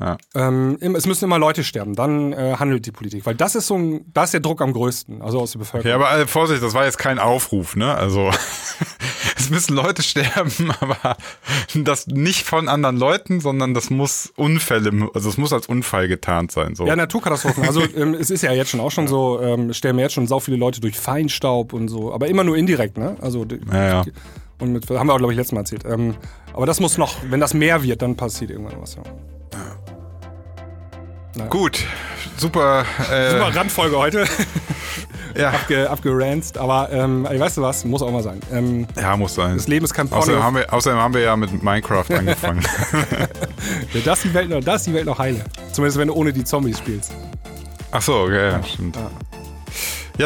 Ja. 0.00 0.16
Ähm, 0.34 0.78
es 0.80 1.06
müssen 1.06 1.24
immer 1.24 1.38
Leute 1.38 1.64
sterben, 1.64 1.94
dann 1.94 2.32
äh, 2.32 2.54
handelt 2.58 2.86
die 2.86 2.92
Politik. 2.92 3.26
Weil 3.26 3.34
das 3.34 3.56
ist 3.56 3.66
so 3.66 3.76
ein, 3.76 4.04
da 4.12 4.24
ist 4.24 4.32
der 4.32 4.40
Druck 4.40 4.62
am 4.62 4.72
größten, 4.72 5.22
also 5.22 5.40
aus 5.40 5.52
der 5.52 5.58
Bevölkerung. 5.58 6.00
Ja, 6.00 6.06
aber 6.06 6.22
äh, 6.22 6.26
Vorsicht, 6.26 6.62
das 6.62 6.74
war 6.74 6.84
jetzt 6.84 6.98
kein 6.98 7.18
Aufruf, 7.18 7.74
ne? 7.74 7.94
Also 7.94 8.30
es 9.36 9.50
müssen 9.50 9.74
Leute 9.74 10.02
sterben, 10.02 10.72
aber 10.80 11.16
das 11.74 12.06
nicht 12.06 12.44
von 12.44 12.68
anderen 12.68 12.96
Leuten, 12.96 13.40
sondern 13.40 13.74
das 13.74 13.90
muss 13.90 14.32
Unfälle, 14.36 15.10
also 15.14 15.28
es 15.28 15.36
muss 15.36 15.52
als 15.52 15.66
Unfall 15.66 16.06
getarnt 16.06 16.52
sein. 16.52 16.76
So. 16.76 16.86
Ja, 16.86 16.94
Naturkatastrophen. 16.94 17.64
Also 17.64 17.82
ähm, 17.96 18.14
es 18.14 18.30
ist 18.30 18.42
ja 18.42 18.52
jetzt 18.52 18.70
schon 18.70 18.80
auch 18.80 18.92
schon 18.92 19.08
so, 19.08 19.40
ähm, 19.40 19.72
sterben 19.72 19.98
ja 19.98 20.04
jetzt 20.04 20.14
schon 20.14 20.28
sau 20.28 20.38
viele 20.38 20.58
Leute 20.58 20.80
durch 20.80 20.96
Feinstaub 20.96 21.72
und 21.72 21.88
so, 21.88 22.12
aber 22.12 22.28
immer 22.28 22.44
nur 22.44 22.56
indirekt, 22.56 22.98
ne? 22.98 23.16
Also 23.20 23.44
Ja, 23.72 24.02
ja. 24.02 24.04
und 24.60 24.72
mit, 24.72 24.88
haben 24.90 25.08
wir 25.08 25.14
auch, 25.14 25.18
glaube 25.18 25.32
ich, 25.32 25.36
letztes 25.36 25.52
Mal 25.52 25.60
erzählt. 25.60 25.84
Ähm, 25.86 26.14
aber 26.52 26.66
das 26.66 26.78
muss 26.78 26.98
noch, 26.98 27.16
wenn 27.28 27.40
das 27.40 27.52
mehr 27.52 27.82
wird, 27.82 28.02
dann 28.02 28.16
passiert 28.16 28.52
irgendwann 28.52 28.80
was. 28.80 28.94
Ja. 28.94 29.02
Gut, 31.50 31.84
super. 32.36 32.84
Äh, 33.10 33.30
Super 33.30 33.54
Randfolge 33.54 33.96
heute, 33.96 34.24
Ja. 35.36 35.50
abge, 35.52 35.88
abgeranzt, 35.88 36.58
aber 36.58 36.90
ähm, 36.90 37.24
weißt 37.24 37.58
du 37.58 37.62
was, 37.62 37.84
muss 37.84 38.02
auch 38.02 38.10
mal 38.10 38.22
sein. 38.22 38.40
Ähm, 38.52 38.86
ja, 38.96 39.16
muss 39.16 39.34
sein. 39.34 39.56
das 39.56 39.68
Leben 39.68 39.84
ist 39.84 39.94
kein 39.94 40.08
Porno. 40.08 40.22
Außerdem 40.22 40.42
haben, 40.42 40.56
wir, 40.56 40.72
außerdem 40.72 40.98
haben 40.98 41.14
wir 41.14 41.20
ja 41.20 41.36
mit 41.36 41.62
Minecraft 41.62 42.10
angefangen. 42.10 42.64
Ja, 43.92 44.00
das, 44.04 44.18
ist 44.18 44.24
die 44.24 44.34
Welt 44.34 44.50
noch, 44.50 44.60
das 44.60 44.84
die 44.84 44.94
Welt 44.94 45.06
noch 45.06 45.18
heile. 45.18 45.44
Zumindest 45.72 45.98
wenn 45.98 46.08
du 46.08 46.14
ohne 46.14 46.32
die 46.32 46.44
Zombies 46.44 46.78
spielst. 46.78 47.12
Ach 47.90 48.02
so, 48.02 48.20
okay, 48.22 48.50
ja, 48.50 48.62
stimmt. 48.62 48.96
Ja, 48.96 49.10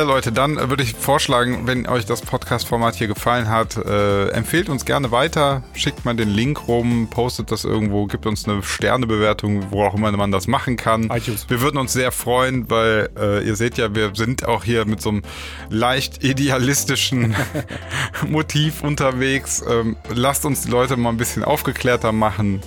Leute, 0.01 0.33
dann 0.33 0.57
würde 0.71 0.83
ich 0.83 0.95
vorschlagen, 0.95 1.67
wenn 1.67 1.87
euch 1.87 2.07
das 2.07 2.23
Podcast-Format 2.23 2.95
hier 2.95 3.09
gefallen 3.09 3.51
hat, 3.51 3.77
äh, 3.77 4.29
empfehlt 4.29 4.71
uns 4.71 4.87
gerne 4.87 5.11
weiter, 5.11 5.63
schickt 5.75 6.07
mal 6.07 6.17
den 6.17 6.31
Link 6.31 6.67
rum, 6.67 7.09
postet 7.11 7.53
das 7.53 7.65
irgendwo, 7.65 8.07
gibt 8.07 8.25
uns 8.25 8.49
eine 8.49 8.63
Sternebewertung, 8.63 9.71
wo 9.71 9.85
auch 9.85 9.93
immer 9.93 10.11
man 10.13 10.33
das 10.33 10.47
machen 10.47 10.79
kann. 10.79 11.11
iTunes. 11.11 11.45
Wir 11.51 11.61
würden 11.61 11.77
uns 11.77 11.93
sehr 11.93 12.11
freuen, 12.11 12.71
weil 12.71 13.11
äh, 13.21 13.47
ihr 13.47 13.55
seht 13.55 13.77
ja, 13.77 13.95
wir 13.95 14.13
sind 14.15 14.47
auch 14.47 14.65
hier 14.65 14.87
mit 14.87 15.03
so 15.03 15.11
einem 15.11 15.23
leicht 15.69 16.25
idealistischen 16.25 17.37
Motiv 18.27 18.83
unterwegs. 18.83 19.63
Ähm, 19.69 19.99
lasst 20.09 20.47
uns 20.47 20.63
die 20.63 20.71
Leute 20.71 20.97
mal 20.97 21.11
ein 21.11 21.19
bisschen 21.19 21.45
aufgeklärter 21.45 22.13
machen. 22.13 22.63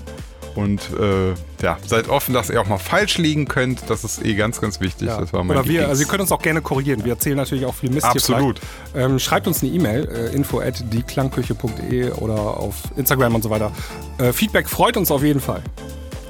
Und 0.55 0.89
äh, 0.97 1.33
ja, 1.61 1.77
seid 1.85 2.07
offen, 2.07 2.33
dass 2.33 2.49
ihr 2.49 2.61
auch 2.61 2.67
mal 2.67 2.77
falsch 2.77 3.17
liegen 3.17 3.45
könnt. 3.47 3.89
Das 3.89 4.03
ist 4.05 4.23
eh 4.23 4.35
ganz, 4.35 4.61
ganz 4.61 4.79
wichtig. 4.79 5.09
Ja. 5.09 5.19
Das 5.19 5.33
war 5.33 5.43
mein 5.43 5.57
Oder 5.57 5.67
wir, 5.67 5.89
also 5.89 6.01
ihr 6.01 6.07
könnt 6.07 6.21
uns 6.21 6.31
auch 6.31 6.41
gerne 6.41 6.61
korrigieren. 6.61 7.03
Wir 7.03 7.13
erzählen 7.13 7.35
natürlich 7.35 7.65
auch 7.65 7.75
viel 7.75 7.89
Mist 7.89 8.05
Absolut. 8.05 8.61
Ähm, 8.95 9.19
schreibt 9.19 9.47
uns 9.47 9.61
eine 9.61 9.71
E-Mail, 9.73 10.07
äh, 10.07 10.33
info 10.33 10.61
at 10.61 10.81
dieklangküche.de 10.93 12.11
oder 12.11 12.35
auf 12.35 12.75
Instagram 12.95 13.35
und 13.35 13.43
so 13.43 13.49
weiter. 13.49 13.71
Äh, 14.17 14.31
Feedback 14.31 14.69
freut 14.69 14.95
uns 14.95 15.11
auf 15.11 15.23
jeden 15.23 15.41
Fall. 15.41 15.61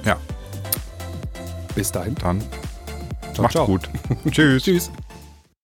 Ja, 0.06 0.18
Bis 1.76 1.92
dahin. 1.92 2.16
dann 2.16 2.42
Ciao, 3.34 3.44
macht's 3.44 3.54
ciao. 3.54 3.66
gut. 3.66 3.90
Tschüss. 4.32 4.64
Tschüss. 4.64 4.92